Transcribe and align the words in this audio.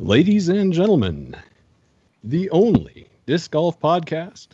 Ladies 0.00 0.48
and 0.48 0.72
gentlemen, 0.72 1.36
the 2.24 2.50
only 2.50 3.06
disc 3.26 3.52
golf 3.52 3.78
podcast 3.78 4.48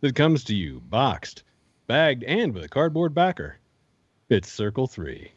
that 0.00 0.14
comes 0.14 0.44
to 0.44 0.54
you 0.54 0.82
boxed, 0.90 1.42
bagged, 1.86 2.22
and 2.24 2.52
with 2.52 2.64
a 2.64 2.68
cardboard 2.68 3.14
backer. 3.14 3.56
It's 4.28 4.52
Circle 4.52 4.86
3. 4.86 5.32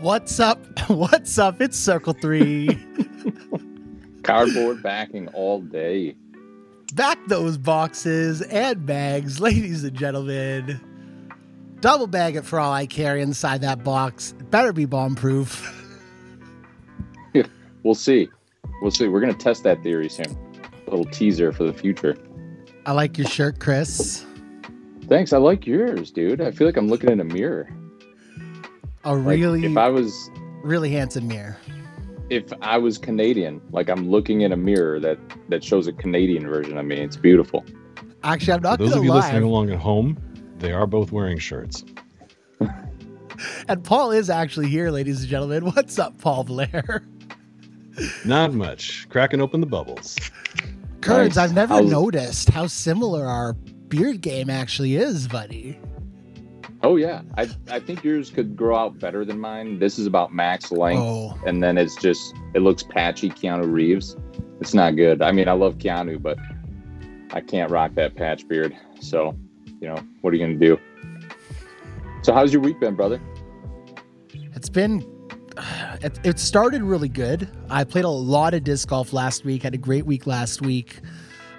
What's 0.00 0.40
up? 0.40 0.58
What's 0.88 1.38
up? 1.38 1.60
It's 1.60 1.76
Circle 1.76 2.14
3. 2.14 2.68
Cardboard 4.22 4.82
backing 4.82 5.28
all 5.28 5.60
day. 5.60 6.16
Back 6.94 7.18
those 7.26 7.58
boxes 7.58 8.40
and 8.42 8.86
bags, 8.86 9.38
ladies 9.38 9.84
and 9.84 9.96
gentlemen. 9.96 10.80
Double 11.80 12.06
bag 12.06 12.36
it 12.36 12.44
for 12.44 12.58
all 12.58 12.72
I 12.72 12.86
carry 12.86 13.22
inside 13.22 13.60
that 13.60 13.84
box. 13.84 14.34
It 14.40 14.50
better 14.50 14.72
be 14.72 14.84
bomb 14.84 15.14
proof. 15.14 15.74
We'll 17.84 17.94
see. 17.94 18.28
We'll 18.82 18.90
see. 18.90 19.06
We're 19.06 19.20
gonna 19.20 19.32
test 19.34 19.62
that 19.62 19.82
theory 19.84 20.08
soon. 20.08 20.36
A 20.88 20.90
little 20.90 21.04
teaser 21.06 21.52
for 21.52 21.62
the 21.62 21.72
future. 21.72 22.18
I 22.84 22.92
like 22.92 23.16
your 23.16 23.26
shirt, 23.28 23.60
Chris. 23.60 24.26
Thanks. 25.06 25.32
I 25.32 25.38
like 25.38 25.64
yours, 25.64 26.10
dude. 26.10 26.40
I 26.40 26.50
feel 26.50 26.66
like 26.66 26.76
I'm 26.76 26.88
looking 26.88 27.08
in 27.08 27.20
a 27.20 27.24
mirror. 27.24 27.70
A 29.04 29.14
Like, 29.14 29.38
really, 29.38 29.64
if 29.64 29.76
I 29.76 29.88
was 29.88 30.28
really 30.64 30.90
handsome 30.90 31.28
mirror. 31.28 31.56
if 32.30 32.52
I 32.60 32.76
was 32.76 32.98
Canadian, 32.98 33.62
like 33.70 33.88
I'm 33.88 34.10
looking 34.10 34.40
in 34.40 34.50
a 34.52 34.56
mirror 34.56 34.98
that 35.00 35.18
that 35.48 35.62
shows 35.62 35.86
a 35.86 35.92
Canadian 35.92 36.46
version 36.48 36.76
of 36.76 36.84
me. 36.84 36.96
It's 36.96 37.16
beautiful. 37.16 37.64
Actually, 38.24 38.54
I'm 38.54 38.58
For 38.60 38.64
not 38.64 38.78
those 38.80 38.88
gonna 38.90 39.00
of 39.00 39.04
you 39.04 39.10
lie. 39.12 39.20
listening 39.20 39.44
along 39.44 39.70
at 39.70 39.78
home, 39.78 40.18
they 40.58 40.72
are 40.72 40.86
both 40.86 41.12
wearing 41.12 41.38
shirts. 41.38 41.84
And 43.68 43.84
Paul 43.84 44.10
is 44.10 44.30
actually 44.30 44.68
here, 44.68 44.90
ladies 44.90 45.20
and 45.20 45.28
gentlemen. 45.28 45.64
What's 45.74 45.98
up, 45.98 46.18
Paul 46.20 46.44
Blair? 46.44 47.04
Not 48.24 48.52
much. 48.52 49.08
Cracking 49.10 49.40
open 49.40 49.60
the 49.60 49.66
bubbles. 49.66 50.16
Kurds, 51.00 51.36
Nice. 51.36 51.44
I've 51.50 51.54
never 51.54 51.74
How's- 51.74 51.90
noticed 51.90 52.48
how 52.50 52.66
similar 52.66 53.24
our 53.26 53.52
beard 53.52 54.20
game 54.20 54.50
actually 54.50 54.96
is, 54.96 55.28
buddy. 55.28 55.78
Oh 56.82 56.96
yeah. 56.96 57.22
I 57.36 57.48
I 57.70 57.80
think 57.80 58.04
yours 58.04 58.30
could 58.30 58.56
grow 58.56 58.76
out 58.76 58.98
better 59.00 59.24
than 59.24 59.38
mine. 59.40 59.78
This 59.80 59.98
is 59.98 60.06
about 60.06 60.32
max 60.32 60.70
length, 60.70 61.00
Oh, 61.02 61.36
and 61.46 61.60
then 61.62 61.76
it's 61.76 61.96
just 61.96 62.34
it 62.54 62.60
looks 62.62 62.82
patchy. 62.84 63.30
Keanu 63.30 63.70
Reeves. 63.72 64.16
It's 64.60 64.74
not 64.74 64.94
good. 64.96 65.20
I 65.22 65.32
mean, 65.32 65.48
I 65.48 65.52
love 65.52 65.78
Keanu, 65.78 66.20
but 66.22 66.38
I 67.32 67.40
can't 67.40 67.70
rock 67.70 67.94
that 67.94 68.14
patch 68.16 68.46
beard. 68.48 68.76
So, 69.00 69.36
you 69.80 69.88
know, 69.88 69.98
what 70.20 70.32
are 70.32 70.36
you 70.36 70.44
gonna 70.44 70.58
do? 70.58 70.78
So, 72.22 72.32
how's 72.32 72.52
your 72.52 72.62
week 72.62 72.80
been, 72.80 72.94
brother? 72.94 73.20
it's 74.54 74.68
been. 74.68 75.04
It, 76.00 76.18
it 76.24 76.38
started 76.38 76.82
really 76.82 77.08
good. 77.08 77.50
I 77.68 77.82
played 77.82 78.04
a 78.04 78.08
lot 78.08 78.54
of 78.54 78.62
disc 78.62 78.88
golf 78.88 79.12
last 79.12 79.44
week. 79.44 79.64
Had 79.64 79.74
a 79.74 79.78
great 79.78 80.06
week 80.06 80.26
last 80.26 80.62
week. 80.62 81.00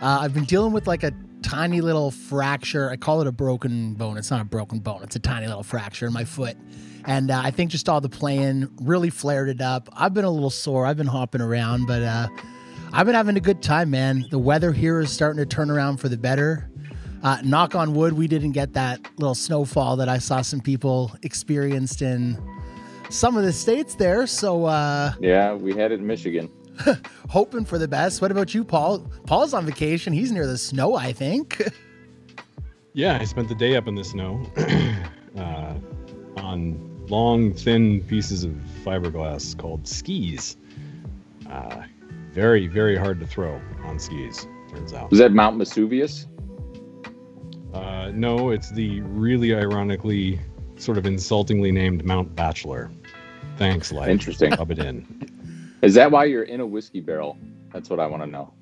Uh, 0.01 0.19
I've 0.21 0.33
been 0.33 0.45
dealing 0.45 0.71
with 0.71 0.87
like 0.87 1.03
a 1.03 1.11
tiny 1.41 1.81
little 1.81 2.11
fracture. 2.11 2.89
I 2.89 2.95
call 2.95 3.19
it 3.19 3.27
a 3.27 3.31
broken 3.31 3.95
bone. 3.95 4.17
It's 4.17 4.31
not 4.31 4.39
a 4.39 4.45
broken 4.45 4.79
bone. 4.79 5.03
It's 5.03 5.17
a 5.17 5.19
tiny 5.19 5.47
little 5.47 5.63
fracture 5.63 6.07
in 6.07 6.13
my 6.13 6.23
foot. 6.23 6.55
And 7.05 7.31
uh, 7.31 7.41
I 7.43 7.51
think 7.51 7.71
just 7.71 7.89
all 7.89 7.99
the 7.99 8.09
playing 8.09 8.69
really 8.81 9.09
flared 9.09 9.49
it 9.49 9.61
up. 9.61 9.89
I've 9.93 10.13
been 10.13 10.25
a 10.25 10.31
little 10.31 10.49
sore. 10.49 10.85
I've 10.85 10.97
been 10.97 11.07
hopping 11.07 11.41
around, 11.41 11.85
but 11.85 12.01
uh, 12.01 12.27
I've 12.93 13.05
been 13.05 13.15
having 13.15 13.35
a 13.35 13.41
good 13.41 13.61
time, 13.61 13.89
man. 13.89 14.25
The 14.29 14.39
weather 14.39 14.71
here 14.71 14.99
is 14.99 15.11
starting 15.11 15.39
to 15.39 15.45
turn 15.45 15.69
around 15.69 15.97
for 15.97 16.07
the 16.07 16.17
better. 16.17 16.68
Uh, 17.21 17.37
knock 17.43 17.75
on 17.75 17.93
wood, 17.93 18.13
we 18.13 18.27
didn't 18.27 18.51
get 18.51 18.73
that 18.73 18.99
little 19.17 19.35
snowfall 19.35 19.95
that 19.97 20.07
I 20.07 20.17
saw 20.19 20.41
some 20.41 20.61
people 20.61 21.11
experienced 21.23 22.01
in 22.01 22.37
some 23.09 23.35
of 23.35 23.43
the 23.43 23.51
states 23.53 23.95
there. 23.95 24.25
So 24.27 24.65
uh, 24.65 25.13
Yeah, 25.19 25.53
we 25.53 25.75
had 25.75 25.91
it 25.91 25.99
in 25.99 26.07
Michigan. 26.07 26.49
hoping 27.29 27.65
for 27.65 27.77
the 27.77 27.87
best. 27.87 28.21
What 28.21 28.31
about 28.31 28.53
you, 28.53 28.63
Paul? 28.63 28.99
Paul's 29.25 29.53
on 29.53 29.65
vacation. 29.65 30.13
He's 30.13 30.31
near 30.31 30.47
the 30.47 30.57
snow, 30.57 30.95
I 30.95 31.13
think. 31.13 31.61
Yeah, 32.93 33.19
I 33.21 33.25
spent 33.25 33.47
the 33.47 33.55
day 33.55 33.75
up 33.75 33.87
in 33.87 33.93
the 33.93 34.03
snow 34.03 34.41
uh, 35.37 35.75
on 36.37 37.05
long, 37.07 37.53
thin 37.53 38.01
pieces 38.01 38.43
of 38.43 38.51
fiberglass 38.83 39.55
called 39.57 39.87
skis. 39.87 40.57
Uh, 41.49 41.83
very, 42.33 42.65
very 42.65 42.97
hard 42.97 43.19
to 43.19 43.27
throw 43.27 43.61
on 43.83 43.99
skis, 43.99 44.47
turns 44.71 44.91
out. 44.91 45.11
Was 45.11 45.19
that 45.19 45.33
Mount 45.33 45.59
Vesuvius? 45.59 46.25
Uh, 47.73 48.11
no, 48.13 48.49
it's 48.49 48.71
the 48.71 49.01
really 49.01 49.53
ironically, 49.53 50.39
sort 50.77 50.97
of 50.97 51.05
insultingly 51.05 51.71
named 51.71 52.03
Mount 52.03 52.35
Bachelor. 52.35 52.89
Thanks, 53.57 53.91
life. 53.91 54.09
Interesting. 54.09 54.51
Rub 54.51 54.71
it 54.71 54.79
in. 54.79 55.69
Is 55.81 55.93
that 55.93 56.11
why 56.11 56.25
you're 56.25 56.43
in 56.43 56.59
a 56.59 56.65
whiskey 56.65 56.99
barrel? 56.99 57.37
That's 57.71 57.89
what 57.89 57.99
I 57.99 58.07
want 58.07 58.23
to 58.23 58.27
know. 58.27 58.53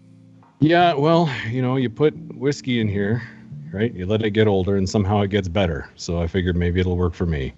Yeah, 0.59 0.93
well, 0.93 1.29
you 1.49 1.61
know, 1.61 1.75
you 1.75 1.89
put 1.89 2.15
whiskey 2.35 2.81
in 2.81 2.87
here, 2.87 3.21
right? 3.71 3.93
You 3.93 4.05
let 4.05 4.23
it 4.23 4.31
get 4.31 4.47
older, 4.47 4.75
and 4.75 4.89
somehow 4.89 5.21
it 5.21 5.29
gets 5.29 5.47
better. 5.47 5.89
So 5.95 6.21
I 6.21 6.27
figured 6.27 6.55
maybe 6.55 6.79
it'll 6.79 6.97
work 6.97 7.13
for 7.13 7.25
me. 7.25 7.53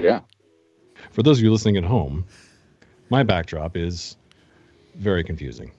Yeah. 0.00 0.20
For 1.10 1.22
those 1.22 1.38
of 1.38 1.44
you 1.44 1.50
listening 1.50 1.76
at 1.76 1.84
home, 1.84 2.24
my 3.10 3.22
backdrop 3.22 3.76
is 3.76 4.16
very 4.94 5.24
confusing. 5.24 5.72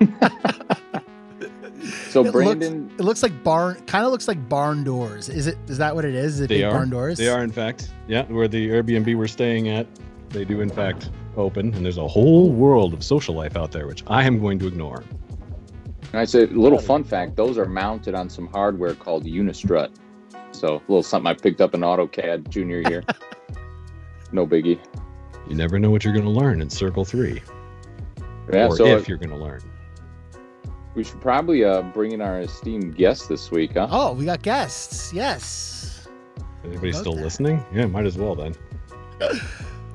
So 2.14 2.24
It 2.24 2.30
Brandon, 2.30 2.82
looks, 2.84 2.94
it 3.00 3.02
looks 3.02 3.22
like 3.24 3.42
barn, 3.42 3.74
kind 3.86 4.06
of 4.06 4.12
looks 4.12 4.28
like 4.28 4.48
barn 4.48 4.84
doors. 4.84 5.28
Is 5.28 5.48
it? 5.48 5.58
Is 5.66 5.78
that 5.78 5.96
what 5.96 6.04
it 6.04 6.14
is? 6.14 6.34
Is 6.34 6.42
it 6.42 6.48
They 6.48 6.62
are. 6.62 6.70
barn 6.70 6.88
doors? 6.88 7.18
They 7.18 7.26
are, 7.26 7.42
in 7.42 7.50
fact. 7.50 7.90
Yeah, 8.06 8.22
where 8.26 8.46
the 8.46 8.68
Airbnb 8.68 9.16
we're 9.16 9.26
staying 9.26 9.68
at, 9.68 9.88
they 10.28 10.44
do, 10.44 10.60
in 10.60 10.70
fact, 10.70 11.10
open. 11.36 11.74
And 11.74 11.84
there's 11.84 11.98
a 11.98 12.06
whole 12.06 12.52
world 12.52 12.94
of 12.94 13.02
social 13.02 13.34
life 13.34 13.56
out 13.56 13.72
there, 13.72 13.88
which 13.88 14.04
I 14.06 14.22
am 14.22 14.38
going 14.38 14.60
to 14.60 14.68
ignore. 14.68 15.02
and 16.12 16.20
I 16.20 16.24
say 16.24 16.44
a 16.44 16.46
little 16.46 16.78
fun 16.78 17.02
fact: 17.02 17.34
those 17.34 17.58
are 17.58 17.66
mounted 17.66 18.14
on 18.14 18.30
some 18.30 18.46
hardware 18.46 18.94
called 18.94 19.24
Unistrut. 19.24 19.90
So 20.52 20.76
a 20.76 20.82
little 20.82 21.02
something 21.02 21.26
I 21.26 21.34
picked 21.34 21.60
up 21.60 21.74
in 21.74 21.80
AutoCAD 21.80 22.48
junior 22.48 22.88
year. 22.88 23.02
no 24.30 24.46
biggie. 24.46 24.78
You 25.48 25.56
never 25.56 25.80
know 25.80 25.90
what 25.90 26.04
you're 26.04 26.14
going 26.14 26.26
to 26.26 26.30
learn 26.30 26.62
in 26.62 26.70
Circle 26.70 27.04
3. 27.04 27.42
Yeah. 28.52 28.68
or 28.68 28.76
so 28.76 28.86
if 28.86 29.08
you're 29.08 29.18
going 29.18 29.36
to 29.36 29.44
learn. 29.44 29.60
We 30.94 31.04
should 31.04 31.20
probably 31.20 31.64
uh, 31.64 31.82
bring 31.82 32.12
in 32.12 32.20
our 32.20 32.40
esteemed 32.40 32.96
guest 32.96 33.28
this 33.28 33.50
week, 33.50 33.72
huh? 33.74 33.88
Oh, 33.90 34.12
we 34.12 34.24
got 34.24 34.42
guests. 34.42 35.12
Yes. 35.12 36.08
Anybody 36.64 36.92
still 36.92 37.14
that. 37.14 37.22
listening? 37.22 37.64
Yeah, 37.72 37.86
might 37.86 38.06
as 38.06 38.16
well 38.16 38.34
then. 38.34 38.54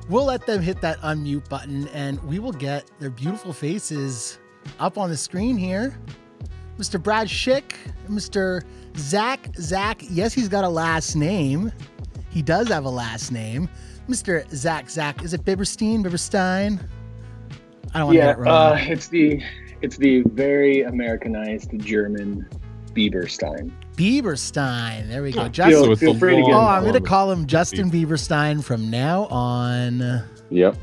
We'll 0.08 0.24
let 0.24 0.44
them 0.44 0.60
hit 0.60 0.80
that 0.80 0.98
unmute 1.02 1.48
button, 1.48 1.86
and 1.88 2.20
we 2.24 2.40
will 2.40 2.50
get 2.50 2.90
their 2.98 3.10
beautiful 3.10 3.52
faces 3.52 4.40
up 4.80 4.98
on 4.98 5.08
the 5.08 5.16
screen 5.16 5.56
here. 5.56 5.96
Mr. 6.78 7.00
Brad 7.00 7.28
Schick, 7.28 7.74
Mr. 8.08 8.64
Zach. 8.96 9.54
Zach. 9.56 10.02
Yes, 10.10 10.32
he's 10.32 10.48
got 10.48 10.64
a 10.64 10.68
last 10.68 11.14
name. 11.14 11.70
He 12.30 12.42
does 12.42 12.66
have 12.70 12.86
a 12.86 12.90
last 12.90 13.30
name. 13.30 13.68
Mr. 14.08 14.50
Zach. 14.52 14.90
Zach. 14.90 15.22
Is 15.22 15.32
it 15.32 15.44
Biberstein? 15.44 16.04
Biberstein? 16.04 16.80
I 17.94 17.98
don't 17.98 18.06
want 18.08 18.16
to 18.16 18.20
get 18.20 18.30
it 18.30 18.38
wrong. 18.38 18.72
uh, 18.72 18.76
it's 18.80 19.06
the 19.06 19.40
it's 19.82 19.96
the 19.96 20.22
very 20.32 20.82
Americanized 20.82 21.70
German 21.78 22.48
Bieberstein. 22.94 23.70
Bieberstein. 23.96 25.08
There 25.08 25.22
we 25.22 25.32
go. 25.32 25.42
Huh. 25.42 25.48
Justin. 25.50 25.84
Feel, 25.84 25.96
feel 25.96 26.14
free 26.14 26.36
to 26.36 26.42
Oh, 26.42 26.46
get. 26.46 26.52
long- 26.54 26.68
I'm 26.76 26.82
going 26.82 26.94
to 26.94 27.00
call 27.00 27.30
him 27.30 27.46
Justin 27.46 27.90
Bieberstein 27.90 28.62
from 28.64 28.90
now 28.90 29.26
on. 29.26 30.22
Yep. 30.50 30.76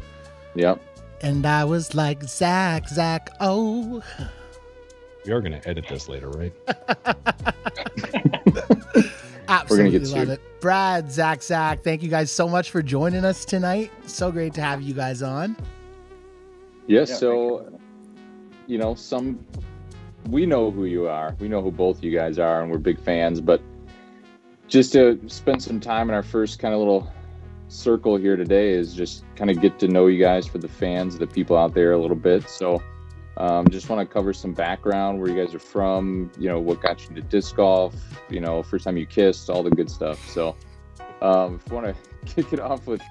Yep. 0.56 0.82
And 1.22 1.46
I 1.46 1.64
was 1.66 1.96
like, 1.96 2.24
Zach, 2.24 2.88
Zach, 2.88 3.30
oh. 3.40 4.02
We 5.26 5.32
are 5.34 5.42
going 5.42 5.60
to 5.60 5.68
edit 5.68 5.86
this 5.90 6.08
later, 6.08 6.30
right? 6.30 6.54
Absolutely 9.50 9.92
get 9.92 10.02
love 10.10 10.10
sued. 10.28 10.30
it. 10.30 10.42
Brad, 10.62 11.10
Zach, 11.12 11.42
Zach, 11.42 11.82
thank 11.84 12.04
you 12.04 12.10
guys 12.10 12.30
so 12.32 12.48
much 12.50 12.70
for 12.70 12.82
joining 12.82 13.24
us 13.24 13.46
tonight. 13.46 13.92
So 14.06 14.30
great 14.32 14.54
to 14.56 14.62
have 14.62 14.82
you 14.82 14.94
guys 14.94 15.22
on. 15.22 15.56
Yes, 16.86 17.10
Yeah, 17.10 17.16
so 17.16 17.60
thank 17.70 17.82
you. 18.68 18.78
know, 18.78 18.96
some 18.96 19.46
we 20.30 20.46
know 20.46 20.72
who 20.72 20.86
you 20.86 21.08
are. 21.08 21.36
We 21.40 21.48
know 21.48 21.62
who 21.62 21.72
both 21.72 22.04
you 22.04 22.12
guys 22.12 22.38
are, 22.38 22.62
and 22.62 22.72
we're 22.72 22.78
big 22.78 23.00
fans. 23.00 23.42
But 23.42 23.62
just 24.68 24.92
to 24.94 25.20
spend 25.28 25.64
some 25.64 25.80
time 25.80 26.10
in 26.10 26.16
our 26.16 26.24
first 26.24 26.60
kind 26.60 26.74
of 26.74 26.80
little 26.80 27.12
circle 27.70 28.18
here 28.18 28.36
today 28.36 28.72
is 28.72 28.94
just 28.94 29.24
kind 29.36 29.50
of 29.50 29.62
get 29.62 29.80
to 29.80 29.88
know 29.88 30.08
you 30.08 30.20
guys 30.20 30.48
for 30.48 30.58
the 30.58 30.68
fans, 30.68 31.18
the 31.18 31.28
people 31.28 31.58
out 31.58 31.74
there 31.74 31.92
a 31.94 31.98
little 31.98 32.16
bit. 32.16 32.50
So 32.50 32.82
um, 33.38 33.68
just 33.70 33.90
want 33.90 34.08
to 34.08 34.12
cover 34.12 34.34
some 34.34 34.54
background, 34.54 35.20
where 35.20 35.30
you 35.30 35.36
guys 35.36 35.54
are 35.54 35.60
from, 35.60 36.32
you 36.40 36.50
know, 36.50 36.60
what 36.60 36.82
got 36.82 37.04
you 37.04 37.10
into 37.10 37.22
disc 37.22 37.56
golf, 37.56 37.96
you 38.30 38.40
know, 38.40 38.64
first 38.64 38.86
time 38.86 38.98
you 38.98 39.06
kissed, 39.06 39.50
all 39.50 39.64
the 39.64 39.70
good 39.70 39.90
stuff. 39.90 40.28
So 40.30 40.56
um, 41.22 41.56
if 41.56 41.70
you 41.70 41.76
want 41.76 41.96
to 41.96 41.96
kick 42.26 42.52
it 42.54 42.60
off 42.60 42.88
with 42.88 43.02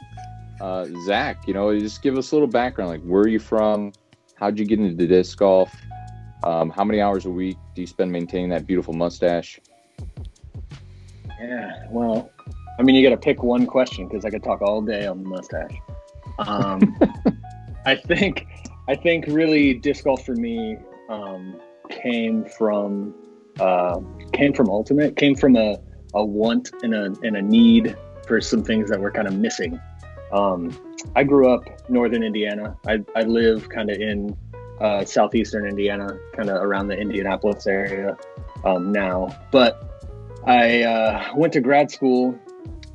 uh, 0.61 0.87
Zach, 1.05 1.47
you 1.47 1.55
know, 1.55 1.79
just 1.79 2.03
give 2.03 2.19
us 2.19 2.33
a 2.33 2.35
little 2.35 2.49
background, 2.49 2.91
like 2.91 3.03
where 3.03 3.23
are 3.23 3.29
you 3.29 3.39
from? 3.39 3.93
How'd 4.37 4.59
you 4.59 4.67
get 4.67 4.79
into 4.79 5.07
disc 5.07 5.39
golf? 5.39 5.75
Um, 6.45 6.71
how 6.71 6.85
many 6.85 7.01
hours 7.01 7.25
a 7.25 7.31
week 7.31 7.57
do 7.75 7.81
you 7.81 7.87
spend 7.87 8.13
maintaining 8.13 8.51
that 8.51 8.67
beautiful 8.67 8.93
mustache? 8.93 9.59
Yeah, 11.41 11.87
well, 11.91 12.31
I 12.79 12.83
mean, 12.83 12.97
you 12.97 13.03
got 13.03 13.15
to 13.15 13.21
pick 13.21 13.43
one 13.43 13.67
question 13.67 14.07
because 14.07 14.25
I 14.25 14.31
could 14.31 14.45
talk 14.45 14.61
all 14.61 14.83
day 14.83 15.07
on 15.07 15.23
the 15.23 15.29
mustache. 15.29 15.75
Um, 16.39 16.99
I 17.87 17.97
think, 17.97 18.47
I 18.89 18.95
think 18.95 19.25
really 19.27 19.75
disc 19.75 20.05
golf 20.05 20.25
for 20.25 20.35
me 20.35 20.77
um, 21.09 21.59
came 21.91 22.45
from 22.45 23.15
uh, 23.59 24.01
came 24.35 24.53
from 24.53 24.69
ultimate, 24.69 25.17
came 25.17 25.35
from 25.35 25.57
a, 25.57 25.79
a 26.15 26.25
want 26.25 26.71
and 26.83 26.95
a 26.95 27.15
and 27.23 27.37
a 27.37 27.43
need 27.43 27.97
for 28.27 28.41
some 28.43 28.63
things 28.63 28.91
that 28.91 29.01
were 29.01 29.11
kind 29.11 29.27
of 29.27 29.35
missing. 29.35 29.81
Um, 30.31 30.77
I 31.15 31.25
grew 31.25 31.51
up 31.51 31.89
northern 31.89 32.23
Indiana. 32.23 32.77
I, 32.87 32.99
I 33.15 33.23
live 33.23 33.69
kind 33.69 33.91
of 33.91 33.99
in 33.99 34.37
uh, 34.81 35.05
southeastern 35.05 35.67
Indiana, 35.67 36.19
kind 36.35 36.51
of 36.51 36.63
around 36.63 36.89
the 36.89 36.99
Indianapolis 36.99 37.67
area 37.67 38.17
um, 38.65 38.93
now. 38.93 39.29
But 39.51 39.83
I 40.47 40.83
uh, 40.83 41.33
went 41.35 41.53
to 41.55 41.61
grad 41.61 41.91
school 41.91 42.39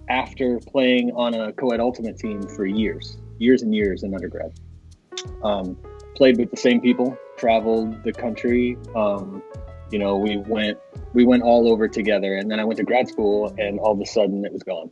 after 0.09 0.59
playing 0.59 1.11
on 1.15 1.33
a 1.33 1.53
co-ed 1.53 1.79
ultimate 1.79 2.17
team 2.17 2.43
for 2.43 2.65
years, 2.65 3.17
years 3.39 3.61
and 3.61 3.73
years 3.73 4.03
in 4.03 4.13
undergrad. 4.13 4.53
Um, 5.43 5.77
played 6.15 6.37
with 6.37 6.51
the 6.51 6.57
same 6.57 6.81
people, 6.81 7.17
traveled 7.37 8.03
the 8.03 8.13
country. 8.13 8.77
Um, 8.95 9.41
you 9.91 9.99
know, 9.99 10.17
we 10.17 10.37
went 10.37 10.77
we 11.13 11.25
went 11.25 11.43
all 11.43 11.71
over 11.71 11.87
together, 11.87 12.35
and 12.35 12.49
then 12.49 12.59
I 12.59 12.63
went 12.63 12.77
to 12.77 12.83
grad 12.83 13.07
school, 13.09 13.53
and 13.57 13.79
all 13.79 13.93
of 13.93 13.99
a 13.99 14.05
sudden 14.05 14.45
it 14.45 14.53
was 14.53 14.63
gone. 14.63 14.91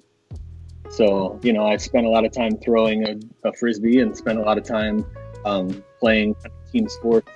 So 0.89 1.39
you 1.43 1.53
know, 1.53 1.65
I 1.65 1.77
spent 1.77 2.05
a 2.05 2.09
lot 2.09 2.25
of 2.25 2.31
time 2.31 2.57
throwing 2.57 3.07
a, 3.07 3.47
a 3.47 3.53
frisbee, 3.53 3.99
and 3.99 4.15
spent 4.15 4.39
a 4.39 4.41
lot 4.41 4.57
of 4.57 4.63
time 4.63 5.05
um, 5.45 5.83
playing 5.99 6.35
team 6.71 6.89
sports, 6.89 7.31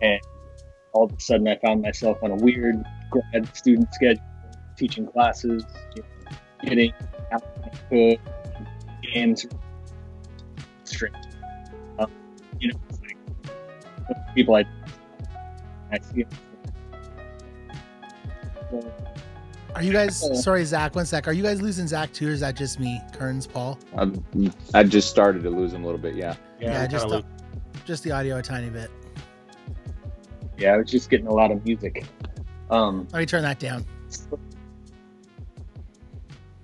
and 0.00 0.20
all 0.92 1.04
of 1.04 1.12
a 1.12 1.20
sudden 1.20 1.48
I 1.48 1.56
found 1.56 1.82
myself 1.82 2.18
on 2.22 2.30
a 2.30 2.36
weird 2.36 2.84
grad 3.10 3.56
student 3.56 3.92
schedule, 3.94 4.22
teaching 4.76 5.06
classes, 5.06 5.64
getting 6.62 6.92
out 7.32 7.42
could, 7.88 8.18
games, 9.02 9.46
strange. 10.84 11.16
Um, 11.98 12.10
you 12.60 12.72
know, 12.72 12.78
like 13.00 14.34
people 14.34 14.54
I 14.54 14.64
I 15.90 15.98
see. 15.98 16.24
So, 18.70 18.92
Are 19.74 19.82
you 19.82 19.92
guys 19.92 20.42
sorry, 20.42 20.64
Zach? 20.64 20.94
One 20.94 21.06
sec. 21.06 21.26
Are 21.26 21.32
you 21.32 21.42
guys 21.42 21.62
losing 21.62 21.86
Zach 21.86 22.12
too, 22.12 22.28
or 22.28 22.32
is 22.32 22.40
that 22.40 22.56
just 22.56 22.78
me, 22.78 23.00
Kearns, 23.12 23.46
Paul? 23.46 23.78
I'm, 23.96 24.24
I 24.74 24.82
just 24.82 25.08
started 25.08 25.42
to 25.44 25.50
lose 25.50 25.72
him 25.72 25.82
a 25.82 25.86
little 25.86 26.00
bit. 26.00 26.14
Yeah. 26.14 26.34
Yeah, 26.60 26.82
I'm 26.82 26.90
just 26.90 27.08
the, 27.08 27.24
just 27.86 28.04
the 28.04 28.12
audio 28.12 28.38
a 28.38 28.42
tiny 28.42 28.68
bit. 28.68 28.90
yeah, 30.58 30.74
I 30.74 30.76
was 30.76 30.90
just 30.90 31.08
getting 31.10 31.26
a 31.26 31.32
lot 31.32 31.50
of 31.50 31.64
music. 31.64 32.04
Um, 32.70 33.08
Let 33.12 33.20
me 33.20 33.26
turn 33.26 33.42
that 33.42 33.58
down. 33.58 33.84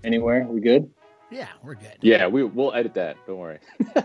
anywhere? 0.04 0.46
We 0.49 0.61
good? 0.61 0.90
Yeah, 1.31 1.49
we're 1.62 1.75
good. 1.75 1.96
Yeah, 2.00 2.26
we 2.26 2.44
we'll 2.44 2.75
edit 2.75 2.94
that. 2.94 3.16
Don't 3.26 3.38
worry. 3.38 3.58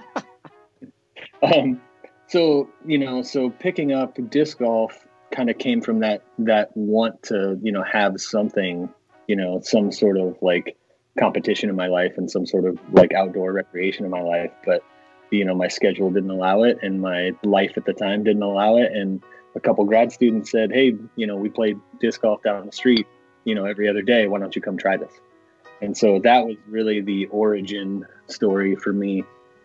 um, 1.43 1.81
so 2.27 2.69
you 2.85 2.97
know, 2.97 3.21
so 3.21 3.49
picking 3.49 3.91
up 3.91 4.17
disc 4.29 4.59
golf 4.59 5.07
kind 5.33 5.49
of 5.49 5.57
came 5.57 5.81
from 5.81 5.99
that 5.99 6.23
that 6.39 6.75
want 6.75 7.23
to 7.23 7.59
you 7.61 7.71
know 7.71 7.83
have 7.83 8.19
something, 8.21 8.89
you 9.27 9.35
know, 9.35 9.59
some 9.61 9.91
sort 9.91 10.17
of 10.17 10.37
like 10.41 10.77
competition 11.19 11.69
in 11.69 11.75
my 11.75 11.87
life 11.87 12.13
and 12.17 12.29
some 12.29 12.45
sort 12.45 12.65
of 12.65 12.79
like 12.91 13.13
outdoor 13.13 13.51
recreation 13.53 14.05
in 14.05 14.11
my 14.11 14.21
life, 14.21 14.51
but 14.65 14.83
you 15.31 15.45
know 15.45 15.55
my 15.55 15.67
schedule 15.67 16.11
didn't 16.11 16.29
allow 16.29 16.63
it 16.63 16.77
and 16.81 17.01
my 17.01 17.31
life 17.43 17.73
at 17.75 17.85
the 17.85 17.93
time 17.93 18.23
didn't 18.23 18.43
allow 18.43 18.77
it. 18.77 18.91
And 18.91 19.21
a 19.55 19.59
couple 19.59 19.83
grad 19.85 20.11
students 20.11 20.51
said 20.51 20.71
hey 20.71 20.95
you 21.15 21.27
know 21.27 21.35
we 21.35 21.49
played 21.49 21.77
disc 21.99 22.21
golf 22.21 22.41
down 22.43 22.65
the 22.65 22.71
street 22.71 23.07
you 23.43 23.55
know 23.55 23.65
every 23.65 23.89
other 23.89 24.01
day. 24.01 24.27
Why 24.27 24.39
don't 24.39 24.55
you 24.55 24.61
come 24.61 24.77
try 24.77 24.97
this? 24.97 25.13
And 25.81 25.97
so 25.97 26.19
that 26.19 26.45
was 26.45 26.55
really 26.67 27.01
the 27.01 27.25
origin 27.27 28.05
story 28.27 28.75
for 28.75 28.93
me. 28.93 29.23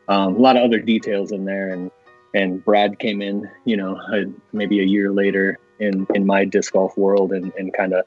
Um, 0.08 0.36
a 0.36 0.38
lot 0.38 0.56
of 0.56 0.62
other 0.64 0.80
details 0.80 1.32
in 1.32 1.44
there 1.44 1.68
and 1.68 1.90
and 2.38 2.64
brad 2.64 2.98
came 2.98 3.20
in 3.28 3.48
you 3.64 3.76
know 3.76 3.92
uh, 4.12 4.24
maybe 4.52 4.80
a 4.80 4.84
year 4.84 5.10
later 5.12 5.58
in 5.80 6.06
in 6.14 6.24
my 6.26 6.44
disc 6.44 6.72
golf 6.72 6.96
world 6.96 7.32
and 7.32 7.52
and 7.58 7.72
kind 7.74 7.92
of 7.94 8.04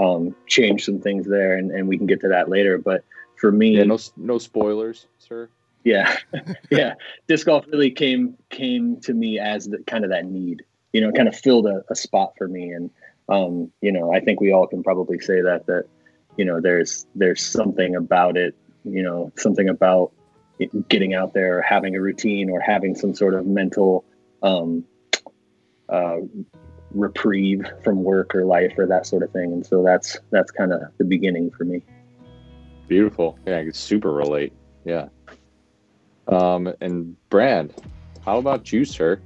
um, 0.00 0.34
changed 0.48 0.84
some 0.84 1.00
things 1.00 1.24
there 1.26 1.56
and, 1.56 1.70
and 1.70 1.86
we 1.86 1.96
can 1.96 2.08
get 2.08 2.20
to 2.22 2.28
that 2.28 2.48
later. 2.48 2.78
But 2.78 3.04
for 3.36 3.52
me 3.52 3.76
Yeah, 3.76 3.84
no 3.84 3.98
no 4.16 4.38
spoilers, 4.38 5.06
sir. 5.18 5.48
yeah. 5.84 6.16
Yeah. 6.70 6.94
Disc 7.28 7.46
golf 7.46 7.64
really 7.72 7.92
came 7.92 8.36
came 8.50 9.00
to 9.02 9.14
me 9.14 9.38
as 9.38 9.66
the 9.66 9.78
kind 9.86 10.04
of 10.04 10.10
that 10.10 10.26
need 10.26 10.64
you 10.92 11.00
know 11.00 11.12
kind 11.12 11.28
of 11.28 11.36
filled 11.36 11.66
a, 11.66 11.84
a 11.90 11.94
spot 11.94 12.32
for 12.36 12.48
me. 12.48 12.70
And 12.70 12.90
um 13.28 13.72
you 13.80 13.92
know 13.92 14.12
i 14.12 14.20
think 14.20 14.40
we 14.40 14.52
all 14.52 14.66
can 14.66 14.82
probably 14.82 15.18
say 15.18 15.40
that 15.40 15.66
that 15.66 15.84
you 16.36 16.44
know 16.44 16.60
there's 16.60 17.06
there's 17.14 17.42
something 17.42 17.96
about 17.96 18.36
it 18.36 18.54
you 18.84 19.02
know 19.02 19.32
something 19.36 19.68
about 19.68 20.12
getting 20.88 21.14
out 21.14 21.34
there 21.34 21.60
having 21.62 21.96
a 21.96 22.00
routine 22.00 22.50
or 22.50 22.60
having 22.60 22.94
some 22.94 23.14
sort 23.14 23.34
of 23.34 23.46
mental 23.46 24.04
um 24.42 24.84
uh 25.88 26.16
reprieve 26.92 27.66
from 27.82 28.04
work 28.04 28.34
or 28.34 28.44
life 28.44 28.72
or 28.78 28.86
that 28.86 29.04
sort 29.04 29.22
of 29.22 29.30
thing 29.32 29.52
and 29.52 29.66
so 29.66 29.82
that's 29.82 30.16
that's 30.30 30.50
kind 30.52 30.72
of 30.72 30.80
the 30.98 31.04
beginning 31.04 31.50
for 31.50 31.64
me 31.64 31.82
Beautiful. 32.88 33.38
Yeah, 33.46 33.58
I 33.58 33.62
can 33.64 33.72
super 33.72 34.12
relate. 34.12 34.52
Yeah. 34.84 35.08
Um, 36.28 36.72
and 36.80 37.16
Brad, 37.30 37.74
how 38.24 38.38
about 38.38 38.72
you, 38.72 38.84
sir? 38.84 39.20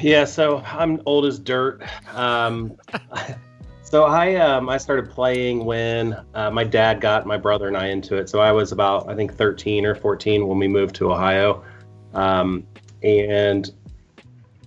Yeah, 0.00 0.24
so 0.24 0.58
I'm 0.58 1.00
old 1.06 1.24
as 1.26 1.38
dirt. 1.38 1.82
Um, 2.14 2.76
so 3.90 4.04
I 4.04 4.34
um, 4.34 4.68
I 4.68 4.76
started 4.76 5.10
playing 5.10 5.64
when 5.64 6.14
uh, 6.34 6.50
my 6.50 6.64
dad 6.64 7.00
got 7.00 7.26
my 7.26 7.38
brother 7.38 7.68
and 7.68 7.76
I 7.76 7.86
into 7.86 8.16
it. 8.16 8.28
So 8.28 8.40
I 8.40 8.52
was 8.52 8.72
about 8.72 9.08
I 9.08 9.14
think 9.14 9.34
13 9.34 9.86
or 9.86 9.94
14 9.94 10.46
when 10.46 10.58
we 10.58 10.68
moved 10.68 10.94
to 10.96 11.10
Ohio, 11.10 11.64
um, 12.12 12.66
and 13.02 13.70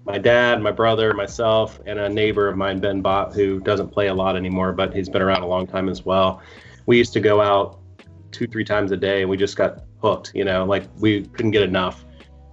my 0.06 0.18
dad, 0.18 0.62
my 0.62 0.72
brother, 0.72 1.14
myself, 1.14 1.80
and 1.86 2.00
a 2.00 2.10
neighbor 2.10 2.48
of 2.48 2.58
mine, 2.58 2.80
Ben 2.80 3.02
Bott, 3.02 3.34
who 3.36 3.60
doesn't 3.60 3.90
play 3.90 4.08
a 4.08 4.14
lot 4.14 4.36
anymore, 4.36 4.74
but 4.74 4.94
he's 4.94 5.08
been 5.08 5.22
around 5.22 5.44
a 5.44 5.48
long 5.48 5.68
time 5.68 5.88
as 5.88 6.04
well. 6.04 6.42
We 6.88 6.98
used 6.98 7.14
to 7.14 7.20
go 7.20 7.42
out 7.42 7.80
two 8.32 8.48
three 8.48 8.66
times 8.66 8.92
a 8.92 8.98
day, 8.98 9.22
and 9.22 9.30
we 9.30 9.38
just 9.38 9.56
got 9.56 9.84
hooked. 10.02 10.32
You 10.34 10.46
know, 10.46 10.66
like 10.66 10.88
we 10.98 11.26
couldn't 11.28 11.52
get 11.52 11.62
enough 11.62 12.06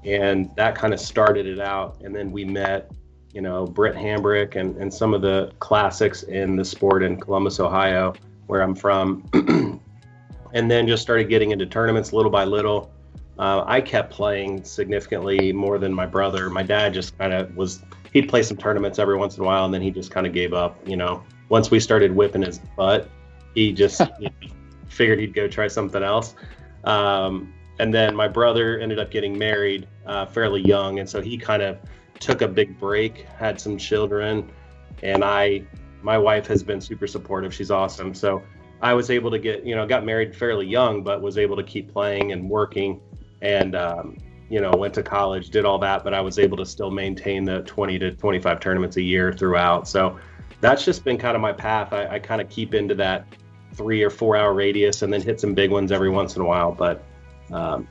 and 0.05 0.50
that 0.56 0.75
kind 0.75 0.94
of 0.94 1.00
started 1.00 1.47
it 1.47 1.61
out. 1.61 2.00
And 2.03 2.15
then 2.15 2.31
we 2.31 2.44
met, 2.44 2.91
you 3.32 3.40
know, 3.40 3.66
Brent 3.66 3.96
Hambrick 3.96 4.56
and, 4.56 4.76
and 4.76 4.92
some 4.92 5.14
of 5.14 5.22
the 5.22 5.52
classics 5.58 6.22
in 6.25 6.56
the 6.56 6.64
sport 6.64 7.02
in 7.02 7.20
Columbus, 7.20 7.60
Ohio, 7.60 8.14
where 8.46 8.62
I'm 8.62 8.75
from. 8.75 9.28
and 10.54 10.70
then 10.70 10.86
just 10.86 11.02
started 11.02 11.28
getting 11.28 11.50
into 11.50 11.66
tournaments 11.66 12.12
little 12.12 12.30
by 12.30 12.44
little. 12.44 12.90
Uh, 13.38 13.62
I 13.67 13.81
kept 13.81 14.10
playing 14.10 14.64
significantly 14.64 15.53
more 15.53 15.79
than 15.79 15.93
my 15.93 16.06
brother. 16.06 16.50
My 16.50 16.62
dad 16.62 16.94
just 16.94 17.17
kind 17.19 17.32
of 17.32 17.55
was, 17.56 17.82
he'd 18.12 18.29
play 18.29 18.43
some 18.43 18.56
tournaments 18.56 18.98
every 18.98 19.17
once 19.17 19.36
in 19.36 19.44
a 19.44 19.46
while, 19.46 19.64
and 19.64 19.72
then 19.72 19.82
he 19.82 19.91
just 19.91 20.10
kind 20.10 20.26
of 20.26 20.32
gave 20.32 20.53
up. 20.53 20.76
You 20.86 20.96
know, 20.96 21.22
once 21.48 21.70
we 21.70 21.79
started 21.79 22.14
whipping 22.14 22.43
his 22.43 22.58
butt, 22.76 23.08
he 23.55 23.72
just 23.72 24.00
you 24.19 24.29
know, 24.29 24.48
figured 24.88 25.20
he'd 25.20 25.34
go 25.34 25.46
try 25.46 25.69
something 25.69 26.03
else. 26.03 26.34
Um, 26.84 27.53
and 27.79 27.94
then 27.94 28.17
my 28.17 28.26
brother 28.26 28.81
ended 28.81 28.98
up 28.98 29.10
getting 29.10 29.38
married 29.38 29.86
uh, 30.06 30.26
fairly 30.26 30.62
young, 30.62 30.98
and 30.98 31.08
so 31.08 31.20
he 31.20 31.36
kind 31.38 31.62
of 31.62 31.79
took 32.20 32.43
a 32.43 32.48
big 32.48 32.79
break, 32.79 33.27
had 33.39 33.60
some 33.60 33.77
children, 33.77 34.51
and 35.03 35.25
I, 35.25 35.63
my 36.03 36.19
wife 36.19 36.46
has 36.46 36.63
been 36.63 36.81
super 36.81 37.06
supportive. 37.06 37.55
She's 37.55 37.70
awesome. 37.70 38.15
So 38.15 38.43
I 38.81 38.94
was 38.94 39.10
able 39.10 39.31
to 39.31 39.39
get, 39.39 39.65
you 39.65 39.75
know, 39.75 39.87
got 39.87 40.05
married 40.05 40.34
fairly 40.34 40.67
young, 40.67 41.03
but 41.03 41.20
was 41.20 41.39
able 41.39 41.56
to 41.56 41.63
keep 41.63 41.93
playing 41.93 42.32
and 42.32 42.48
working, 42.48 43.01
and 43.43 43.75
um, 43.75 44.17
you 44.48 44.60
know, 44.60 44.70
went 44.70 44.94
to 44.94 45.03
college, 45.03 45.51
did 45.51 45.65
all 45.65 45.79
that, 45.79 46.05
but 46.05 46.15
I 46.15 46.20
was 46.20 46.39
able 46.39 46.56
to 46.56 46.67
still 46.67 46.91
maintain 46.91 47.44
the 47.44 47.63
20 47.63 47.98
to 47.98 48.13
25 48.13 48.60
tournaments 48.60 48.96
a 48.96 49.03
year 49.03 49.32
throughout. 49.32 49.87
So 49.87 50.19
that's 50.60 50.84
just 50.84 51.05
been 51.05 51.19
kind 51.19 51.34
of 51.37 51.43
my 51.43 51.53
path. 51.53 51.93
I, 51.93 52.06
I 52.06 52.19
kind 52.19 52.41
of 52.41 52.48
keep 52.48 52.75
into 52.75 52.94
that 52.96 53.27
three 53.75 54.03
or 54.03 54.10
four 54.10 54.37
hour 54.37 54.55
radius 54.55 55.03
and 55.03 55.13
then 55.13 55.20
hit 55.20 55.41
some 55.41 55.55
big 55.55 55.70
ones 55.70 55.93
every 55.93 56.10
once 56.10 56.37
in 56.37 56.43
a 56.43 56.44
while. 56.44 56.72
But 56.72 57.05
um, 57.53 57.87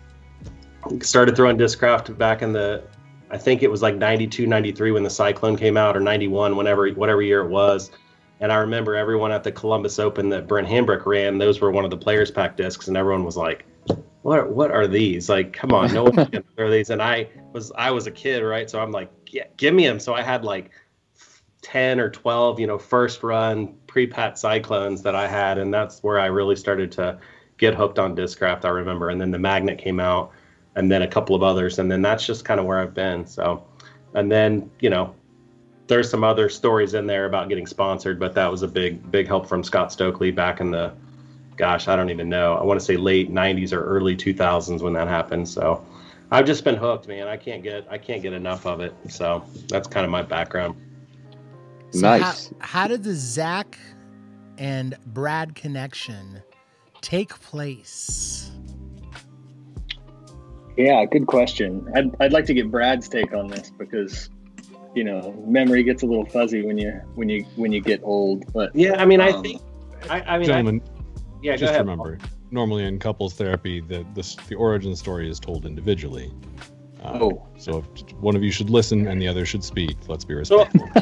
started 1.01 1.35
throwing 1.35 1.57
discraft 1.57 2.17
back 2.17 2.41
in 2.41 2.53
the 2.53 2.83
i 3.31 3.37
think 3.37 3.63
it 3.63 3.71
was 3.71 3.81
like 3.81 3.95
92 3.95 4.45
93 4.47 4.91
when 4.91 5.03
the 5.03 5.09
cyclone 5.09 5.57
came 5.57 5.77
out 5.77 5.95
or 5.95 5.99
91 5.99 6.55
whenever 6.55 6.89
whatever 6.89 7.21
year 7.21 7.41
it 7.41 7.49
was. 7.49 7.91
And 8.39 8.51
i 8.51 8.57
remember 8.57 8.95
everyone 8.95 9.31
at 9.31 9.43
the 9.43 9.51
columbus 9.51 9.99
open 9.99 10.29
that 10.29 10.47
brent 10.47 10.67
hambrick 10.67 11.05
ran 11.05 11.37
those 11.37 11.59
were 11.59 11.71
one 11.71 11.85
of 11.85 11.91
the 11.91 11.97
players 11.97 12.29
pack 12.29 12.55
discs 12.55 12.87
and 12.87 12.95
everyone 12.95 13.23
was 13.23 13.37
like 13.37 13.65
what 14.27 14.51
what 14.51 14.71
are 14.71 14.87
these? 14.87 15.29
Like 15.29 15.53
come 15.53 15.71
on 15.71 15.93
no 15.93 16.03
one 16.03 16.25
can 16.25 16.43
throw 16.55 16.69
these. 16.69 16.89
And 16.89 17.01
i 17.01 17.29
was 17.53 17.71
i 17.77 17.91
was 17.91 18.07
a 18.07 18.11
kid 18.11 18.43
right? 18.43 18.69
So 18.69 18.79
i'm 18.79 18.91
like 18.91 19.09
yeah, 19.29 19.45
give 19.57 19.73
me 19.73 19.87
them 19.87 19.99
so 19.99 20.13
i 20.13 20.21
had 20.21 20.43
like 20.43 20.71
10 21.61 21.99
or 21.99 22.09
12 22.09 22.59
you 22.59 22.67
know 22.67 22.77
first 22.77 23.23
run 23.23 23.75
pre-pat 23.87 24.37
cyclones 24.37 25.01
that 25.01 25.15
i 25.15 25.27
had 25.27 25.57
and 25.57 25.73
that's 25.73 26.01
where 26.01 26.19
i 26.19 26.27
really 26.27 26.55
started 26.55 26.91
to 26.93 27.19
get 27.57 27.73
hooked 27.73 27.99
on 27.99 28.15
discraft 28.15 28.63
i 28.63 28.69
remember. 28.69 29.09
And 29.09 29.19
then 29.19 29.31
the 29.31 29.39
magnet 29.39 29.77
came 29.77 29.99
out 29.99 30.31
and 30.77 30.89
then 30.89 31.01
a 31.01 31.07
couple 31.07 31.35
of 31.35 31.43
others 31.43 31.79
and 31.79 31.91
then 31.91 32.01
that's 32.01 32.25
just 32.25 32.45
kind 32.45 32.59
of 32.59 32.65
where 32.65 32.79
i've 32.79 32.93
been 32.93 33.25
so 33.25 33.65
and 34.13 34.31
then 34.31 34.71
you 34.79 34.89
know 34.89 35.13
there's 35.87 36.09
some 36.09 36.23
other 36.23 36.49
stories 36.49 36.93
in 36.93 37.05
there 37.05 37.25
about 37.25 37.49
getting 37.49 37.67
sponsored 37.67 38.19
but 38.19 38.33
that 38.33 38.49
was 38.49 38.61
a 38.63 38.67
big 38.67 39.11
big 39.11 39.27
help 39.27 39.45
from 39.45 39.63
scott 39.63 39.91
stokely 39.91 40.31
back 40.31 40.61
in 40.61 40.71
the 40.71 40.93
gosh, 41.57 41.87
I 41.87 41.95
don't 41.95 42.09
even 42.09 42.29
know. 42.29 42.55
I 42.55 42.63
want 42.63 42.79
to 42.79 42.85
say 42.85 42.95
late 42.95 43.31
'90s 43.31 43.73
or 43.73 43.83
early 43.83 44.15
2000s 44.15 44.81
when 44.81 44.93
that 44.93 45.07
happened. 45.07 45.49
So 45.49 45.85
I've 46.31 46.45
just 46.45 46.63
been 46.63 46.75
hooked, 46.75 47.07
man. 47.07 47.27
I 47.27 47.35
can't 47.35 47.63
get 47.63 47.85
I 47.89 47.97
can't 47.97 48.21
get 48.21 48.33
enough 48.33 48.65
of 48.65 48.79
it. 48.79 48.93
So 49.09 49.43
that's 49.67 49.87
kind 49.87 50.05
of 50.05 50.11
my 50.11 50.21
background. 50.21 50.75
So 51.91 52.01
nice. 52.01 52.49
How, 52.59 52.81
how 52.81 52.87
did 52.87 53.03
the 53.03 53.13
Zach 53.13 53.77
and 54.57 54.97
Brad 55.07 55.55
connection 55.55 56.41
take 57.01 57.39
place? 57.41 58.51
Yeah, 60.77 61.03
good 61.05 61.25
question. 61.27 61.91
I'd, 61.95 62.15
I'd 62.19 62.33
like 62.33 62.45
to 62.45 62.53
get 62.53 62.69
Brad's 62.71 63.09
take 63.09 63.33
on 63.33 63.47
this 63.47 63.71
because, 63.71 64.29
you 64.93 65.03
know, 65.03 65.33
memory 65.47 65.83
gets 65.83 66.03
a 66.03 66.05
little 66.05 66.25
fuzzy 66.25 66.65
when 66.65 66.77
you 66.77 66.91
when 67.15 67.29
you 67.29 67.43
when 67.55 67.71
you 67.71 67.81
get 67.81 68.01
old. 68.03 68.51
But 68.53 68.75
Yeah, 68.75 69.01
I 69.01 69.05
mean, 69.05 69.19
I 69.21 69.31
Um, 69.31 69.43
think 69.43 69.61
I, 70.09 70.21
I 70.21 70.37
mean, 70.37 70.49
I, 70.49 70.53
Gentlemen, 70.53 70.81
yeah. 71.41 71.53
Go 71.53 71.57
just 71.57 71.69
ahead. 71.71 71.81
remember, 71.81 72.19
normally 72.51 72.85
in 72.85 72.99
couples 72.99 73.33
therapy, 73.33 73.81
the, 73.81 74.05
the 74.13 74.35
the 74.47 74.55
origin 74.55 74.95
story 74.95 75.29
is 75.29 75.39
told 75.39 75.65
individually. 75.65 76.31
Uh, 77.03 77.19
Oh. 77.21 77.47
So 77.57 77.83
if 77.95 78.11
one 78.15 78.35
of 78.35 78.43
you 78.43 78.51
should 78.51 78.69
listen 78.69 79.07
and 79.07 79.21
the 79.21 79.27
other 79.27 79.45
should 79.45 79.63
speak, 79.63 79.97
let's 80.07 80.25
be 80.25 80.33
respectful. 80.35 80.89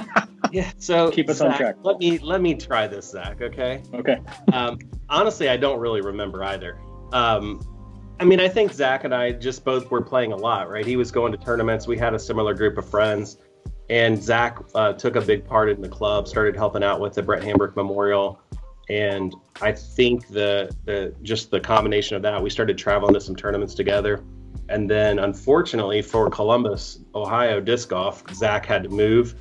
Yeah. 0.51 0.71
So 0.77 1.11
Keep 1.11 1.29
us 1.31 1.41
on 1.41 1.57
track. 1.57 1.75
Let 1.83 1.97
me 1.99 2.17
let 2.19 2.39
me 2.39 2.53
try 2.55 2.87
this, 2.87 3.09
Zach. 3.09 3.41
Okay. 3.41 3.81
okay, 3.93 4.19
Um, 4.53 4.79
honestly, 5.09 5.49
I 5.49 5.57
don't 5.57 5.79
really 5.79 5.99
remember 6.01 6.43
either. 6.45 6.79
Um, 7.11 7.59
I 8.19 8.23
mean, 8.23 8.39
I 8.39 8.47
think 8.47 8.71
Zach 8.71 9.03
and 9.03 9.13
I 9.13 9.33
just 9.33 9.65
both 9.65 9.91
were 9.91 10.01
playing 10.01 10.31
a 10.31 10.37
lot, 10.37 10.69
right? 10.69 10.85
He 10.85 10.95
was 10.95 11.11
going 11.11 11.33
to 11.33 11.37
tournaments. 11.37 11.85
We 11.85 11.97
had 11.97 12.13
a 12.13 12.19
similar 12.19 12.53
group 12.53 12.77
of 12.77 12.89
friends, 12.89 13.37
and 13.89 14.21
Zach 14.21 14.59
uh, 14.73 14.93
took 14.93 15.17
a 15.17 15.21
big 15.21 15.45
part 15.45 15.69
in 15.69 15.81
the 15.81 15.89
club. 15.89 16.27
Started 16.27 16.55
helping 16.55 16.81
out 16.81 17.01
with 17.01 17.13
the 17.13 17.21
Brent 17.21 17.43
Hambrick 17.43 17.75
Memorial, 17.75 18.39
and 18.89 19.35
I 19.61 19.73
think 19.73 20.27
the 20.27 20.73
the 20.85 21.13
just 21.23 21.51
the 21.51 21.59
combination 21.59 22.15
of 22.15 22.21
that, 22.21 22.41
we 22.41 22.49
started 22.49 22.77
traveling 22.77 23.13
to 23.15 23.21
some 23.21 23.35
tournaments 23.35 23.73
together. 23.73 24.23
And 24.69 24.89
then, 24.89 25.19
unfortunately, 25.19 26.01
for 26.01 26.29
Columbus, 26.29 26.99
Ohio 27.13 27.59
disc 27.59 27.89
golf, 27.89 28.23
Zach 28.33 28.65
had 28.65 28.83
to 28.83 28.89
move, 28.89 29.35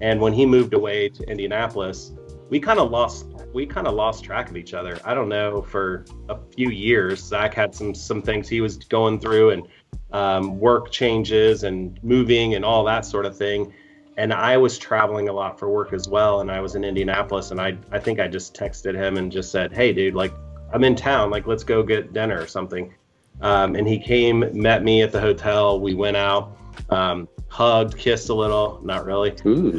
and 0.00 0.18
when 0.18 0.32
he 0.32 0.46
moved 0.46 0.72
away 0.72 1.10
to 1.10 1.22
Indianapolis, 1.30 2.12
we 2.48 2.58
kind 2.58 2.78
of 2.78 2.90
lost 2.90 3.26
we 3.54 3.64
kind 3.64 3.86
of 3.86 3.94
lost 3.94 4.24
track 4.24 4.50
of 4.50 4.56
each 4.56 4.74
other. 4.74 4.98
I 5.04 5.14
don't 5.14 5.28
know 5.28 5.62
for 5.62 6.04
a 6.28 6.36
few 6.54 6.70
years. 6.70 7.22
Zach 7.22 7.54
had 7.54 7.74
some 7.74 7.94
some 7.94 8.20
things 8.20 8.48
he 8.48 8.60
was 8.60 8.76
going 8.76 9.20
through 9.20 9.50
and 9.50 9.68
um, 10.12 10.58
work 10.58 10.90
changes 10.90 11.62
and 11.62 11.98
moving 12.02 12.54
and 12.54 12.64
all 12.64 12.84
that 12.84 13.06
sort 13.06 13.24
of 13.24 13.36
thing. 13.36 13.72
And 14.16 14.32
I 14.32 14.56
was 14.56 14.76
traveling 14.76 15.28
a 15.28 15.32
lot 15.32 15.58
for 15.58 15.70
work 15.70 15.92
as 15.92 16.08
well. 16.08 16.40
And 16.40 16.50
I 16.50 16.60
was 16.60 16.74
in 16.74 16.84
Indianapolis, 16.84 17.52
and 17.52 17.60
I 17.60 17.78
I 17.92 17.98
think 17.98 18.20
I 18.20 18.28
just 18.28 18.54
texted 18.54 18.94
him 18.94 19.16
and 19.16 19.30
just 19.30 19.50
said, 19.50 19.72
"Hey, 19.72 19.92
dude, 19.92 20.14
like 20.14 20.34
I'm 20.72 20.84
in 20.84 20.96
town. 20.96 21.30
Like 21.30 21.46
let's 21.46 21.64
go 21.64 21.82
get 21.82 22.12
dinner 22.12 22.40
or 22.40 22.48
something." 22.48 22.92
Um, 23.40 23.74
and 23.74 23.86
he 23.86 23.98
came, 23.98 24.44
met 24.52 24.84
me 24.84 25.02
at 25.02 25.10
the 25.10 25.20
hotel. 25.20 25.80
We 25.80 25.94
went 25.94 26.16
out, 26.16 26.56
um, 26.90 27.28
hugged, 27.48 27.98
kissed 27.98 28.28
a 28.28 28.34
little. 28.34 28.80
Not 28.84 29.04
really. 29.04 29.34
Ooh. 29.46 29.78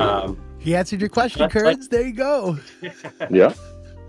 He 0.66 0.76
answered 0.76 1.00
your 1.00 1.10
question, 1.10 1.40
That's 1.40 1.56
like- 1.56 1.64
Kurtz. 1.64 1.88
There 1.88 2.02
you 2.02 2.14
go. 2.14 2.58
yeah. 3.30 3.54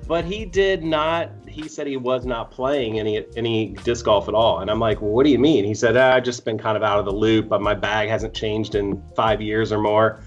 but 0.09 0.25
he 0.25 0.45
did 0.45 0.83
not 0.83 1.31
he 1.47 1.69
said 1.69 1.87
he 1.87 1.97
was 1.97 2.25
not 2.25 2.51
playing 2.51 2.99
any 2.99 3.25
any 3.37 3.69
disc 3.85 4.05
golf 4.05 4.29
at 4.29 4.35
all 4.35 4.61
and 4.61 4.71
i'm 4.71 4.79
like 4.79 5.01
well, 5.01 5.11
what 5.11 5.25
do 5.25 5.31
you 5.31 5.39
mean 5.39 5.65
he 5.65 5.75
said 5.75 5.97
ah, 5.97 6.13
i've 6.15 6.23
just 6.23 6.45
been 6.45 6.57
kind 6.59 6.77
of 6.77 6.83
out 6.83 6.99
of 7.01 7.05
the 7.07 7.13
loop 7.13 7.49
but 7.49 7.61
my 7.61 7.75
bag 7.75 8.09
hasn't 8.09 8.33
changed 8.33 8.75
in 8.77 9.03
five 9.17 9.41
years 9.41 9.73
or 9.73 9.81
more 9.81 10.21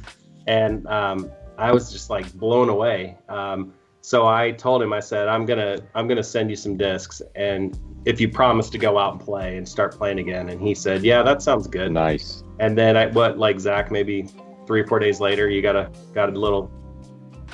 and 0.48 0.86
um, 0.88 1.32
i 1.58 1.72
was 1.72 1.92
just 1.92 2.10
like 2.10 2.32
blown 2.34 2.68
away 2.70 3.18
um, 3.30 3.72
so 4.02 4.28
i 4.28 4.52
told 4.52 4.82
him 4.82 4.92
i 4.92 5.00
said 5.00 5.28
i'm 5.30 5.46
gonna 5.46 5.78
i'm 5.96 6.08
gonna 6.10 6.24
send 6.24 6.50
you 6.50 6.56
some 6.58 6.76
discs 6.76 7.22
and 7.36 7.80
if 8.06 8.20
you 8.20 8.28
promise 8.28 8.70
to 8.70 8.78
go 8.78 8.98
out 8.98 9.14
and 9.14 9.22
play 9.22 9.56
and 9.56 9.68
start 9.68 9.96
playing 9.96 10.20
again 10.20 10.50
and 10.50 10.60
he 10.60 10.74
said 10.76 11.04
yeah 11.04 11.22
that 11.24 11.42
sounds 11.42 11.68
good 11.68 11.92
Nice. 11.92 12.44
and 12.60 12.78
then 12.78 12.98
I 12.98 13.06
what 13.08 13.38
like 13.38 13.60
Zach 13.62 13.92
maybe 13.92 14.28
three 14.70 14.82
or 14.82 14.86
four 14.88 15.00
days 15.00 15.20
later 15.20 15.50
you 15.50 15.64
got 15.64 15.76
a 15.76 15.90
got 16.14 16.30
a 16.30 16.32
little 16.32 16.70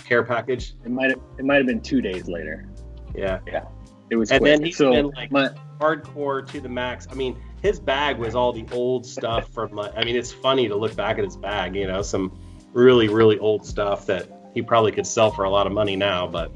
care 0.05 0.21
package 0.21 0.73
it 0.83 0.91
might 0.91 1.09
have 1.09 1.19
it 1.39 1.45
might 1.45 1.55
have 1.55 1.65
been 1.65 1.79
two 1.79 2.01
days 2.01 2.27
later. 2.27 2.67
yeah 3.15 3.39
yeah, 3.47 3.63
It 4.09 4.17
was 4.17 4.31
And 4.31 4.41
quick. 4.41 4.51
then 4.51 4.65
he's 4.65 4.75
so 4.75 4.91
been, 4.91 5.09
like- 5.11 5.31
my, 5.31 5.49
hardcore 5.79 6.45
to 6.51 6.59
the 6.59 6.67
max. 6.69 7.07
I 7.09 7.15
mean, 7.15 7.37
his 7.61 7.79
bag 7.79 8.17
was 8.17 8.35
all 8.35 8.51
the 8.53 8.65
old 8.71 9.05
stuff 9.05 9.49
from. 9.53 9.71
Like, 9.71 9.91
I 9.97 10.03
mean, 10.03 10.15
it's 10.17 10.31
funny 10.31 10.67
to 10.67 10.75
look 10.75 10.95
back 10.95 11.17
at 11.17 11.23
his 11.23 11.35
bag. 11.37 11.75
You 11.75 11.87
know, 11.87 12.01
some 12.01 12.37
really 12.73 13.07
really 13.07 13.39
old 13.39 13.65
stuff 13.65 14.05
that 14.07 14.51
he 14.53 14.61
probably 14.61 14.91
could 14.91 15.07
sell 15.07 15.31
for 15.31 15.45
a 15.45 15.49
lot 15.49 15.67
of 15.67 15.73
money 15.73 15.95
now. 15.95 16.27
But 16.27 16.51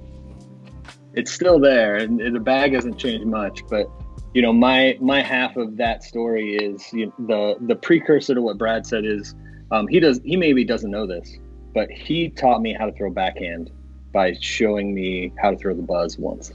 it's 1.13 1.31
still 1.31 1.59
there 1.59 1.95
and 1.95 2.19
the 2.35 2.39
bag 2.39 2.73
hasn't 2.73 2.97
changed 2.99 3.25
much 3.25 3.63
but 3.67 3.89
you 4.35 4.43
know 4.43 4.53
my 4.53 4.95
my 5.01 5.21
half 5.23 5.57
of 5.57 5.75
that 5.75 6.03
story 6.03 6.55
is 6.55 6.93
you 6.93 7.07
know, 7.07 7.55
the 7.59 7.67
the 7.67 7.75
precursor 7.75 8.35
to 8.35 8.41
what 8.43 8.59
brad 8.59 8.85
said 8.85 9.03
is 9.03 9.33
um, 9.71 9.87
he 9.87 9.99
does 9.99 10.19
he 10.23 10.35
maybe 10.35 10.63
doesn't 10.63 10.91
know 10.91 11.05
this 11.05 11.37
but 11.73 11.89
he 11.91 12.29
taught 12.29 12.61
me 12.61 12.73
how 12.73 12.85
to 12.85 12.91
throw 12.93 13.09
backhand 13.09 13.71
by 14.11 14.33
showing 14.41 14.93
me 14.93 15.31
how 15.39 15.51
to 15.51 15.57
throw 15.57 15.75
the 15.75 15.83
buzz 15.83 16.17
once. 16.17 16.51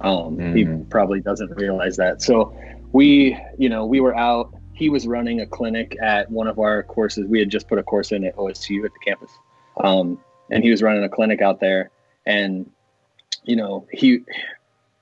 Um, 0.00 0.38
he 0.54 0.64
Mhm. 0.64 0.88
probably 0.88 1.20
doesn't 1.20 1.54
realize 1.56 1.96
that. 1.96 2.22
So 2.22 2.54
we 2.92 3.38
you 3.58 3.68
know 3.68 3.84
we 3.86 4.00
were 4.00 4.16
out. 4.16 4.54
He 4.72 4.88
was 4.88 5.06
running 5.06 5.40
a 5.40 5.46
clinic 5.46 5.96
at 6.02 6.30
one 6.30 6.48
of 6.48 6.58
our 6.58 6.82
courses. 6.82 7.26
We 7.26 7.38
had 7.38 7.50
just 7.50 7.68
put 7.68 7.78
a 7.78 7.82
course 7.82 8.12
in 8.12 8.24
at 8.24 8.36
osu 8.36 8.84
at 8.84 8.92
the 8.92 8.98
campus. 9.04 9.30
Um, 9.82 10.18
and 10.50 10.64
he 10.64 10.70
was 10.70 10.82
running 10.82 11.04
a 11.04 11.08
clinic 11.08 11.40
out 11.42 11.60
there. 11.60 11.90
And 12.26 12.70
you 13.44 13.56
know 13.56 13.86
he 13.92 14.20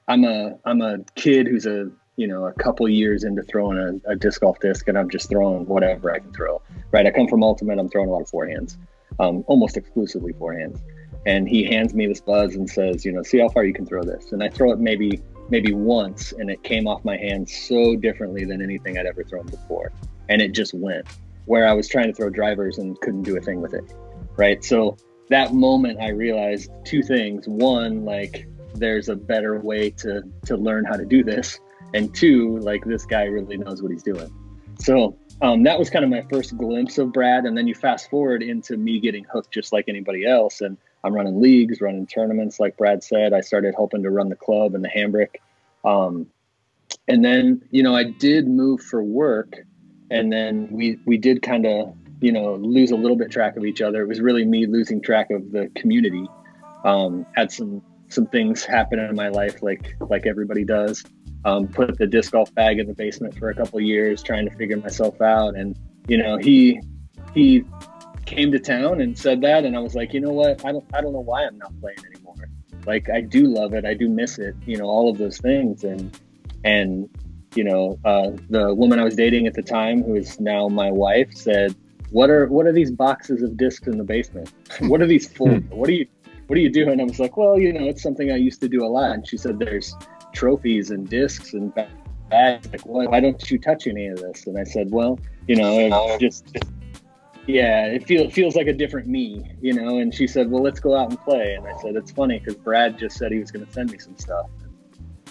i'm 0.09 0.25
a 0.25 0.59
i'm 0.65 0.83
a 0.83 0.99
kid 1.15 1.47
who's 1.47 1.67
a 1.67 1.91
you 2.17 2.27
know 2.27 2.47
a 2.47 2.53
couple 2.53 2.89
years 2.89 3.25
into 3.25 3.43
throwing 3.43 3.79
a, 3.79 4.13
a 4.13 4.17
disc 4.17 4.41
golf 4.41 4.59
disc 4.61 4.87
and 4.89 4.99
i'm 4.99 5.11
just 5.11 5.29
throwing 5.29 5.67
whatever 5.67 6.13
i 6.13 6.19
can 6.19 6.33
throw 6.33 6.61
right? 6.91 7.07
I 7.07 7.11
come 7.11 7.29
from 7.29 7.43
ultimate 7.43 7.79
i'm 7.79 7.89
throwing 7.89 8.09
a 8.09 8.13
lot 8.13 8.23
of 8.23 8.31
forehands 8.31 8.77
um, 9.21 9.45
almost 9.47 9.77
exclusively 9.77 10.33
forehands. 10.33 10.81
And 11.27 11.49
he 11.49 11.65
hands 11.65 11.95
me 11.95 12.09
this 12.09 12.21
buzz 12.21 12.57
and 12.57 12.69
says 12.69 13.05
you 13.05 13.13
know 13.13 13.23
see 13.23 13.39
how 13.39 13.49
far 13.49 13.65
you 13.65 13.73
can 13.73 13.87
throw 13.87 14.03
this. 14.03 14.33
And 14.33 14.43
i 14.43 14.49
throw 14.49 14.73
it 14.73 14.79
maybe 14.79 15.21
maybe 15.51 15.73
once 15.73 16.33
and 16.33 16.51
it 16.51 16.63
came 16.63 16.87
off 16.87 17.05
my 17.05 17.17
hand 17.17 17.49
so 17.49 17.97
differently 17.97 18.45
than 18.45 18.63
anything 18.63 18.99
i'd 18.99 19.07
ever 19.07 19.25
thrown 19.25 19.47
before. 19.47 19.93
And 20.29 20.41
it 20.43 20.53
just 20.53 20.75
went 20.75 21.07
where 21.47 21.67
i 21.67 21.73
was 21.73 21.89
trying 21.89 22.07
to 22.07 22.15
throw 22.15 22.31
drivers 22.31 22.79
and 22.79 23.01
couldn't 23.01 23.23
do 23.23 23.37
a 23.37 23.41
thing 23.41 23.61
with 23.61 23.75
it 23.75 23.93
right? 24.37 24.65
So 24.65 24.97
that 25.29 25.55
moment 25.55 26.01
I 26.01 26.11
realized 26.11 26.71
two 26.85 27.03
things. 27.03 27.47
One, 27.47 28.05
like 28.05 28.47
there's 28.75 29.09
a 29.09 29.17
better 29.17 29.59
way 29.61 29.91
to 29.91 30.23
to 30.47 30.57
learn 30.57 30.85
how 30.85 30.97
to 30.97 31.05
do 31.05 31.23
this. 31.23 31.61
And 31.95 32.15
two, 32.15 32.59
like 32.59 32.85
this 32.85 33.07
guy 33.07 33.25
really 33.25 33.57
knows 33.57 33.81
what 33.81 33.93
he's 33.93 34.03
doing. 34.03 34.31
So 34.79 35.17
um, 35.41 35.63
that 35.63 35.79
was 35.79 35.89
kind 35.89 36.05
of 36.05 36.11
my 36.11 36.23
first 36.31 36.57
glimpse 36.57 36.99
of 36.99 37.13
Brad. 37.13 37.45
And 37.45 37.57
then 37.57 37.67
you 37.67 37.75
fast 37.75 38.11
forward 38.11 38.43
into 38.43 38.77
me 38.77 39.01
getting 39.01 39.25
hooked 39.25 39.53
just 39.53 39.73
like 39.73 39.87
anybody 39.89 40.27
else. 40.27 40.61
And 40.61 40.77
I'm 41.05 41.15
running 41.15 41.41
leagues, 41.41 41.81
running 41.81 42.07
tournaments, 42.07 42.59
like 42.59 42.77
Brad 42.77 43.03
said. 43.05 43.33
I 43.33 43.41
started 43.41 43.75
helping 43.77 44.03
to 44.03 44.11
run 44.11 44.29
the 44.29 44.37
club 44.37 44.75
and 44.75 44.85
the 44.85 44.89
Hambrick. 44.89 45.37
Um, 45.85 46.27
and 47.07 47.25
then, 47.25 47.63
you 47.71 47.83
know, 47.83 47.95
I 47.95 48.05
did 48.05 48.49
move 48.49 48.83
for 48.83 49.03
work. 49.03 49.55
And 50.11 50.33
then 50.33 50.69
we 50.71 50.99
we 51.07 51.17
did 51.17 51.43
kind 51.43 51.65
of 51.65 51.95
you 52.21 52.33
know 52.33 52.55
lose 52.55 52.91
a 52.91 52.97
little 52.97 53.17
bit 53.17 53.31
track 53.31 53.57
of 53.57 53.65
each 53.65 53.83
other 53.83 54.03
it 54.03 54.07
was 54.07 54.21
really 54.21 54.45
me 54.45 54.67
losing 54.67 55.01
track 55.01 55.31
of 55.31 55.51
the 55.53 55.71
community 55.75 56.27
um, 56.85 57.27
had 57.35 57.51
some 57.51 57.83
some 58.09 58.27
things 58.27 58.65
happen 58.65 58.99
in 58.99 59.15
my 59.15 59.29
life 59.29 59.63
like 59.63 59.97
like 60.09 60.27
everybody 60.27 60.65
does 60.65 61.05
um, 61.45 61.69
put 61.69 61.97
the 61.99 62.07
disc 62.07 62.33
golf 62.33 62.55
bag 62.55 62.79
in 62.79 62.87
the 62.87 62.95
basement 62.95 63.39
for 63.39 63.51
a 63.51 63.55
couple 63.55 63.79
of 63.79 63.85
years 63.85 64.23
trying 64.23 64.49
to 64.49 64.55
figure 64.57 64.77
myself 64.77 65.21
out. 65.21 65.57
And 65.57 65.79
you 66.09 66.19
know 66.19 66.37
he 66.37 66.81
he 67.35 67.65
came 68.27 68.51
to 68.53 68.59
town 68.59 69.01
and 69.01 69.19
said 69.19 69.41
that. 69.43 69.65
And 69.65 69.77
i 69.77 69.81
was 69.81 69.95
like 69.95 70.13
you 70.15 70.21
know 70.21 70.33
what? 70.33 70.65
I 70.65 70.73
don't 70.73 70.85
i 70.95 71.01
don't 71.01 71.13
know 71.13 71.21
why 71.21 71.45
i'm 71.45 71.59
not 71.59 71.73
playing 71.81 71.99
anymore. 72.15 72.49
Like 72.87 73.11
i 73.11 73.21
do 73.21 73.47
love 73.47 73.75
it. 73.75 73.85
I 73.85 73.95
do 73.95 74.09
miss 74.09 74.39
it 74.39 74.55
you 74.67 74.77
know 74.77 74.87
all 74.87 75.11
of 75.11 75.19
those 75.19 75.39
things. 75.39 75.85
And 75.85 76.19
and 76.65 77.09
you 77.55 77.65
know 77.65 77.99
uh, 78.05 78.31
the 78.51 78.75
woman 78.75 78.99
i 78.99 79.05
was 79.05 79.15
dating 79.15 79.47
at 79.47 79.55
the 79.55 79.63
time 79.63 80.03
who 80.03 80.17
is 80.17 80.41
now 80.41 80.67
my 80.67 80.91
wife 80.91 81.33
said 81.33 81.73
what 82.15 82.31
are 82.31 82.47
what 82.47 82.65
are 82.65 82.73
these 82.73 82.93
boxes 82.93 83.43
of 83.43 83.57
discs 83.57 83.89
in 83.89 83.99
the 83.99 84.05
basement? 84.05 84.53
What 84.83 85.03
are 85.03 85.07
these 85.07 85.27
for? 85.27 85.51
What 85.51 85.89
are 85.89 85.93
you 85.93 86.07
what 86.47 86.57
are 86.57 86.61
you 86.61 86.71
doing? 86.71 87.01
I 87.01 87.05
was 87.05 87.19
like 87.19 87.37
well 87.37 87.59
you 87.59 87.73
know 87.73 87.87
it's 87.89 88.03
something 88.03 88.31
i 88.31 88.37
used 88.37 88.61
to 88.61 88.69
do 88.69 88.85
a 88.85 88.87
lot. 88.87 89.11
And 89.11 89.27
she 89.27 89.37
said 89.37 89.59
there's 89.59 89.97
trophies 90.35 90.91
and 90.91 91.09
discs 91.09 91.55
and 91.55 91.73
bags 92.31 92.71
like 92.73 92.85
why, 92.85 93.07
why 93.07 93.21
don't 93.21 93.51
you 93.51 93.59
touch 93.59 93.87
any 93.87 94.07
of 94.09 94.19
this? 94.19 94.47
And 94.47 94.59
i 94.59 94.65
said 94.65 94.91
well 94.91 95.19
you 95.47 95.57
know 95.57 95.79
it's 95.79 96.21
just 96.21 96.57
yeah 97.47 97.87
it 97.87 98.07
feels 98.07 98.33
feels 98.33 98.57
like 98.57 98.67
a 98.67 98.73
different 98.73 99.07
me 99.07 99.57
you 99.61 99.73
know? 99.73 99.99
And 99.99 100.15
she 100.15 100.27
said 100.27 100.51
well 100.51 100.63
let's 100.63 100.81
go 100.81 100.97
out 100.97 101.11
and 101.11 101.21
play. 101.21 101.55
And 101.55 101.67
i 101.67 101.77
said 101.81 101.97
it's 101.97 102.11
funny 102.11 102.39
because 102.39 102.57
brad 102.57 102.99
just 102.99 103.17
said 103.17 103.33
he 103.33 103.39
was 103.39 103.51
going 103.51 103.65
to 103.65 103.73
send 103.73 103.91
me 103.91 103.99
some 103.99 104.17
stuff. 104.19 104.47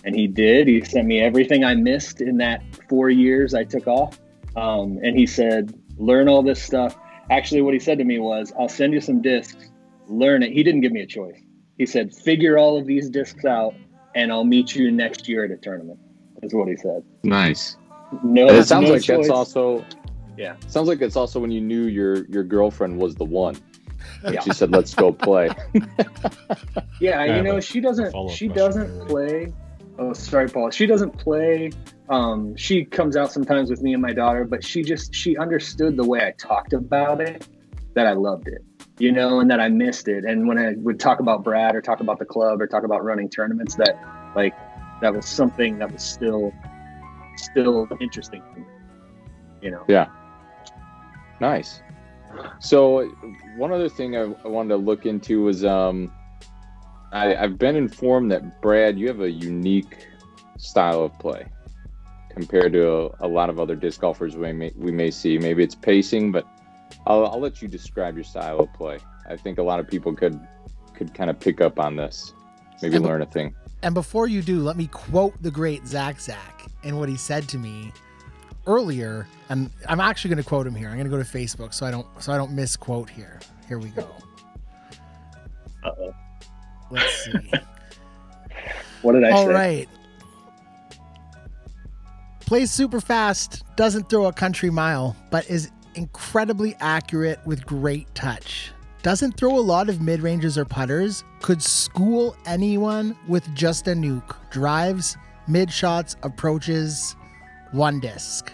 And 0.06 0.14
he 0.14 0.28
did. 0.28 0.68
He 0.68 0.84
sent 0.84 1.08
me 1.08 1.20
everything 1.20 1.64
i 1.64 1.76
missed 1.76 2.22
in 2.22 2.38
that 2.38 2.64
four 2.90 3.10
years 3.10 3.54
i 3.54 3.64
took 3.64 3.88
off. 3.88 4.20
Um, 4.56 5.00
and 5.04 5.18
he 5.18 5.26
said 5.26 5.74
learn 5.98 6.28
all 6.28 6.44
this 6.44 6.62
stuff. 6.62 6.98
Actually 7.30 7.62
what 7.62 7.74
he 7.74 7.80
said 7.80 7.98
to 7.98 8.04
me 8.04 8.20
was 8.20 8.54
i'll 8.60 8.70
send 8.70 8.94
you 8.94 9.02
some 9.02 9.22
discs. 9.22 9.70
Learn 10.08 10.44
it. 10.44 10.52
He 10.52 10.64
didn't 10.64 10.82
give 10.82 10.92
me 10.92 11.02
a 11.02 11.08
choice. 11.08 11.40
He 11.78 11.86
said 11.86 12.14
figure 12.14 12.58
all 12.58 12.78
of 12.78 12.86
these 12.86 13.10
discs 13.10 13.46
out 13.46 13.74
and 14.16 14.30
then 14.30 14.30
come 14.30 14.30
back 14.30 14.30
and 14.30 14.32
and 14.32 14.32
I'll 14.32 14.44
meet 14.44 14.76
you 14.76 14.92
next 14.92 15.28
year 15.28 15.46
at 15.46 15.52
a 15.52 15.58
tournament. 15.58 16.00
Is 16.42 16.54
what 16.54 16.68
he 16.68 16.76
said. 16.78 17.04
Nice. 17.24 17.78
No, 18.24 18.48
And 18.48 18.58
it 18.58 18.66
sounds 18.68 18.88
no 18.88 18.94
like 18.94 19.04
choice. 19.04 19.28
that's 19.28 19.30
also. 19.30 19.86
Yeah. 20.38 20.56
Sounds 20.68 20.88
like 20.88 21.02
it's 21.02 21.16
also 21.16 21.40
when 21.40 21.52
you 21.52 21.62
knew 21.62 21.84
your 21.84 22.26
your 22.26 22.44
girlfriend 22.44 22.98
was 22.98 23.16
the 23.16 23.26
one. 23.26 23.56
And 24.24 24.34
Yeah. 24.36 24.42
She 24.42 24.52
said, 24.52 24.72
"Let's 24.72 24.94
go 24.94 25.12
play." 25.12 25.50
Yeah, 27.00 27.36
you 27.38 27.42
know, 27.44 27.60
she 27.60 27.80
doesn't. 27.82 28.14
She 28.32 28.48
doesn't 28.48 28.90
already. 29.12 29.46
play. 29.48 29.54
Oh, 30.00 30.14
sorry, 30.14 30.48
Paul. 30.50 30.72
She 30.72 30.86
doesn't 30.86 31.18
play. 31.18 31.72
Um, 32.10 32.56
she 32.56 32.86
comes 32.86 33.16
out 33.18 33.32
sometimes 33.32 33.70
with 33.70 33.82
me 33.82 33.94
and 33.94 34.02
my 34.02 34.14
daughter, 34.14 34.46
but 34.46 34.64
she 34.64 34.84
just 34.84 35.14
she 35.14 35.38
understood 35.38 35.98
the 35.98 36.04
way 36.06 36.26
I 36.26 36.32
talked 36.32 36.74
about 36.74 37.22
it 37.22 37.48
that 37.96 38.08
I 38.08 38.14
loved 38.14 38.48
it, 38.48 38.64
you 39.04 39.12
know, 39.12 39.42
and 39.42 39.52
that 39.52 39.60
I 39.60 39.68
missed 39.68 40.08
it. 40.08 40.24
And 40.24 40.48
when 40.48 40.58
I 40.58 40.76
would 40.78 40.98
talk 40.98 41.20
about 41.20 41.44
Brad 41.44 41.76
or 41.76 41.82
talk 41.82 42.00
about 42.00 42.20
the 42.20 42.26
club 42.26 42.62
or 42.62 42.68
talk 42.68 42.86
about 42.86 43.04
running 43.04 43.30
tournaments, 43.30 43.76
that 43.76 44.00
like 44.34 44.56
that 45.02 45.14
was 45.14 45.26
something 45.26 45.78
that 45.80 45.92
was 45.92 46.02
still 46.02 46.54
still 47.36 47.86
interesting 48.00 48.42
me, 48.56 48.64
you 49.62 49.72
know. 49.72 49.84
Yeah. 49.90 50.08
Nice. 51.42 51.82
So, 52.62 53.10
one 53.58 53.74
other 53.74 53.90
thing 53.90 54.16
I, 54.16 54.34
I 54.46 54.48
wanted 54.48 54.70
to 54.70 54.78
look 54.78 55.06
into 55.06 55.44
was 55.44 55.66
um, 55.66 56.10
I, 57.12 57.36
I've 57.36 57.58
been 57.58 57.76
informed 57.76 58.32
that 58.32 58.62
Brad, 58.62 58.98
you 58.98 59.10
have 59.10 59.20
a 59.20 59.30
unique 59.30 60.08
style 60.58 61.04
of 61.04 61.20
play 61.20 61.46
compared 62.30 62.72
to 62.72 62.88
a, 62.90 63.10
a 63.20 63.28
lot 63.28 63.50
of 63.50 63.60
other 63.60 63.76
disc 63.76 64.00
golfers 64.00 64.38
we 64.38 64.54
may 64.54 64.72
we 64.78 64.94
may 64.94 65.12
see. 65.12 65.38
Maybe 65.38 65.62
it's 65.62 65.76
pacing, 65.76 66.32
but 66.32 66.48
I'll, 67.08 67.26
I'll 67.28 67.40
let 67.40 67.62
you 67.62 67.68
describe 67.68 68.16
your 68.16 68.24
style 68.24 68.60
of 68.60 68.74
play. 68.74 69.00
I 69.28 69.36
think 69.36 69.58
a 69.58 69.64
lot 69.64 69.80
of 69.80 69.88
people 69.88 70.14
could 70.16 70.40
could 70.94 71.14
kind 71.14 71.30
of 71.30 71.40
pick 71.40 71.60
up 71.62 71.80
on 71.80 71.96
this, 71.96 72.34
maybe 72.82 72.96
And- 72.98 73.06
learn 73.06 73.22
a 73.22 73.26
thing. 73.26 73.56
And 73.82 73.94
before 73.94 74.28
you 74.28 74.42
do, 74.42 74.62
let 74.62 74.78
me 74.78 74.88
quote 74.88 75.34
the 75.42 75.52
great 75.52 75.86
Zach 75.86 76.22
Zach 76.22 76.66
and 76.86 76.98
what 76.98 77.10
he 77.10 77.18
said 77.18 77.50
to 77.50 77.58
me 77.58 77.92
earlier. 78.66 79.28
And 79.50 79.70
I'm 79.90 80.00
actually 80.00 80.30
going 80.30 80.42
to 80.42 80.48
quote 80.48 80.66
him 80.66 80.74
here. 80.74 80.88
I'm 80.88 80.94
going 80.96 81.04
to 81.04 81.10
go 81.10 81.22
to 81.22 81.30
Facebook 81.30 81.74
so 81.74 81.86
I 81.86 81.92
don't 81.92 82.08
so 82.24 82.32
I 82.32 82.38
don't 82.38 82.52
misquote 82.54 83.10
here. 83.10 83.40
Here 83.68 83.80
we 83.80 83.90
go. 83.90 84.08
Uh-oh. 85.84 86.14
Let's 86.92 87.26
see. 87.26 87.32
What 89.02 89.12
did 89.16 89.26
I 89.26 89.32
All 89.32 89.48
say? 89.48 89.52
right. 89.54 89.90
Plays 92.46 92.72
super 92.72 93.02
fast, 93.02 93.64
doesn't 93.76 94.10
throw 94.10 94.26
a 94.28 94.34
country 94.34 94.70
mile, 94.70 95.16
but 95.30 95.46
is 95.50 95.72
incredibly 95.96 96.76
accurate 96.80 97.40
with 97.46 97.66
great 97.66 98.14
touch. 98.16 98.72
Doesn't 99.02 99.36
throw 99.36 99.58
a 99.58 99.60
lot 99.60 99.90
of 99.90 100.00
mid 100.00 100.22
ranges 100.22 100.58
or 100.58 100.64
putters, 100.64 101.24
could 101.42 101.62
school 101.62 102.36
anyone 102.46 103.18
with 103.28 103.54
just 103.54 103.88
a 103.88 103.92
nuke. 103.92 104.36
Drives, 104.50 105.18
mid 105.48 105.72
shots, 105.72 106.16
approaches, 106.24 107.16
one 107.72 108.00
disc. 108.00 108.54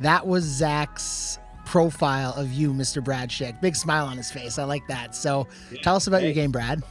That 0.00 0.26
was 0.26 0.44
Zach's 0.44 1.38
profile 1.64 2.34
of 2.34 2.52
you, 2.52 2.74
Mr. 2.74 3.02
Brad 3.02 3.30
Schick. 3.30 3.60
Big 3.60 3.76
smile 3.76 4.06
on 4.06 4.16
his 4.16 4.30
face. 4.30 4.58
I 4.58 4.64
like 4.64 4.86
that. 4.88 5.14
So 5.14 5.46
tell 5.82 5.96
us 5.96 6.06
about 6.06 6.22
your 6.22 6.32
game, 6.32 6.50
Brad. 6.50 6.82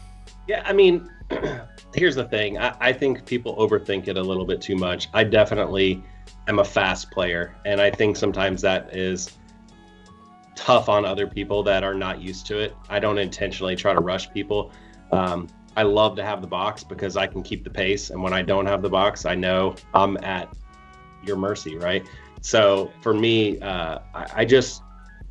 Yeah, 0.47 0.63
I 0.65 0.73
mean, 0.73 1.09
here's 1.93 2.15
the 2.15 2.25
thing. 2.25 2.57
I, 2.57 2.75
I 2.79 2.93
think 2.93 3.25
people 3.25 3.55
overthink 3.57 4.07
it 4.07 4.17
a 4.17 4.21
little 4.21 4.45
bit 4.45 4.61
too 4.61 4.75
much. 4.75 5.09
I 5.13 5.23
definitely 5.25 6.03
am 6.47 6.59
a 6.59 6.65
fast 6.65 7.11
player, 7.11 7.55
and 7.65 7.81
I 7.81 7.91
think 7.91 8.15
sometimes 8.15 8.61
that 8.61 8.95
is 8.95 9.31
tough 10.59 10.89
on 10.89 11.05
other 11.05 11.25
people 11.25 11.63
that 11.63 11.83
are 11.83 11.93
not 11.93 12.21
used 12.21 12.45
to 12.47 12.59
it. 12.59 12.75
I 12.89 12.99
don't 12.99 13.17
intentionally 13.17 13.77
try 13.77 13.93
to 13.93 14.01
rush 14.01 14.29
people. 14.31 14.71
Um, 15.11 15.47
I 15.77 15.83
love 15.83 16.17
to 16.17 16.23
have 16.23 16.41
the 16.41 16.47
box 16.47 16.83
because 16.83 17.15
I 17.15 17.27
can 17.27 17.41
keep 17.41 17.63
the 17.63 17.69
pace, 17.69 18.09
and 18.09 18.21
when 18.21 18.33
I 18.33 18.41
don't 18.41 18.65
have 18.65 18.81
the 18.81 18.89
box, 18.89 19.25
I 19.25 19.35
know 19.35 19.75
I'm 19.93 20.17
at 20.17 20.53
your 21.23 21.37
mercy, 21.37 21.77
right? 21.77 22.05
So 22.41 22.91
for 23.01 23.13
me, 23.13 23.59
uh, 23.61 23.99
I, 24.13 24.27
I 24.35 24.45
just 24.45 24.83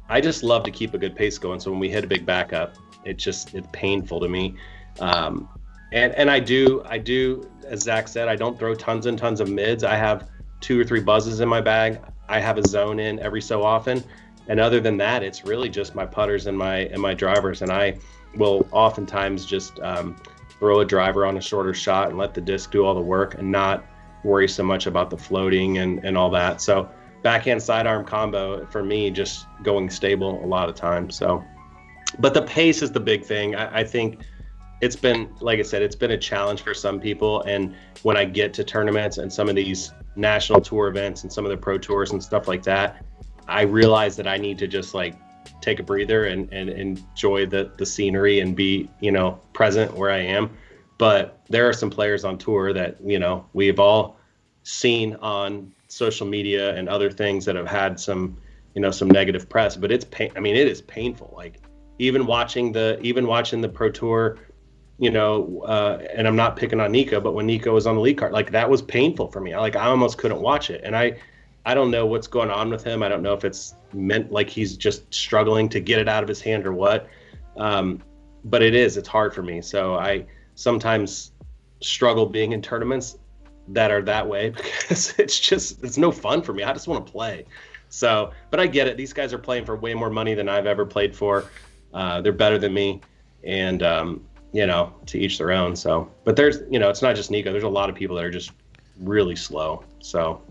I 0.09 0.23
just 0.23 0.43
love 0.43 0.63
to 0.65 0.71
keep 0.71 0.95
a 0.95 0.99
good 0.99 1.15
pace 1.15 1.37
going. 1.37 1.61
So 1.61 1.71
when 1.71 1.81
we 1.81 1.91
hit 1.91 2.05
a 2.05 2.07
big 2.07 2.25
backup, 2.25 2.77
it 3.05 3.19
just 3.19 3.55
it's 3.55 3.69
painful 3.73 4.21
to 4.21 4.29
me. 4.29 4.57
Um, 5.01 5.49
and 5.93 6.15
and 6.15 6.31
I 6.31 6.41
do 6.41 6.83
I 6.87 6.97
do 6.97 7.49
as 7.67 7.83
Zach 7.83 8.09
said 8.09 8.29
I 8.29 8.37
don't 8.37 8.59
throw 8.59 8.75
tons 8.75 9.05
and 9.05 9.19
tons 9.19 9.41
of 9.41 9.51
mids. 9.51 9.85
I 9.85 9.97
have 9.97 10.31
two 10.61 10.81
or 10.81 10.85
three 10.85 11.01
buzzes 11.01 11.41
in 11.41 11.49
my 11.49 11.61
bag. 11.61 12.01
I 12.29 12.41
have 12.41 12.59
a 12.59 12.67
zone 12.67 12.99
in 13.01 13.19
every 13.21 13.43
so 13.43 13.63
often, 13.63 14.03
and 14.49 14.59
other 14.59 14.81
than 14.81 14.97
that, 14.97 15.23
it's 15.23 15.45
really 15.45 15.69
just 15.69 15.95
my 15.95 16.07
putters 16.07 16.47
and 16.47 16.57
my 16.57 16.79
and 16.87 17.01
my 17.01 17.15
drivers. 17.15 17.63
And 17.63 17.71
I 17.71 17.99
will 18.37 18.67
oftentimes 18.73 19.45
just 19.45 19.79
um, 19.81 20.17
throw 20.59 20.81
a 20.81 20.85
driver 20.85 21.27
on 21.27 21.37
a 21.37 21.41
shorter 21.41 21.75
shot 21.75 22.09
and 22.09 22.19
let 22.19 22.35
the 22.35 22.41
disc 22.41 22.71
do 22.71 22.85
all 22.85 22.95
the 22.95 23.01
work 23.01 23.35
and 23.35 23.51
not 23.51 23.85
worry 24.25 24.49
so 24.49 24.63
much 24.63 24.87
about 24.87 25.11
the 25.11 25.19
floating 25.19 25.79
and 25.79 26.05
and 26.05 26.17
all 26.17 26.31
that. 26.31 26.61
So 26.61 26.89
backhand 27.23 27.63
sidearm 27.63 28.05
combo 28.05 28.65
for 28.67 28.83
me 28.83 29.11
just 29.11 29.47
going 29.63 29.91
stable 29.91 30.43
a 30.45 30.47
lot 30.47 30.69
of 30.69 30.75
times. 30.75 31.17
So, 31.17 31.45
but 32.19 32.33
the 32.33 32.43
pace 32.43 32.81
is 32.83 32.91
the 32.91 33.01
big 33.01 33.25
thing. 33.25 33.55
I, 33.55 33.81
I 33.81 33.85
think 33.85 34.23
it's 34.81 34.97
been 34.97 35.35
like 35.41 35.59
I 35.59 35.63
said, 35.63 35.83
it's 35.83 35.97
been 35.97 36.13
a 36.13 36.19
challenge 36.19 36.63
for 36.63 36.73
some 36.73 37.01
people. 37.01 37.43
And 37.43 37.75
when 38.03 38.17
I 38.17 38.25
get 38.25 38.55
to 38.55 38.65
tournaments 38.65 39.19
and 39.19 39.31
some 39.31 39.49
of 39.49 39.57
these 39.57 39.93
national 40.17 40.61
tour 40.61 40.89
events 40.89 41.23
and 41.23 41.33
some 41.33 41.45
of 41.45 41.51
the 41.51 41.57
pro 41.57 41.77
tours 41.77 42.13
and 42.13 42.23
stuff 42.23 42.49
like 42.49 42.63
that, 42.63 43.05
I 43.49 43.63
realize 43.63 44.17
that 44.17 44.29
I 44.29 44.37
need 44.37 44.59
to 44.59 44.67
just 44.67 44.95
like 44.95 45.15
take 45.61 45.81
a 45.81 45.83
breather 45.83 46.27
and, 46.27 46.53
and 46.53 46.69
enjoy 46.69 47.47
the 47.47 47.71
the 47.77 47.87
scenery 47.87 48.41
and 48.41 48.55
be 48.55 48.89
you 49.01 49.11
know 49.11 49.41
present 49.53 49.95
where 49.95 50.11
I 50.11 50.19
am. 50.19 50.51
But 50.99 51.41
there 51.49 51.69
are 51.69 51.73
some 51.73 51.91
players 51.91 52.25
on 52.25 52.39
tour 52.39 52.73
that 52.73 52.97
you 53.05 53.19
know 53.19 53.47
we've 53.53 53.81
all 53.81 54.17
seen 54.63 55.15
on 55.17 55.73
social 55.89 56.27
media 56.27 56.75
and 56.75 56.89
other 56.89 57.11
things 57.11 57.45
that 57.47 57.57
have 57.57 57.69
had 57.69 57.99
some 57.99 58.37
you 58.75 58.81
know 58.81 58.91
some 58.91 59.09
negative 59.09 59.49
press. 59.49 59.77
But 59.77 59.91
it's 59.91 60.05
pain. 60.05 60.31
I 60.37 60.41
mean, 60.41 60.57
it 60.57 60.69
is 60.69 60.83
painful. 60.83 61.33
Like 61.35 61.61
even 61.99 62.27
watching 62.27 62.73
the 62.73 63.01
even 63.03 63.27
watching 63.27 63.61
the 63.61 63.69
pro 63.69 63.91
tour 63.91 64.39
you 64.99 65.13
know, 65.13 65.63
uh, 65.63 66.03
and 66.13 66.27
I'm 66.27 66.35
not 66.35 66.57
picking 66.57 66.81
on 66.81 66.91
Nikko, 66.91 67.21
but 67.21 67.33
when 67.33 67.47
Nikko 67.47 67.73
was 67.73 67.87
on 67.87 67.95
the 67.95 68.01
lead 68.01 68.19
card, 68.19 68.33
like 68.33 68.51
that 68.51 68.69
was 68.69 68.83
painful 68.83 69.29
for 69.29 69.41
me. 69.41 69.55
I, 69.55 69.61
like 69.61 69.77
I 69.77 69.87
almost 69.87 70.19
couldn't 70.19 70.41
watch 70.41 70.71
it, 70.71 70.81
and 70.83 70.97
I, 70.97 71.19
I 71.69 71.75
don't 71.75 71.91
know 71.91 72.07
what's 72.07 72.27
going 72.27 72.51
on 72.51 72.71
with 72.71 72.83
him. 72.83 73.03
I 73.03 73.11
don't 73.11 73.23
know 73.23 73.35
if 73.35 73.45
it's 73.45 73.75
meant 73.93 74.33
like 74.33 74.49
he's 74.49 74.75
just 74.75 75.13
struggling 75.13 75.69
to 75.69 75.81
get 75.81 75.99
it 75.99 76.09
out 76.09 76.23
of 76.23 76.29
his 76.29 76.41
hand 76.41 76.67
or 76.67 76.73
what. 76.73 77.11
Um, 77.59 78.03
but 78.45 78.63
it 78.63 78.75
is. 78.75 78.97
It's 78.97 79.07
hard 79.07 79.35
for 79.35 79.43
me. 79.43 79.61
So 79.61 79.95
I 79.95 80.25
sometimes 80.55 81.33
struggle 81.83 82.25
being 82.25 82.53
in 82.53 82.63
tournaments 82.63 83.19
that 83.69 83.91
are 83.91 84.01
that 84.01 84.27
way 84.27 84.49
because 84.57 85.13
it's 85.19 85.39
just 85.39 85.85
it's 85.85 85.99
no 85.99 86.11
fun 86.11 86.41
for 86.41 86.55
me. 86.55 86.63
I 86.63 86.73
just 86.73 86.89
want 86.89 87.07
to 87.07 87.13
play. 87.13 87.45
So, 87.91 88.33
but 88.51 88.61
I 88.61 88.67
get 88.67 88.87
it. 88.87 88.97
These 88.97 89.13
guys 89.13 89.35
are 89.35 89.39
playing 89.39 89.67
for 89.67 89.77
way 89.77 89.93
more 89.93 90.09
money 90.09 90.33
than 90.33 90.49
I've 90.49 90.67
ever 90.67 90.87
played 90.87 91.15
for. 91.15 91.51
Uh, 91.93 92.23
they're 92.23 92.33
better 92.33 92.57
than 92.57 92.73
me, 92.73 93.03
and 93.45 93.83
um, 93.83 94.27
you 94.53 94.67
know, 94.67 94.95
to 95.05 95.19
each 95.19 95.37
their 95.37 95.53
own. 95.53 95.77
So, 95.77 96.11
but 96.25 96.35
there's, 96.35 96.61
you 96.71 96.79
know, 96.79 96.89
it's 96.89 97.03
not 97.03 97.15
just 97.15 97.31
Nikko. 97.31 97.53
There's 97.53 97.65
a 97.65 97.69
lot 97.69 97.91
of 97.91 97.95
people 97.95 98.17
that 98.17 98.25
are 98.25 98.31
just 98.31 98.53
really 99.01 99.37
slow. 99.37 99.85
So, 100.01 100.43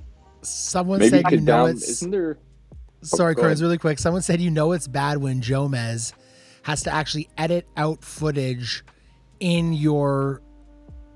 Someone 0.41 0.99
Maybe 0.99 1.09
said 1.09 1.23
you 1.23 1.37
could 1.37 1.43
know 1.43 1.67
down. 1.67 1.69
it's 1.71 1.89
Isn't 1.89 2.11
there? 2.11 2.37
Sorry, 3.01 3.31
oh, 3.31 3.35
go 3.35 3.41
Kearns, 3.43 3.61
really 3.61 3.77
quick. 3.77 3.99
Someone 3.99 4.21
said 4.21 4.41
you 4.41 4.51
know 4.51 4.71
it's 4.71 4.87
bad 4.87 5.19
when 5.19 5.41
Jomez 5.41 6.13
has 6.63 6.83
to 6.83 6.93
actually 6.93 7.29
edit 7.37 7.67
out 7.77 8.03
footage 8.03 8.83
in 9.39 9.73
your 9.73 10.41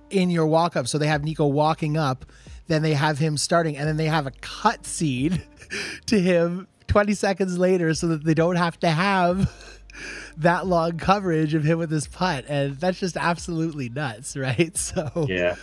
in 0.10 0.30
your 0.30 0.46
walk 0.46 0.76
up. 0.76 0.88
So 0.88 0.98
they 0.98 1.08
have 1.08 1.24
Nikko 1.24 1.48
walking 1.48 1.98
up, 1.98 2.26
then 2.68 2.82
they 2.82 2.94
have 2.94 3.18
him 3.18 3.38
starting, 3.38 3.78
and 3.78 3.88
then 3.88 3.98
they 3.98 4.06
have 4.06 4.28
a 4.28 4.32
cut 4.42 4.86
scene 4.86 5.42
to 6.06 6.20
him 6.20 6.68
20 6.88 7.14
seconds 7.14 7.58
later 7.58 7.94
so 7.94 8.08
that 8.08 8.24
they 8.24 8.34
don't 8.34 8.58
have 8.58 8.80
to 8.82 8.90
have 8.90 9.52
that 10.38 10.68
long 10.68 10.98
coverage 10.98 11.54
of 11.54 11.64
him 11.64 11.80
with 11.80 11.90
his 11.90 12.08
putt. 12.08 12.46
And 12.48 12.78
that's 12.78 13.00
just 13.00 13.18
absolutely 13.18 13.90
nuts, 13.90 14.36
right? 14.38 14.76
So 14.78 15.26
yeah. 15.28 15.56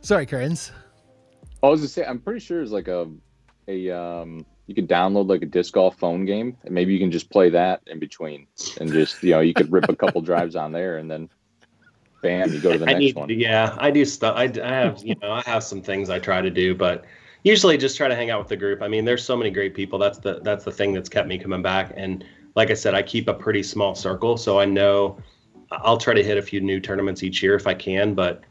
sorry, 0.00 0.26
Kearns. 0.26 0.72
I 1.66 1.70
was 1.70 1.80
gonna 1.80 1.88
say, 1.88 2.04
I'm 2.04 2.20
pretty 2.20 2.40
sure 2.40 2.62
it's 2.62 2.72
like 2.72 2.88
a, 2.88 3.08
a 3.68 3.90
um, 3.90 4.44
you 4.66 4.74
could 4.74 4.88
download 4.88 5.28
like 5.28 5.42
a 5.42 5.46
disc 5.46 5.72
golf 5.74 5.96
phone 5.96 6.24
game, 6.24 6.56
and 6.64 6.74
maybe 6.74 6.92
you 6.92 6.98
can 6.98 7.10
just 7.10 7.30
play 7.30 7.50
that 7.50 7.82
in 7.86 7.98
between, 7.98 8.46
and 8.80 8.90
just 8.90 9.22
you 9.22 9.32
know, 9.32 9.40
you 9.40 9.54
could 9.54 9.70
rip 9.72 9.88
a 9.88 9.96
couple 9.96 10.20
drives 10.22 10.56
on 10.56 10.72
there, 10.72 10.98
and 10.98 11.10
then, 11.10 11.28
bam, 12.22 12.52
you 12.52 12.60
go 12.60 12.72
to 12.72 12.78
the 12.78 12.84
I 12.86 12.92
next 12.92 13.00
need, 13.00 13.16
one. 13.16 13.28
yeah, 13.30 13.76
I 13.78 13.90
do 13.90 14.04
stuff. 14.04 14.34
I, 14.36 14.44
I 14.62 14.72
have, 14.72 15.04
you 15.04 15.14
know, 15.22 15.32
I 15.32 15.42
have 15.42 15.62
some 15.62 15.82
things 15.82 16.10
I 16.10 16.18
try 16.18 16.40
to 16.40 16.50
do, 16.50 16.74
but 16.74 17.04
usually 17.46 17.78
just 17.78 17.96
try 17.96 18.08
to 18.08 18.14
hang 18.16 18.30
out 18.30 18.40
with 18.40 18.48
the 18.48 18.56
group. 18.56 18.82
I 18.82 18.88
mean, 18.88 19.04
there's 19.04 19.24
so 19.24 19.36
many 19.36 19.50
great 19.50 19.72
people. 19.72 20.00
That's 20.00 20.18
the, 20.18 20.40
that's 20.40 20.64
the 20.64 20.72
thing 20.72 20.92
that's 20.92 21.08
kept 21.08 21.28
me 21.28 21.38
coming 21.38 21.62
back. 21.62 21.92
And 21.96 22.24
like 22.56 22.72
I 22.72 22.74
said, 22.74 22.92
I 22.94 23.02
keep 23.02 23.28
a 23.28 23.34
pretty 23.34 23.62
small 23.62 23.94
circle. 23.94 24.36
So 24.36 24.58
I 24.58 24.64
know 24.64 25.18
I'll 25.70 25.96
try 25.96 26.12
to 26.12 26.24
hit 26.24 26.38
a 26.38 26.42
few 26.42 26.60
new 26.60 26.80
tournaments 26.80 27.22
each 27.22 27.44
year 27.44 27.54
if 27.54 27.68
I 27.68 27.74
can. 27.74 28.14
But 28.14 28.42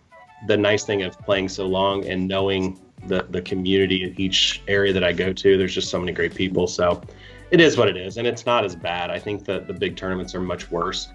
the 0.47 0.56
nice 0.56 0.86
thing 0.86 1.01
of 1.01 1.19
playing 1.19 1.49
so 1.49 1.65
long 1.65 2.06
and 2.06 2.25
knowing 2.25 2.80
the, 3.08 3.26
the 3.30 3.41
community 3.41 4.04
in 4.04 4.20
each 4.20 4.62
area 4.68 4.94
that 4.94 5.04
I 5.04 5.13
go 5.13 5.34
to, 5.34 5.58
there's 5.58 5.74
just 5.74 5.89
so 5.89 6.00
many 6.00 6.12
great 6.12 6.36
people. 6.36 6.68
So 6.68 7.02
it 7.52 7.62
is 7.62 7.78
what 7.78 7.88
it 7.88 7.98
is. 7.98 8.18
And 8.18 8.28
it's 8.28 8.46
not 8.46 8.65
as 8.65 8.76
bad. 8.76 9.12
I 9.12 9.20
think 9.20 9.46
that 9.46 9.68
the 9.68 9.74
big 9.74 9.96
tournaments 9.96 10.36
are 10.36 10.41
much 10.41 10.72
worse. 10.72 11.10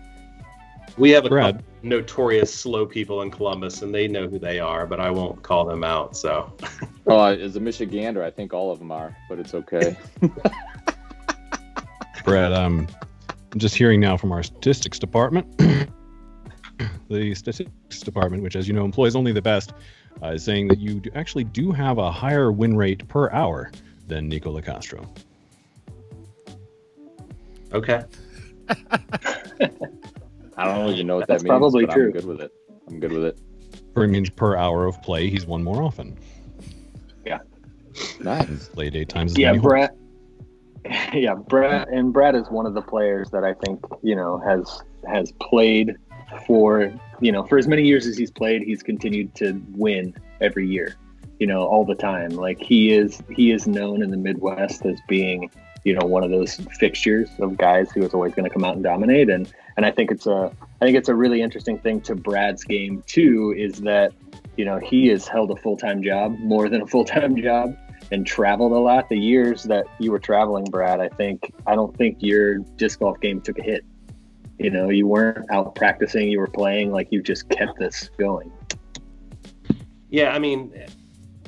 We 0.98 1.11
have 1.11 1.24
a 1.24 1.29
couple 1.29 1.62
notorious 1.83 2.55
slow 2.55 2.85
people 2.85 3.22
in 3.22 3.31
Columbus, 3.31 3.83
and 3.83 3.94
they 3.94 4.07
know 4.07 4.29
who 4.29 4.38
they 4.38 4.59
are, 4.59 4.87
but 4.87 5.00
I 5.00 5.11
won't 5.11 5.42
call 5.42 5.64
them 5.64 5.85
out. 5.85 6.16
So 6.16 6.53
Oh, 7.07 7.24
as 7.24 7.57
a 7.57 7.61
Michigander, 7.61 8.22
I 8.22 8.31
think 8.31 8.53
all 8.53 8.70
of 8.70 8.79
them 8.79 8.92
are, 8.92 9.16
but 9.29 9.38
it's 9.38 9.55
okay. 9.55 9.96
Brad, 12.24 12.53
um, 12.53 12.87
I'm 13.53 13.59
just 13.59 13.74
hearing 13.74 13.98
now 13.98 14.16
from 14.16 14.31
our 14.33 14.42
statistics 14.42 14.98
department. 14.98 15.59
the 17.09 17.35
statistics 17.35 18.00
department, 18.00 18.42
which, 18.42 18.55
as 18.55 18.68
you 18.68 18.74
know, 18.74 18.85
employs 18.85 19.16
only 19.16 19.33
the 19.33 19.42
best, 19.42 19.72
uh, 20.23 20.37
saying 20.37 20.68
that 20.68 20.79
you 20.79 21.01
actually 21.14 21.44
do 21.44 21.73
have 21.73 21.99
a 21.99 22.11
higher 22.11 22.53
win 22.53 22.77
rate 22.77 23.07
per 23.09 23.31
hour 23.31 23.70
than 24.07 24.29
Nikko 24.29 24.59
Locastro. 24.61 25.07
okay, 27.73 28.05
I 30.57 30.64
don't 30.64 30.90
even 30.92 31.07
know 31.07 31.16
what 31.16 31.29
That's 31.29 31.42
that 31.42 31.49
means, 31.49 31.51
probably 31.51 31.87
but 31.87 31.94
true. 31.94 32.07
I'm 32.07 32.12
good 32.12 32.25
with 32.27 32.40
it. 32.40 32.53
I'm 32.88 33.01
good 33.01 33.12
with 33.12 33.25
it. 33.25 33.38
Or 33.96 34.05
it 34.05 34.09
means 34.09 34.31
per 34.31 34.57
hour 34.57 34.87
of 34.87 35.01
play, 35.03 35.29
he's 35.31 35.46
won 35.46 35.62
more 35.62 35.83
often. 35.83 36.16
Yeah. 37.25 37.38
Nice. 38.20 38.68
Played 38.68 38.94
eight 38.96 39.09
times 39.09 39.33
as 39.33 39.38
Yeah, 39.38 39.49
many 39.53 39.59
holes. 39.59 39.70
Brad. 39.70 39.90
Yeah, 41.12 41.35
Brad 41.35 41.88
and 41.88 42.12
Brad 42.12 42.35
is 42.35 42.49
one 42.49 42.64
of 42.66 42.73
the 42.75 42.81
players 42.83 43.31
that 43.31 43.44
I 43.44 43.53
think 43.53 43.81
you 44.03 44.16
know 44.16 44.38
has 44.38 44.81
has 45.07 45.31
played 45.33 45.94
for 46.46 46.92
you 47.20 47.32
know 47.32 47.44
for 47.44 47.58
as 47.58 47.66
many 47.66 47.82
years 47.82 48.06
as 48.06 48.16
he's 48.16 48.30
played, 48.30 48.62
he's 48.62 48.82
continued 48.82 49.34
to 49.36 49.60
win 49.72 50.14
every 50.40 50.66
year. 50.66 50.96
You 51.38 51.46
know, 51.46 51.64
all 51.64 51.86
the 51.86 51.94
time. 51.94 52.30
Like 52.30 52.60
he 52.60 52.92
is 52.92 53.22
he 53.30 53.50
is 53.50 53.66
known 53.66 54.02
in 54.02 54.10
the 54.10 54.16
Midwest 54.16 54.84
as 54.84 54.98
being 55.08 55.50
you 55.84 55.94
know 55.94 56.06
one 56.06 56.22
of 56.22 56.30
those 56.30 56.56
fixtures 56.78 57.30
of 57.38 57.56
guys 57.56 57.90
who 57.90 58.02
is 58.02 58.12
always 58.12 58.34
going 58.34 58.44
to 58.44 58.50
come 58.50 58.64
out 58.64 58.74
and 58.74 58.84
dominate. 58.84 59.30
And 59.30 59.52
and 59.76 59.86
I 59.86 59.90
think 59.90 60.10
it's 60.10 60.26
a 60.26 60.52
I 60.80 60.84
think 60.84 60.96
it's 60.96 61.08
a 61.08 61.14
really 61.14 61.40
interesting 61.40 61.78
thing 61.78 62.00
to 62.02 62.14
Brad's 62.14 62.64
game 62.64 63.02
too 63.06 63.54
is 63.56 63.80
that 63.80 64.12
you 64.56 64.64
know 64.64 64.78
he 64.78 65.08
has 65.08 65.26
held 65.26 65.50
a 65.50 65.56
full 65.56 65.76
time 65.76 66.02
job 66.02 66.38
more 66.38 66.68
than 66.68 66.82
a 66.82 66.86
full 66.86 67.04
time 67.04 67.36
job 67.42 67.74
and 68.12 68.26
traveled 68.26 68.72
a 68.72 68.78
lot. 68.78 69.08
The 69.08 69.18
years 69.18 69.62
that 69.64 69.86
you 69.98 70.10
were 70.10 70.18
traveling, 70.18 70.64
Brad, 70.64 71.00
I 71.00 71.08
think 71.08 71.52
I 71.66 71.74
don't 71.74 71.96
think 71.96 72.18
your 72.20 72.58
disc 72.58 72.98
golf 72.98 73.20
game 73.20 73.40
took 73.40 73.58
a 73.58 73.62
hit. 73.62 73.84
You 74.61 74.68
know, 74.68 74.90
you 74.90 75.07
weren't 75.07 75.51
out 75.51 75.75
practicing, 75.75 76.29
you 76.29 76.38
were 76.38 76.46
playing, 76.46 76.92
like 76.92 77.09
you 77.11 77.23
just 77.23 77.49
kept 77.49 77.79
this 77.79 78.11
going. 78.18 78.53
yeah, 80.11 80.33
I 80.33 80.38
mean, 80.38 80.85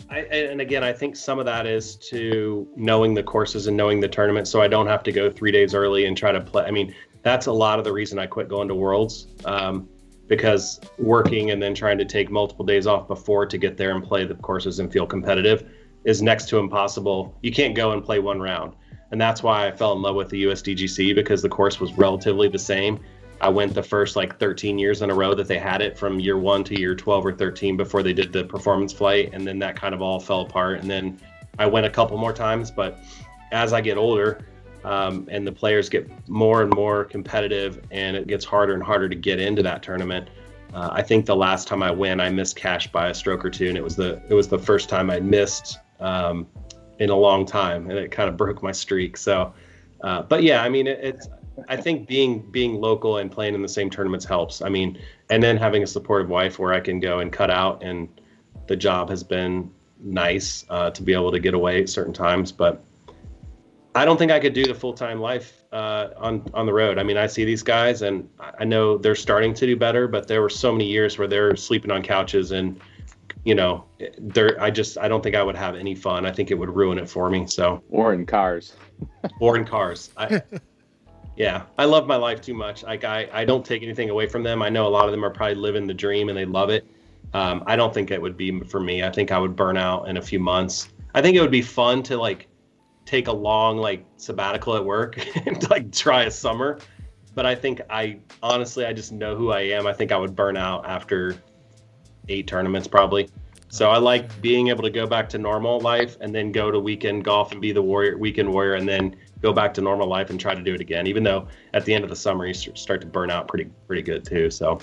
I 0.09 0.21
and 0.21 0.63
again, 0.63 0.83
I 0.83 0.95
think 0.95 1.17
some 1.17 1.39
of 1.39 1.45
that 1.45 1.67
is 1.67 1.97
to 2.11 2.67
knowing 2.75 3.13
the 3.13 3.23
courses 3.23 3.67
and 3.67 3.77
knowing 3.77 4.01
the 4.01 4.09
tournament, 4.09 4.49
so 4.49 4.63
I 4.63 4.69
don't 4.69 4.87
have 4.87 5.03
to 5.03 5.13
go 5.13 5.31
three 5.31 5.53
days 5.53 5.75
early 5.75 6.07
and 6.07 6.17
try 6.17 6.33
to 6.33 6.41
play. 6.41 6.65
I 6.65 6.71
mean, 6.71 6.95
that's 7.23 7.47
a 7.47 7.53
lot 7.53 7.79
of 7.79 7.85
the 7.85 7.93
reason 7.93 8.19
I 8.19 8.27
quit 8.27 8.49
going 8.49 8.67
to 8.69 8.75
Worlds. 8.75 9.27
Um, 9.45 9.89
because 10.27 10.81
working 10.99 11.51
and 11.51 11.63
then 11.63 11.75
trying 11.75 11.99
to 11.99 12.07
take 12.07 12.31
multiple 12.31 12.65
days 12.65 12.87
off 12.87 13.07
before 13.07 13.45
to 13.45 13.59
get 13.59 13.77
there 13.77 13.95
and 13.95 14.03
play 14.03 14.25
the 14.25 14.35
courses 14.37 14.79
and 14.79 14.91
feel 14.91 15.05
competitive 15.05 15.71
is 16.05 16.23
next 16.23 16.49
to 16.49 16.57
impossible. 16.57 17.37
You 17.43 17.53
can't 17.53 17.75
go 17.75 17.93
and 17.93 18.03
play 18.03 18.19
one 18.19 18.41
round. 18.41 18.75
And 19.13 19.21
that's 19.21 19.43
why 19.43 19.67
I 19.67 19.71
fell 19.71 19.93
in 19.93 20.03
love 20.03 20.17
with 20.17 20.31
the 20.31 20.45
USDGC 20.45 21.15
because 21.15 21.43
the 21.43 21.49
course 21.49 21.79
was 21.79 21.93
relatively 21.93 22.49
the 22.49 22.59
same. 22.59 22.99
I 23.43 23.49
went 23.51 23.75
the 23.75 23.83
first 23.83 24.17
like 24.17 24.39
13 24.39 24.79
years 24.79 25.03
in 25.03 25.11
a 25.11 25.15
row 25.15 25.35
that 25.35 25.47
they 25.47 25.59
had 25.59 25.83
it 25.83 25.99
from 25.99 26.19
year 26.19 26.39
one 26.39 26.65
to 26.65 26.81
year 26.81 26.95
12 26.95 27.27
or 27.27 27.33
13 27.33 27.77
before 27.77 28.03
they 28.03 28.15
did 28.15 28.33
the 28.33 28.45
performance 28.45 28.93
flight. 28.93 29.31
And 29.35 29.47
then 29.47 29.59
that 29.59 29.77
kind 29.77 29.95
of 29.95 30.01
all 30.01 30.19
fell 30.19 30.41
apart. 30.41 30.81
And 30.81 30.91
then 30.91 31.19
I 31.59 31.67
went 31.67 31.85
a 31.85 31.91
couple 31.91 32.17
more 32.17 32.33
times. 32.33 32.71
But 32.71 33.01
as 33.53 33.75
I 33.75 33.83
get 33.83 33.99
older 33.99 34.47
um, 34.83 35.29
and 35.31 35.47
the 35.47 35.53
players 35.53 35.91
get 35.91 36.09
more 36.29 36.63
and 36.63 36.73
more 36.73 37.05
competitive 37.05 37.85
and 37.91 38.17
it 38.17 38.27
gets 38.27 38.47
harder 38.47 38.73
and 38.73 38.83
harder 38.83 39.11
to 39.11 39.17
get 39.17 39.39
into 39.39 39.63
that 39.63 39.83
tournament, 39.83 40.29
uh, 40.73 40.89
I 40.91 41.03
think 41.03 41.27
the 41.27 41.37
last 41.37 41.69
time 41.69 41.83
I 41.83 41.91
went, 41.91 42.21
I 42.21 42.31
missed 42.31 42.57
cash 42.57 42.91
by 42.91 43.09
a 43.09 43.15
stroke 43.15 43.45
or 43.45 43.51
two, 43.51 43.69
and 43.69 43.77
it 43.77 43.85
was 43.85 43.95
the 43.95 44.23
it 44.31 44.35
was 44.35 44.49
the 44.49 44.59
first 44.59 44.89
time 44.89 45.11
I 45.11 45.21
missed 45.21 45.79
um, 46.01 46.47
in 47.03 47.11
a 47.11 47.17
long 47.17 47.45
time, 47.45 47.91
and 47.91 47.99
it 47.99 48.13
kind 48.13 48.29
of 48.29 48.37
broke 48.37 48.63
my 48.63 48.71
streak. 48.71 49.17
So, 49.17 49.53
uh, 50.03 50.23
but 50.23 50.45
yeah, 50.45 50.63
I 50.63 50.69
mean, 50.69 50.87
it, 50.87 51.01
it's 51.03 51.29
I 51.69 51.77
think 51.77 52.07
being 52.07 52.49
being 52.53 52.81
local 52.81 53.19
and 53.19 53.29
playing 53.31 53.55
in 53.57 53.63
the 53.63 53.69
same 53.69 53.91
tournaments 53.91 54.25
helps. 54.25 54.63
I 54.63 54.69
mean, 54.69 54.99
and 55.29 55.43
then 55.43 55.57
having 55.57 55.83
a 55.83 55.87
supportive 55.87 56.29
wife 56.29 56.61
where 56.61 56.73
I 56.73 56.79
can 56.79 57.01
go 57.01 57.19
and 57.19 57.33
cut 57.33 57.51
out, 57.51 57.83
and 57.83 58.09
the 58.69 58.77
job 58.77 59.11
has 59.11 59.25
been 59.25 59.69
nice 59.99 60.65
uh, 60.71 60.91
to 60.91 61.03
be 61.03 61.13
able 61.13 61.33
to 61.33 61.41
get 61.41 61.55
away 61.55 61.83
at 61.83 61.89
certain 61.89 62.15
times, 62.15 62.53
but. 62.53 62.83
I 63.95 64.07
don't 64.07 64.17
think 64.17 64.33
I 64.33 64.41
could 64.41 64.55
do 64.55 64.65
the 64.65 64.75
full 64.75 64.95
time 64.95 65.21
life 65.21 65.65
uh, 65.71 66.09
on 66.17 66.43
on 66.55 66.65
the 66.65 66.73
road. 66.73 66.99
I 66.99 67.03
mean, 67.03 67.19
I 67.19 67.27
see 67.27 67.45
these 67.45 67.63
guys, 67.63 68.01
and 68.01 68.27
I 68.41 68.53
I 68.61 68.65
know 68.65 68.97
they're 68.97 69.15
starting 69.15 69.53
to 69.53 69.67
do 69.67 69.77
better, 69.77 70.09
but 70.09 70.27
there 70.29 70.41
were 70.41 70.49
so 70.49 70.73
many 70.73 70.87
years 70.87 71.19
where 71.19 71.29
they're 71.29 71.55
sleeping 71.57 71.91
on 71.91 72.03
couches, 72.03 72.53
and 72.53 72.81
you 73.45 73.55
know, 73.55 73.85
there. 74.19 74.61
I 74.61 74.71
just 74.71 74.99
I 74.99 75.09
don't 75.09 75.23
think 75.23 75.37
I 75.37 75.43
would 75.43 75.57
have 75.57 75.75
any 75.75 75.95
fun. 75.95 76.27
I 76.27 76.33
think 76.33 76.51
it 76.51 76.55
would 76.55 76.75
ruin 76.75 76.99
it 76.99 77.09
for 77.09 77.29
me. 77.29 77.47
So, 77.47 77.83
Or 77.91 78.15
in 78.15 78.27
cars. 78.27 78.77
or 79.41 79.57
in 79.57 79.65
cars. 79.65 80.11
I, 80.17 80.43
yeah, 81.37 81.65
I 81.79 81.85
love 81.85 82.07
my 82.07 82.17
life 82.17 82.41
too 82.41 82.55
much. 82.55 82.83
Like 82.83 83.05
I 83.05 83.29
I 83.33 83.45
don't 83.45 83.65
take 83.65 83.83
anything 83.83 84.11
away 84.11 84.27
from 84.27 84.43
them. 84.43 84.63
I 84.63 84.69
know 84.69 84.87
a 84.87 84.91
lot 84.91 85.07
of 85.07 85.11
them 85.11 85.25
are 85.25 85.31
probably 85.31 85.57
living 85.57 85.87
the 85.87 85.95
dream 85.95 86.29
and 86.29 86.39
they 86.39 86.45
love 86.45 86.71
it. 86.71 86.87
Um, 87.35 87.65
I 87.67 87.77
don't 87.77 87.95
think 87.95 88.11
it 88.11 88.21
would 88.21 88.37
be 88.37 88.61
for 88.61 88.81
me. 88.81 89.03
I 89.03 89.11
think 89.11 89.33
I 89.33 89.39
would 89.39 89.57
burn 89.57 89.77
out 89.77 90.09
in 90.09 90.19
a 90.19 90.23
few 90.23 90.39
months. 90.39 90.89
I 91.15 91.23
think 91.23 91.37
it 91.37 91.41
would 91.41 91.51
be 91.51 91.63
fun 91.63 92.03
to 92.05 92.17
like 92.17 92.49
take 93.05 93.29
a 93.29 93.33
long 93.33 93.79
like 93.79 94.05
sabbatical 94.17 94.77
at 94.77 94.85
work 94.85 95.19
and 95.47 95.69
like 95.71 95.93
try 95.93 96.25
a 96.25 96.31
summer 96.31 96.79
but 97.35 97.47
i 97.47 97.55
think 97.55 97.81
i 97.91 98.19
honestly 98.43 98.87
i 98.87 98.93
just 98.93 99.13
know 99.13 99.35
who 99.35 99.51
i 99.51 99.61
am 99.61 99.87
i 99.87 99.93
think 99.93 100.13
i 100.13 100.17
would 100.17 100.37
burn 100.37 100.57
out 100.57 100.87
after 100.87 101.35
eight 102.29 102.47
tournaments 102.47 102.87
probably 102.89 103.29
so 103.69 103.91
i 103.91 103.99
like 103.99 104.41
being 104.41 104.69
able 104.69 104.83
to 104.83 104.91
go 104.91 105.07
back 105.07 105.29
to 105.29 105.39
normal 105.39 105.81
life 105.81 106.17
and 106.21 106.35
then 106.35 106.53
go 106.53 106.71
to 106.71 106.79
weekend 106.79 107.25
golf 107.25 107.53
and 107.53 107.61
be 107.61 107.73
the 107.73 107.83
warrior 107.83 108.17
weekend 108.17 108.51
warrior 108.51 108.75
and 108.75 108.89
then 108.89 109.15
go 109.41 109.53
back 109.53 109.75
to 109.75 109.81
normal 109.81 110.07
life 110.07 110.31
and 110.31 110.39
try 110.39 110.55
to 110.55 110.63
do 110.63 110.75
it 110.75 110.81
again 110.81 111.07
even 111.07 111.23
though 111.23 111.47
at 111.75 111.85
the 111.85 111.93
end 111.93 112.05
of 112.05 112.11
the 112.11 112.17
summer 112.17 112.47
you 112.47 112.55
start 112.55 113.01
to 113.01 113.07
burn 113.07 113.31
out 113.31 113.49
pretty 113.49 113.71
pretty 113.87 114.03
good 114.03 114.25
too 114.25 114.51
so 114.51 114.79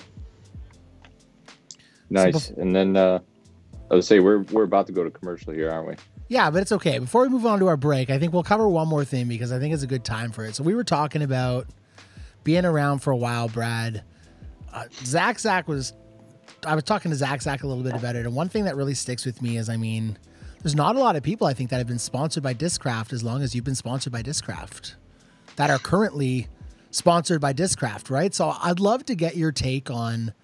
Nice. 2.10 2.50
and 2.50 2.74
then 2.74 2.96
uh, 2.96 3.20
I 3.90 3.94
would 3.94 4.04
say 4.04 4.20
we're 4.20 4.42
we're 4.50 4.64
about 4.64 4.86
to 4.88 4.92
go 4.92 5.04
to 5.04 5.10
commercial 5.10 5.52
here, 5.52 5.70
aren't 5.70 5.88
we? 5.88 5.94
Yeah, 6.28 6.50
but 6.50 6.62
it's 6.62 6.72
okay. 6.72 6.98
Before 6.98 7.22
we 7.22 7.28
move 7.28 7.46
on 7.46 7.58
to 7.60 7.68
our 7.68 7.76
break, 7.76 8.10
I 8.10 8.18
think 8.18 8.32
we'll 8.32 8.42
cover 8.42 8.68
one 8.68 8.88
more 8.88 9.04
thing 9.04 9.28
because 9.28 9.52
I 9.52 9.58
think 9.58 9.74
it's 9.74 9.82
a 9.82 9.88
good 9.88 10.04
time 10.04 10.32
for 10.32 10.44
it. 10.44 10.54
So 10.54 10.62
we 10.62 10.74
were 10.74 10.84
talking 10.84 11.22
about 11.22 11.66
being 12.44 12.64
around 12.64 13.00
for 13.00 13.10
a 13.12 13.16
while, 13.16 13.48
Brad. 13.48 14.02
Uh, 14.72 14.84
Zach 15.04 15.38
Zach 15.38 15.68
was. 15.68 15.92
I 16.66 16.74
was 16.74 16.84
talking 16.84 17.10
to 17.10 17.16
Zach 17.16 17.42
Zach 17.42 17.62
a 17.62 17.66
little 17.66 17.82
bit 17.82 17.94
about 17.94 18.16
it, 18.16 18.26
and 18.26 18.34
one 18.34 18.48
thing 18.48 18.64
that 18.64 18.76
really 18.76 18.94
sticks 18.94 19.24
with 19.24 19.40
me 19.42 19.56
is, 19.56 19.68
I 19.68 19.76
mean, 19.76 20.18
there's 20.62 20.74
not 20.74 20.96
a 20.96 20.98
lot 20.98 21.16
of 21.16 21.22
people 21.22 21.46
I 21.46 21.54
think 21.54 21.70
that 21.70 21.78
have 21.78 21.86
been 21.86 21.98
sponsored 21.98 22.42
by 22.42 22.54
Discraft 22.54 23.12
as 23.12 23.22
long 23.22 23.42
as 23.42 23.54
you've 23.54 23.64
been 23.64 23.74
sponsored 23.74 24.12
by 24.12 24.22
Discraft, 24.22 24.94
that 25.56 25.70
are 25.70 25.78
currently 25.78 26.48
sponsored 26.90 27.40
by 27.40 27.52
Discraft, 27.52 28.10
right? 28.10 28.34
So 28.34 28.54
I'd 28.62 28.80
love 28.80 29.04
to 29.06 29.14
get 29.14 29.36
your 29.36 29.52
take 29.52 29.90
on 29.90 30.34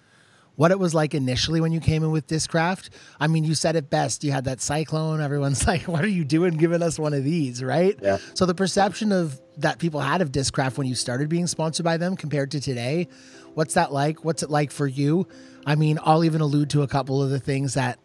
what 0.55 0.71
it 0.71 0.79
was 0.79 0.95
like 0.95 1.13
initially 1.13 1.61
when 1.61 1.71
you 1.71 1.79
came 1.79 2.03
in 2.03 2.09
with 2.09 2.25
Discraft. 2.25 2.89
I 3.19 3.27
mean, 3.27 3.43
you 3.43 3.53
said 3.53 3.75
it 3.75 3.91
best. 3.91 4.23
You 4.23 4.31
had 4.31 4.45
that 4.45 4.59
cyclone. 4.59 5.21
Everyone's 5.21 5.67
like, 5.67 5.83
"What 5.83 6.03
are 6.03 6.09
you 6.09 6.25
doing, 6.25 6.57
giving 6.57 6.81
us 6.81 6.97
one 6.97 7.13
of 7.13 7.23
these?" 7.23 7.63
Right? 7.63 7.97
Yeah. 8.01 8.17
So 8.33 8.45
the 8.47 8.55
perception 8.55 9.11
of 9.11 9.39
that 9.57 9.77
people 9.77 9.99
had 9.99 10.21
of 10.21 10.31
Discraft 10.31 10.77
when 10.77 10.87
you 10.87 10.95
started 10.95 11.29
being 11.29 11.45
sponsored 11.47 11.83
by 11.83 11.97
them 11.97 12.17
compared 12.17 12.51
to 12.51 12.59
today, 12.59 13.07
what's 13.57 13.73
that 13.73 13.91
like? 13.91 14.23
What's 14.23 14.43
it 14.43 14.51
like 14.51 14.69
for 14.69 14.85
you? 14.85 15.27
I 15.65 15.73
mean, 15.73 15.97
I'll 16.03 16.23
even 16.23 16.41
allude 16.41 16.69
to 16.69 16.83
a 16.83 16.87
couple 16.87 17.23
of 17.23 17.31
the 17.31 17.39
things 17.39 17.73
that 17.73 17.97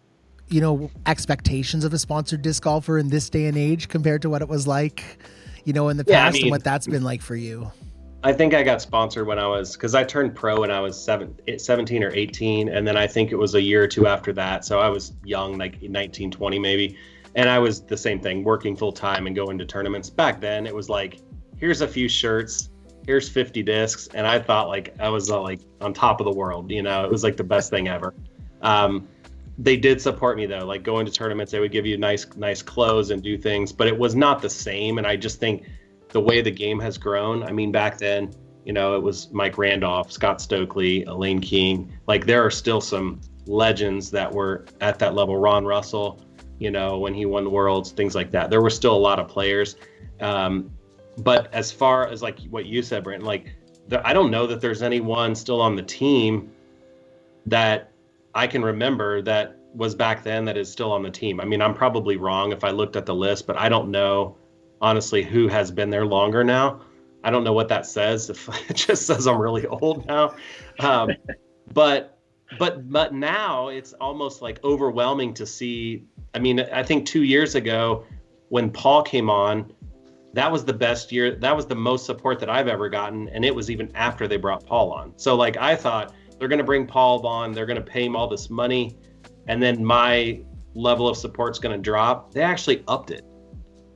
you 0.48 0.62
know 0.62 0.90
expectations 1.06 1.84
of 1.84 1.92
a 1.92 1.98
sponsored 1.98 2.40
disc 2.40 2.62
golfer 2.62 2.96
in 2.98 3.10
this 3.10 3.28
day 3.28 3.44
and 3.44 3.56
age 3.56 3.88
compared 3.88 4.22
to 4.22 4.30
what 4.30 4.40
it 4.40 4.48
was 4.48 4.66
like, 4.66 5.04
you 5.64 5.74
know, 5.74 5.90
in 5.90 5.98
the 5.98 6.04
Yeah, 6.08 6.20
I 6.20 6.24
past 6.24 6.34
mean- 6.34 6.42
and 6.44 6.50
what 6.52 6.64
that's 6.64 6.86
been 6.86 7.04
like 7.04 7.20
for 7.20 7.36
you. 7.36 7.70
I 8.24 8.32
think 8.32 8.54
I 8.54 8.62
got 8.62 8.80
sponsored 8.80 9.26
when 9.26 9.38
I 9.40 9.48
was 9.48 9.72
because 9.74 9.94
I 9.96 10.04
turned 10.04 10.34
pro 10.34 10.60
when 10.60 10.70
I 10.70 10.78
was 10.80 10.98
seven, 10.98 11.34
17 11.58 12.04
or 12.04 12.10
18, 12.14 12.68
and 12.68 12.86
then 12.86 12.96
I 12.96 13.06
think 13.06 13.32
it 13.32 13.36
was 13.36 13.56
a 13.56 13.60
year 13.60 13.82
or 13.82 13.88
two 13.88 14.06
after 14.06 14.32
that. 14.34 14.64
So 14.64 14.78
I 14.78 14.88
was 14.88 15.12
young, 15.24 15.58
like 15.58 15.82
19, 15.82 16.30
20 16.30 16.58
maybe, 16.60 16.96
and 17.34 17.50
I 17.50 17.58
was 17.58 17.82
the 17.82 17.96
same 17.96 18.20
thing, 18.20 18.44
working 18.44 18.76
full 18.76 18.92
time 18.92 19.26
and 19.26 19.34
going 19.34 19.58
to 19.58 19.66
tournaments. 19.66 20.08
Back 20.08 20.40
then, 20.40 20.66
it 20.68 20.74
was 20.74 20.88
like, 20.88 21.18
here's 21.58 21.80
a 21.80 21.88
few 21.88 22.08
shirts, 22.08 22.70
here's 23.06 23.28
50 23.28 23.62
discs, 23.62 24.08
and 24.14 24.26
I 24.26 24.38
thought 24.38 24.68
like 24.68 24.94
I 25.00 25.08
was 25.08 25.30
uh, 25.30 25.40
like 25.40 25.60
on 25.80 25.92
top 25.92 26.20
of 26.20 26.24
the 26.24 26.32
world. 26.32 26.70
You 26.70 26.82
know, 26.82 27.04
it 27.04 27.10
was 27.10 27.24
like 27.24 27.36
the 27.36 27.44
best 27.44 27.70
thing 27.70 27.88
ever. 27.88 28.14
Um, 28.62 29.08
they 29.58 29.76
did 29.76 30.00
support 30.00 30.36
me 30.36 30.46
though, 30.46 30.64
like 30.64 30.82
going 30.82 31.06
to 31.06 31.12
tournaments, 31.12 31.52
they 31.52 31.60
would 31.60 31.72
give 31.72 31.86
you 31.86 31.96
nice, 31.98 32.26
nice 32.36 32.62
clothes 32.62 33.10
and 33.10 33.22
do 33.22 33.36
things, 33.36 33.72
but 33.72 33.86
it 33.86 33.96
was 33.96 34.14
not 34.14 34.40
the 34.40 34.50
same. 34.50 34.98
And 34.98 35.06
I 35.06 35.16
just 35.16 35.38
think 35.38 35.68
the 36.08 36.20
way 36.20 36.40
the 36.40 36.50
game 36.50 36.80
has 36.80 36.98
grown. 36.98 37.42
I 37.42 37.52
mean, 37.52 37.70
back 37.70 37.98
then, 37.98 38.32
you 38.64 38.72
know, 38.72 38.96
it 38.96 39.02
was 39.02 39.30
Mike 39.32 39.58
Randolph, 39.58 40.10
Scott 40.10 40.40
Stokely, 40.40 41.04
Elaine 41.04 41.40
King. 41.40 41.92
Like 42.06 42.26
there 42.26 42.44
are 42.44 42.50
still 42.50 42.80
some 42.80 43.20
legends 43.46 44.10
that 44.12 44.32
were 44.32 44.66
at 44.80 44.98
that 45.00 45.14
level. 45.14 45.36
Ron 45.36 45.64
Russell, 45.64 46.24
you 46.58 46.70
know, 46.70 46.98
when 46.98 47.12
he 47.12 47.26
won 47.26 47.44
the 47.44 47.50
worlds, 47.50 47.90
things 47.90 48.14
like 48.14 48.30
that. 48.30 48.50
There 48.50 48.62
were 48.62 48.70
still 48.70 48.94
a 48.94 48.98
lot 48.98 49.18
of 49.18 49.28
players. 49.28 49.76
Um, 50.20 50.70
but 51.18 51.52
as 51.52 51.70
far 51.70 52.08
as 52.08 52.22
like 52.22 52.40
what 52.50 52.66
you 52.66 52.82
said, 52.82 53.04
Brent, 53.04 53.22
like 53.22 53.54
I 54.04 54.12
don't 54.12 54.30
know 54.30 54.46
that 54.46 54.60
there's 54.60 54.82
anyone 54.82 55.34
still 55.34 55.60
on 55.60 55.76
the 55.76 55.82
team 55.82 56.50
that 57.46 57.90
I 58.34 58.46
can 58.46 58.62
remember 58.64 59.22
that 59.22 59.56
was 59.74 59.94
back 59.94 60.22
then 60.22 60.44
that 60.44 60.56
is 60.56 60.70
still 60.70 60.92
on 60.92 61.02
the 61.02 61.10
team. 61.10 61.40
I 61.40 61.44
mean, 61.44 61.62
I'm 61.62 61.74
probably 61.74 62.16
wrong 62.16 62.52
if 62.52 62.64
I 62.64 62.70
looked 62.70 62.96
at 62.96 63.06
the 63.06 63.14
list, 63.14 63.46
but 63.46 63.56
I 63.56 63.68
don't 63.68 63.90
know 63.90 64.36
honestly 64.80 65.22
who 65.22 65.48
has 65.48 65.70
been 65.70 65.90
there 65.90 66.06
longer 66.06 66.44
now. 66.44 66.82
I 67.24 67.30
don't 67.30 67.44
know 67.44 67.52
what 67.52 67.68
that 67.68 67.86
says. 67.86 68.30
If 68.30 68.48
it 68.70 68.74
just 68.74 69.06
says 69.06 69.26
I'm 69.26 69.38
really 69.38 69.66
old 69.66 70.06
now, 70.06 70.34
um, 70.80 71.10
but 71.72 72.18
but 72.58 72.90
but 72.90 73.14
now 73.14 73.68
it's 73.68 73.92
almost 73.94 74.42
like 74.42 74.62
overwhelming 74.64 75.34
to 75.34 75.46
see. 75.46 76.04
I 76.34 76.38
mean, 76.38 76.60
I 76.60 76.82
think 76.82 77.06
two 77.06 77.22
years 77.22 77.54
ago 77.54 78.04
when 78.48 78.70
Paul 78.70 79.02
came 79.02 79.30
on, 79.30 79.72
that 80.34 80.50
was 80.50 80.64
the 80.64 80.72
best 80.72 81.12
year. 81.12 81.36
That 81.36 81.54
was 81.54 81.66
the 81.66 81.74
most 81.74 82.06
support 82.06 82.38
that 82.40 82.48
I've 82.48 82.68
ever 82.68 82.88
gotten, 82.88 83.28
and 83.28 83.44
it 83.44 83.54
was 83.54 83.70
even 83.70 83.90
after 83.94 84.26
they 84.26 84.36
brought 84.36 84.64
Paul 84.64 84.92
on. 84.92 85.12
So 85.16 85.36
like 85.36 85.56
I 85.56 85.76
thought 85.76 86.14
they're 86.38 86.48
going 86.48 86.58
to 86.58 86.64
bring 86.64 86.86
Paul 86.86 87.26
on, 87.26 87.52
they're 87.52 87.66
going 87.66 87.82
to 87.82 87.84
pay 87.84 88.04
him 88.04 88.16
all 88.16 88.28
this 88.28 88.50
money, 88.50 88.96
and 89.46 89.62
then 89.62 89.84
my 89.84 90.40
level 90.74 91.08
of 91.08 91.16
support's 91.16 91.58
going 91.58 91.76
to 91.76 91.82
drop. 91.82 92.32
They 92.32 92.42
actually 92.42 92.82
upped 92.88 93.10
it. 93.10 93.24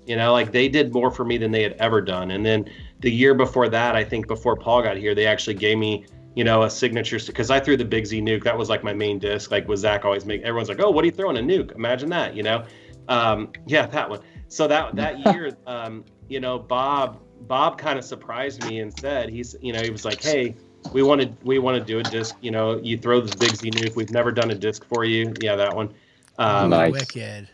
You 0.06 0.16
know, 0.16 0.32
like 0.32 0.52
they 0.52 0.68
did 0.68 0.92
more 0.92 1.10
for 1.10 1.24
me 1.24 1.36
than 1.36 1.50
they 1.50 1.62
had 1.62 1.72
ever 1.74 2.00
done. 2.00 2.30
And 2.30 2.46
then 2.46 2.66
the 3.00 3.10
year 3.10 3.34
before 3.34 3.68
that, 3.70 3.96
I 3.96 4.04
think 4.04 4.28
before 4.28 4.56
Paul 4.56 4.82
got 4.82 4.96
here, 4.96 5.14
they 5.14 5.26
actually 5.26 5.54
gave 5.54 5.78
me, 5.78 6.06
you 6.36 6.44
know, 6.44 6.62
a 6.62 6.70
signature 6.70 7.18
because 7.26 7.50
I 7.50 7.58
threw 7.58 7.76
the 7.76 7.84
Big 7.84 8.06
Z 8.06 8.20
nuke. 8.20 8.44
That 8.44 8.56
was 8.56 8.68
like 8.68 8.84
my 8.84 8.92
main 8.92 9.18
disc. 9.18 9.50
Like 9.50 9.66
was 9.66 9.80
Zach 9.80 10.04
always 10.04 10.24
make 10.24 10.42
everyone's 10.42 10.68
like, 10.68 10.80
oh, 10.80 10.90
what 10.90 11.02
are 11.02 11.06
you 11.06 11.12
throwing 11.12 11.38
a 11.38 11.40
nuke? 11.40 11.74
Imagine 11.74 12.08
that, 12.10 12.36
you 12.36 12.44
know? 12.44 12.64
Um, 13.08 13.50
yeah, 13.66 13.86
that 13.86 14.08
one. 14.08 14.20
So 14.48 14.68
that 14.68 14.94
that 14.94 15.18
year, 15.34 15.56
um, 15.66 16.04
you 16.28 16.40
know, 16.40 16.58
Bob 16.58 17.20
Bob 17.42 17.78
kind 17.78 17.98
of 17.98 18.04
surprised 18.04 18.62
me 18.62 18.80
and 18.80 18.92
said 18.92 19.28
he's, 19.28 19.54
you 19.60 19.72
know, 19.72 19.82
he 19.82 19.90
was 19.90 20.04
like, 20.04 20.20
hey, 20.22 20.54
we 20.92 21.02
wanted 21.02 21.36
we 21.44 21.58
want 21.58 21.78
to 21.78 21.84
do 21.84 21.98
a 21.98 22.02
disc. 22.02 22.36
You 22.40 22.50
know, 22.50 22.78
you 22.78 22.98
throw 22.98 23.20
the 23.20 23.36
Big 23.38 23.54
Z 23.54 23.70
nuke. 23.70 23.94
We've 23.94 24.10
never 24.10 24.32
done 24.32 24.50
a 24.50 24.54
disc 24.54 24.84
for 24.84 25.04
you. 25.04 25.36
Yeah, 25.38 25.56
that 25.56 25.74
one. 25.74 25.94
Um, 26.38 26.70
nice. 26.70 26.92
Wicked. 26.92 27.48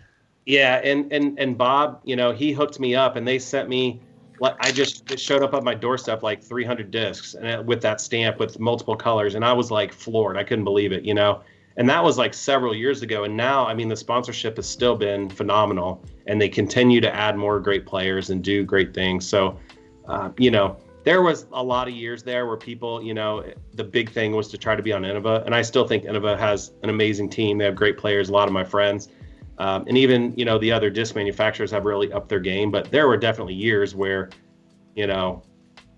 Yeah, 0.47 0.81
and 0.83 1.13
and 1.13 1.39
and 1.39 1.57
Bob, 1.57 2.01
you 2.05 2.17
know, 2.17 2.33
he 2.33 2.53
hooked 2.53 2.81
me 2.81 2.95
up, 2.95 3.17
and 3.17 3.27
they 3.27 3.39
sent 3.39 3.69
me. 3.69 4.01
Like 4.41 4.57
I 4.59 4.73
just 4.73 5.05
it 5.09 5.21
showed 5.21 5.43
up 5.43 5.55
at 5.55 5.63
my 5.63 5.75
doorstep 5.75 6.23
like 6.23 6.43
300 6.43 6.91
discs, 6.91 7.35
and 7.35 7.47
it, 7.47 7.65
with 7.65 7.81
that 7.83 8.01
stamp 8.01 8.39
with 8.39 8.59
multiple 8.59 8.97
colors, 8.97 9.35
and 9.35 9.45
I 9.45 9.53
was 9.53 9.71
like 9.71 9.93
floored. 9.93 10.37
I 10.37 10.43
couldn't 10.43 10.65
believe 10.65 10.93
it, 10.93 11.05
you 11.05 11.15
know. 11.15 11.43
And 11.77 11.89
that 11.89 12.03
was 12.03 12.19
like 12.19 12.35
several 12.35 12.75
years 12.75 13.03
ago, 13.03 13.25
and 13.25 13.37
now 13.37 13.67
I 13.67 13.75
mean 13.75 13.89
the 13.89 13.97
sponsorship 13.97 14.57
has 14.57 14.69
still 14.69 14.97
been 14.97 15.29
phenomenal, 15.29 16.05
and 16.27 16.41
they 16.41 16.49
continue 16.49 17.01
to 17.01 17.15
add 17.15 17.37
more 17.37 17.61
great 17.61 17.87
players 17.87 18.31
and 18.31 18.43
do 18.43 18.65
great 18.65 18.93
things. 18.93 19.27
So, 19.27 19.59
uh, 20.07 20.31
you 20.39 20.51
know, 20.51 20.77
there 21.05 21.23
was 21.23 21.47
a 21.53 21.63
lot 21.63 21.89
of 21.89 21.95
years 21.95 22.23
there 22.23 22.47
where 22.47 22.57
people, 22.57 23.03
you 23.03 23.15
know, 23.15 23.45
the 23.75 23.85
big 23.85 24.11
thing 24.11 24.33
was 24.37 24.49
to 24.49 24.59
try 24.59 24.77
to 24.77 24.83
be 24.83 24.93
on 24.93 25.03
Innova, 25.03 25.45
and 25.47 25.55
I 25.55 25.63
still 25.63 25.87
think 25.87 26.05
Innova 26.05 26.39
has 26.39 26.73
an 26.83 26.91
amazing 26.91 27.31
team. 27.31 27.59
They 27.59 27.65
have 27.65 27.77
great 27.77 27.97
players. 27.97 28.29
A 28.29 28.33
lot 28.33 28.49
of 28.49 28.55
my 28.55 28.65
friends 28.65 29.09
um, 29.59 29.85
and 29.87 29.97
even 29.97 30.35
you 30.37 30.45
know 30.45 30.59
the 30.59 30.73
other 30.73 30.91
disc 30.91 31.15
manufacturers 31.15 31.71
have 31.71 31.85
really 31.85 32.13
upped 32.13 32.29
their 32.29 32.41
game, 32.41 32.71
but 32.71 32.91
there 32.91 33.07
were 33.07 33.17
definitely 33.17 33.55
years 33.55 33.95
where, 33.95 34.31
you 34.95 35.07
know, 35.07 35.43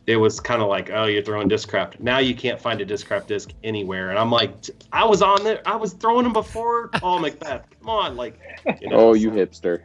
it 0.06 0.16
was 0.16 0.38
kind 0.40 0.60
of 0.60 0.68
like, 0.68 0.90
oh, 0.90 1.04
you're 1.04 1.22
throwing 1.22 1.48
Discraft. 1.48 2.00
Now 2.00 2.18
you 2.18 2.34
can't 2.34 2.60
find 2.60 2.80
a 2.80 2.86
Discraft 2.86 3.26
disc 3.26 3.50
anywhere, 3.62 4.10
and 4.10 4.18
I'm 4.18 4.30
like, 4.30 4.52
I 4.92 5.04
was 5.04 5.22
on 5.22 5.42
there, 5.44 5.62
I 5.66 5.76
was 5.76 5.94
throwing 5.94 6.24
them 6.24 6.32
before 6.32 6.88
Paul 6.88 7.20
McBeth, 7.20 7.64
Come 7.80 7.88
on, 7.88 8.16
like, 8.16 8.38
you 8.80 8.88
know, 8.88 8.96
oh, 8.96 9.12
you 9.14 9.30
so. 9.30 9.36
hipster. 9.36 9.82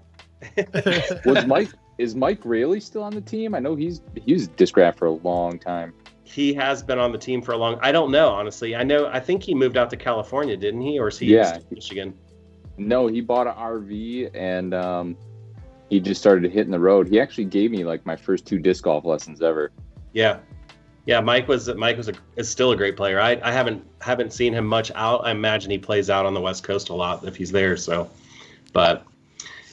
was 1.26 1.46
Mike 1.46 1.70
is 1.98 2.16
Mike 2.16 2.40
Raley 2.46 2.80
still 2.80 3.04
on 3.04 3.14
the 3.14 3.22
team? 3.22 3.54
I 3.54 3.60
know 3.60 3.76
he's 3.76 4.02
he's 4.26 4.48
Discraft 4.48 4.98
for 4.98 5.08
a 5.08 5.12
long 5.12 5.60
time. 5.60 5.94
He 6.24 6.54
has 6.54 6.82
been 6.82 7.00
on 7.00 7.12
the 7.12 7.18
team 7.18 7.42
for 7.42 7.52
a 7.54 7.58
long. 7.58 7.78
I 7.82 7.92
don't 7.92 8.12
know 8.12 8.30
honestly. 8.30 8.76
I 8.76 8.84
know. 8.84 9.08
I 9.08 9.20
think 9.20 9.44
he 9.44 9.54
moved 9.54 9.78
out 9.78 9.90
to 9.90 9.98
California, 9.98 10.56
didn't 10.56 10.82
he, 10.82 10.98
or 10.98 11.10
is 11.10 11.20
he 11.20 11.34
yeah. 11.34 11.60
Michigan? 11.72 12.14
No, 12.78 13.08
he 13.08 13.20
bought 13.20 13.48
an 13.48 13.54
RV 13.54 14.32
and 14.34 14.74
um, 14.74 15.18
he 15.90 16.00
just 16.00 16.22
started 16.22 16.50
hitting 16.52 16.72
the 16.72 16.80
road. 16.80 17.10
He 17.10 17.20
actually 17.20 17.46
gave 17.46 17.72
me 17.72 17.84
like 17.84 18.06
my 18.06 18.16
first 18.16 18.46
two 18.46 18.60
disc 18.60 18.86
golf 18.86 19.04
lessons 19.04 19.42
ever. 19.42 19.72
Yeah, 20.14 20.40
yeah. 21.06 21.20
Mike 21.20 21.48
was 21.48 21.74
Mike 21.76 21.98
was 21.98 22.10
a, 22.10 22.14
is 22.36 22.50
still 22.50 22.72
a 22.72 22.76
great 22.76 22.98
player. 22.98 23.20
I, 23.20 23.40
I 23.44 23.52
haven't 23.52 23.86
haven't 24.02 24.34
seen 24.34 24.54
him 24.54 24.66
much 24.66 24.92
out. 24.96 25.26
I 25.26 25.32
imagine 25.32 25.72
he 25.72 25.78
plays 25.78 26.10
out 26.10 26.26
on 26.26 26.34
the 26.34 26.42
West 26.42 26.64
Coast 26.64 26.90
a 26.90 26.94
lot 26.94 27.24
if 27.26 27.36
he's 27.36 27.52
there. 27.52 27.78
So, 27.78 28.10
but 28.74 29.06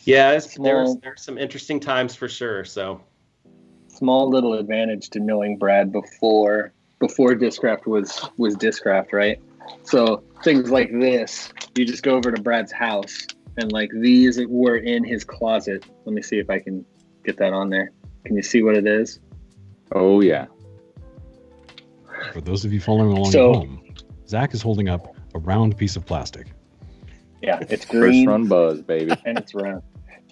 yeah, 0.04 0.30
there's 0.30 0.96
there's 1.02 1.22
some 1.22 1.38
interesting 1.38 1.80
times 1.80 2.14
for 2.14 2.28
sure. 2.28 2.64
So, 2.64 3.00
small 3.88 4.30
little 4.30 4.54
advantage 4.54 5.10
to 5.10 5.20
knowing 5.20 5.58
Brad 5.58 5.90
before 5.92 6.72
before 6.98 7.34
Discraft 7.34 7.86
was 7.86 8.28
was 8.36 8.56
Discraft, 8.56 9.12
right? 9.12 9.40
So 9.82 10.22
things 10.44 10.70
like 10.70 10.90
this, 10.92 11.52
you 11.76 11.84
just 11.84 12.02
go 12.02 12.14
over 12.14 12.30
to 12.30 12.40
Brad's 12.40 12.72
house 12.72 13.26
and 13.56 13.72
like 13.72 13.90
these 13.92 14.40
were 14.46 14.76
in 14.76 15.04
his 15.04 15.24
closet. 15.24 15.84
Let 16.04 16.14
me 16.14 16.22
see 16.22 16.38
if 16.38 16.50
I 16.50 16.58
can 16.58 16.84
get 17.24 17.36
that 17.38 17.52
on 17.52 17.70
there. 17.70 17.92
Can 18.24 18.36
you 18.36 18.42
see 18.42 18.62
what 18.62 18.74
it 18.74 18.86
is? 18.86 19.20
Oh 19.92 20.20
yeah. 20.20 20.46
For 22.32 22.40
those 22.40 22.64
of 22.64 22.72
you 22.72 22.80
following 22.80 23.16
along 23.16 23.30
so, 23.30 23.50
at 23.50 23.56
home, 23.56 23.94
Zach 24.28 24.54
is 24.54 24.62
holding 24.62 24.88
up 24.88 25.14
a 25.34 25.38
round 25.38 25.76
piece 25.76 25.96
of 25.96 26.04
plastic. 26.04 26.48
Yeah, 27.42 27.60
it's 27.68 27.84
green. 27.84 28.26
First 28.26 28.32
run 28.32 28.46
buzz, 28.48 28.82
baby. 28.82 29.14
And 29.24 29.38
it's 29.38 29.54
round. 29.54 29.82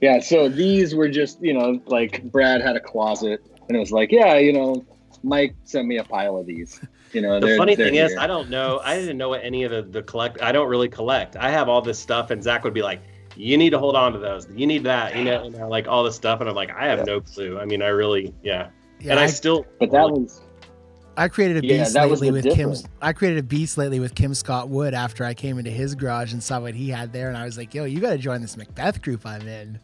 Yeah, 0.01 0.21
so 0.21 0.49
these 0.49 0.95
were 0.95 1.09
just, 1.09 1.41
you 1.41 1.53
know, 1.53 1.81
like 1.87 2.25
Brad 2.25 2.61
had 2.61 2.77
a 2.77 2.81
closet 2.81 3.41
and 3.69 3.77
it 3.77 3.81
was 3.81 3.93
like, 3.93 4.11
yeah, 4.11 4.37
you 4.37 4.53
know, 4.53 4.85
Mike 5.23 5.55
sent 5.65 5.87
me 5.87 5.99
a 5.99 6.05
pile 6.05 6.37
of 6.37 6.47
these. 6.47 6.81
You 7.13 7.21
know, 7.21 7.39
the 7.39 7.57
funny 7.57 7.77
thing 7.77 7.95
here. 7.95 8.07
is, 8.07 8.17
I 8.17 8.27
don't 8.27 8.51
know. 8.51 8.81
I 8.85 8.97
didn't 8.99 9.17
know 9.17 9.29
what 9.29 9.45
any 9.45 9.63
of 9.63 9.71
the, 9.71 9.83
the 9.83 10.03
collect. 10.03 10.43
I 10.43 10.53
don't 10.53 10.69
really 10.69 10.89
collect. 10.89 11.37
I 11.37 11.51
have 11.51 11.69
all 11.69 11.81
this 11.81 11.99
stuff, 11.99 12.31
and 12.31 12.43
Zach 12.43 12.65
would 12.65 12.75
be 12.75 12.83
like, 12.83 13.01
"You 13.37 13.57
need 13.57 13.71
to 13.71 13.79
hold 13.79 13.95
on 13.95 14.13
to 14.15 14.19
those. 14.19 14.49
You 14.53 14.67
need 14.67 14.83
that. 14.83 15.17
You 15.17 15.25
know, 15.25 15.45
you 15.45 15.51
know 15.51 15.69
like 15.69 15.87
all 15.87 16.03
this 16.03 16.17
stuff." 16.17 16.41
And 16.41 16.49
I'm 16.49 16.57
like, 16.57 16.71
"I 16.71 16.87
have 16.87 16.99
yeah. 16.99 17.05
no 17.05 17.21
clue. 17.21 17.59
I 17.61 17.67
mean, 17.67 17.83
I 17.83 17.89
really, 17.89 18.35
yeah." 18.43 18.71
Yeah 19.01 19.13
and 19.13 19.21
I, 19.21 19.25
I, 19.25 19.27
still, 19.27 19.67
but 19.79 19.91
that 19.91 20.11
was 20.11 20.41
I 21.17 21.29
created 21.29 21.59
a 21.59 21.61
beast 21.61 21.95
yeah, 21.95 22.05
lately 22.05 22.31
with 22.31 22.45
Kim. 22.45 22.75
I 23.01 23.13
created 23.13 23.39
a 23.39 23.43
beast 23.43 23.79
lately 23.79 24.01
with 24.01 24.15
Kim 24.15 24.35
Scott 24.35 24.69
Wood 24.69 24.95
after 24.95 25.25
I 25.25 25.35
came 25.35 25.59
into 25.59 25.71
his 25.71 25.95
garage 25.95 26.33
and 26.33 26.43
saw 26.43 26.61
what 26.61 26.75
he 26.75 26.89
had 26.89 27.13
there, 27.13 27.29
and 27.29 27.37
I 27.37 27.45
was 27.45 27.57
like, 27.57 27.75
"Yo, 27.75 27.85
you 27.85 28.01
got 28.01 28.11
to 28.11 28.19
join 28.19 28.41
this 28.41 28.57
McBeth 28.57 29.01
group 29.03 29.25
I'm 29.25 29.47
in." 29.47 29.79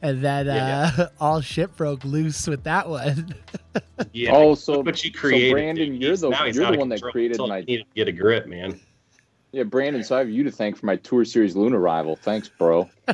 And 0.00 0.22
then 0.22 0.46
yeah, 0.46 0.52
uh, 0.52 0.90
yeah. 0.98 1.08
all 1.20 1.40
shit 1.40 1.74
broke 1.76 2.04
loose 2.04 2.46
with 2.46 2.64
that 2.64 2.88
one. 2.88 3.34
yeah. 4.12 4.34
Oh, 4.34 4.54
so 4.54 4.82
but 4.82 5.02
you 5.04 5.12
created. 5.12 5.50
So 5.50 5.54
Brandon, 5.54 5.94
you're 5.94 6.16
the 6.16 6.50
you're 6.52 6.72
the 6.72 6.78
one 6.78 6.88
that 6.88 7.02
created 7.02 7.38
my. 7.38 7.60
Need 7.60 7.78
to 7.78 7.84
get 7.94 8.08
a 8.08 8.12
grip, 8.12 8.46
man. 8.46 8.80
Yeah, 9.52 9.64
Brandon. 9.64 10.02
So 10.02 10.16
I 10.16 10.18
have 10.20 10.30
you 10.30 10.42
to 10.44 10.50
thank 10.50 10.76
for 10.76 10.86
my 10.86 10.96
Tour 10.96 11.24
Series 11.24 11.54
Luna 11.54 11.78
rival. 11.78 12.16
Thanks, 12.16 12.48
bro. 12.48 12.88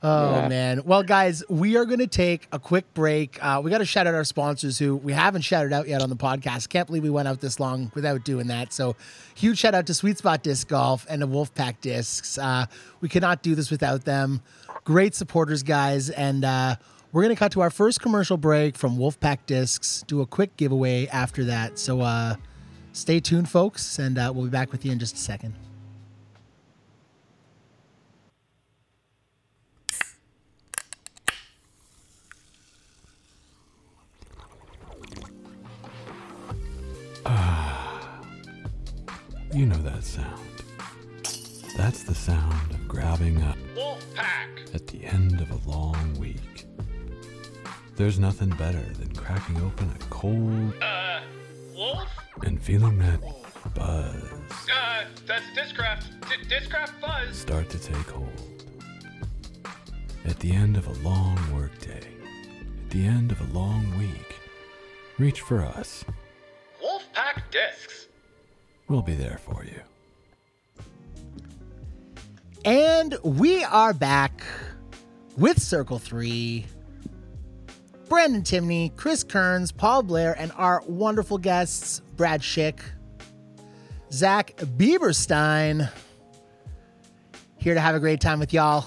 Oh 0.00 0.30
yeah. 0.42 0.48
man. 0.48 0.82
Well, 0.84 1.02
guys, 1.02 1.42
we 1.48 1.76
are 1.76 1.84
going 1.84 1.98
to 1.98 2.06
take 2.06 2.46
a 2.52 2.58
quick 2.60 2.92
break. 2.94 3.42
Uh, 3.44 3.60
we 3.62 3.70
got 3.70 3.78
to 3.78 3.84
shout 3.84 4.06
out 4.06 4.14
our 4.14 4.22
sponsors 4.22 4.78
who 4.78 4.94
we 4.96 5.12
haven't 5.12 5.42
shouted 5.42 5.72
out 5.72 5.88
yet 5.88 6.02
on 6.02 6.08
the 6.08 6.16
podcast. 6.16 6.68
Can't 6.68 6.86
believe 6.86 7.02
we 7.02 7.10
went 7.10 7.26
out 7.26 7.40
this 7.40 7.58
long 7.58 7.90
without 7.94 8.24
doing 8.24 8.46
that. 8.46 8.72
So, 8.72 8.94
huge 9.34 9.58
shout 9.58 9.74
out 9.74 9.86
to 9.86 9.94
Sweet 9.94 10.18
Spot 10.18 10.40
Disc 10.40 10.68
Golf 10.68 11.04
and 11.10 11.20
the 11.20 11.26
Wolfpack 11.26 11.80
Discs. 11.80 12.38
Uh, 12.38 12.66
we 13.00 13.08
cannot 13.08 13.42
do 13.42 13.56
this 13.56 13.72
without 13.72 14.04
them. 14.04 14.40
Great 14.84 15.16
supporters, 15.16 15.64
guys. 15.64 16.10
And 16.10 16.44
uh, 16.44 16.76
we're 17.10 17.22
going 17.22 17.34
to 17.34 17.38
cut 17.38 17.50
to 17.52 17.60
our 17.60 17.70
first 17.70 18.00
commercial 18.00 18.36
break 18.36 18.76
from 18.76 18.98
Wolfpack 18.98 19.38
Discs. 19.46 20.04
Do 20.06 20.20
a 20.20 20.26
quick 20.26 20.56
giveaway 20.56 21.08
after 21.08 21.44
that. 21.46 21.76
So, 21.76 22.02
uh, 22.02 22.36
stay 22.92 23.18
tuned, 23.18 23.48
folks, 23.48 23.98
and 23.98 24.16
uh, 24.16 24.30
we'll 24.32 24.44
be 24.44 24.50
back 24.50 24.70
with 24.70 24.84
you 24.84 24.92
in 24.92 25.00
just 25.00 25.16
a 25.16 25.18
second. 25.18 25.54
You 39.52 39.66
know 39.66 39.76
that 39.78 40.04
sound. 40.04 40.40
That's 41.76 42.02
the 42.04 42.14
sound 42.14 42.70
of 42.70 42.88
grabbing 42.88 43.42
up 43.42 43.56
Wolfpack 43.76 44.74
at 44.74 44.86
the 44.86 45.04
end 45.04 45.40
of 45.40 45.50
a 45.50 45.70
long 45.70 46.14
week. 46.18 46.66
There's 47.96 48.18
nothing 48.18 48.50
better 48.50 48.80
than 48.98 49.14
cracking 49.14 49.56
open 49.60 49.90
a 49.94 50.04
cold 50.04 50.74
uh 50.82 51.20
wolf 51.76 52.08
and 52.44 52.62
feeling 52.62 52.98
that 52.98 53.20
buzz. 53.74 54.22
Uh, 54.72 55.04
that's 55.26 55.44
Discraft. 55.56 56.04
D- 56.28 56.48
Discraft 56.54 57.00
buzz. 57.00 57.36
Start 57.36 57.68
to 57.70 57.78
take 57.78 57.96
hold. 58.10 58.64
At 60.24 60.38
the 60.40 60.52
end 60.52 60.76
of 60.76 60.86
a 60.86 60.92
long 61.06 61.38
workday, 61.54 62.06
at 62.84 62.90
the 62.90 63.04
end 63.04 63.32
of 63.32 63.40
a 63.40 63.52
long 63.58 63.98
week, 63.98 64.36
reach 65.18 65.40
for 65.40 65.64
us. 65.64 66.04
Wolfpack 67.18 67.50
discs. 67.50 68.08
We'll 68.88 69.02
be 69.02 69.14
there 69.14 69.38
for 69.38 69.64
you. 69.64 69.80
And 72.64 73.16
we 73.22 73.64
are 73.64 73.92
back 73.92 74.42
with 75.36 75.60
Circle 75.60 75.98
3. 75.98 76.66
Brandon 78.08 78.42
Timney, 78.42 78.94
Chris 78.96 79.22
Kearns, 79.22 79.70
Paul 79.70 80.02
Blair, 80.02 80.34
and 80.38 80.50
our 80.56 80.82
wonderful 80.86 81.36
guests, 81.36 82.00
Brad 82.16 82.40
Schick, 82.40 82.80
Zach 84.10 84.56
Bieberstein, 84.56 85.90
here 87.58 87.74
to 87.74 87.80
have 87.80 87.94
a 87.94 88.00
great 88.00 88.20
time 88.20 88.38
with 88.38 88.54
y'all. 88.54 88.86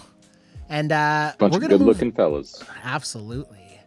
And 0.69 0.91
uh, 0.91 1.33
Bunch 1.37 1.51
we're 1.51 1.57
of 1.57 1.61
gonna 1.61 1.73
good 1.73 1.79
move, 1.81 1.95
looking 1.95 2.11
fellas. 2.11 2.63
Absolutely. 2.83 3.79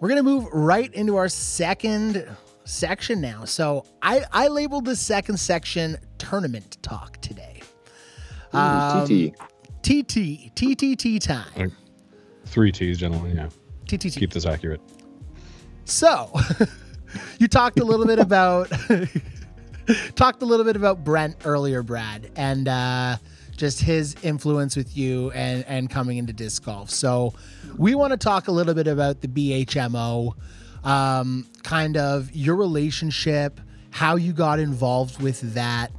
We're 0.00 0.08
gonna 0.08 0.22
move 0.22 0.46
right 0.52 0.92
into 0.94 1.16
our 1.16 1.28
second 1.28 2.26
section 2.66 3.20
now. 3.20 3.44
So 3.44 3.84
I 4.02 4.24
I 4.32 4.48
labeled 4.48 4.84
the 4.84 4.96
second 4.96 5.38
section 5.38 5.96
tournament 6.18 6.78
talk 6.82 7.18
today. 7.22 7.62
Ooh, 8.54 8.58
Um, 8.58 9.06
TT. 9.06 9.34
TT 9.82 10.52
TTT 10.54 11.20
time. 11.20 11.72
Three 12.46 12.72
T's, 12.72 12.98
gentlemen. 12.98 13.36
Yeah. 13.36 13.48
TTT. 13.86 14.18
Keep 14.18 14.32
this 14.32 14.46
accurate. 14.46 14.80
So, 15.84 16.32
you 17.38 17.46
talked 17.46 17.78
a 17.78 17.84
little 17.84 18.06
bit 18.06 18.18
about 18.18 18.68
talked 20.16 20.42
a 20.42 20.44
little 20.44 20.64
bit 20.64 20.74
about 20.76 21.04
Brent 21.04 21.36
earlier, 21.44 21.82
Brad, 21.84 22.30
and 22.34 22.66
uh, 22.66 23.16
just 23.56 23.80
his 23.80 24.16
influence 24.22 24.74
with 24.76 24.96
you 24.96 25.30
and 25.30 25.64
and 25.68 25.88
coming 25.88 26.18
into 26.18 26.32
disc 26.32 26.64
golf. 26.64 26.90
So, 26.90 27.34
we 27.76 27.94
want 27.94 28.10
to 28.12 28.16
talk 28.16 28.48
a 28.48 28.52
little 28.52 28.74
bit 28.74 28.88
about 28.88 29.20
the 29.20 29.28
BHMO, 29.28 30.32
um, 30.86 31.46
kind 31.62 31.96
of 31.96 32.34
your 32.34 32.54
relationship, 32.54 33.60
how 33.90 34.16
you 34.16 34.32
got 34.32 34.58
involved 34.58 35.20
with 35.20 35.40
that. 35.54 35.90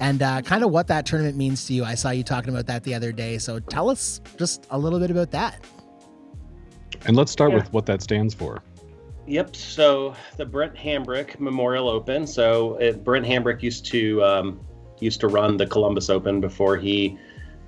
And 0.00 0.22
uh, 0.22 0.40
kind 0.40 0.64
of 0.64 0.70
what 0.70 0.86
that 0.86 1.04
tournament 1.04 1.36
means 1.36 1.66
to 1.66 1.74
you. 1.74 1.84
I 1.84 1.94
saw 1.94 2.08
you 2.10 2.24
talking 2.24 2.50
about 2.50 2.66
that 2.66 2.82
the 2.84 2.94
other 2.94 3.12
day. 3.12 3.36
So 3.36 3.60
tell 3.60 3.90
us 3.90 4.20
just 4.38 4.66
a 4.70 4.78
little 4.78 4.98
bit 4.98 5.10
about 5.10 5.30
that. 5.32 5.62
And 7.06 7.16
let's 7.16 7.30
start 7.30 7.50
Yeah. 7.50 7.58
with 7.58 7.72
what 7.74 7.84
that 7.86 8.00
stands 8.02 8.32
for. 8.32 8.62
Yep. 9.26 9.54
So 9.54 10.14
the 10.38 10.46
Brent 10.46 10.74
Hambrick 10.74 11.38
Memorial 11.38 11.88
Open. 11.90 12.26
So 12.26 12.76
it, 12.76 13.04
Brent 13.04 13.26
Hambrick 13.26 13.62
used 13.62 13.84
to 13.86 14.24
um, 14.24 14.60
used 15.00 15.20
to 15.20 15.28
run 15.28 15.58
the 15.58 15.66
Columbus 15.66 16.08
Open 16.08 16.40
before 16.40 16.78
he 16.78 17.18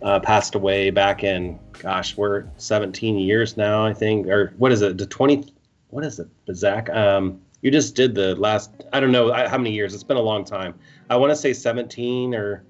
uh, 0.00 0.20
passed 0.20 0.54
away 0.54 0.88
back 0.90 1.22
in 1.22 1.58
gosh, 1.72 2.16
we're 2.16 2.46
17 2.56 3.18
years 3.18 3.56
now, 3.58 3.84
I 3.84 3.92
think, 3.92 4.26
or 4.26 4.54
what 4.56 4.72
is 4.72 4.80
it? 4.82 4.96
The 4.96 5.06
20? 5.06 5.52
What 5.92 6.06
is 6.06 6.18
it, 6.18 6.28
Zach? 6.54 6.88
Um, 6.88 7.42
you 7.60 7.70
just 7.70 7.94
did 7.94 8.14
the 8.14 8.34
last. 8.36 8.70
I 8.94 8.98
don't 8.98 9.12
know 9.12 9.30
how 9.30 9.58
many 9.58 9.72
years. 9.72 9.92
It's 9.92 10.02
been 10.02 10.16
a 10.16 10.22
long 10.22 10.42
time. 10.42 10.74
I 11.10 11.16
want 11.16 11.30
to 11.32 11.36
say 11.36 11.52
17 11.52 12.34
or 12.34 12.64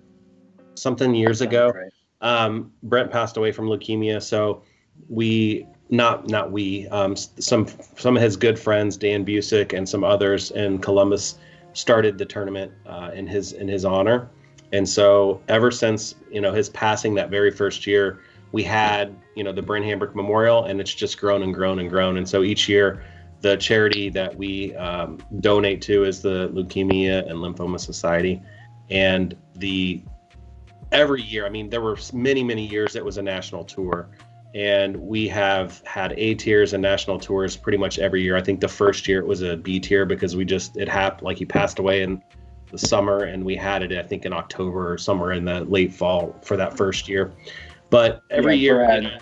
something 0.75 1.15
years 1.15 1.41
ago 1.41 1.71
Right. 1.73 1.93
um, 2.21 2.73
Brent 2.83 3.13
passed 3.13 3.37
away 3.37 3.53
from 3.53 3.69
leukemia, 3.69 4.21
so 4.21 4.63
we 5.09 5.69
not 5.89 6.29
not 6.29 6.51
we, 6.51 6.89
um, 6.89 7.15
some 7.15 7.69
some 7.97 8.17
of 8.17 8.23
his 8.23 8.37
good 8.37 8.59
friends, 8.59 8.97
Dan 8.97 9.25
Busick 9.25 9.73
and 9.73 9.89
some 9.89 10.03
others 10.03 10.51
in 10.51 10.79
Columbus, 10.79 11.39
started 11.75 12.19
the 12.19 12.27
tournament 12.27 12.73
uh, 12.87 13.13
in 13.15 13.29
his 13.29 13.53
in 13.53 13.69
his 13.69 13.85
honor, 13.85 14.29
and 14.73 14.89
so 14.89 15.41
ever 15.47 15.71
since 15.71 16.17
you 16.29 16.41
know 16.41 16.53
his 16.53 16.71
passing 16.71 17.15
that 17.15 17.31
very 17.31 17.53
first 17.53 17.87
year, 17.87 18.19
we 18.51 18.65
had 18.65 19.17
you 19.37 19.45
know 19.45 19.53
the 19.53 19.63
Brent 19.63 19.85
Hambrick 19.85 20.17
Memorial, 20.17 20.65
and 20.65 20.81
it's 20.81 20.93
just 20.93 21.21
grown 21.21 21.45
and 21.45 21.55
grown 21.55 21.79
and 21.79 21.89
grown, 21.89 22.17
and 22.17 22.29
so 22.29 22.43
each 22.43 22.69
year. 22.69 23.01
The 23.43 23.57
charity 23.57 24.09
that 24.11 24.37
we 24.37 24.75
um, 24.77 25.19
donate 25.41 25.83
to 25.83 26.05
is 26.05 26.23
the 26.23 26.49
Leukemia 26.51 27.29
and 27.29 27.39
Lymphoma 27.41 27.79
Society, 27.79 28.41
and 28.89 29.37
the 29.57 30.03
every 30.93 31.23
year. 31.23 31.45
I 31.45 31.49
mean, 31.49 31.69
there 31.69 31.81
were 31.81 31.99
many, 32.13 32.45
many 32.45 32.67
years 32.67 32.95
it 32.97 33.05
was 33.05 33.19
a 33.19 33.23
national 33.23 33.65
tour, 33.65 34.09
and 34.55 34.97
we 34.97 35.27
have 35.29 35.83
had 35.85 36.15
A 36.17 36.35
tiers 36.35 36.73
and 36.73 36.83
national 36.83 37.19
tours 37.19 37.57
pretty 37.57 37.79
much 37.79 37.99
every 37.99 38.23
year. 38.23 38.37
I 38.37 38.43
think 38.43 38.61
the 38.61 38.69
first 38.69 39.09
year 39.09 39.19
it 39.19 39.27
was 39.27 39.43
a 39.43 39.57
B 39.57 39.81
tier 39.81 40.07
because 40.07 40.37
we 40.37 40.45
just 40.45 40.77
it 40.77 40.89
happened 40.89 41.23
like 41.23 41.39
he 41.39 41.45
passed 41.45 41.79
away 41.79 42.03
in 42.03 42.23
the 42.71 42.79
summer, 42.79 43.25
and 43.25 43.45
we 43.45 43.57
had 43.57 43.83
it 43.83 43.93
I 43.93 44.03
think 44.07 44.25
in 44.25 44.33
October 44.33 44.93
or 44.93 44.99
somewhere 44.99 45.33
in 45.33 45.45
the 45.45 45.65
late 45.65 45.93
fall 45.93 46.39
for 46.43 46.57
that 46.57 46.77
first 46.77 47.09
year. 47.09 47.33
But 47.91 48.23
every 48.31 48.55
Yeah, 48.55 48.61
year, 48.61 48.77
Brad. 48.77 49.03
you 49.03 49.09
know, 49.11 49.19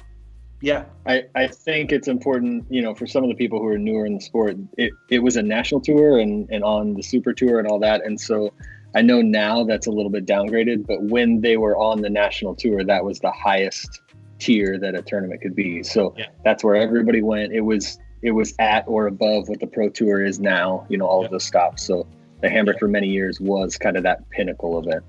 yeah, 0.63 0.85
I, 1.07 1.25
I 1.35 1.47
think 1.47 1.91
it's 1.93 2.09
important, 2.09 2.67
you 2.71 2.83
know, 2.83 2.95
for 2.95 3.07
some 3.07 3.25
of 3.25 3.31
the 3.31 3.35
people 3.35 3.59
who 3.59 3.67
are 3.69 3.79
newer 3.79 4.05
in 4.05 4.15
the 4.15 4.21
sport, 4.21 4.57
it, 4.77 4.93
it 5.09 5.21
was 5.21 5.37
a 5.37 5.43
national 5.43 5.81
tour 5.81 6.19
and, 6.19 6.49
and 6.51 6.63
on 6.63 6.95
the 6.95 7.03
super 7.03 7.33
tour 7.33 7.59
and 7.59 7.67
all 7.67 7.79
that. 7.79 8.05
And 8.05 8.21
so 8.21 8.53
I 8.95 9.03
know 9.03 9.23
now 9.23 9.65
that's 9.65 9.87
a 9.87 9.91
little 9.91 10.11
bit 10.11 10.27
downgraded, 10.27 10.87
but 10.87 11.03
when 11.05 11.41
they 11.41 11.57
were 11.57 11.77
on 11.77 12.03
the 12.03 12.11
national 12.11 12.55
tour, 12.55 12.85
that 12.85 13.05
was 13.05 13.21
the 13.21 13.31
highest 13.31 14.03
tier 14.39 14.79
that 14.79 14.95
a 14.95 15.03
tournament 15.03 15.41
could 15.41 15.55
be. 15.55 15.83
So 15.83 16.15
Yeah. 16.19 16.27
that's 16.45 16.63
where 16.63 16.77
everybody 16.77 17.23
went. 17.23 17.53
It 17.53 17.61
was 17.63 17.99
it 18.23 18.33
was 18.33 18.55
at 18.59 18.85
or 18.87 19.07
above 19.07 19.49
what 19.49 19.61
the 19.61 19.67
pro 19.67 19.89
tour 19.89 20.23
is 20.23 20.41
now, 20.41 20.85
you 20.91 20.99
know, 20.99 21.07
all 21.07 21.21
Yeah. 21.21 21.27
of 21.27 21.31
those 21.33 21.45
stops. 21.45 21.83
So 21.83 22.07
the 22.43 22.49
Hambrick 22.49 22.79
for 22.79 22.87
many 22.89 23.09
years 23.09 23.41
was 23.41 23.79
kind 23.79 23.97
of 23.97 24.03
that 24.03 24.29
pinnacle 24.29 24.77
of 24.77 24.87
it. 24.89 25.03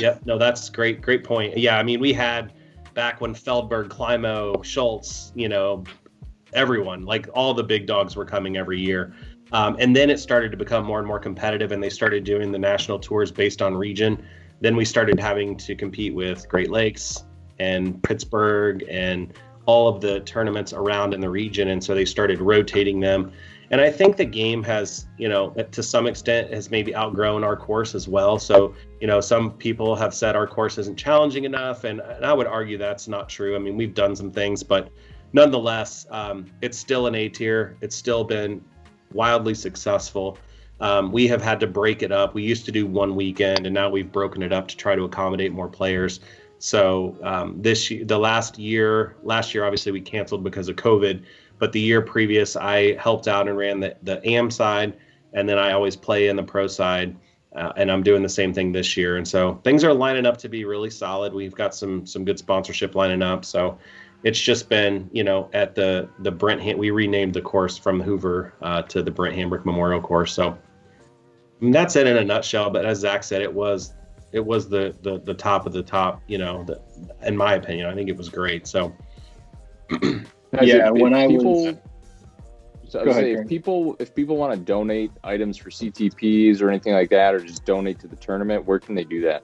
Yep. 0.00 0.26
No, 0.26 0.38
that's 0.38 0.68
great. 0.68 1.00
Great 1.00 1.22
point. 1.22 1.56
Yeah. 1.56 1.78
I 1.78 1.84
mean, 1.84 2.00
we 2.00 2.12
had 2.12 2.52
back 2.98 3.20
when 3.20 3.32
Feldberg, 3.32 3.90
Climo, 3.90 4.60
Schultz, 4.64 5.30
you 5.36 5.48
know, 5.48 5.84
everyone, 6.52 7.04
like 7.04 7.28
all 7.32 7.54
the 7.54 7.62
big 7.62 7.86
dogs 7.86 8.16
were 8.16 8.24
coming 8.24 8.56
every 8.56 8.80
year. 8.80 9.14
Um, 9.52 9.76
and 9.78 9.94
then 9.94 10.10
it 10.10 10.18
started 10.18 10.50
to 10.50 10.56
become 10.56 10.84
more 10.84 10.98
and 10.98 11.06
more 11.06 11.20
competitive, 11.20 11.70
and 11.70 11.80
they 11.80 11.90
started 11.90 12.24
doing 12.24 12.50
the 12.50 12.58
national 12.58 12.98
tours 12.98 13.30
based 13.30 13.62
on 13.62 13.76
region. 13.76 14.26
Then 14.60 14.74
we 14.74 14.84
started 14.84 15.20
having 15.20 15.56
to 15.58 15.76
compete 15.76 16.12
with 16.12 16.48
Great 16.48 16.72
Lakes 16.72 17.24
and 17.60 18.02
Pittsburgh 18.02 18.84
and 18.90 19.32
all 19.66 19.86
of 19.86 20.00
the 20.00 20.18
tournaments 20.22 20.72
around 20.72 21.14
in 21.14 21.20
the 21.20 21.30
region. 21.30 21.68
And 21.68 21.84
so 21.84 21.94
they 21.94 22.04
started 22.04 22.40
rotating 22.40 22.98
them. 22.98 23.30
And 23.70 23.80
I 23.80 23.90
think 23.90 24.16
the 24.16 24.24
game 24.24 24.62
has, 24.62 25.06
you 25.18 25.28
know, 25.28 25.50
to 25.50 25.82
some 25.82 26.06
extent 26.06 26.52
has 26.52 26.70
maybe 26.70 26.96
outgrown 26.96 27.44
our 27.44 27.56
course 27.56 27.94
as 27.94 28.08
well. 28.08 28.38
So, 28.38 28.74
you 29.00 29.06
know, 29.06 29.20
some 29.20 29.52
people 29.52 29.94
have 29.94 30.14
said 30.14 30.34
our 30.36 30.46
course 30.46 30.78
isn't 30.78 30.96
challenging 30.96 31.44
enough. 31.44 31.84
And, 31.84 32.00
and 32.00 32.24
I 32.24 32.32
would 32.32 32.46
argue 32.46 32.78
that's 32.78 33.08
not 33.08 33.28
true. 33.28 33.54
I 33.54 33.58
mean, 33.58 33.76
we've 33.76 33.94
done 33.94 34.16
some 34.16 34.30
things, 34.30 34.62
but 34.62 34.90
nonetheless, 35.34 36.06
um, 36.10 36.46
it's 36.62 36.78
still 36.78 37.06
an 37.06 37.14
A 37.14 37.28
tier. 37.28 37.76
It's 37.82 37.94
still 37.94 38.24
been 38.24 38.64
wildly 39.12 39.54
successful. 39.54 40.38
Um, 40.80 41.12
we 41.12 41.26
have 41.26 41.42
had 41.42 41.60
to 41.60 41.66
break 41.66 42.02
it 42.02 42.12
up. 42.12 42.34
We 42.34 42.42
used 42.44 42.64
to 42.66 42.72
do 42.72 42.86
one 42.86 43.16
weekend, 43.16 43.66
and 43.66 43.74
now 43.74 43.90
we've 43.90 44.10
broken 44.10 44.42
it 44.42 44.52
up 44.52 44.68
to 44.68 44.76
try 44.76 44.94
to 44.94 45.02
accommodate 45.04 45.52
more 45.52 45.68
players. 45.68 46.20
So 46.58 47.16
um, 47.22 47.60
this 47.60 47.88
the 47.88 48.18
last 48.18 48.58
year, 48.58 49.16
last 49.22 49.54
year 49.54 49.64
obviously 49.64 49.92
we 49.92 50.00
canceled 50.00 50.42
because 50.42 50.68
of 50.68 50.76
COVID, 50.76 51.24
but 51.58 51.72
the 51.72 51.80
year 51.80 52.00
previous 52.00 52.56
I 52.56 52.94
helped 52.96 53.28
out 53.28 53.48
and 53.48 53.56
ran 53.56 53.80
the 53.80 53.96
the 54.02 54.26
AM 54.28 54.50
side, 54.50 54.96
and 55.32 55.48
then 55.48 55.58
I 55.58 55.72
always 55.72 55.96
play 55.96 56.28
in 56.28 56.36
the 56.36 56.42
pro 56.42 56.66
side, 56.66 57.16
uh, 57.56 57.72
and 57.76 57.90
I'm 57.90 58.02
doing 58.02 58.22
the 58.22 58.28
same 58.28 58.52
thing 58.52 58.72
this 58.72 58.96
year. 58.96 59.16
And 59.16 59.26
so 59.26 59.60
things 59.64 59.84
are 59.84 59.92
lining 59.92 60.26
up 60.26 60.36
to 60.38 60.48
be 60.48 60.64
really 60.64 60.90
solid. 60.90 61.32
We've 61.32 61.54
got 61.54 61.74
some 61.74 62.06
some 62.06 62.24
good 62.24 62.38
sponsorship 62.38 62.94
lining 62.94 63.22
up. 63.22 63.44
So 63.44 63.78
it's 64.24 64.40
just 64.40 64.68
been 64.68 65.08
you 65.12 65.24
know 65.24 65.50
at 65.52 65.74
the 65.74 66.08
the 66.20 66.30
Brent 66.30 66.60
Ham- 66.62 66.78
we 66.78 66.90
renamed 66.90 67.34
the 67.34 67.42
course 67.42 67.76
from 67.76 68.00
Hoover 68.00 68.54
uh, 68.62 68.82
to 68.82 69.02
the 69.02 69.10
Brent 69.10 69.36
Hambrick 69.36 69.64
Memorial 69.64 70.00
Course. 70.00 70.32
So 70.32 70.56
that's 71.60 71.96
it 71.96 72.06
in 72.06 72.16
a 72.16 72.24
nutshell. 72.24 72.70
But 72.70 72.84
as 72.84 72.98
Zach 72.98 73.22
said, 73.22 73.42
it 73.42 73.52
was 73.52 73.94
it 74.32 74.44
was 74.44 74.68
the 74.68 74.94
the, 75.02 75.18
the 75.20 75.34
top 75.34 75.66
of 75.66 75.72
the 75.72 75.82
top. 75.82 76.22
You 76.26 76.38
know, 76.38 76.64
the, 76.64 76.80
in 77.26 77.36
my 77.36 77.54
opinion, 77.54 77.86
I 77.86 77.94
think 77.94 78.08
it 78.08 78.16
was 78.16 78.28
great. 78.28 78.66
So 78.66 78.94
Guys, 80.54 80.68
Yeah, 80.68 80.88
if- 80.88 80.94
when 80.94 81.12
if 81.12 81.18
I 81.18 81.26
people, 81.28 81.64
was- 81.64 81.74
so 82.88 83.00
I 83.00 83.04
Go 83.04 83.08
would 83.08 83.10
ahead, 83.10 83.24
say 83.24 83.30
Karen. 83.32 83.42
if 83.44 83.48
people 83.48 83.96
if 83.98 84.14
people 84.14 84.36
want 84.36 84.54
to 84.54 84.58
donate 84.58 85.10
items 85.22 85.56
for 85.58 85.70
CTPs 85.70 86.62
or 86.62 86.70
anything 86.70 86.94
like 86.94 87.10
that, 87.10 87.34
or 87.34 87.40
just 87.40 87.64
donate 87.66 87.98
to 88.00 88.08
the 88.08 88.16
tournament, 88.16 88.64
where 88.66 88.78
can 88.78 88.94
they 88.94 89.04
do 89.04 89.20
that? 89.22 89.42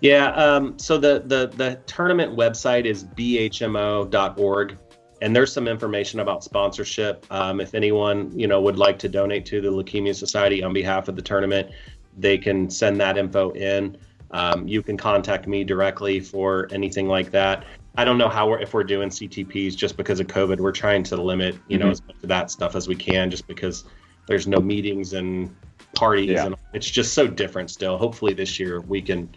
Yeah. 0.00 0.30
Um, 0.32 0.78
so 0.78 0.96
the, 0.98 1.22
the 1.26 1.48
the 1.56 1.78
tournament 1.86 2.34
website 2.36 2.86
is 2.86 3.04
bhmo.org, 3.04 4.76
and 5.20 5.36
there's 5.36 5.52
some 5.52 5.68
information 5.68 6.20
about 6.20 6.42
sponsorship. 6.42 7.26
Um, 7.30 7.60
if 7.60 7.74
anyone 7.74 8.36
you 8.38 8.46
know 8.46 8.60
would 8.62 8.78
like 8.78 8.98
to 9.00 9.08
donate 9.08 9.44
to 9.46 9.60
the 9.60 9.68
Leukemia 9.68 10.14
Society 10.14 10.62
on 10.62 10.72
behalf 10.72 11.08
of 11.08 11.16
the 11.16 11.22
tournament, 11.22 11.70
they 12.18 12.38
can 12.38 12.68
send 12.70 13.00
that 13.00 13.18
info 13.18 13.50
in. 13.50 13.96
Um, 14.30 14.66
you 14.66 14.82
can 14.82 14.96
contact 14.96 15.46
me 15.46 15.62
directly 15.62 16.18
for 16.20 16.66
anything 16.72 17.06
like 17.06 17.30
that. 17.32 17.64
I 17.96 18.04
don't 18.04 18.18
know 18.18 18.28
how 18.28 18.48
we're 18.48 18.60
if 18.60 18.72
we're 18.74 18.84
doing 18.84 19.10
CTPs 19.10 19.76
just 19.76 19.96
because 19.96 20.20
of 20.20 20.26
COVID. 20.26 20.58
We're 20.60 20.72
trying 20.72 21.02
to 21.04 21.16
limit 21.16 21.56
you 21.68 21.78
know 21.78 21.86
Mhm. 21.86 21.92
as 21.92 22.02
much 22.06 22.16
of 22.22 22.28
that 22.28 22.50
stuff 22.50 22.74
as 22.74 22.88
we 22.88 22.94
can, 22.94 23.30
just 23.30 23.46
because 23.46 23.84
there's 24.26 24.46
no 24.46 24.58
meetings 24.60 25.12
and 25.12 25.54
parties 25.94 26.30
Yeah. 26.30 26.46
and 26.46 26.56
it's 26.72 26.90
just 26.90 27.12
so 27.12 27.26
different 27.26 27.70
still. 27.70 27.98
Hopefully 27.98 28.32
this 28.32 28.58
year 28.58 28.80
we 28.80 29.02
can 29.02 29.28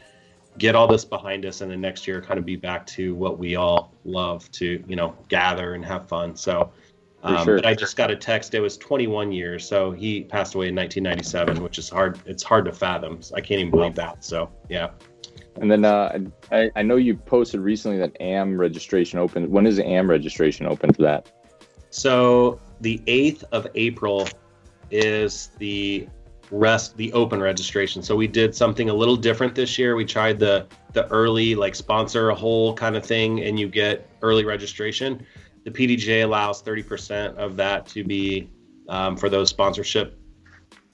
get 0.58 0.76
all 0.76 0.88
this 0.88 1.04
behind 1.04 1.46
us 1.46 1.62
and 1.62 1.70
then 1.72 1.82
next 1.82 2.08
year 2.08 2.22
kind 2.22 2.38
of 2.38 2.46
be 2.46 2.56
back 2.56 2.86
to 2.86 3.14
what 3.16 3.38
we 3.38 3.56
all 3.56 3.94
love 4.06 4.50
to 4.52 4.82
you 4.88 4.96
know 4.96 5.14
gather 5.28 5.74
and 5.74 5.84
have 5.84 6.08
fun 6.08 6.34
so 6.36 6.72
um, 7.24 7.44
sure. 7.44 7.58
but 7.58 7.66
i 7.66 7.74
just 7.74 7.98
got 7.98 8.10
a 8.10 8.16
text 8.16 8.54
it 8.54 8.62
was 8.62 8.78
21 8.78 9.32
years 9.34 9.68
so 9.68 9.92
he 9.92 10.24
passed 10.24 10.56
away 10.56 10.70
in 10.70 10.76
1997 10.76 11.62
which 11.62 11.78
is 11.78 11.90
hard 11.90 12.20
it's 12.26 12.42
hard 12.44 12.64
to 12.64 12.72
fathom 12.72 13.20
i 13.36 13.42
can't 13.42 13.60
even 13.60 13.70
believe 13.72 13.96
that 13.96 14.24
so 14.24 14.50
yeah 14.70 14.92
And 15.62 15.72
then 15.72 15.86
uh, 15.86 16.20
I, 16.52 16.70
I- 16.76 16.82
know 16.82 16.98
you 16.98 17.16
posted 17.16 17.62
recently 17.62 17.98
that 18.00 18.16
AM 18.20 18.58
registration 18.58 19.20
open. 19.20 19.50
When 19.50 19.66
is 19.66 19.80
AM 19.80 20.10
registration 20.10 20.66
open 20.66 20.94
for 20.94 21.02
that? 21.04 21.32
so 21.92 22.60
the 22.82 23.02
8th 23.08 23.46
of 23.54 23.68
April 23.76 24.28
is 24.92 25.52
the 25.60 26.08
rest 26.52 26.96
the 26.98 27.12
open 27.14 27.42
registration. 27.42 28.02
So 28.04 28.16
we 28.16 28.28
did 28.28 28.54
something 28.54 28.90
a 28.90 28.94
little 28.94 29.16
different 29.16 29.56
this 29.56 29.78
year. 29.78 29.96
We 29.96 30.06
tried 30.06 30.40
the 30.40 30.68
the 30.94 31.08
early 31.08 31.56
like 31.56 31.76
sponsor 31.76 32.30
a 32.30 32.36
whole 32.36 32.74
kind 32.74 32.96
of 32.96 33.06
thing 33.06 33.42
and 33.42 33.60
you 33.60 33.68
get 33.68 34.10
early 34.22 34.46
registration. 34.46 35.26
The 35.64 35.72
PDGA 35.72 36.24
allows 36.24 36.62
30% 36.62 37.36
of 37.38 37.58
that 37.58 37.88
to 37.88 38.04
be 38.04 38.50
um, 38.88 39.18
for 39.18 39.30
those 39.30 39.50
sponsorship 39.50 40.18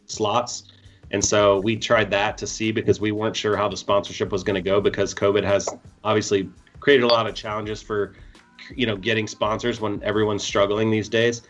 slots. 0.06 0.71
And 1.12 1.24
so 1.24 1.60
we 1.60 1.76
tried 1.76 2.10
that 2.12 2.38
to 2.40 2.48
see 2.48 2.72
because 2.72 3.00
we 3.00 3.12
weren't 3.12 3.36
sure 3.36 3.56
how 3.58 3.68
the 3.68 3.78
sponsorship 3.78 4.32
was 4.32 4.44
going 4.44 4.56
to 4.56 4.62
go 4.62 4.80
because 4.80 5.14
COVID 5.14 5.44
has 5.44 5.70
obviously 6.04 6.50
created 6.80 7.04
a 7.04 7.08
lot 7.08 7.28
of 7.28 7.36
challenges 7.36 7.82
for 7.82 8.14
you 8.76 8.86
know 8.86 8.96
getting 8.96 9.28
sponsors 9.28 9.82
when 9.82 10.02
everyone's 10.04 10.44
struggling 10.44 10.90
these 10.90 11.10
days. 11.10 11.44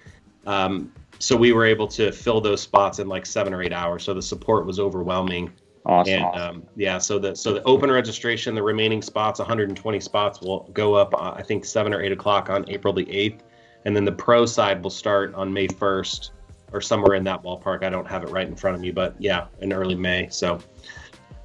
Um, 0.47 0.91
so 1.19 1.37
we 1.37 1.53
were 1.53 1.65
able 1.65 1.87
to 1.89 2.11
fill 2.11 2.41
those 2.41 2.61
spots 2.61 2.97
in 2.97 3.07
like 3.07 3.27
seven 3.27 3.53
or 3.53 3.61
eight 3.61 3.73
hours. 3.73 4.03
So 4.03 4.13
the 4.13 4.21
support 4.21 4.65
was 4.65 4.79
overwhelming. 4.79 5.51
Awesome. 5.85 6.13
And 6.13 6.35
um, 6.35 6.63
yeah, 6.75 6.97
so 6.97 7.19
the 7.19 7.35
so 7.35 7.53
the 7.53 7.63
open 7.63 7.91
registration, 7.91 8.55
the 8.55 8.63
remaining 8.63 9.01
spots, 9.01 9.39
120 9.39 9.99
spots, 9.99 10.41
will 10.41 10.69
go 10.73 10.95
up. 10.95 11.13
Uh, 11.13 11.33
I 11.35 11.43
think 11.43 11.65
seven 11.65 11.93
or 11.93 12.01
eight 12.01 12.11
o'clock 12.11 12.49
on 12.49 12.67
April 12.69 12.93
the 12.93 13.05
8th, 13.05 13.41
and 13.85 13.95
then 13.95 14.05
the 14.05 14.11
pro 14.11 14.45
side 14.47 14.81
will 14.81 14.91
start 14.91 15.33
on 15.35 15.53
May 15.53 15.67
1st 15.67 16.31
or 16.71 16.81
somewhere 16.81 17.15
in 17.15 17.23
that 17.25 17.43
ballpark. 17.43 17.83
I 17.83 17.89
don't 17.89 18.07
have 18.07 18.23
it 18.23 18.29
right 18.29 18.47
in 18.47 18.55
front 18.55 18.75
of 18.75 18.81
me, 18.81 18.91
but 18.91 19.15
yeah, 19.19 19.47
in 19.61 19.73
early 19.73 19.95
May. 19.95 20.27
So 20.29 20.59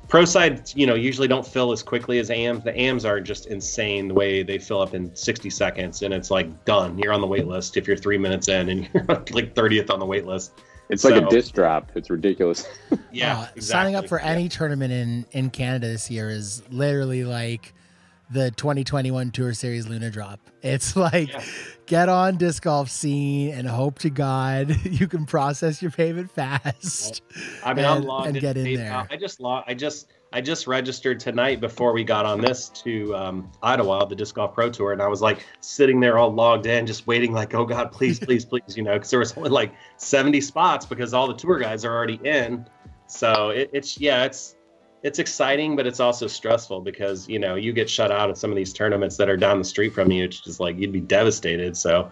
pro 0.08 0.24
side, 0.24 0.70
you 0.74 0.86
know, 0.86 0.94
usually 0.94 1.26
don't 1.28 1.46
fill 1.46 1.72
as 1.72 1.82
quickly 1.82 2.18
as 2.18 2.30
AMs. 2.30 2.62
The 2.64 2.76
AMs 2.78 3.04
are 3.04 3.20
just 3.20 3.46
insane 3.46 4.08
the 4.08 4.14
way 4.14 4.42
they 4.42 4.58
fill 4.58 4.80
up 4.80 4.94
in 4.94 5.14
60 5.14 5.50
seconds, 5.50 6.02
and 6.02 6.14
it's 6.14 6.30
like 6.30 6.64
done. 6.64 6.98
You're 6.98 7.12
on 7.12 7.20
the 7.20 7.26
wait 7.26 7.46
list 7.46 7.76
if 7.76 7.88
you're 7.88 7.96
three 7.96 8.18
minutes 8.18 8.48
in, 8.48 8.68
and 8.68 8.88
you're 8.94 9.04
like 9.04 9.54
30th 9.54 9.90
on 9.90 9.98
the 9.98 10.06
wait 10.06 10.26
list. 10.26 10.52
It's 10.88 11.02
like 11.02 11.20
a 11.20 11.28
disc 11.28 11.52
drop. 11.52 11.90
It's 11.96 12.10
ridiculous. 12.10 12.66
Yeah, 13.10 13.32
Uh, 13.40 13.42
exactly. 13.56 13.60
Signing 13.62 13.94
up 13.96 14.06
for 14.08 14.18
Yeah. 14.20 14.26
any 14.26 14.48
tournament 14.48 14.92
in 14.92 15.26
in 15.32 15.50
Canada 15.50 15.86
this 15.88 16.10
year 16.10 16.28
is 16.28 16.62
literally 16.70 17.24
like 17.24 17.72
the 18.30 18.50
2021 18.52 19.30
Tour 19.30 19.52
Series 19.54 19.86
Luna 19.88 20.10
Drop. 20.10 20.40
It's 20.62 20.96
like 20.96 21.28
Yeah. 21.32 21.42
get 21.86 22.08
on 22.08 22.36
disc 22.36 22.62
golf 22.64 22.90
scene 22.90 23.52
and 23.54 23.68
hope 23.68 23.98
to 24.00 24.10
God 24.10 24.76
you 24.84 25.06
can 25.06 25.26
process 25.26 25.80
your 25.80 25.90
payment 25.90 26.30
fast. 26.30 27.22
I 27.64 27.72
mean, 27.74 27.84
I'm 27.84 27.98
and- 27.98 28.04
logged 28.06 28.26
and 28.28 28.36
in 28.36 28.40
get 28.40 28.56
in 28.56 28.64
PayPal. 28.66 28.76
there. 28.76 29.06
I 29.10 29.16
just 29.16 29.40
log. 29.40 29.64
I 29.66 29.74
just 29.74 30.08
I 30.32 30.40
just 30.40 30.66
registered 30.66 31.20
tonight 31.20 31.60
before 31.60 31.92
we 31.92 32.02
got 32.02 32.26
on 32.26 32.40
this 32.40 32.68
to 32.70 33.14
um, 33.14 33.50
Ottawa, 33.62 34.04
the 34.06 34.16
disc 34.16 34.34
golf 34.34 34.54
pro 34.54 34.68
tour, 34.68 34.92
and 34.92 35.00
I 35.00 35.06
was 35.06 35.22
like 35.22 35.46
sitting 35.60 36.00
there 36.00 36.18
all 36.18 36.30
logged 36.34 36.66
in, 36.66 36.84
just 36.84 37.06
waiting, 37.06 37.32
like, 37.32 37.54
oh 37.54 37.64
God, 37.64 37.92
please, 37.92 38.18
please, 38.18 38.44
please, 38.44 38.76
you 38.76 38.82
know, 38.82 38.94
because 38.94 39.08
there 39.08 39.20
was 39.20 39.34
only 39.36 39.50
like 39.50 39.72
70 39.98 40.40
spots 40.40 40.84
because 40.84 41.14
all 41.14 41.28
the 41.28 41.34
tour 41.34 41.58
guys 41.60 41.84
are 41.84 41.94
already 41.94 42.20
in. 42.24 42.66
So 43.06 43.50
it, 43.50 43.70
it's 43.72 44.00
yeah, 44.00 44.24
it's 44.24 44.56
it's 45.03 45.18
exciting, 45.18 45.76
but 45.76 45.86
it's 45.86 46.01
also 46.01 46.26
stressful 46.26 46.80
because 46.80 47.28
you 47.28 47.38
know 47.38 47.55
you 47.55 47.72
get 47.72 47.88
shut 47.88 48.11
out 48.11 48.30
of 48.30 48.38
some 48.38 48.51
of 48.51 48.57
these 48.57 48.72
tournaments 48.72 49.16
that 49.16 49.28
are 49.28 49.36
down 49.36 49.59
the 49.59 49.64
street 49.64 49.90
from 49.90 50.11
you. 50.11 50.24
It's 50.24 50.40
just 50.40 50.61
like 50.61 50.78
you'd 50.78 50.92
be 50.92 51.01
devastated. 51.01 51.76
So, 51.76 52.11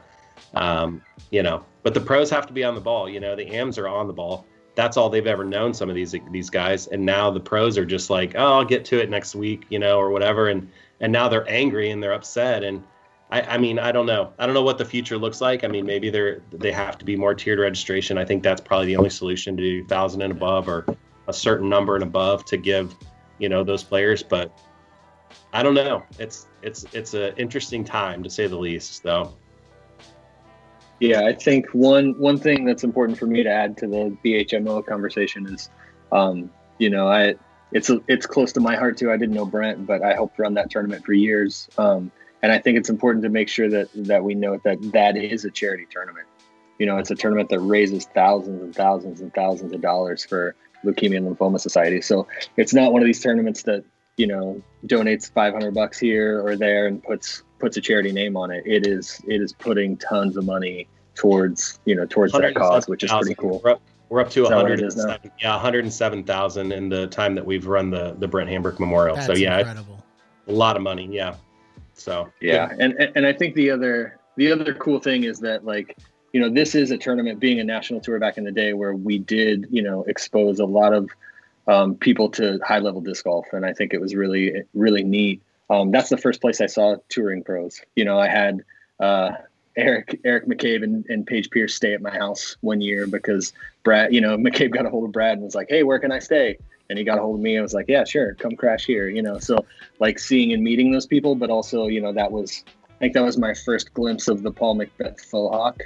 um, 0.55 1.03
you 1.30 1.43
know, 1.43 1.64
but 1.82 1.95
the 1.95 2.01
pros 2.01 2.30
have 2.30 2.47
to 2.47 2.53
be 2.53 2.64
on 2.64 2.74
the 2.74 2.80
ball. 2.80 3.09
You 3.09 3.20
know, 3.20 3.35
the 3.35 3.47
AMs 3.47 3.78
are 3.78 3.89
on 3.89 4.07
the 4.07 4.12
ball. 4.12 4.47
That's 4.74 4.97
all 4.97 5.09
they've 5.09 5.26
ever 5.26 5.45
known. 5.45 5.72
Some 5.72 5.89
of 5.89 5.95
these 5.95 6.14
these 6.30 6.51
guys, 6.51 6.87
and 6.89 7.05
now 7.05 7.30
the 7.30 7.41
pros 7.41 7.78
are 7.78 7.87
just 7.87 8.11
like, 8.11 8.35
oh, 8.37 8.59
I'll 8.59 8.64
get 8.64 8.85
to 8.87 9.01
it 9.01 9.11
next 9.11 9.35
week, 9.35 9.64
you 9.70 9.78
know, 9.78 9.99
or 9.99 10.11
whatever. 10.11 10.49
And 10.49 10.70
and 11.01 11.12
now 11.12 11.28
they're 11.28 11.49
angry 11.49 11.91
and 11.91 12.03
they're 12.03 12.12
upset. 12.12 12.64
And 12.64 12.82
I, 13.30 13.43
I 13.43 13.59
mean, 13.59 13.78
I 13.78 13.93
don't 13.93 14.07
know. 14.07 14.32
I 14.39 14.47
don't 14.47 14.55
know 14.55 14.62
what 14.62 14.78
the 14.78 14.85
future 14.85 15.18
looks 15.18 15.41
like. 15.41 15.64
I 15.64 15.68
mean, 15.68 15.87
maybe 15.87 16.11
they're 16.11 16.43
they 16.53 16.72
have 16.72 16.99
to 16.99 17.05
be 17.05 17.16
more 17.16 17.35
tiered 17.35 17.59
registration. 17.59 18.18
I 18.18 18.24
think 18.24 18.43
that's 18.43 18.61
probably 18.61 18.87
the 18.87 18.97
only 18.97 19.11
solution 19.11 19.57
to 19.57 19.62
do 19.62 19.87
thousand 19.87 20.22
and 20.22 20.32
above 20.32 20.68
or 20.68 20.87
a 21.29 21.33
certain 21.33 21.68
number 21.68 21.95
and 21.95 22.03
above 22.03 22.45
to 22.47 22.57
give, 22.57 22.95
you 23.39 23.49
know, 23.49 23.64
those 23.64 23.83
players. 23.83 24.22
But 24.22 24.57
I 25.53 25.62
don't 25.62 25.75
know. 25.75 26.03
It's 26.18 26.49
it's 26.62 26.85
it's 26.93 27.14
an 27.14 27.35
interesting 27.37 27.85
time 27.85 28.22
to 28.22 28.31
say 28.31 28.47
the 28.47 28.57
least, 28.57 29.03
though. 29.03 29.35
Yeah, 31.01 31.22
I 31.22 31.33
think 31.33 31.66
one 31.72 32.18
one 32.18 32.39
thing 32.39 32.64
that's 32.64 32.85
important 32.85 33.18
for 33.18 33.27
me 33.27 33.43
to 33.43 33.51
add 33.51 33.77
to 33.79 33.87
the 33.87 34.16
BHMO 34.25 34.87
conversation 34.87 35.47
is, 35.47 35.70
um, 36.12 36.51
you 36.79 36.91
know, 36.91 37.09
I 37.09 37.35
it's 37.72 37.91
it's 38.09 38.27
close 38.27 38.53
to 38.53 38.61
my 38.61 38.77
heart 38.77 38.97
too. 38.97 39.11
I 39.11 39.16
didn't 39.16 39.35
know 39.35 39.45
Brent, 39.45 39.87
but 39.87 40.03
I 40.03 40.14
helped 40.14 40.39
run 40.39 40.55
that 40.55 40.70
tournament 40.70 41.05
for 41.05 41.12
years, 41.12 41.68
um, 41.77 42.11
and 42.43 42.53
I 42.53 42.59
think 42.59 42.79
it's 42.79 42.89
important 42.89 43.25
to 43.25 43.29
make 43.29 43.49
sure 43.49 43.68
that 43.68 43.89
that 43.95 44.22
we 44.22 44.35
note 44.35 44.62
that 44.62 44.79
that 44.93 45.16
is 45.16 45.45
a 45.45 45.51
charity 45.51 45.87
tournament. 45.91 46.27
You 46.79 46.87
know, 46.87 46.99
it's 46.99 47.11
a 47.11 47.14
tournament 47.16 47.49
that 47.51 47.61
raises 47.61 48.07
thousands 48.07 48.62
and 48.62 48.75
thousands 48.75 49.20
and 49.20 49.33
thousands 49.35 49.72
of 49.72 49.81
dollars 49.81 50.25
for 50.25 50.55
Leukemia 50.85 51.18
and 51.18 51.37
Lymphoma 51.37 51.61
Society. 51.61 52.01
So 52.01 52.26
it's 52.57 52.74
not 52.74 52.93
one 52.93 53.03
of 53.03 53.07
these 53.07 53.20
tournaments 53.20 53.62
that 53.64 53.85
you 54.16 54.26
know 54.26 54.62
donates 54.87 55.30
500 55.32 55.74
bucks 55.74 55.99
here 55.99 56.41
or 56.47 56.57
there 56.57 56.87
and 56.87 57.03
puts 57.03 57.43
puts 57.59 57.76
a 57.76 57.80
charity 57.80 58.12
name 58.12 58.37
on 58.37 58.51
it. 58.51 58.62
It 58.66 58.87
is 58.87 59.20
it 59.26 59.41
is 59.41 59.53
putting 59.53 59.97
tons 59.97 60.37
of 60.37 60.45
money 60.45 60.87
towards 61.14 61.80
you 61.85 61.95
know 61.95 62.07
towards 62.07 62.32
that 62.32 62.55
cause, 62.55 62.87
which 62.89 63.05
is 63.05 63.11
pretty 63.12 63.35
cool. 63.35 63.61
We're 63.64 63.72
up, 63.72 63.82
we're 64.09 64.20
up 64.20 64.30
to 64.30 64.43
Is 64.45 64.49
that 64.51 64.57
what 64.62 64.70
it 64.70 64.80
is 64.82 64.97
107, 64.97 65.30
yeah, 65.41 65.53
107,000 65.55 66.72
in 66.72 66.89
the 66.89 67.07
time 67.09 67.35
that 67.35 67.45
we've 67.45 67.66
run 67.66 67.91
the 67.91 68.14
the 68.18 68.28
Brent 68.28 68.51
Hambrick 68.51 68.78
Memorial. 68.78 69.16
That's 69.16 69.26
so 69.26 69.32
yeah, 69.35 69.59
incredible. 69.59 70.05
a 70.47 70.53
lot 70.53 70.76
of 70.76 70.82
money. 70.82 71.09
Yeah. 71.11 71.37
So 71.95 72.30
Yeah, 72.41 72.70
and 72.78 72.93
and- 72.95 73.12
and 73.16 73.26
I 73.26 73.32
think 73.32 73.55
the 73.55 73.70
other 73.70 74.18
the 74.37 74.51
other 74.53 74.74
cool 74.74 74.99
thing 75.01 75.24
is 75.24 75.39
that 75.41 75.64
like 75.64 75.97
you 76.35 76.41
know 76.41 76.51
this 76.51 76.74
is 76.74 76.91
a 76.91 76.99
tournament 76.99 77.39
being 77.39 77.61
a 77.61 77.64
national 77.64 78.01
tour 78.01 78.18
back 78.18 78.37
in 78.37 78.45
the 78.45 78.51
day 78.51 78.72
where 78.72 78.93
we 78.93 79.18
did 79.18 79.68
you 79.70 79.80
know 79.80 80.03
expose 80.03 80.59
a 80.59 80.66
lot 80.66 80.93
of 80.93 81.09
um, 81.68 81.95
people 81.95 82.28
to 82.28 82.59
high 82.62 82.80
level 82.80 83.01
disc 83.01 83.24
golf, 83.24 83.47
and 83.53 83.64
I 83.64 83.72
think 83.72 83.95
it 83.95 84.01
was 84.01 84.14
really 84.14 84.64
really 84.74 85.05
neat. 85.05 85.41
Um, 85.70 85.93
that's 85.93 86.11
the 86.11 86.18
first 86.18 86.41
place 86.41 86.61
I 86.61 86.66
saw 86.66 86.97
touring 87.09 87.43
pros. 87.43 87.80
You 87.97 88.05
know, 88.05 88.18
I 88.18 88.28
had 88.28 88.62
uh, 89.01 89.30
Eric 89.76 90.20
Eric 90.24 90.47
McCabe 90.47 90.82
and, 90.82 91.07
and 91.09 91.24
Paige 91.24 91.51
Pierce 91.51 91.74
stay 91.74 91.95
at 91.95 92.03
my 92.03 92.11
house 92.11 92.57
one 92.61 92.80
year 92.80 93.07
because 93.07 93.53
Brad, 93.85 94.12
you 94.12 94.20
know, 94.20 94.37
McCabe 94.37 94.72
got 94.72 94.87
a 94.87 94.91
hold 94.91 95.05
of 95.05 95.12
Brad 95.12 95.35
and 95.35 95.43
was 95.43 95.55
like, 95.55 95.68
"Hey, 95.70 95.85
where 95.85 96.01
can 96.01 96.11
I 96.11 96.18
stay?" 96.18 96.59
And 96.91 96.99
he 96.99 97.05
got 97.05 97.16
a 97.16 97.22
hold 97.22 97.37
of 97.37 97.43
me 97.43 97.55
and 97.55 97.62
was 97.62 97.74
like, 97.74 97.87
"Yeah, 97.89 98.03
sure, 98.03 98.35
come 98.35 98.57
crash 98.57 98.85
here." 98.85 99.09
You 99.09 99.22
know, 99.22 99.39
so 99.39 99.64
like 100.01 100.18
seeing 100.18 100.53
and 100.53 100.64
meeting 100.64 100.91
those 100.91 101.07
people, 101.07 101.37
but 101.37 101.49
also 101.49 101.87
you 101.87 102.01
know 102.01 102.12
that 102.12 102.32
was 102.32 102.64
I 102.91 102.99
think 102.99 103.14
that 103.14 103.22
was 103.22 103.39
my 103.39 103.55
first 103.55 103.95
glimpse 103.95 104.26
of 104.26 104.43
the 104.43 104.51
Paul 104.51 104.76
McBeth 104.76 105.20
faux 105.20 105.55
hawk. 105.55 105.80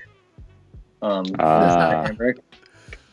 Um. 1.03 1.24
Hambrick 1.26 2.38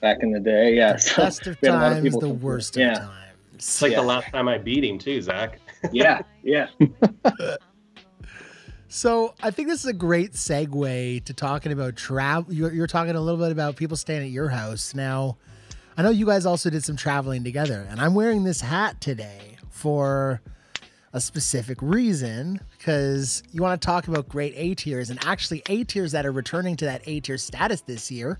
back 0.01 0.17
in 0.21 0.31
the 0.31 0.39
day, 0.39 0.75
yeah. 0.75 0.95
So 0.97 1.23
Best 1.23 1.47
of 1.47 1.57
we 1.61 1.67
had 1.67 1.75
a 1.75 1.79
lot 1.79 1.91
of 1.93 2.03
times, 2.03 2.13
the 2.13 2.19
come 2.21 2.41
worst 2.41 2.75
Yeah. 2.77 2.91
of 2.93 2.97
times. 2.99 3.11
it's 3.55 3.81
like 3.81 3.91
Yeah. 3.91 4.01
the 4.01 4.07
last 4.07 4.27
time 4.31 4.47
I 4.47 4.57
beat 4.57 4.83
him 4.83 4.97
too, 4.99 5.21
Zach. 5.21 5.59
yeah, 5.91 6.21
yeah. 6.43 6.67
So 8.87 9.33
I 9.43 9.51
think 9.51 9.67
this 9.67 9.81
is 9.81 9.87
a 9.87 9.93
great 9.93 10.33
segue 10.33 11.25
to 11.25 11.33
talking 11.33 11.71
about 11.73 11.95
travel. 11.97 12.53
You're, 12.53 12.71
you're 12.71 12.87
talking 12.87 13.15
a 13.15 13.19
little 13.19 13.39
bit 13.39 13.51
about 13.51 13.75
people 13.75 13.97
staying 13.97 14.23
at 14.23 14.29
your 14.29 14.47
house. 14.47 14.95
Now, 14.95 15.37
I 15.97 16.01
know 16.01 16.11
you 16.11 16.25
guys 16.25 16.45
also 16.45 16.69
did 16.69 16.83
some 16.83 16.95
traveling 16.95 17.43
together, 17.43 17.85
and 17.89 17.99
I'm 17.99 18.13
wearing 18.15 18.45
this 18.45 18.61
hat 18.61 19.01
today 19.01 19.57
for 19.69 20.41
a 21.15 21.21
specific 21.21 21.77
reason 21.81 22.59
because 22.77 23.41
you 23.53 23.61
want 23.61 23.81
to 23.81 23.85
talk 23.85 24.09
about 24.09 24.27
great 24.27 24.53
A 24.57 24.75
tiers 24.75 25.09
and 25.09 25.17
actually 25.25 25.63
A 25.69 25.85
tiers 25.85 26.11
that 26.11 26.25
are 26.25 26.31
returning 26.31 26.75
to 26.75 26.85
that 26.85 27.03
A 27.05 27.21
tier 27.21 27.37
status 27.37 27.79
this 27.79 28.11
year. 28.11 28.37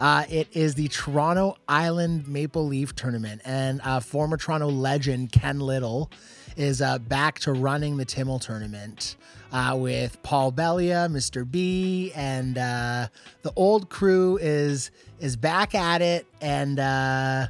Uh, 0.00 0.24
it 0.30 0.48
is 0.56 0.74
the 0.74 0.88
Toronto 0.88 1.58
Island 1.68 2.26
Maple 2.26 2.66
Leaf 2.66 2.94
Tournament, 2.94 3.42
and 3.44 3.82
uh, 3.84 4.00
former 4.00 4.38
Toronto 4.38 4.68
legend 4.68 5.30
Ken 5.30 5.60
Little 5.60 6.10
is 6.56 6.80
uh, 6.80 6.98
back 6.98 7.38
to 7.40 7.52
running 7.52 7.98
the 7.98 8.06
Timmel 8.06 8.38
tournament 8.38 9.16
uh, 9.52 9.76
with 9.78 10.22
Paul 10.22 10.52
Bellia, 10.52 11.10
Mr. 11.10 11.48
B, 11.48 12.12
and 12.14 12.56
uh, 12.56 13.08
the 13.42 13.52
old 13.56 13.90
crew 13.90 14.38
is 14.38 14.90
is 15.20 15.36
back 15.36 15.74
at 15.74 16.00
it, 16.00 16.26
and 16.40 16.78
uh, 16.78 17.48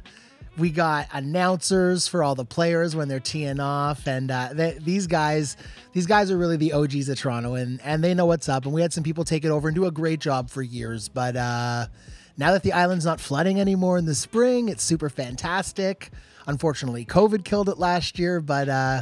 we 0.57 0.71
got 0.71 1.07
announcers 1.13 2.07
for 2.07 2.23
all 2.23 2.35
the 2.35 2.45
players 2.45 2.95
when 2.95 3.07
they're 3.07 3.19
teeing 3.19 3.59
off, 3.59 4.07
and 4.07 4.31
uh, 4.31 4.49
they, 4.53 4.77
these 4.81 5.07
guys, 5.07 5.55
these 5.93 6.07
guys 6.07 6.31
are 6.31 6.37
really 6.37 6.57
the 6.57 6.73
OGs 6.73 7.09
of 7.09 7.17
Toronto, 7.19 7.53
and 7.55 7.79
and 7.83 8.03
they 8.03 8.13
know 8.13 8.25
what's 8.25 8.49
up. 8.49 8.65
And 8.65 8.73
we 8.73 8.81
had 8.81 8.91
some 8.91 9.03
people 9.03 9.23
take 9.23 9.45
it 9.45 9.49
over 9.49 9.67
and 9.67 9.75
do 9.75 9.85
a 9.85 9.91
great 9.91 10.19
job 10.19 10.49
for 10.49 10.61
years, 10.61 11.09
but 11.09 11.35
uh, 11.35 11.87
now 12.37 12.51
that 12.51 12.63
the 12.63 12.73
island's 12.73 13.05
not 13.05 13.19
flooding 13.19 13.59
anymore 13.59 13.97
in 13.97 14.05
the 14.05 14.15
spring, 14.15 14.69
it's 14.69 14.83
super 14.83 15.09
fantastic. 15.09 16.09
Unfortunately, 16.47 17.05
COVID 17.05 17.43
killed 17.43 17.69
it 17.69 17.77
last 17.77 18.17
year, 18.17 18.41
but 18.41 18.69
uh, 18.69 19.01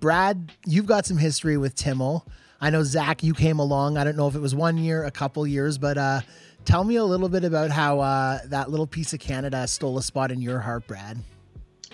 Brad, 0.00 0.52
you've 0.66 0.86
got 0.86 1.06
some 1.06 1.18
history 1.18 1.56
with 1.56 1.74
Timmel. 1.74 2.26
I 2.60 2.70
know 2.70 2.82
Zach, 2.82 3.22
you 3.22 3.32
came 3.32 3.58
along. 3.58 3.96
I 3.96 4.04
don't 4.04 4.16
know 4.16 4.28
if 4.28 4.34
it 4.34 4.40
was 4.40 4.54
one 4.54 4.76
year, 4.76 5.04
a 5.04 5.10
couple 5.10 5.46
years, 5.46 5.78
but 5.78 5.96
uh, 5.96 6.20
tell 6.64 6.84
me 6.84 6.96
a 6.96 7.04
little 7.04 7.28
bit 7.28 7.44
about 7.44 7.70
how 7.70 8.00
uh, 8.00 8.38
that 8.46 8.70
little 8.70 8.86
piece 8.86 9.12
of 9.12 9.20
Canada 9.20 9.66
stole 9.66 9.98
a 9.98 10.02
spot 10.02 10.30
in 10.30 10.40
your 10.40 10.58
heart, 10.60 10.86
Brad. 10.86 11.18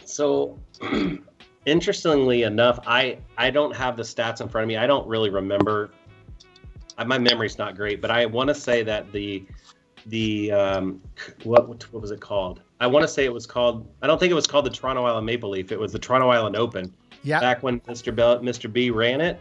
So, 0.04 0.58
interestingly 1.66 2.42
enough, 2.42 2.78
I 2.86 3.18
I 3.36 3.50
don't 3.50 3.74
have 3.74 3.96
the 3.96 4.02
stats 4.02 4.40
in 4.40 4.48
front 4.48 4.64
of 4.64 4.68
me. 4.68 4.76
I 4.76 4.86
don't 4.86 5.06
really 5.06 5.30
remember 5.30 5.90
I- 6.98 7.04
my 7.04 7.18
memory's 7.18 7.58
not 7.58 7.76
great, 7.76 8.00
but 8.00 8.10
I 8.10 8.26
want 8.26 8.48
to 8.48 8.54
say 8.54 8.82
that 8.84 9.10
the 9.12 9.44
the 10.06 10.52
um, 10.52 11.00
what 11.44 11.68
what 11.92 12.00
was 12.02 12.10
it 12.10 12.20
called? 12.20 12.60
I 12.80 12.86
want 12.86 13.02
to 13.02 13.08
say 13.08 13.24
it 13.24 13.32
was 13.32 13.46
called. 13.46 13.88
I 14.02 14.06
don't 14.06 14.18
think 14.18 14.30
it 14.30 14.34
was 14.34 14.46
called 14.46 14.66
the 14.66 14.70
Toronto 14.70 15.04
Island 15.04 15.26
Maple 15.26 15.50
Leaf. 15.50 15.72
It 15.72 15.80
was 15.80 15.92
the 15.92 15.98
Toronto 15.98 16.28
Island 16.28 16.56
Open. 16.56 16.92
Yeah. 17.22 17.40
Back 17.40 17.62
when 17.62 17.80
Mr. 17.80 18.14
Bell, 18.14 18.38
Mr. 18.38 18.72
B 18.72 18.90
ran 18.90 19.20
it, 19.20 19.40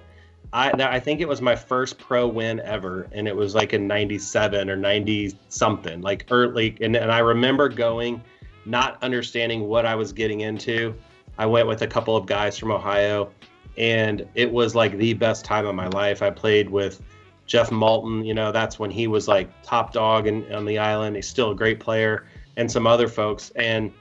I 0.56 0.72
I 0.80 1.00
think 1.02 1.20
it 1.20 1.28
was 1.28 1.42
my 1.42 1.56
first 1.56 2.00
pro 2.00 2.28
win 2.28 2.62
ever, 2.62 3.10
and 3.12 3.28
it 3.28 3.36
was 3.36 3.54
like 3.54 3.74
in 3.74 3.88
'97 3.88 4.70
or 4.70 4.78
'90 4.78 5.38
something, 5.50 6.02
like 6.02 6.26
early. 6.32 6.78
And, 6.80 6.96
and 6.96 7.12
I 7.12 7.20
remember 7.20 7.68
going, 7.68 8.22
not 8.66 8.98
understanding 9.04 9.68
what 9.68 9.86
I 9.86 9.96
was 9.96 10.14
getting 10.14 10.42
into. 10.42 10.96
I 11.38 11.46
went 11.46 11.68
with 11.68 11.82
a 11.82 11.88
couple 11.88 12.16
of 12.16 12.26
guys 12.26 12.58
from 12.58 12.72
Ohio, 12.72 13.32
and 13.78 14.26
it 14.34 14.50
was 14.50 14.76
like 14.76 14.98
the 14.98 15.14
best 15.14 15.44
time 15.44 15.68
of 15.68 15.76
my 15.76 15.88
life. 15.88 16.22
I 16.22 16.30
played 16.30 16.70
with 16.70 17.02
Jeff 17.46 17.70
Malton. 17.70 18.24
You 18.24 18.34
know, 18.34 18.54
that's 18.54 18.80
when 18.80 18.92
he 18.92 19.08
was 19.08 19.28
like 19.28 19.50
top 19.62 19.92
dog 19.92 20.26
in, 20.26 20.50
on 20.54 20.64
the 20.64 20.80
island. 20.80 21.18
He's 21.18 21.28
still 21.28 21.52
a 21.52 21.56
great 21.56 21.82
player, 21.82 22.28
and 22.56 22.72
some 22.72 22.88
other 22.88 23.10
folks. 23.10 23.52
And 23.58 23.92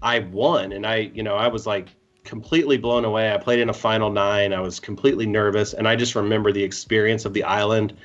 I 0.00 0.20
won, 0.20 0.70
and 0.70 0.86
I, 0.86 1.10
you 1.12 1.24
know, 1.24 1.34
I 1.34 1.48
was 1.48 1.66
like 1.66 1.88
completely 2.24 2.78
blown 2.78 3.04
away. 3.04 3.32
I 3.32 3.36
played 3.36 3.60
in 3.60 3.68
a 3.68 3.74
final 3.74 4.10
nine. 4.10 4.52
I 4.52 4.60
was 4.60 4.80
completely 4.80 5.26
nervous, 5.26 5.74
and 5.74 5.86
I 5.86 5.94
just 5.94 6.14
remember 6.14 6.52
the 6.52 6.62
experience 6.62 7.24
of 7.24 7.32
the 7.34 7.44
island 7.44 7.96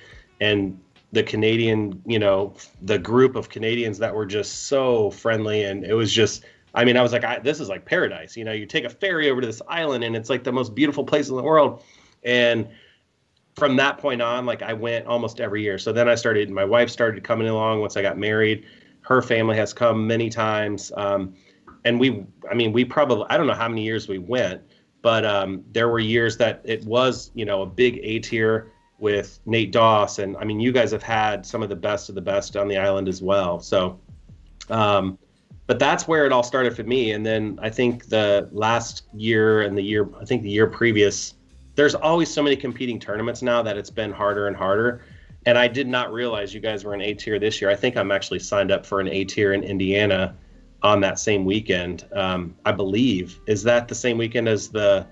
and 0.41 0.80
the 1.11 1.24
Canadian, 1.24 2.01
you 2.05 2.20
know, 2.20 2.53
the 2.84 2.99
group 2.99 3.36
of 3.36 3.49
Canadians 3.49 3.97
that 3.97 4.13
were 4.13 4.26
just 4.26 4.67
so 4.67 5.09
friendly, 5.11 5.63
and 5.63 5.84
it 5.84 5.93
was 5.93 6.13
just. 6.13 6.45
I 6.76 6.86
mean, 6.86 6.97
I 6.97 7.01
was 7.01 7.11
like, 7.11 7.24
I, 7.24 7.39
this 7.39 7.59
is 7.59 7.67
like 7.67 7.84
paradise. 7.84 8.38
You 8.38 8.43
know, 8.43 8.51
you 8.51 8.67
take 8.67 8.84
a 8.84 8.89
ferry 8.89 9.32
over 9.32 9.41
to 9.41 9.47
this 9.47 9.61
island, 9.67 10.03
and 10.03 10.15
it's 10.15 10.30
like 10.30 10.43
the 10.43 10.51
most 10.51 10.76
beautiful 10.76 11.03
place 11.03 11.28
in 11.30 11.36
the 11.36 11.41
world. 11.41 11.82
And 12.24 12.70
from 13.55 13.76
that 13.78 13.97
point 13.97 14.22
on, 14.22 14.45
like 14.45 14.61
I 14.61 14.74
went 14.74 15.07
almost 15.07 15.41
every 15.41 15.63
year. 15.63 15.80
So 15.80 15.91
then 15.91 16.07
I 16.07 16.13
started. 16.13 16.51
My 16.51 16.65
wife 16.65 16.91
started 16.91 17.24
coming 17.24 17.47
along 17.47 17.82
once 17.82 17.97
I 17.97 18.03
got 18.03 18.20
married. 18.20 18.65
Her 19.01 19.24
family 19.24 19.55
has 19.55 19.74
come 19.74 20.05
many 20.05 20.30
times. 20.30 20.91
Um, 20.95 21.34
and 21.90 22.00
we 22.00 22.24
i 22.50 22.54
mean 22.54 22.72
we 22.72 22.86
probably 22.86 23.26
i 23.30 23.36
don't 23.36 23.48
know 23.48 23.54
how 23.54 23.68
many 23.68 23.84
years 23.84 24.08
we 24.08 24.20
went 24.20 24.62
but 25.02 25.26
um, 25.26 25.64
there 25.72 25.90
were 25.90 26.00
years 26.00 26.38
that 26.38 26.62
it 26.64 26.84
was 26.86 27.32
you 27.34 27.46
know 27.46 27.64
a 27.64 27.66
big 27.66 28.00
a 28.04 28.20
tier 28.20 28.72
with 29.00 29.40
nate 29.46 29.72
doss 29.72 30.20
and 30.20 30.38
i 30.38 30.44
mean 30.44 30.60
you 30.60 30.72
guys 30.72 30.92
have 30.92 31.04
had 31.04 31.46
some 31.46 31.64
of 31.64 31.70
the 31.70 31.76
best 31.76 32.08
of 32.08 32.16
the 32.16 32.22
best 32.22 32.56
on 32.56 32.68
the 32.68 32.78
island 32.78 33.08
as 33.08 33.22
well. 33.22 33.60
So 33.60 34.00
um, 34.70 35.18
but 35.66 35.80
that's 35.80 36.08
where 36.08 36.26
it 36.26 36.32
all 36.32 36.44
started 36.44 36.76
for 36.76 36.84
me. 36.84 37.12
And 37.12 37.26
then 37.26 37.60
i 37.62 37.70
think 37.70 38.06
the 38.06 38.48
last 38.52 39.04
year 39.14 39.62
and 39.62 39.78
the 39.78 39.82
year 39.82 40.08
i 40.22 40.26
think 40.26 40.44
the 40.44 40.50
year 40.50 40.68
previous 40.68 41.34
there's 41.76 41.96
always 41.96 42.32
so 42.32 42.44
many 42.44 42.56
competing 42.56 43.00
tournaments 43.00 43.42
now 43.42 43.62
that 43.64 43.78
it's 43.78 43.90
been 43.90 44.12
harder 44.12 44.48
and 44.48 44.56
harder. 44.56 45.02
And 45.46 45.58
i 45.58 45.68
did 45.68 45.88
not 45.88 46.14
realize 46.14 46.54
you 46.54 46.60
guys 46.60 46.84
were 46.84 46.94
an 46.94 47.02
a 47.02 47.14
tier 47.16 47.40
this 47.40 47.62
year. 47.62 47.72
I 47.72 47.76
think 47.76 47.98
i'm 47.98 48.12
actually 48.12 48.40
signed 48.40 48.70
up 48.70 48.86
for 48.86 49.00
an 49.00 49.08
a 49.08 49.24
tier 49.24 49.54
in 49.54 49.64
indiana 49.64 50.36
on 50.82 51.01
that 51.01 51.19
same 51.19 51.45
weekend. 51.45 52.05
Um, 52.13 52.55
I 52.65 52.71
believe 52.71 53.39
is 53.47 53.63
that 53.63 53.88
the 53.88 53.95
same 53.95 54.17
weekend 54.17 54.47
as 54.47 54.69
the 54.69 55.07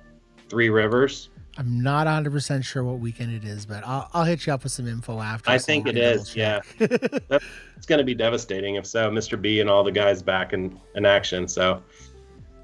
Three 0.50 0.70
Rivers. 0.70 1.30
I'm 1.58 1.82
not 1.82 2.06
100% 2.06 2.64
sure 2.64 2.84
what 2.84 3.00
weekend 3.00 3.34
it 3.34 3.44
is, 3.44 3.66
but 3.66 3.84
I'll, 3.86 4.10
I'll 4.14 4.24
hit 4.24 4.46
you 4.46 4.54
up 4.54 4.64
with 4.64 4.72
some 4.72 4.88
info 4.88 5.20
after. 5.20 5.50
I 5.50 5.58
so 5.58 5.66
think 5.66 5.88
it 5.88 5.98
is. 5.98 6.30
is. 6.30 6.36
Yeah, 6.36 6.62
it's 6.80 7.86
going 7.88 7.98
to 7.98 8.06
be 8.06 8.14
devastating 8.14 8.76
if 8.76 8.86
so. 8.86 9.10
Mr. 9.10 9.42
B 9.42 9.60
and 9.60 9.70
all 9.70 9.84
the 9.84 9.92
guys 9.92 10.22
back 10.22 10.54
in, 10.54 10.80
in 10.96 11.06
action. 11.06 11.48
So, 11.48 11.82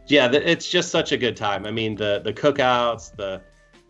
yeah, 0.08 0.32
it's 0.32 0.70
just 0.70 0.92
such 0.92 1.12
a 1.12 1.18
good 1.18 1.36
time. 1.36 1.66
I 1.66 1.72
mean, 1.72 1.96
the 1.96 2.22
the 2.24 2.34
cookouts, 2.34 3.16
the 3.16 3.42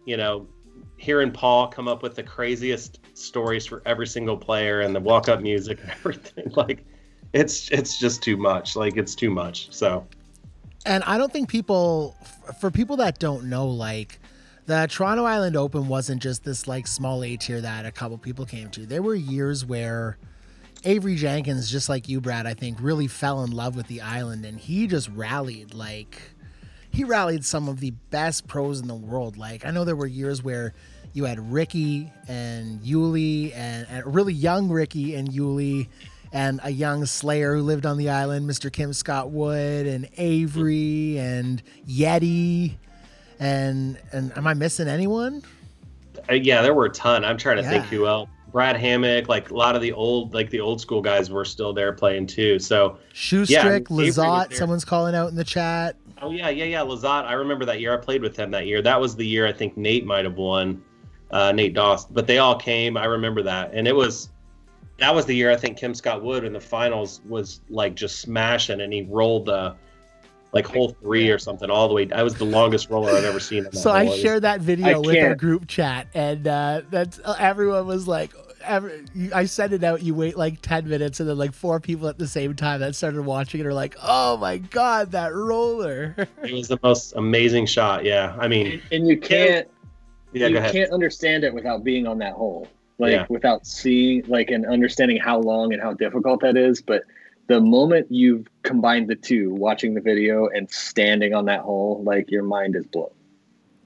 you 0.05 0.16
know, 0.16 0.47
hearing 0.95 1.32
Paul 1.32 1.68
come 1.68 1.89
up 1.89 2.01
with 2.01 2.16
the 2.16 2.24
craziest 2.24 2.99
stories 3.14 3.66
for 3.66 3.82
every 3.86 4.07
single 4.07 4.38
player, 4.38 4.82
and 4.82 4.95
the 4.95 5.01
walk 5.01 5.28
up 5.28 5.41
music 5.41 5.82
and 5.82 5.91
everything. 5.91 6.49
Like, 6.55 6.86
it's 7.34 7.70
it's 7.72 7.98
just 7.98 8.22
too 8.24 8.38
much. 8.38 8.76
Like, 8.76 8.98
it's 8.98 9.16
too 9.16 9.30
much. 9.30 9.68
So. 9.72 10.06
And 10.86 11.04
I 11.06 11.18
don't 11.18 11.32
think 11.32 11.50
people, 11.50 12.16
for 12.60 12.70
people 12.70 12.98
that 12.98 13.18
don't 13.18 13.46
know, 13.46 13.68
like 13.68 14.20
the 14.66 14.88
Toronto 14.90 15.26
Island 15.26 15.56
Open 15.56 15.88
wasn't 15.88 16.22
just 16.22 16.44
this 16.44 16.68
like 16.68 16.88
small 16.88 17.24
A 17.24 17.38
tier 17.38 17.62
that 17.62 17.86
a 17.86 17.92
couple 17.92 18.18
people 18.18 18.46
came 18.46 18.70
to. 18.72 18.86
There 18.86 19.02
were 19.02 19.16
years 19.16 19.66
where 19.66 20.18
Avery 20.84 21.16
Jenkins, 21.16 21.72
just 21.72 21.90
like 21.90 22.10
you, 22.10 22.20
Brad, 22.22 22.46
I 22.46 22.54
think 22.54 22.78
really 22.82 23.08
fell 23.08 23.44
in 23.44 23.52
love 23.52 23.76
with 23.76 23.88
the 23.88 24.02
island 24.02 24.46
and 24.46 24.60
he 24.60 24.88
just 24.88 25.10
rallied 25.10 25.74
like 25.74 26.22
he 26.92 27.04
rallied 27.04 27.44
some 27.44 27.68
of 27.68 27.80
the 27.80 27.92
best 28.10 28.48
pros 28.48 28.80
in 28.80 28.88
the 28.88 28.96
world. 28.96 29.38
Like 29.38 29.66
I 29.66 29.72
know 29.72 29.86
there 29.86 29.96
were 29.96 30.08
years 30.08 30.44
where 30.44 30.74
you 31.14 31.26
had 31.26 31.40
Ricky 31.52 32.12
and 32.28 32.82
Yuli 32.82 33.56
and, 33.56 33.88
and 33.90 34.16
really 34.16 34.34
young 34.34 34.70
Ricky 34.70 35.16
and 35.16 35.30
Yuli 35.30 35.88
and 36.34 36.60
a 36.64 36.72
young 36.72 37.06
Slayer 37.06 37.56
who 37.56 37.62
lived 37.62 37.86
on 37.86 37.98
the 37.98 38.10
island, 38.10 38.50
Mr. 38.50 38.74
Kim 38.74 38.92
Scott 38.92 39.30
Wood 39.30 39.86
and 39.86 40.10
Avery 40.18 41.18
and 41.20 41.62
Yeti. 41.88 42.74
And 43.40 44.00
and 44.12 44.36
am 44.38 44.48
I 44.48 44.54
missing 44.54 44.88
anyone? 44.88 45.44
Uh, 46.30 46.34
yeah, 46.34 46.62
there 46.62 46.74
were 46.74 46.86
a 46.86 46.90
ton. 46.90 47.24
I'm 47.24 47.38
trying 47.38 47.58
to 47.58 47.64
think 47.64 47.86
who 47.86 48.08
else. 48.08 48.30
Brad 48.52 48.78
Hammock, 48.78 49.28
like 49.30 49.50
a 49.50 49.56
lot 49.56 49.76
of 49.76 49.82
the 49.82 49.92
old, 49.92 50.34
like 50.34 50.52
the 50.52 50.60
old 50.60 50.80
school 50.80 51.02
guys 51.02 51.32
were 51.32 51.44
still 51.44 51.74
there 51.74 51.92
playing 51.92 52.28
too. 52.28 52.60
So, 52.60 53.00
Shoestrick, 53.12 53.90
was 53.90 54.18
Lazat, 54.18 54.54
someone's 54.54 54.86
calling 54.86 55.16
out 55.16 55.30
in 55.30 55.36
the 55.36 55.44
chat. 55.44 55.96
oh 56.22 56.30
yeah, 56.30 56.50
yeah, 56.50 56.66
yeah, 56.66 56.82
Lazat. 56.82 57.26
I 57.26 57.34
remember 57.34 57.66
that 57.66 57.80
year. 57.82 57.94
I 57.94 57.98
played 57.98 58.22
with 58.22 58.38
him 58.38 58.52
that 58.52 58.68
year. 58.68 58.82
That 58.82 59.02
was 59.02 59.16
the 59.16 59.26
year 59.26 59.48
I 59.48 59.52
think 59.54 59.76
Nate 59.76 60.06
might 60.06 60.24
have 60.24 60.38
won, 60.38 60.84
uh, 61.32 61.52
Nate 61.52 61.74
Doss. 61.74 62.06
But 62.06 62.28
they 62.28 62.38
all 62.38 62.56
came. 62.56 62.96
I 62.96 63.06
remember 63.06 63.42
that, 63.42 63.72
and 63.74 63.88
it 63.88 63.96
was 63.96 64.30
that 65.00 65.14
was 65.14 65.26
the 65.26 65.34
year 65.36 65.52
I 65.52 65.56
think 65.56 65.78
Kim 65.78 65.94
Scott 65.94 66.24
Wood 66.24 66.44
in 66.44 66.54
the 66.54 66.60
finals 66.62 67.22
was 67.28 67.62
like 67.70 67.96
just 67.96 68.20
smashing, 68.20 68.82
and 68.82 68.94
he 68.94 69.04
rolled 69.04 69.46
the 69.48 69.76
like 70.52 70.68
hole 70.68 70.96
three 71.02 71.30
or 71.32 71.39
something 71.39 71.70
all 71.72 71.88
the 71.88 71.94
way. 71.96 72.08
I 72.12 72.22
was 72.22 72.36
the 72.36 72.46
longest 72.46 72.89
roller 72.91 73.12
I've 73.12 73.24
ever 73.24 73.39
seen. 73.39 73.60
in 73.60 73.64
that 73.66 73.76
So 73.76 73.91
I 73.91 74.06
hole. 74.06 74.14
It 74.14 74.22
shared 74.22 74.44
that 74.44 74.62
video 74.62 74.88
I 74.88 74.98
with 75.00 75.16
our 75.18 75.30
can't- 75.30 75.39
group 75.39 75.68
chat, 75.68 76.08
and 76.14 76.48
uh, 76.48 76.82
that's 76.91 77.20
uh, 77.26 77.36
everyone 77.39 77.88
was 77.88 78.08
like, 78.08 78.32
every, 78.64 79.04
I 79.34 79.46
sent 79.46 79.74
it 79.74 79.84
out. 79.84 80.04
You 80.04 80.14
wait 80.14 80.38
like 80.38 80.62
ten 80.62 80.88
minutes, 80.88 81.20
and 81.20 81.28
then 81.28 81.39
like 81.39 81.54
four 81.54 81.80
people 81.80 82.08
at 82.08 82.20
the 82.20 82.28
same 82.28 82.56
time 82.56 82.82
that 82.82 82.94
started 82.96 83.24
watching 83.24 83.62
it 83.62 83.66
are 83.66 83.74
like, 83.74 83.96
"Oh 84.04 84.38
my 84.38 84.60
god, 84.60 85.12
that 85.14 85.34
roller!" 85.34 86.14
It 86.44 86.54
was 86.54 86.68
the 86.68 86.80
most 86.84 87.16
amazing 87.16 87.66
shot. 87.66 88.06
Yeah, 88.06 88.36
I 88.39 88.48
mean, 88.48 88.80
And 88.91 89.08
you 89.08 89.18
can't 89.18 89.68
yeah. 90.34 90.48
you 90.48 90.60
can't 90.72 90.91
understand 90.91 91.44
it 91.44 91.52
without 91.54 91.84
being 91.84 92.06
on 92.06 92.20
that 92.20 92.34
hole. 92.34 92.68
Like 93.00 93.12
Yeah. 93.12 93.26
without 93.30 93.66
seeing 93.66 94.24
like 94.28 94.52
and 94.52 94.66
understanding 94.66 95.18
how 95.18 95.39
long 95.39 95.74
and 95.74 95.82
how 95.82 95.94
difficult 95.94 96.41
that 96.41 96.56
is. 96.56 96.82
But 96.82 97.04
the 97.48 97.60
moment 97.60 98.08
you've 98.10 98.48
combined 98.64 99.10
the 99.10 99.16
two, 99.16 99.54
watching 99.54 99.94
the 99.94 100.02
video 100.02 100.48
and 100.48 100.70
standing 100.70 101.34
on 101.34 101.46
that 101.46 101.62
hole, 101.62 102.02
like 102.04 102.30
your 102.32 102.44
mind 102.44 102.76
is 102.76 102.86
blown. 102.86 103.10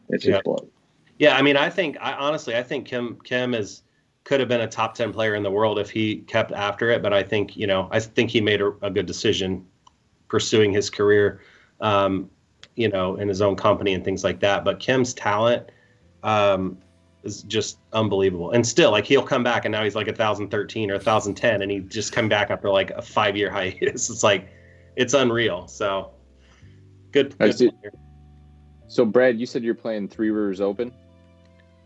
It's 0.09 0.23
just 0.23 0.35
Yeah. 0.35 0.41
blown. 0.41 0.69
Yeah, 1.19 1.35
I 1.35 1.41
mean, 1.41 1.57
I 1.57 1.69
think 1.69 1.97
I 1.99 2.13
honestly, 2.13 2.55
I 2.55 2.63
think 2.63 2.85
Kim 2.85 3.17
Kim 3.23 3.53
is 3.53 3.83
could 4.23 4.39
have 4.39 4.49
been 4.49 4.61
a 4.61 4.67
top 4.67 4.93
ten 4.93 5.11
player 5.11 5.35
in 5.35 5.41
the 5.41 5.49
world 5.49 5.79
if 5.79 5.89
he 5.89 6.17
kept 6.17 6.51
after 6.51 6.89
it. 6.91 7.01
But 7.01 7.13
I 7.13 7.23
think 7.23 7.57
you 7.57 7.65
know, 7.65 7.87
I 7.91 7.99
think 7.99 8.29
he 8.29 8.41
made 8.41 8.61
a, 8.61 8.73
a 8.81 8.91
good 8.91 9.05
decision 9.05 9.65
pursuing 10.27 10.71
his 10.71 10.89
career, 10.89 11.41
um, 11.79 12.29
you 12.75 12.89
know, 12.89 13.15
in 13.15 13.27
his 13.27 13.41
own 13.41 13.55
company 13.55 13.93
and 13.93 14.03
things 14.03 14.23
like 14.23 14.39
that. 14.41 14.63
But 14.63 14.79
Kim's 14.79 15.13
talent 15.13 15.69
um, 16.23 16.77
is 17.27 17.43
just 17.43 17.79
unbelievable, 17.93 18.51
and 18.51 18.65
still, 18.65 18.91
like 18.91 19.05
he'll 19.05 19.21
come 19.21 19.43
back, 19.43 19.65
and 19.65 19.71
now 19.71 19.83
he's 19.83 19.95
like 19.95 20.07
a 20.07 20.13
thousand 20.13 20.49
thirteen 20.49 20.89
or 20.89 20.95
a 20.95 20.99
thousand 20.99 21.35
ten, 21.35 21.61
and 21.61 21.69
he 21.71 21.79
just 21.79 22.11
come 22.13 22.27
back 22.29 22.49
after 22.49 22.69
like 22.69 22.89
a 22.91 23.01
five 23.01 23.37
year 23.37 23.51
hiatus. 23.57 24.09
It's 24.09 24.23
like 24.23 24.49
it's 24.95 25.13
unreal. 25.13 25.67
So 25.67 26.11
good. 27.11 27.37
Good 27.37 27.57
see. 27.57 27.71
So, 28.89 29.05
Brad, 29.05 29.39
you 29.39 29.45
said 29.45 29.63
you're 29.63 29.75
playing 29.75 30.07
Three 30.07 30.31
Rivers 30.31 30.61
Open. 30.61 30.93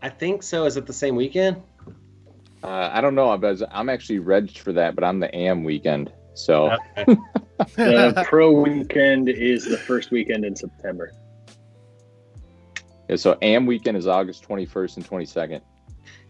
I 0.02 0.08
think 0.08 0.42
so. 0.42 0.64
Is 0.66 0.76
it 0.76 0.86
the 0.86 0.92
same 0.92 1.16
weekend? 1.16 1.60
Uh, 2.62 2.90
I 2.92 3.00
don't 3.00 3.16
know. 3.16 3.36
but 3.36 3.60
I'm 3.72 3.88
actually 3.88 4.20
regged 4.20 4.58
for 4.58 4.72
that, 4.72 4.94
but 4.94 5.02
I'm 5.02 5.18
the 5.18 5.34
AM 5.36 5.64
weekend. 5.64 6.12
So, 6.34 6.76
Okay. 6.96 7.16
The 7.76 8.24
pro 8.26 8.50
weekend 8.50 9.28
is 9.28 9.64
the 9.64 9.76
first 9.76 10.10
weekend 10.10 10.44
in 10.44 10.56
September. 10.56 11.12
Yeah, 13.08 13.16
so 13.16 13.36
AM 13.42 13.66
weekend 13.66 13.96
is 13.96 14.06
August 14.06 14.46
21st 14.48 14.96
and 14.98 15.08
22nd. 15.08 15.60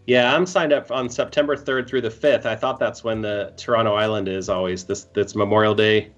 Yeah, 0.05 0.35
I'm 0.35 0.45
signed 0.45 0.73
up 0.73 0.91
on 0.91 1.09
September 1.09 1.55
3rd 1.55 1.87
through 1.87 2.01
the 2.01 2.09
5th. 2.09 2.45
I 2.45 2.55
thought 2.55 2.77
that's 2.79 3.03
when 3.03 3.21
the 3.21 3.53
Toronto 3.55 3.93
Island 3.93 4.27
is 4.27 4.49
always. 4.49 4.83
This 4.83 5.05
that's 5.13 5.33
Memorial 5.35 5.73
Day 5.73 6.11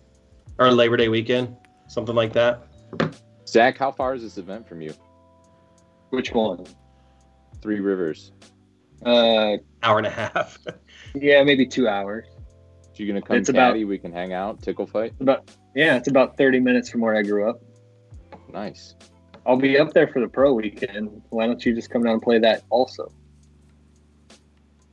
or 0.58 0.72
Labor 0.72 0.98
Day 0.98 1.08
weekend, 1.10 1.56
something 1.88 2.16
like 2.16 2.34
that. 2.34 2.68
Zach, 3.48 3.78
how 3.78 3.92
far 3.92 4.16
is 4.16 4.24
this 4.24 4.38
event 4.38 4.68
from 4.68 4.82
you? 4.82 4.94
Which 6.10 6.32
one? 6.34 6.66
Three 7.62 7.80
Rivers. 7.80 8.32
Uh 9.06 9.58
Hour 9.84 10.00
and 10.00 10.08
a 10.08 10.10
half. 10.10 10.58
yeah, 11.16 11.44
maybe 11.44 11.68
two 11.68 11.88
hours. 11.88 12.26
You're 12.96 13.08
gonna 13.10 13.22
come 13.22 13.38
It's 13.38 13.50
about- 13.50 13.74
We 13.76 13.98
can 13.98 14.12
hang 14.12 14.34
out, 14.34 14.62
tickle 14.64 14.88
fight. 14.88 15.14
About 15.20 15.52
yeah, 15.76 15.96
it's 15.98 16.08
about 16.08 16.38
thirty 16.38 16.60
minutes 16.60 16.90
from 16.90 17.02
where 17.02 17.16
I 17.16 17.22
grew 17.22 17.48
up. 17.50 17.62
Nice. 18.52 18.96
I'll 19.46 19.58
be 19.58 19.78
up 19.78 19.94
there 19.94 20.08
for 20.08 20.20
the 20.22 20.28
pro 20.28 20.54
weekend. 20.54 21.22
Why 21.30 21.46
don't 21.48 21.64
you 21.66 21.76
just 21.76 21.90
come 21.90 22.04
down 22.04 22.14
and 22.14 22.22
play 22.22 22.40
that 22.40 22.64
also? 22.70 23.12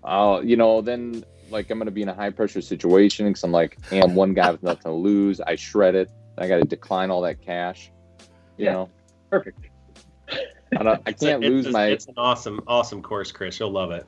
I'll, 0.04 0.44
you 0.44 0.56
know, 0.56 0.80
then 0.80 1.24
like 1.50 1.70
I'm 1.70 1.78
gonna 1.78 1.90
be 1.90 2.02
in 2.02 2.08
a 2.08 2.14
high 2.14 2.30
pressure 2.30 2.60
situation 2.60 3.26
because 3.28 3.42
I'm 3.44 3.52
like, 3.52 3.78
hey, 3.86 4.00
I'm 4.00 4.14
one 4.14 4.34
guy 4.34 4.50
with 4.50 4.62
nothing 4.62 4.82
to 4.82 4.92
lose. 4.92 5.40
I 5.40 5.54
shred 5.54 5.94
it. 5.94 6.10
I 6.38 6.48
got 6.48 6.58
to 6.58 6.64
decline 6.64 7.10
all 7.10 7.20
that 7.22 7.40
cash. 7.42 7.90
You 8.56 8.64
Yeah. 8.66 8.72
know, 8.72 8.88
Perfect. 9.30 9.58
I, 10.30 10.82
don't, 10.82 11.02
I 11.06 11.12
can't 11.12 11.44
it's 11.44 11.50
lose 11.50 11.66
a- 11.66 11.70
my 11.70 11.86
It's 11.88 12.06
an 12.06 12.14
awesome, 12.16 12.60
awesome 12.66 13.02
course, 13.02 13.30
Chris. 13.32 13.60
You'll 13.60 13.70
love 13.70 13.90
it. 13.90 14.06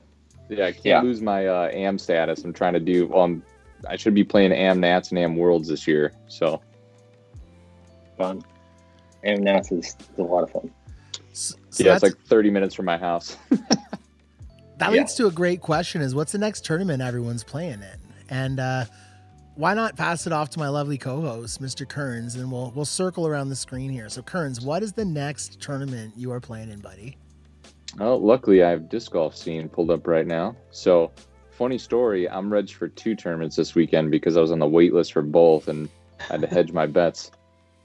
yeah. 0.49 0.67
I 0.67 0.73
can't 0.73 0.85
Yeah. 0.85 1.03
lose 1.03 1.21
my 1.21 1.47
uh, 1.47 1.69
AM 1.73 1.99
status. 1.99 2.43
I'm 2.45 2.53
trying 2.55 2.73
to 2.75 2.81
do. 2.81 3.07
Well, 3.07 3.25
I'm, 3.25 3.43
I 3.89 3.97
should 3.97 4.15
be 4.15 4.25
playing 4.25 4.53
AM 4.53 4.81
Nats 4.81 5.11
and 5.11 5.19
AM 5.19 5.37
Worlds 5.37 5.69
this 5.69 5.87
year. 5.87 6.13
So 6.29 6.63
Fun. 8.17 8.43
And 9.25 9.43
Nats 9.43 9.73
is, 9.73 9.97
is 10.13 10.19
a 10.19 10.23
lot 10.23 10.43
of 10.43 10.51
fun. 10.51 10.71
S- 11.33 11.57
So 11.71 11.85
yeah, 11.85 11.95
it's 11.95 12.03
like 12.03 12.19
30 12.27 12.51
minutes 12.51 12.75
from 12.75 12.85
my 12.85 12.99
house. 12.99 13.37
that 13.51 13.69
yeah. 14.81 14.89
leads 14.91 15.15
to 15.15 15.27
a 15.27 15.31
great 15.31 15.61
question: 15.61 16.03
Is 16.03 16.15
what's 16.15 16.33
the 16.33 16.39
next 16.39 16.65
tournament 16.65 17.03
everyone's 17.03 17.45
playing 17.45 17.83
in? 17.83 17.99
And 18.29 18.61
uh, 18.61 18.85
why 19.57 19.75
not 19.75 19.97
pass 19.97 20.27
it 20.27 20.33
off 20.33 20.51
to 20.51 20.59
my 20.59 20.69
lovely 20.69 20.99
co-host, 20.99 21.63
Mr. 21.63 21.89
Kearns, 21.89 22.35
and 22.35 22.51
we'll 22.51 22.73
we'll 22.75 22.85
circle 22.85 23.27
around 23.27 23.49
the 23.49 23.57
screen 23.57 23.91
here. 23.91 24.09
So, 24.09 24.23
Kearns, 24.23 24.61
what 24.61 24.83
is 24.83 24.93
the 24.93 25.05
next 25.05 25.61
tournament 25.61 26.13
you 26.17 26.33
are 26.33 26.41
playing 26.41 26.71
in, 26.71 26.81
buddy? 26.81 27.17
Oh, 28.01 28.17
luckily 28.17 28.63
I 28.63 28.71
have 28.71 28.89
disc 28.89 29.13
golf 29.13 29.37
scene 29.37 29.69
pulled 29.69 29.91
up 29.91 30.07
right 30.07 30.27
now. 30.27 30.57
So, 30.71 31.13
funny 31.53 31.79
story, 31.79 32.29
I'm 32.29 32.53
registered 32.53 32.79
for 32.79 32.89
two 32.89 33.15
tournaments 33.15 33.55
this 33.55 33.75
weekend 33.77 34.11
because 34.11 34.37
I 34.37 34.41
was 34.41 34.51
on 34.51 34.59
the 34.59 34.67
wait 34.67 34.93
list 34.93 35.13
for 35.13 35.23
both 35.23 35.69
and 35.69 35.89
I 36.29 36.33
had 36.33 36.41
to 36.41 36.47
hedge 36.49 36.73
my 36.73 36.87
bets. 36.87 37.31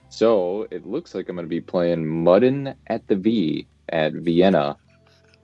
So, 0.10 0.68
it 0.72 0.86
looks 0.86 1.14
like 1.14 1.30
I'm 1.30 1.36
going 1.36 1.46
to 1.46 1.50
be 1.50 1.62
playing 1.62 2.06
Mudden 2.06 2.74
at 2.88 3.08
the 3.08 3.16
V 3.16 3.68
at 3.90 4.14
Vienna 4.14 4.78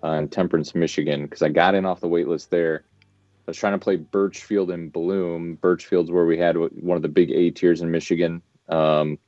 uh, 0.03 0.11
in 0.11 0.27
Temperance, 0.27 0.75
Michigan 0.75 1.23
because 1.23 1.41
I 1.41 1.49
got 1.49 1.75
in 1.75 1.85
off 1.85 2.01
the 2.01 2.07
wait 2.07 2.27
list 2.27 2.49
there. 2.51 2.83
I 3.01 3.51
was 3.51 3.57
trying 3.57 3.73
to 3.73 3.83
play 3.83 3.97
Burchfield 3.97 4.73
and 4.73 4.91
Bloom. 4.91 5.57
Burchfield's 5.61 6.11
where 6.11 6.25
we 6.25 6.37
had 6.37 6.57
one 6.57 6.95
of 6.95 7.03
the 7.03 7.09
big 7.09 7.31
A 7.31 7.51
tiers 7.51 7.81
in 7.81 7.91
Michigan, 7.91 8.41
um, 8.69 9.19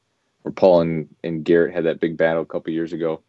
where 0.41 0.51
Paul 0.51 0.81
and, 0.81 1.15
and 1.23 1.45
Garrett 1.45 1.73
had 1.73 1.85
that 1.85 1.99
big 1.99 2.17
battle 2.17 2.41
a 2.41 2.45
couple 2.45 2.73
years 2.73 2.93
ago 2.93 3.21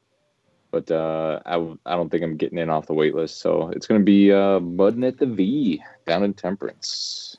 but 0.71 0.91
uh, 0.91 1.41
I, 1.47 1.57
don't 1.95 2.11
think 2.11 2.23
I'm 2.23 2.37
getting 2.37 2.59
in 2.59 2.71
off 2.71 2.87
the 2.87 2.95
wait 2.95 3.15
list. 3.15 3.41
So 3.41 3.71
it's 3.71 3.87
going 3.87 4.01
to 4.01 4.05
be 4.05 4.33
uh, 4.33 4.61
Muddin 4.61 5.05
at 5.05 5.19
the 5.19 5.27
V 5.27 5.83
down 6.07 6.25
in 6.25 6.35
Temperance 6.35 7.39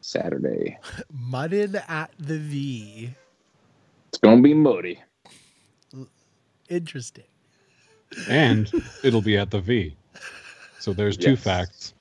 Saturday. 0.00 0.78
Mudded 1.12 1.80
at 1.88 2.10
the 2.18 2.38
V. 2.38 3.14
It's 4.08 4.18
going 4.18 4.38
to 4.38 4.42
be 4.42 4.54
muddy. 4.54 5.00
Interesting. 6.68 7.24
and 8.28 8.70
it'll 9.02 9.22
be 9.22 9.36
at 9.36 9.50
the 9.50 9.60
V. 9.60 9.96
So 10.78 10.92
there's 10.92 11.16
two 11.16 11.36
facts. 11.36 11.94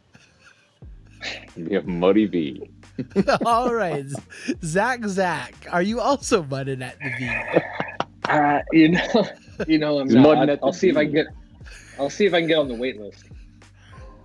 We 1.56 1.74
have 1.74 1.86
be 1.86 1.92
muddy 1.92 2.26
V. 2.26 2.70
All 3.46 3.74
right, 3.74 4.06
Zach. 4.64 5.04
Zach, 5.06 5.54
are 5.72 5.82
you 5.82 6.00
also 6.00 6.44
mudded 6.44 6.82
at 6.82 6.98
the 7.00 7.12
V? 7.18 7.62
Uh, 8.30 8.60
you 8.74 8.90
know, 8.90 9.26
you 9.70 9.78
know, 9.78 10.00
I'm 10.00 10.10
not. 10.10 10.50
I'll, 10.50 10.58
I'll 10.64 10.74
see 10.74 10.90
if 10.90 10.98
I 10.98 11.06
V. 11.06 11.14
can 11.14 11.14
get. 11.14 11.28
I'll 11.98 12.10
see 12.10 12.26
if 12.26 12.34
I 12.34 12.42
can 12.42 12.48
get 12.50 12.58
on 12.58 12.68
the 12.68 12.76
wait 12.76 13.00
list. 13.00 13.24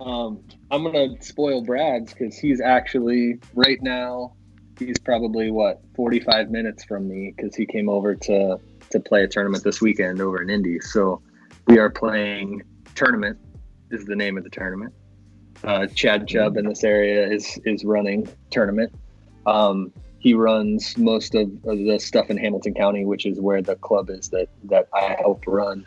Um, 0.01 0.43
I'm 0.71 0.83
gonna 0.83 1.21
spoil 1.21 1.61
Brad's 1.63 2.13
because 2.13 2.37
he's 2.37 2.59
actually 2.59 3.39
right 3.55 3.81
now. 3.81 4.33
He's 4.79 4.97
probably 4.97 5.51
what 5.51 5.81
45 5.95 6.49
minutes 6.49 6.83
from 6.83 7.07
me 7.07 7.33
because 7.35 7.55
he 7.55 7.65
came 7.65 7.89
over 7.89 8.15
to 8.15 8.59
to 8.89 8.99
play 8.99 9.23
a 9.23 9.27
tournament 9.27 9.63
this 9.63 9.81
weekend 9.81 10.21
over 10.21 10.41
in 10.41 10.49
Indy. 10.49 10.79
So 10.79 11.21
we 11.67 11.79
are 11.79 11.89
playing 11.89 12.63
tournament 12.95 13.39
is 13.91 14.05
the 14.05 14.15
name 14.15 14.37
of 14.37 14.43
the 14.43 14.49
tournament. 14.49 14.93
Uh, 15.63 15.87
Chad 15.87 16.27
Chubb 16.27 16.57
in 16.57 16.67
this 16.67 16.83
area 16.83 17.27
is 17.27 17.59
is 17.65 17.83
running 17.83 18.27
tournament. 18.49 18.93
Um, 19.45 19.91
he 20.19 20.33
runs 20.33 20.97
most 20.97 21.35
of, 21.35 21.49
the 21.63 21.99
stuff 21.99 22.29
in 22.29 22.37
Hamilton 22.37 22.73
County, 22.73 23.03
which 23.03 23.25
is 23.25 23.41
where 23.41 23.61
the 23.61 23.75
club 23.75 24.09
is 24.09 24.29
that 24.29 24.47
that 24.65 24.87
I 24.93 25.15
help 25.19 25.43
run. 25.45 25.85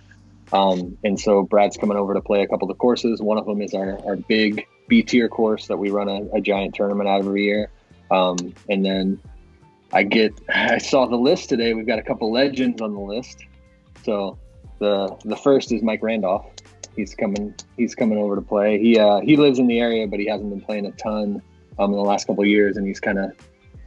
Um, 0.52 0.96
and 1.02 1.18
so 1.18 1.42
Brad's 1.42 1.76
coming 1.76 1.96
over 1.96 2.14
to 2.14 2.20
play 2.20 2.42
a 2.42 2.46
couple 2.46 2.70
of 2.70 2.78
courses. 2.78 3.20
One 3.20 3.38
of 3.38 3.46
them 3.46 3.60
is 3.60 3.74
our, 3.74 3.98
our 4.06 4.16
big 4.16 4.66
B 4.88 5.02
tier 5.02 5.28
course 5.28 5.66
that 5.66 5.78
we 5.78 5.90
run 5.90 6.08
a, 6.08 6.36
a 6.36 6.40
giant 6.40 6.74
tournament 6.74 7.08
out 7.08 7.20
of 7.20 7.26
every 7.26 7.44
year. 7.44 7.70
Um, 8.10 8.54
and 8.68 8.84
then 8.84 9.20
I 9.92 10.02
get 10.02 10.32
I 10.48 10.78
saw 10.78 11.06
the 11.06 11.16
list 11.16 11.48
today. 11.48 11.74
We've 11.74 11.86
got 11.86 11.98
a 11.98 12.02
couple 12.02 12.32
legends 12.32 12.80
on 12.80 12.94
the 12.94 13.00
list. 13.00 13.44
So 14.04 14.38
the 14.78 15.16
the 15.24 15.36
first 15.36 15.72
is 15.72 15.82
Mike 15.82 16.02
Randolph. 16.02 16.46
He's 16.94 17.14
coming 17.14 17.54
he's 17.76 17.94
coming 17.94 18.18
over 18.18 18.36
to 18.36 18.42
play. 18.42 18.78
He 18.78 18.98
uh, 18.98 19.20
he 19.20 19.36
lives 19.36 19.58
in 19.58 19.66
the 19.66 19.80
area, 19.80 20.06
but 20.06 20.20
he 20.20 20.26
hasn't 20.26 20.50
been 20.50 20.60
playing 20.60 20.86
a 20.86 20.92
ton 20.92 21.42
um, 21.78 21.90
in 21.90 21.96
the 21.96 22.04
last 22.04 22.26
couple 22.26 22.44
years, 22.44 22.76
and 22.76 22.86
he's 22.86 23.00
kind 23.00 23.18
of 23.18 23.32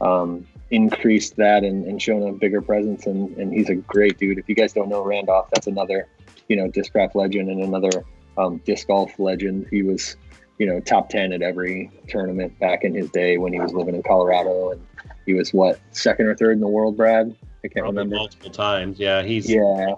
um, 0.00 0.46
increased 0.70 1.36
that 1.36 1.64
and, 1.64 1.84
and 1.86 2.00
shown 2.00 2.26
a 2.28 2.32
bigger 2.32 2.60
presence. 2.60 3.06
And, 3.06 3.36
and 3.36 3.52
he's 3.52 3.68
a 3.68 3.74
great 3.74 4.18
dude. 4.18 4.38
If 4.38 4.48
you 4.48 4.54
guys 4.54 4.72
don't 4.72 4.88
know 4.88 5.02
Randolph, 5.02 5.50
that's 5.52 5.66
another, 5.66 6.08
you 6.48 6.56
know, 6.56 6.68
discraft 6.68 7.14
legend 7.14 7.50
and 7.50 7.62
another 7.62 8.04
um, 8.38 8.58
disc 8.58 8.86
golf 8.86 9.18
legend. 9.18 9.66
He 9.70 9.82
was, 9.82 10.16
you 10.60 10.66
know, 10.66 10.78
top 10.78 11.08
10 11.08 11.32
at 11.32 11.40
every 11.40 11.90
tournament 12.06 12.56
back 12.60 12.84
in 12.84 12.94
his 12.94 13.08
day 13.10 13.38
when 13.38 13.50
he 13.50 13.58
was 13.58 13.72
living 13.72 13.94
in 13.94 14.02
Colorado. 14.02 14.72
And 14.72 14.86
he 15.24 15.32
was 15.32 15.54
what, 15.54 15.80
second 15.92 16.26
or 16.26 16.34
third 16.36 16.52
in 16.52 16.60
the 16.60 16.68
world, 16.68 16.98
Brad? 16.98 17.34
I 17.64 17.68
can't 17.68 17.76
Probably 17.84 17.88
remember. 18.00 18.16
multiple 18.16 18.50
times. 18.50 18.98
Yeah, 19.00 19.22
he's 19.22 19.48
Yeah. 19.50 19.94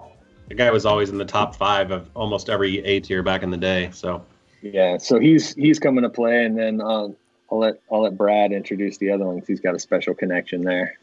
the 0.47 0.55
guy 0.55 0.71
was 0.71 0.85
always 0.85 1.09
in 1.09 1.17
the 1.17 1.25
top 1.25 1.53
five 1.57 1.91
of 1.91 2.09
almost 2.15 2.49
every 2.49 2.77
A 2.85 3.01
tier 3.01 3.21
back 3.21 3.43
in 3.43 3.49
the 3.51 3.57
day. 3.57 3.89
So 3.91 4.23
Yeah. 4.61 4.97
So 4.99 5.19
he's, 5.19 5.53
he's 5.53 5.79
coming 5.79 6.03
to 6.03 6.09
play. 6.09 6.45
And 6.45 6.57
then 6.57 6.79
um, 6.79 7.17
I'll 7.51 7.59
let, 7.59 7.81
I'll 7.91 8.03
let 8.03 8.17
Brad 8.17 8.53
introduce 8.53 8.97
the 8.99 9.11
other 9.11 9.25
one 9.25 9.39
'cause 9.41 9.47
he's 9.49 9.59
got 9.59 9.75
a 9.75 9.79
special 9.79 10.13
connection 10.13 10.61
there. 10.63 10.97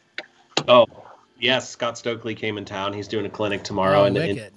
oh 0.69 0.87
yes, 1.39 1.69
Scott 1.69 1.99
Stokely 1.99 2.35
came 2.35 2.57
in 2.57 2.65
town. 2.65 2.95
He's 2.95 3.09
doing 3.09 3.27
a 3.27 3.31
clinic 3.31 3.63
tomorrow, 3.63 4.01
Oh, 4.01 4.05
and, 4.05 4.17
and 4.17 4.37
wicked. 4.39 4.53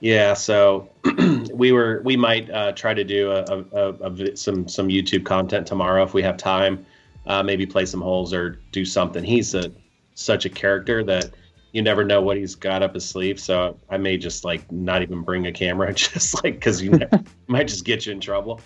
Yeah, 0.00 0.32
so 0.32 0.88
we 1.54 1.72
were 1.72 2.00
we 2.04 2.16
might 2.16 2.50
uh, 2.50 2.72
try 2.72 2.94
to 2.94 3.04
do 3.04 3.30
a, 3.30 3.64
a, 3.72 3.92
a, 4.10 4.36
some 4.36 4.66
some 4.66 4.88
YouTube 4.88 5.24
content 5.24 5.66
tomorrow 5.66 6.02
if 6.02 6.14
we 6.14 6.22
have 6.22 6.36
time. 6.38 6.84
Uh, 7.26 7.42
maybe 7.42 7.66
play 7.66 7.84
some 7.84 8.00
holes 8.00 8.32
or 8.32 8.58
do 8.72 8.84
something. 8.84 9.22
He's 9.22 9.54
a 9.54 9.70
such 10.14 10.46
a 10.46 10.48
character 10.48 11.04
that 11.04 11.30
you 11.72 11.82
never 11.82 12.02
know 12.02 12.20
what 12.20 12.36
he's 12.36 12.54
got 12.54 12.82
up 12.82 12.94
his 12.94 13.08
sleeve. 13.08 13.38
So 13.38 13.78
I 13.90 13.98
may 13.98 14.16
just 14.16 14.44
like 14.44 14.70
not 14.72 15.02
even 15.02 15.22
bring 15.22 15.46
a 15.46 15.52
camera, 15.52 15.92
just 15.94 16.42
like 16.42 16.54
because 16.54 16.82
you 16.82 16.90
know, 16.90 17.08
might 17.46 17.68
just 17.68 17.84
get 17.84 18.06
you 18.06 18.12
in 18.12 18.20
trouble. 18.20 18.60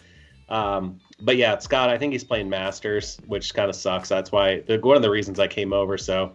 Um, 0.48 1.00
but 1.20 1.36
yeah, 1.36 1.58
Scott, 1.58 1.90
I 1.90 1.98
think 1.98 2.12
he's 2.12 2.24
playing 2.24 2.48
Masters, 2.48 3.18
which 3.26 3.54
kind 3.54 3.68
of 3.68 3.74
sucks. 3.74 4.08
That's 4.08 4.30
why 4.30 4.60
one 4.82 4.96
of 4.96 5.02
the 5.02 5.10
reasons 5.10 5.40
I 5.40 5.48
came 5.48 5.72
over. 5.72 5.98
So 5.98 6.32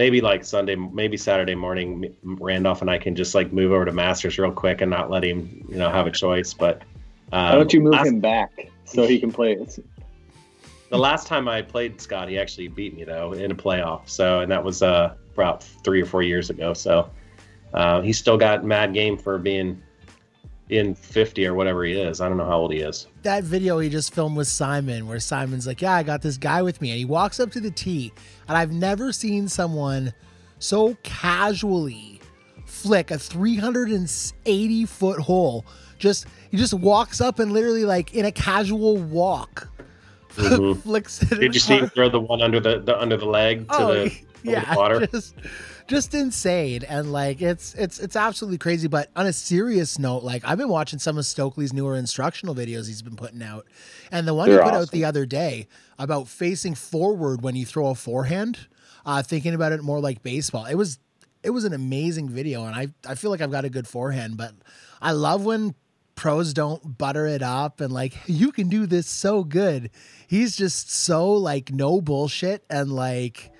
maybe 0.00 0.22
like 0.22 0.42
Sunday, 0.46 0.76
maybe 0.76 1.18
Saturday 1.18 1.54
morning, 1.54 2.16
Randolph 2.22 2.80
and 2.80 2.88
I 2.88 2.96
can 2.96 3.14
just 3.14 3.34
like 3.34 3.52
move 3.52 3.70
over 3.70 3.84
to 3.84 3.92
Masters 3.92 4.38
real 4.38 4.50
quick 4.50 4.80
and 4.80 4.90
not 4.90 5.10
let 5.10 5.22
him, 5.22 5.66
you 5.68 5.76
know, 5.76 5.90
have 5.90 6.06
a 6.06 6.10
choice. 6.10 6.54
But 6.54 6.80
um, 7.32 7.44
Why 7.44 7.54
don't 7.56 7.72
you 7.74 7.82
move 7.82 7.92
last, 7.92 8.06
him 8.06 8.18
back 8.18 8.70
so 8.86 9.06
he 9.06 9.20
can 9.20 9.30
play? 9.30 9.58
The 10.88 10.96
last 10.98 11.26
time 11.26 11.48
I 11.48 11.60
played 11.60 12.00
Scott, 12.00 12.30
he 12.30 12.38
actually 12.38 12.68
beat 12.68 12.96
me 12.96 13.04
though 13.04 13.34
in 13.34 13.50
a 13.50 13.54
playoff. 13.54 14.08
So 14.08 14.40
and 14.40 14.50
that 14.50 14.64
was 14.64 14.82
uh 14.82 15.16
about 15.34 15.62
three 15.62 16.00
or 16.00 16.06
four 16.06 16.22
years 16.22 16.48
ago. 16.48 16.72
So 16.72 17.10
uh, 17.74 18.00
he's 18.00 18.18
still 18.18 18.38
got 18.38 18.64
mad 18.64 18.94
game 18.94 19.18
for 19.18 19.36
being 19.36 19.82
in 20.70 20.94
50 20.94 21.46
or 21.46 21.54
whatever 21.54 21.84
he 21.84 21.92
is. 21.92 22.20
I 22.20 22.28
don't 22.28 22.36
know 22.38 22.44
how 22.46 22.58
old 22.58 22.72
he 22.72 22.80
is. 22.80 23.06
that 23.22 23.44
video 23.44 23.78
he 23.78 23.88
just 23.88 24.14
filmed 24.14 24.36
with 24.36 24.48
Simon, 24.48 25.06
where 25.06 25.18
Simon's 25.20 25.66
like, 25.66 25.82
"Yeah, 25.82 25.94
I 25.94 26.02
got 26.02 26.22
this 26.22 26.36
guy 26.38 26.62
with 26.62 26.80
me," 26.80 26.90
and 26.90 26.98
he 26.98 27.04
walks 27.04 27.40
up 27.40 27.50
to 27.52 27.60
the 27.60 27.70
tee, 27.70 28.12
and 28.48 28.56
I've 28.56 28.72
never 28.72 29.12
seen 29.12 29.48
someone 29.48 30.12
so 30.58 30.96
casually 31.02 32.20
flick 32.66 33.10
a 33.10 33.18
380 33.18 34.84
foot 34.86 35.20
hole. 35.20 35.64
Just 35.98 36.26
he 36.50 36.56
just 36.56 36.74
walks 36.74 37.20
up 37.20 37.38
and 37.38 37.52
literally 37.52 37.84
like 37.84 38.14
in 38.14 38.24
a 38.24 38.32
casual 38.32 38.96
walk, 38.96 39.68
Mhm. 40.36 40.80
flicks 40.82 41.20
it. 41.22 41.40
Did 41.40 41.54
you 41.54 41.60
see 41.60 41.76
him 41.78 41.88
throw 41.90 42.08
the 42.08 42.20
one 42.20 42.40
under 42.42 42.60
the, 42.60 42.80
the 42.80 42.98
under 43.00 43.16
the 43.16 43.26
leg 43.26 43.68
to 43.68 43.74
Oh, 43.76 43.94
the 43.94 44.12
yeah, 44.42 44.74
water? 44.74 45.06
just 45.06 45.34
just 45.90 46.14
insane, 46.14 46.84
and 46.88 47.12
like 47.12 47.42
it's 47.42 47.74
it's 47.74 47.98
it's 47.98 48.14
absolutely 48.14 48.58
crazy. 48.58 48.86
But 48.86 49.10
on 49.16 49.26
a 49.26 49.32
serious 49.32 49.98
note, 49.98 50.22
like 50.22 50.44
I've 50.44 50.56
been 50.56 50.68
watching 50.68 51.00
some 51.00 51.18
of 51.18 51.26
Stokely's 51.26 51.72
newer 51.72 51.96
instructional 51.96 52.54
videos 52.54 52.86
he's 52.86 53.02
been 53.02 53.16
putting 53.16 53.42
out, 53.42 53.66
and 54.12 54.26
the 54.26 54.32
one 54.32 54.48
he 54.48 54.54
They're 54.54 54.62
put 54.62 54.72
out 54.72 54.90
the 54.92 55.04
other 55.04 55.26
day 55.26 55.66
about 55.98 56.28
facing 56.28 56.76
forward 56.76 57.42
when 57.42 57.56
you 57.56 57.66
throw 57.66 57.88
a 57.88 57.96
forehand, 57.96 58.68
uh, 59.04 59.22
thinking 59.22 59.52
about 59.52 59.72
it 59.72 59.82
more 59.82 60.00
like 60.00 60.22
baseball. 60.22 60.64
It 60.64 60.76
was 60.76 61.00
it 61.42 61.50
was 61.50 61.64
an 61.64 61.72
amazing 61.72 62.28
video, 62.28 62.64
and 62.64 62.74
I 62.76 62.88
I 63.06 63.16
feel 63.16 63.32
like 63.32 63.40
I've 63.40 63.50
got 63.50 63.64
a 63.64 63.70
good 63.70 63.88
forehand, 63.88 64.36
but 64.36 64.52
I 65.02 65.10
love 65.10 65.44
when 65.44 65.74
pros 66.14 66.52
don't 66.52 66.98
butter 66.98 67.26
it 67.26 67.42
up 67.42 67.80
and 67.80 67.90
like 67.90 68.14
you 68.26 68.52
can 68.52 68.68
do 68.68 68.86
this 68.86 69.08
so 69.08 69.42
good. 69.42 69.90
He's 70.28 70.54
just 70.54 70.88
so 70.92 71.32
like 71.32 71.72
no 71.72 72.00
bullshit 72.00 72.64
and 72.70 72.92
like 72.92 73.50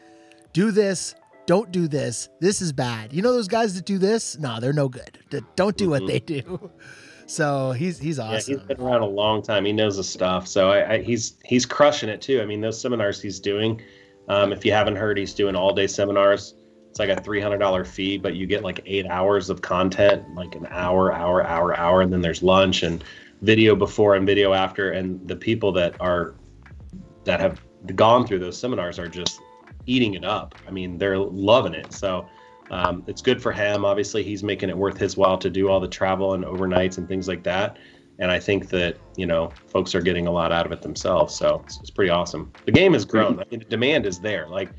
do 0.52 0.70
this, 0.70 1.14
don't 1.50 1.72
do 1.72 1.88
this. 1.88 2.28
This 2.38 2.62
is 2.62 2.72
bad. 2.72 3.12
You 3.12 3.22
know 3.22 3.32
those 3.32 3.48
guys 3.48 3.74
that 3.74 3.84
do 3.84 3.98
this? 3.98 4.38
No, 4.38 4.60
they're 4.60 4.72
no 4.72 4.88
good. 4.88 5.18
Don't 5.56 5.76
do 5.76 5.90
what 5.90 6.02
Mhm. 6.02 6.06
they 6.06 6.20
do. 6.20 6.70
So 7.26 7.72
he's 7.72 7.98
he's 7.98 8.18
Yeah, 8.18 8.24
awesome. 8.36 8.54
he's 8.58 8.62
been 8.68 8.80
around 8.80 9.02
a 9.02 9.06
long 9.08 9.42
time. 9.42 9.64
He 9.64 9.72
knows 9.72 9.96
his 9.96 10.08
stuff. 10.08 10.46
So 10.46 10.70
I, 10.70 10.92
I, 10.94 10.98
he's 11.02 11.38
he's 11.44 11.66
crushing 11.66 12.08
it 12.08 12.20
too. 12.20 12.40
I 12.40 12.46
mean, 12.46 12.60
those 12.60 12.80
seminars 12.80 13.20
he's 13.20 13.40
doing. 13.40 13.80
Um, 14.28 14.52
if 14.52 14.64
you 14.64 14.70
haven't 14.70 14.94
heard, 14.94 15.18
he's 15.18 15.34
doing 15.34 15.56
all 15.56 15.74
day 15.74 15.88
seminars. 15.88 16.54
It's 16.88 17.00
like 17.00 17.08
a 17.08 17.20
three 17.20 17.40
hundred 17.40 17.58
dollar 17.58 17.84
fee, 17.84 18.16
but 18.16 18.34
you 18.36 18.46
get 18.46 18.62
like 18.62 18.80
eight 18.86 19.06
hours 19.06 19.50
of 19.50 19.60
content, 19.60 20.22
like 20.36 20.54
an 20.54 20.68
hour, 20.70 21.12
hour, 21.12 21.44
hour, 21.44 21.76
hour, 21.76 22.00
and 22.00 22.12
then 22.12 22.20
there's 22.20 22.44
lunch 22.44 22.84
and 22.84 23.02
video 23.42 23.74
before 23.74 24.14
and 24.14 24.24
video 24.24 24.52
after. 24.52 24.92
And 24.92 25.26
the 25.26 25.34
people 25.36 25.72
that 25.72 25.94
are 26.00 26.34
that 27.24 27.40
have 27.40 27.60
gone 27.96 28.24
through 28.24 28.38
those 28.38 28.56
seminars 28.56 29.00
are 29.00 29.08
just 29.08 29.40
eating 29.86 30.14
it 30.14 30.24
up. 30.24 30.54
I 30.66 30.70
mean, 30.70 30.98
they're 30.98 31.18
loving 31.18 31.74
it. 31.74 31.92
So 31.92 32.26
um, 32.70 33.02
it's 33.06 33.22
good 33.22 33.42
for 33.42 33.52
him. 33.52 33.84
Obviously, 33.84 34.22
he's 34.22 34.42
making 34.42 34.68
it 34.68 34.76
worth 34.76 34.96
his 34.96 35.16
while 35.16 35.36
to 35.38 35.50
do 35.50 35.68
all 35.68 35.80
the 35.80 35.88
travel 35.88 36.34
and 36.34 36.44
overnights 36.44 36.98
and 36.98 37.08
things 37.08 37.26
like 37.28 37.42
that. 37.44 37.78
And 38.18 38.30
I 38.30 38.38
think 38.38 38.68
that 38.68 38.98
you 39.16 39.26
know 39.26 39.50
folks 39.66 39.94
are 39.94 40.02
getting 40.02 40.26
a 40.26 40.30
lot 40.30 40.52
out 40.52 40.66
of 40.66 40.72
it 40.72 40.82
themselves. 40.82 41.34
So 41.34 41.62
it's, 41.64 41.80
it's 41.80 41.90
pretty 41.90 42.10
awesome. 42.10 42.52
The 42.66 42.72
game 42.72 42.92
has 42.92 43.04
grown. 43.04 43.40
I 43.40 43.44
mean, 43.50 43.60
the 43.60 43.66
demand 43.66 44.06
is 44.06 44.20
there. 44.20 44.46
Like, 44.46 44.70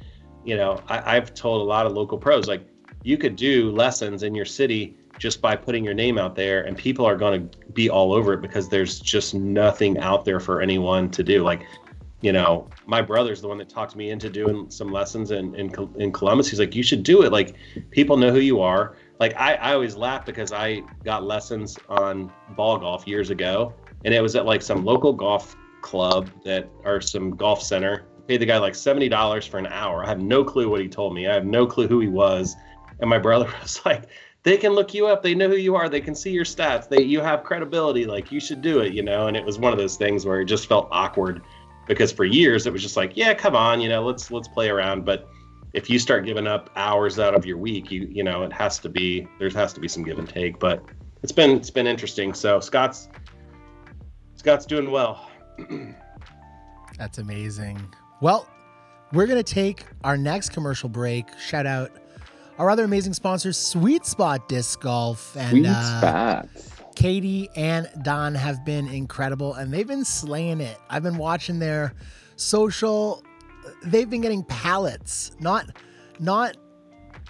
you 0.45 0.55
know, 0.55 0.81
I, 0.87 1.17
I've 1.17 1.33
told 1.33 1.61
a 1.61 1.65
lot 1.65 1.85
of 1.85 1.93
local 1.93 2.17
pros 2.17 2.47
like 2.47 2.65
you 3.03 3.17
could 3.17 3.35
do 3.35 3.71
lessons 3.71 4.23
in 4.23 4.35
your 4.35 4.45
city 4.45 4.95
just 5.17 5.41
by 5.41 5.55
putting 5.55 5.83
your 5.83 5.93
name 5.93 6.17
out 6.17 6.35
there, 6.35 6.63
and 6.63 6.77
people 6.77 7.05
are 7.05 7.15
going 7.15 7.49
to 7.49 7.57
be 7.73 7.89
all 7.89 8.13
over 8.13 8.33
it 8.33 8.41
because 8.41 8.69
there's 8.69 8.99
just 8.99 9.33
nothing 9.33 9.97
out 9.99 10.23
there 10.23 10.39
for 10.39 10.61
anyone 10.61 11.09
to 11.11 11.23
do. 11.23 11.43
Like 11.43 11.65
you 12.21 12.31
know, 12.31 12.67
my 12.91 13.01
brother's 13.01 13.39
the 13.39 13.47
one 13.47 13.57
that 13.57 13.69
talked 13.69 13.95
me 13.95 14.09
into 14.09 14.29
doing 14.29 14.69
some 14.69 14.91
lessons 14.91 15.31
in, 15.31 15.55
in, 15.55 15.71
in 15.97 16.11
Columbus. 16.11 16.49
He's 16.49 16.59
like, 16.59 16.75
you 16.75 16.83
should 16.83 17.03
do 17.03 17.21
it. 17.23 17.31
Like, 17.31 17.55
people 17.89 18.17
know 18.17 18.31
who 18.33 18.41
you 18.41 18.59
are. 18.59 18.97
Like, 19.17 19.33
I, 19.37 19.53
I 19.53 19.73
always 19.73 19.95
laugh 19.95 20.25
because 20.25 20.51
I 20.51 20.81
got 21.05 21.23
lessons 21.23 21.79
on 21.87 22.29
ball 22.57 22.77
golf 22.77 23.07
years 23.07 23.29
ago, 23.29 23.73
and 24.03 24.13
it 24.13 24.19
was 24.19 24.35
at 24.35 24.45
like 24.45 24.61
some 24.61 24.83
local 24.83 25.13
golf 25.13 25.55
club 25.81 26.29
that 26.43 26.69
or 26.83 26.99
some 26.99 27.31
golf 27.37 27.63
center. 27.63 28.07
Paid 28.27 28.41
the 28.41 28.45
guy 28.45 28.57
like 28.57 28.75
seventy 28.75 29.07
dollars 29.07 29.47
for 29.47 29.57
an 29.57 29.67
hour. 29.67 30.03
I 30.03 30.09
have 30.09 30.19
no 30.19 30.43
clue 30.43 30.69
what 30.69 30.81
he 30.81 30.89
told 30.89 31.13
me. 31.13 31.29
I 31.29 31.33
have 31.33 31.45
no 31.45 31.65
clue 31.65 31.87
who 31.87 32.01
he 32.01 32.09
was. 32.09 32.57
And 32.99 33.09
my 33.09 33.19
brother 33.19 33.45
was 33.61 33.79
like, 33.85 34.09
they 34.43 34.57
can 34.57 34.73
look 34.73 34.93
you 34.93 35.07
up. 35.07 35.23
They 35.23 35.35
know 35.35 35.47
who 35.47 35.55
you 35.55 35.75
are. 35.75 35.87
They 35.87 36.01
can 36.01 36.15
see 36.15 36.31
your 36.31 36.45
stats. 36.45 36.89
They 36.89 37.03
you 37.03 37.21
have 37.21 37.43
credibility. 37.43 38.05
Like 38.05 38.33
you 38.33 38.41
should 38.41 38.61
do 38.61 38.79
it, 38.79 38.91
you 38.91 39.03
know. 39.03 39.27
And 39.27 39.37
it 39.37 39.45
was 39.45 39.59
one 39.59 39.71
of 39.71 39.79
those 39.79 39.95
things 39.95 40.25
where 40.25 40.41
it 40.41 40.45
just 40.45 40.67
felt 40.67 40.89
awkward 40.91 41.41
because 41.91 42.11
for 42.11 42.23
years 42.23 42.65
it 42.65 42.71
was 42.71 42.81
just 42.81 42.95
like, 42.95 43.17
yeah, 43.17 43.33
come 43.33 43.55
on, 43.55 43.81
you 43.81 43.89
know, 43.89 44.01
let's 44.01 44.31
let's 44.31 44.47
play 44.47 44.69
around. 44.69 45.03
But 45.03 45.27
if 45.73 45.89
you 45.89 45.99
start 45.99 46.25
giving 46.25 46.47
up 46.47 46.69
hours 46.75 47.19
out 47.19 47.35
of 47.35 47.45
your 47.45 47.57
week, 47.57 47.91
you 47.91 48.07
you 48.09 48.23
know, 48.23 48.43
it 48.43 48.53
has 48.53 48.79
to 48.79 48.89
be 48.89 49.27
there 49.39 49.49
has 49.49 49.73
to 49.73 49.79
be 49.79 49.87
some 49.87 50.03
give 50.03 50.17
and 50.17 50.27
take. 50.27 50.57
But 50.57 50.83
it's 51.21 51.33
been 51.33 51.51
it's 51.51 51.69
been 51.69 51.87
interesting. 51.87 52.33
So 52.33 52.59
Scott's 52.59 53.09
Scott's 54.35 54.65
doing 54.65 54.89
well. 54.89 55.29
That's 56.97 57.17
amazing. 57.17 57.93
Well, 58.21 58.47
we're 59.11 59.27
going 59.27 59.43
to 59.43 59.53
take 59.53 59.85
our 60.03 60.17
next 60.17 60.49
commercial 60.49 60.87
break. 60.87 61.25
Shout 61.37 61.65
out 61.65 61.91
our 62.57 62.69
other 62.69 62.83
amazing 62.83 63.13
sponsors, 63.13 63.57
Sweet 63.57 64.05
Spot 64.05 64.47
Disc 64.47 64.79
Golf. 64.81 65.35
And 65.35 65.49
Sweet 65.49 65.65
uh, 65.65 65.99
spot. 65.99 66.49
Katie 66.95 67.49
and 67.55 67.89
Don 68.03 68.35
have 68.35 68.63
been 68.65 68.87
incredible 68.87 69.53
and 69.55 69.73
they've 69.73 69.87
been 69.87 70.05
slaying 70.05 70.61
it. 70.61 70.77
I've 70.89 71.03
been 71.03 71.17
watching 71.17 71.59
their 71.59 71.93
social 72.35 73.23
they've 73.83 74.09
been 74.09 74.21
getting 74.21 74.43
pallets, 74.43 75.31
not 75.39 75.65
not 76.19 76.57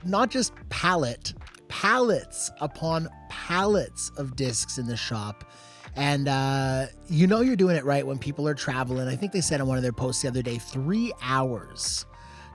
not 0.03 0.29
just 0.29 0.53
pallet, 0.69 1.33
pallets 1.67 2.51
upon 2.59 3.09
pallets 3.29 4.11
of 4.17 4.35
discs 4.35 4.77
in 4.77 4.87
the 4.87 4.97
shop. 4.97 5.45
And 5.95 6.27
uh, 6.27 6.87
you 7.07 7.27
know 7.27 7.41
you're 7.41 7.57
doing 7.57 7.75
it 7.75 7.83
right 7.83 8.05
when 8.05 8.17
people 8.17 8.47
are 8.47 8.53
traveling. 8.53 9.07
I 9.07 9.15
think 9.15 9.33
they 9.33 9.41
said 9.41 9.59
on 9.59 9.67
one 9.67 9.77
of 9.77 9.83
their 9.83 9.91
posts 9.91 10.21
the 10.21 10.29
other 10.29 10.41
day, 10.41 10.57
three 10.57 11.11
hours 11.21 12.05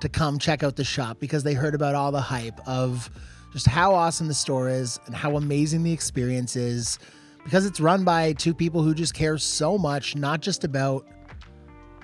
to 0.00 0.09
come 0.09 0.38
check 0.38 0.62
out 0.62 0.76
the 0.76 0.84
shop 0.84 1.18
because 1.20 1.42
they 1.42 1.54
heard 1.54 1.74
about 1.74 1.94
all 1.94 2.12
the 2.12 2.20
hype 2.20 2.59
of 2.66 3.11
just 3.57 3.66
how 3.66 3.94
awesome 3.94 4.28
the 4.28 4.34
store 4.34 4.68
is 4.68 5.00
and 5.07 5.14
how 5.14 5.38
amazing 5.38 5.82
the 5.82 5.90
experience 5.90 6.57
is 6.57 6.98
because 7.42 7.64
it's 7.64 7.80
run 7.80 8.04
by 8.04 8.34
two 8.34 8.52
people 8.52 8.82
who 8.82 8.92
just 8.94 9.14
care 9.14 9.38
so 9.38 9.78
much, 9.78 10.14
not 10.14 10.40
just 10.40 10.62
about 10.62 11.07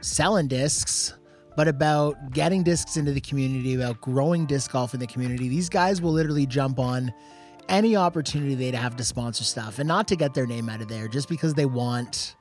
selling 0.01 0.49
discs, 0.49 1.13
but 1.55 1.69
about 1.69 2.31
getting 2.31 2.63
discs 2.63 2.97
into 2.97 3.13
the 3.13 3.21
community, 3.21 3.75
about 3.75 4.01
growing 4.01 4.47
disc 4.47 4.73
golf 4.73 4.95
in 4.95 5.01
the 5.01 5.07
community. 5.07 5.47
These 5.51 5.69
guys 5.69 6.01
will 6.01 6.13
literally 6.13 6.47
jump 6.47 6.79
on 6.79 7.13
any 7.69 7.97
opportunity 7.97 8.55
they'd 8.55 8.75
have 8.75 8.97
to 8.97 9.05
sponsor 9.05 9.45
stuff 9.45 9.79
and 9.79 9.87
not 9.87 10.09
to 10.09 10.17
get 10.17 10.33
their 10.33 10.47
name 10.47 10.71
out 10.71 10.81
of 10.81 10.89
there 10.89 11.07
just 11.07 11.29
because 11.29 11.53
they 11.53 11.67
want 11.67 12.35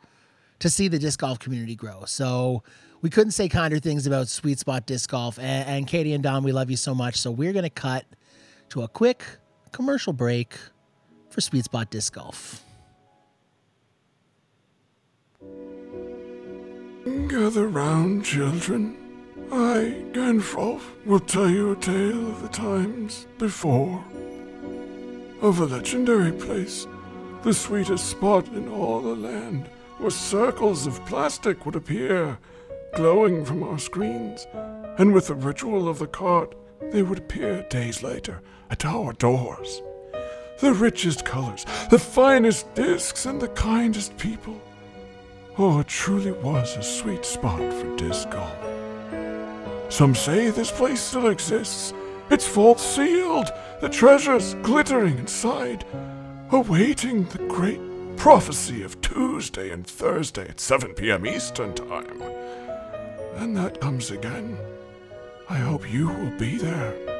to 0.59 0.69
see 0.69 0.87
the 0.87 0.97
disc 0.97 1.19
golf 1.19 1.37
community 1.37 1.75
grow. 1.75 2.05
So 2.05 2.63
we 3.01 3.09
couldn't 3.09 3.31
say 3.31 3.49
kinder 3.49 3.79
things 3.79 4.07
about 4.07 4.29
Sweet 4.29 4.57
Spot 4.57 4.85
Disc 4.85 5.09
Golf. 5.09 5.37
And, 5.37 5.67
and 5.67 5.85
Katie 5.85 6.13
and 6.13 6.23
Don, 6.23 6.45
we 6.45 6.53
love 6.53 6.71
you 6.71 6.77
so 6.77 6.95
much. 6.95 7.17
So 7.17 7.29
we're 7.29 7.51
going 7.51 7.63
to 7.63 7.69
cut 7.69 8.05
to 8.71 8.83
a 8.83 8.87
quick 8.87 9.25
commercial 9.73 10.13
break 10.13 10.55
for 11.29 11.41
Sweet 11.41 11.65
Spot 11.65 11.89
Disc 11.89 12.13
Golf. 12.13 12.63
Gather 17.27 17.67
round, 17.67 18.23
children. 18.23 18.95
I, 19.51 20.05
Ganfrolf, 20.13 20.83
will 21.05 21.19
tell 21.19 21.49
you 21.49 21.71
a 21.71 21.75
tale 21.75 22.29
of 22.29 22.41
the 22.41 22.47
times 22.47 23.27
before. 23.37 24.01
Of 25.41 25.59
a 25.59 25.65
legendary 25.65 26.31
place, 26.31 26.87
the 27.43 27.53
sweetest 27.53 28.05
spot 28.05 28.47
in 28.47 28.69
all 28.69 29.01
the 29.01 29.15
land, 29.15 29.67
where 29.97 30.11
circles 30.11 30.87
of 30.87 31.05
plastic 31.05 31.65
would 31.65 31.75
appear, 31.75 32.37
glowing 32.95 33.43
from 33.43 33.63
our 33.63 33.79
screens, 33.79 34.47
and 34.97 35.13
with 35.13 35.27
the 35.27 35.35
ritual 35.35 35.89
of 35.89 35.99
the 35.99 36.07
cart, 36.07 36.55
they 36.91 37.03
would 37.03 37.19
appear 37.19 37.63
days 37.63 38.01
later 38.01 38.41
at 38.71 38.85
our 38.85 39.13
doors. 39.13 39.83
The 40.59 40.73
richest 40.73 41.25
colors, 41.25 41.65
the 41.89 41.99
finest 41.99 42.73
discs, 42.73 43.25
and 43.25 43.39
the 43.39 43.49
kindest 43.49 44.17
people. 44.17 44.59
Oh, 45.57 45.79
it 45.79 45.87
truly 45.87 46.31
was 46.31 46.77
a 46.77 46.83
sweet 46.83 47.25
spot 47.25 47.59
for 47.73 47.95
disc 47.97 48.29
golf. 48.31 48.55
Some 49.91 50.15
say 50.15 50.49
this 50.49 50.71
place 50.71 51.01
still 51.01 51.27
exists. 51.27 51.93
Its 52.29 52.47
vault 52.47 52.79
sealed, 52.79 53.51
the 53.81 53.89
treasures 53.89 54.53
glittering 54.61 55.17
inside, 55.17 55.83
awaiting 56.51 57.25
the 57.25 57.39
great 57.49 57.81
prophecy 58.15 58.83
of 58.83 59.01
Tuesday 59.01 59.71
and 59.71 59.85
Thursday 59.85 60.47
at 60.47 60.59
7 60.61 60.93
p.m. 60.93 61.25
Eastern 61.25 61.73
Time. 61.73 62.21
And 63.35 63.57
that 63.57 63.81
comes 63.81 64.11
again. 64.11 64.57
I 65.49 65.57
hope 65.57 65.91
you 65.91 66.07
will 66.07 66.37
be 66.37 66.57
there. 66.57 67.10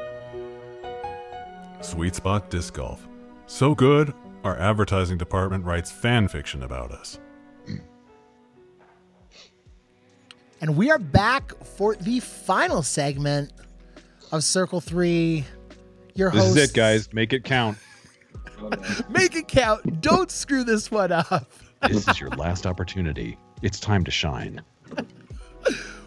Sweet 1.82 2.14
Spot 2.14 2.48
Disc 2.50 2.74
Golf. 2.74 3.06
So 3.46 3.74
good, 3.74 4.14
our 4.44 4.56
advertising 4.58 5.18
department 5.18 5.64
writes 5.64 5.90
fan 5.90 6.28
fiction 6.28 6.62
about 6.62 6.92
us. 6.92 7.18
And 10.60 10.76
we 10.76 10.90
are 10.92 10.98
back 10.98 11.52
for 11.64 11.96
the 11.96 12.20
final 12.20 12.82
segment 12.84 13.52
of 14.30 14.44
Circle 14.44 14.80
3. 14.80 15.44
Your 16.14 16.30
This 16.30 16.40
host. 16.44 16.56
is 16.56 16.70
it, 16.70 16.74
guys. 16.74 17.12
Make 17.12 17.32
it 17.32 17.42
count. 17.42 17.78
Make 19.08 19.34
it 19.34 19.48
count. 19.48 20.00
Don't 20.00 20.30
screw 20.30 20.62
this 20.62 20.88
one 20.90 21.10
up. 21.10 21.50
This 21.88 22.06
is 22.06 22.20
your 22.20 22.30
last 22.30 22.64
opportunity. 22.64 23.36
It's 23.62 23.80
time 23.80 24.04
to 24.04 24.10
shine. 24.12 24.62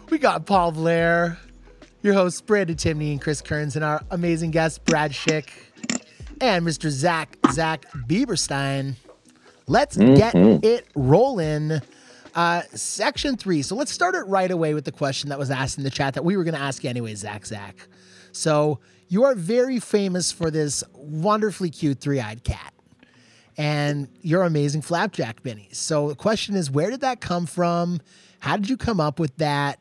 We 0.08 0.16
got 0.18 0.46
Paul 0.46 0.72
Blair, 0.72 1.36
your 2.02 2.14
hosts, 2.14 2.40
Brandon 2.40 2.76
Timney 2.76 3.10
and 3.12 3.20
Chris 3.20 3.42
Kearns, 3.42 3.76
and 3.76 3.84
our 3.84 4.00
amazing 4.10 4.52
guest, 4.52 4.84
Brad 4.86 5.10
Schick, 5.12 5.48
and 6.40 6.66
Mr. 6.66 6.90
Zach, 6.90 7.36
Zach 7.50 7.86
Bieberstein. 7.92 8.94
Let's 9.66 9.96
get 9.96 10.34
it 10.34 10.86
rolling. 10.94 11.80
Uh, 12.34 12.62
section 12.74 13.36
three. 13.36 13.62
So 13.62 13.74
let's 13.74 13.90
start 13.90 14.14
it 14.14 14.26
right 14.26 14.50
away 14.50 14.74
with 14.74 14.84
the 14.84 14.92
question 14.92 15.30
that 15.30 15.38
was 15.38 15.50
asked 15.50 15.78
in 15.78 15.84
the 15.84 15.90
chat 15.90 16.14
that 16.14 16.24
we 16.24 16.36
were 16.36 16.44
going 16.44 16.54
to 16.54 16.60
ask 16.60 16.84
you 16.84 16.90
anyway, 16.90 17.14
Zach, 17.14 17.46
Zach. 17.46 17.88
So 18.32 18.78
you 19.08 19.24
are 19.24 19.34
very 19.34 19.80
famous 19.80 20.32
for 20.32 20.50
this 20.50 20.84
wonderfully 20.92 21.70
cute 21.70 22.00
three-eyed 22.00 22.44
cat 22.44 22.74
and 23.56 24.08
your 24.20 24.42
amazing 24.42 24.82
flapjack 24.82 25.42
minis. 25.42 25.76
So 25.76 26.10
the 26.10 26.14
question 26.14 26.56
is, 26.56 26.70
where 26.70 26.90
did 26.90 27.00
that 27.00 27.20
come 27.20 27.46
from? 27.46 28.00
How 28.40 28.56
did 28.56 28.68
you 28.68 28.76
come 28.76 29.00
up 29.00 29.18
with 29.18 29.34
that? 29.38 29.80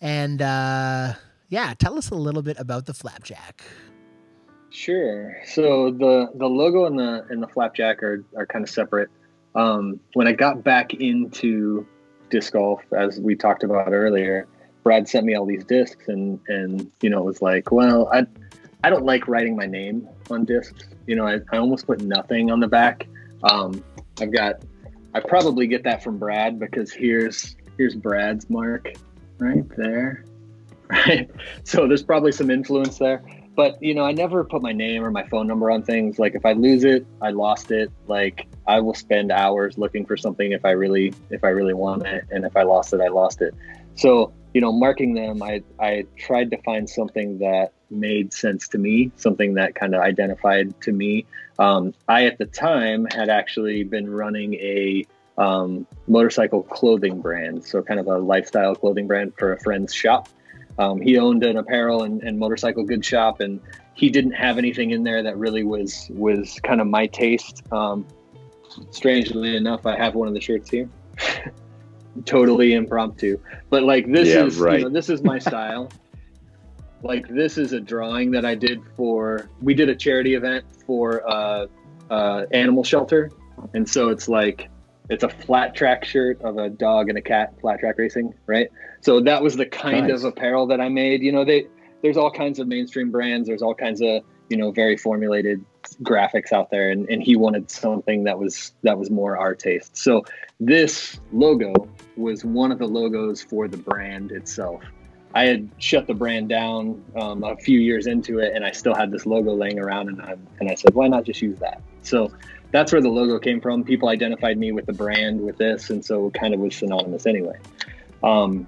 And 0.00 0.42
uh, 0.42 1.14
yeah, 1.48 1.72
tell 1.78 1.96
us 1.96 2.10
a 2.10 2.14
little 2.14 2.42
bit 2.42 2.58
about 2.58 2.86
the 2.86 2.92
flapjack. 2.94 3.62
Sure. 4.74 5.36
So 5.44 5.92
the 5.92 6.30
the 6.34 6.46
logo 6.46 6.86
and 6.86 6.98
the 6.98 7.24
and 7.30 7.40
the 7.40 7.46
flapjack 7.46 8.02
are 8.02 8.24
are 8.36 8.44
kind 8.44 8.64
of 8.64 8.68
separate. 8.68 9.08
Um, 9.54 10.00
when 10.14 10.26
I 10.26 10.32
got 10.32 10.64
back 10.64 10.94
into 10.94 11.86
disc 12.28 12.52
golf, 12.52 12.82
as 12.92 13.20
we 13.20 13.36
talked 13.36 13.62
about 13.62 13.92
earlier, 13.92 14.48
Brad 14.82 15.08
sent 15.08 15.26
me 15.26 15.36
all 15.36 15.46
these 15.46 15.64
discs, 15.64 16.08
and 16.08 16.40
and 16.48 16.90
you 17.02 17.08
know 17.08 17.20
it 17.20 17.24
was 17.24 17.40
like, 17.40 17.70
well, 17.70 18.10
I 18.12 18.26
I 18.82 18.90
don't 18.90 19.04
like 19.04 19.28
writing 19.28 19.54
my 19.54 19.66
name 19.66 20.08
on 20.28 20.44
discs. 20.44 20.88
You 21.06 21.14
know, 21.14 21.24
I, 21.28 21.38
I 21.52 21.58
almost 21.58 21.86
put 21.86 22.00
nothing 22.00 22.50
on 22.50 22.58
the 22.58 22.68
back. 22.68 23.06
Um, 23.44 23.82
I've 24.20 24.32
got. 24.32 24.56
I 25.14 25.20
probably 25.20 25.68
get 25.68 25.84
that 25.84 26.02
from 26.02 26.18
Brad 26.18 26.58
because 26.58 26.92
here's 26.92 27.54
here's 27.78 27.94
Brad's 27.94 28.50
mark 28.50 28.92
right 29.38 29.68
there, 29.76 30.24
right. 30.90 31.30
So 31.62 31.86
there's 31.86 32.02
probably 32.02 32.32
some 32.32 32.50
influence 32.50 32.98
there. 32.98 33.22
But 33.54 33.82
you 33.82 33.94
know, 33.94 34.04
I 34.04 34.12
never 34.12 34.44
put 34.44 34.62
my 34.62 34.72
name 34.72 35.04
or 35.04 35.10
my 35.10 35.26
phone 35.28 35.46
number 35.46 35.70
on 35.70 35.82
things. 35.82 36.18
Like 36.18 36.34
if 36.34 36.44
I 36.44 36.52
lose 36.52 36.84
it, 36.84 37.06
I 37.20 37.30
lost 37.30 37.70
it. 37.70 37.90
Like 38.06 38.46
I 38.66 38.80
will 38.80 38.94
spend 38.94 39.30
hours 39.30 39.78
looking 39.78 40.04
for 40.06 40.16
something 40.16 40.52
if 40.52 40.64
I 40.64 40.70
really 40.70 41.14
if 41.30 41.44
I 41.44 41.48
really 41.48 41.74
want 41.74 42.06
it, 42.06 42.24
and 42.30 42.44
if 42.44 42.56
I 42.56 42.62
lost 42.62 42.92
it, 42.92 43.00
I 43.00 43.08
lost 43.08 43.42
it. 43.42 43.54
So 43.94 44.32
you 44.54 44.60
know, 44.60 44.72
marking 44.72 45.14
them, 45.14 45.42
I 45.42 45.62
I 45.78 46.06
tried 46.18 46.50
to 46.50 46.62
find 46.62 46.88
something 46.88 47.38
that 47.38 47.72
made 47.90 48.32
sense 48.32 48.68
to 48.68 48.78
me, 48.78 49.12
something 49.16 49.54
that 49.54 49.74
kind 49.74 49.94
of 49.94 50.00
identified 50.00 50.80
to 50.82 50.92
me. 50.92 51.26
Um, 51.58 51.94
I 52.08 52.26
at 52.26 52.38
the 52.38 52.46
time 52.46 53.06
had 53.06 53.28
actually 53.28 53.84
been 53.84 54.10
running 54.10 54.54
a 54.54 55.06
um, 55.38 55.86
motorcycle 56.06 56.62
clothing 56.62 57.20
brand, 57.20 57.64
so 57.64 57.82
kind 57.82 58.00
of 58.00 58.06
a 58.06 58.18
lifestyle 58.18 58.74
clothing 58.74 59.06
brand 59.06 59.34
for 59.36 59.52
a 59.52 59.60
friend's 59.60 59.94
shop. 59.94 60.28
Um, 60.78 61.00
he 61.00 61.18
owned 61.18 61.44
an 61.44 61.56
apparel 61.56 62.02
and, 62.02 62.22
and 62.22 62.38
motorcycle 62.38 62.84
goods 62.84 63.06
shop, 63.06 63.40
and 63.40 63.60
he 63.94 64.10
didn't 64.10 64.32
have 64.32 64.58
anything 64.58 64.90
in 64.90 65.04
there 65.04 65.22
that 65.22 65.36
really 65.38 65.62
was 65.64 66.08
was 66.10 66.58
kind 66.64 66.80
of 66.80 66.86
my 66.86 67.06
taste. 67.06 67.62
Um, 67.72 68.06
strangely 68.90 69.56
enough, 69.56 69.86
I 69.86 69.96
have 69.96 70.14
one 70.14 70.26
of 70.28 70.34
the 70.34 70.40
shirts 70.40 70.70
here. 70.70 70.88
totally 72.24 72.74
impromptu, 72.74 73.38
but 73.70 73.82
like 73.82 74.10
this 74.10 74.28
Yeah, 74.28 74.44
is 74.44 74.58
right. 74.58 74.78
you 74.80 74.84
know, 74.84 74.90
this 74.90 75.08
is 75.08 75.22
my 75.22 75.38
style. 75.50 75.90
like 77.02 77.28
this 77.28 77.58
is 77.58 77.72
a 77.72 77.80
drawing 77.80 78.30
that 78.32 78.44
I 78.44 78.54
did 78.54 78.80
for. 78.96 79.48
We 79.60 79.74
did 79.74 79.88
a 79.88 79.94
charity 79.96 80.34
event 80.34 80.64
for 80.86 81.28
uh, 81.28 81.66
uh, 82.10 82.46
animal 82.52 82.82
shelter, 82.84 83.30
and 83.74 83.88
so 83.88 84.08
it's 84.08 84.28
like 84.28 84.70
it's 85.10 85.22
a 85.22 85.28
flat 85.28 85.74
track 85.74 86.04
shirt 86.04 86.40
of 86.42 86.56
a 86.58 86.70
dog 86.70 87.08
and 87.10 87.18
a 87.18 87.22
cat 87.22 87.54
flat 87.60 87.80
track 87.80 87.98
racing, 87.98 88.32
right? 88.46 88.68
So 89.04 89.20
that 89.20 89.42
was 89.42 89.56
the 89.56 89.66
kind 89.66 90.08
Nice. 90.08 90.24
of 90.24 90.32
apparel 90.32 90.66
that 90.68 90.80
I 90.80 90.88
made. 90.88 91.22
You 91.22 91.30
know, 91.30 91.44
they 91.44 91.66
there's 92.00 92.16
all 92.16 92.30
kinds 92.30 92.58
of 92.58 92.66
mainstream 92.68 93.10
brands. 93.10 93.46
There's 93.46 93.60
all 93.60 93.74
kinds 93.74 94.00
of 94.00 94.22
you 94.48 94.56
know 94.56 94.70
very 94.70 94.96
formulated 94.96 95.62
graphics 96.02 96.52
out 96.52 96.70
there, 96.70 96.90
and, 96.90 97.08
and 97.10 97.22
he 97.22 97.36
wanted 97.36 97.70
something 97.70 98.24
that 98.24 98.38
was 98.38 98.72
that 98.82 98.98
was 98.98 99.10
more 99.10 99.36
our 99.36 99.54
taste. 99.54 99.96
So 99.96 100.24
this 100.58 101.20
logo 101.32 101.74
was 102.16 102.46
one 102.46 102.72
of 102.72 102.78
the 102.78 102.86
logos 102.86 103.42
for 103.42 103.68
the 103.68 103.76
brand 103.76 104.32
itself. 104.32 104.82
I 105.34 105.46
had 105.46 105.68
shut 105.78 106.06
the 106.06 106.14
brand 106.14 106.48
down 106.48 107.04
um, 107.16 107.44
a 107.44 107.56
few 107.56 107.80
years 107.80 108.06
into 108.06 108.38
it, 108.38 108.52
and 108.54 108.64
I 108.64 108.70
still 108.70 108.94
had 108.94 109.10
this 109.10 109.26
logo 109.26 109.52
laying 109.54 109.78
around, 109.78 110.08
and 110.08 110.22
I 110.22 110.36
and 110.60 110.70
I 110.70 110.76
said, 110.76 110.94
why 110.94 111.08
not 111.08 111.24
just 111.24 111.42
use 111.42 111.58
that? 111.58 111.82
So 112.02 112.32
that's 112.70 112.90
where 112.90 113.02
the 113.02 113.10
logo 113.10 113.38
came 113.38 113.60
from. 113.60 113.84
People 113.84 114.08
identified 114.08 114.56
me 114.56 114.72
with 114.72 114.86
the 114.86 114.94
brand 114.94 115.42
with 115.42 115.58
this, 115.58 115.90
and 115.90 116.02
so 116.02 116.28
it 116.28 116.34
kind 116.34 116.54
of 116.54 116.60
was 116.60 116.74
synonymous 116.74 117.26
anyway. 117.26 117.58
Um, 118.22 118.66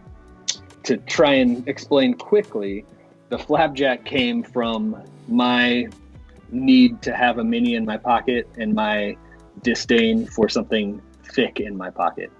to 0.87 0.97
try 0.99 1.35
and 1.35 1.67
explain 1.69 2.15
quickly, 2.15 2.85
the 3.29 3.39
flapjack 3.39 4.05
came 4.05 4.43
from 4.43 5.03
my 5.29 5.89
need 6.51 7.03
to 7.03 7.15
have 7.15 7.39
a 7.39 7.45
mini 7.45 7.75
in 7.75 7.85
my 7.85 7.97
pocket 7.97 8.49
and 8.57 8.73
my 8.73 9.17
disdain 9.63 10.27
for 10.27 10.49
something 10.49 11.03
thick 11.33 11.59
in 11.59 11.77
my 11.77 11.91
pocket. 11.91 12.31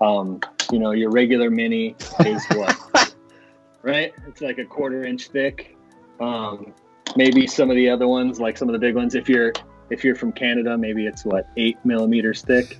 Um, 0.00 0.40
you 0.70 0.78
know, 0.78 0.92
your 0.92 1.10
regular 1.10 1.50
mini 1.50 1.96
is 2.20 2.44
what, 2.48 3.14
right? 3.82 4.12
It's 4.26 4.42
like 4.42 4.58
a 4.58 4.64
quarter 4.64 5.04
inch 5.04 5.28
thick. 5.28 5.76
Um, 6.20 6.74
maybe 7.16 7.46
some 7.46 7.70
of 7.70 7.76
the 7.76 7.88
other 7.88 8.06
ones, 8.06 8.40
like 8.40 8.58
some 8.58 8.68
of 8.68 8.74
the 8.74 8.78
big 8.78 8.94
ones, 8.94 9.14
if 9.14 9.28
you're 9.28 9.52
if 9.88 10.04
you're 10.04 10.14
from 10.14 10.32
Canada, 10.32 10.76
maybe 10.76 11.06
it's 11.06 11.24
what 11.24 11.48
eight 11.56 11.78
millimeters 11.84 12.42
thick. 12.42 12.78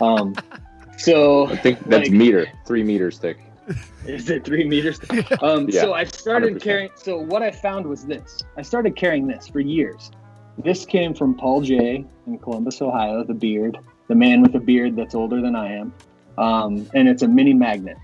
Um, 0.00 0.34
so 0.98 1.46
I 1.46 1.56
think 1.56 1.78
that's 1.88 2.08
like- 2.08 2.12
meter, 2.12 2.46
three 2.66 2.82
meters 2.82 3.18
thick. 3.18 3.38
is 4.06 4.30
it 4.30 4.44
three 4.44 4.64
meters? 4.64 5.00
Um, 5.42 5.68
Yeah, 5.68 5.82
so 5.82 5.94
I 5.94 6.04
started 6.04 6.54
100%. 6.54 6.62
carrying. 6.62 6.90
So 6.94 7.18
what 7.18 7.42
I 7.42 7.50
found 7.50 7.86
was 7.86 8.04
this. 8.04 8.42
I 8.56 8.62
started 8.62 8.96
carrying 8.96 9.26
this 9.26 9.48
for 9.48 9.60
years. 9.60 10.10
This 10.58 10.84
came 10.84 11.14
from 11.14 11.34
Paul 11.34 11.62
J. 11.62 12.04
in 12.26 12.38
Columbus, 12.38 12.82
Ohio. 12.82 13.24
The 13.24 13.34
beard, 13.34 13.78
the 14.08 14.14
man 14.14 14.42
with 14.42 14.54
a 14.54 14.60
beard 14.60 14.96
that's 14.96 15.14
older 15.14 15.40
than 15.40 15.56
I 15.56 15.72
am, 15.72 15.94
um, 16.36 16.88
and 16.94 17.08
it's 17.08 17.22
a 17.22 17.28
mini 17.28 17.54
magnet, 17.54 17.96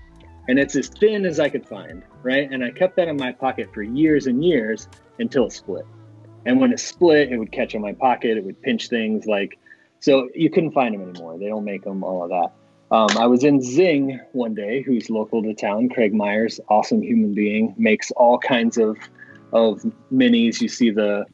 and 0.47 0.57
it's 0.57 0.75
as 0.75 0.89
thin 0.89 1.25
as 1.25 1.39
I 1.39 1.49
could 1.49 1.67
find. 1.67 2.03
Right, 2.23 2.51
and 2.51 2.63
I 2.63 2.71
kept 2.71 2.95
that 2.97 3.07
in 3.07 3.17
my 3.17 3.31
pocket 3.31 3.69
for 3.73 3.83
years 3.83 4.27
and 4.27 4.43
years 4.43 4.87
until 5.19 5.45
it 5.45 5.53
split. 5.53 5.85
And 6.45 6.59
when 6.59 6.71
it 6.73 6.79
split, 6.79 7.31
it 7.31 7.37
would 7.37 7.51
catch 7.51 7.75
on 7.75 7.81
my 7.81 7.93
pocket. 7.93 8.37
It 8.37 8.43
would 8.43 8.61
pinch 8.61 8.89
things 8.89 9.25
like. 9.25 9.59
So 9.99 10.29
you 10.33 10.49
couldn't 10.49 10.71
find 10.71 10.95
them 10.95 11.07
anymore. 11.07 11.37
They 11.37 11.47
don't 11.47 11.65
make 11.65 11.83
them. 11.83 12.03
All 12.03 12.23
of 12.23 12.29
that. 12.29 12.51
Um, 12.91 13.09
I 13.17 13.27
was 13.27 13.43
in 13.43 13.61
Zing 13.61 14.19
one 14.31 14.55
day, 14.55 14.81
who's 14.81 15.09
local 15.09 15.43
to 15.43 15.53
town. 15.53 15.89
Craig 15.89 16.13
Myers, 16.13 16.59
awesome 16.69 17.01
human 17.01 17.33
being, 17.33 17.75
makes 17.77 18.11
all 18.11 18.37
kinds 18.37 18.77
of 18.77 18.97
of 19.51 19.81
minis. 20.11 20.59
You 20.61 20.67
see 20.69 20.89
the 20.89 21.25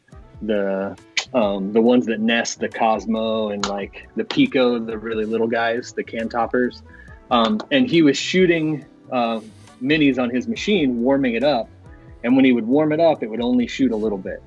the 0.41 0.97
um, 1.33 1.71
the 1.71 1.81
ones 1.81 2.05
that 2.07 2.19
nest, 2.19 2.59
the 2.59 2.69
Cosmo, 2.69 3.49
and 3.49 3.65
like 3.67 4.07
the 4.15 4.23
Pico, 4.25 4.79
the 4.79 4.97
really 4.97 5.25
little 5.25 5.47
guys, 5.47 5.93
the 5.93 6.03
can 6.03 6.29
toppers. 6.29 6.83
Um, 7.31 7.59
and 7.71 7.89
he 7.89 8.01
was 8.01 8.17
shooting 8.17 8.85
uh, 9.11 9.39
minis 9.81 10.19
on 10.19 10.29
his 10.29 10.47
machine, 10.47 11.01
warming 11.01 11.35
it 11.35 11.43
up. 11.43 11.69
And 12.23 12.35
when 12.35 12.45
he 12.45 12.51
would 12.51 12.67
warm 12.67 12.91
it 12.91 12.99
up, 12.99 13.23
it 13.23 13.29
would 13.29 13.41
only 13.41 13.67
shoot 13.67 13.91
a 13.91 13.95
little 13.95 14.17
bit. 14.17 14.41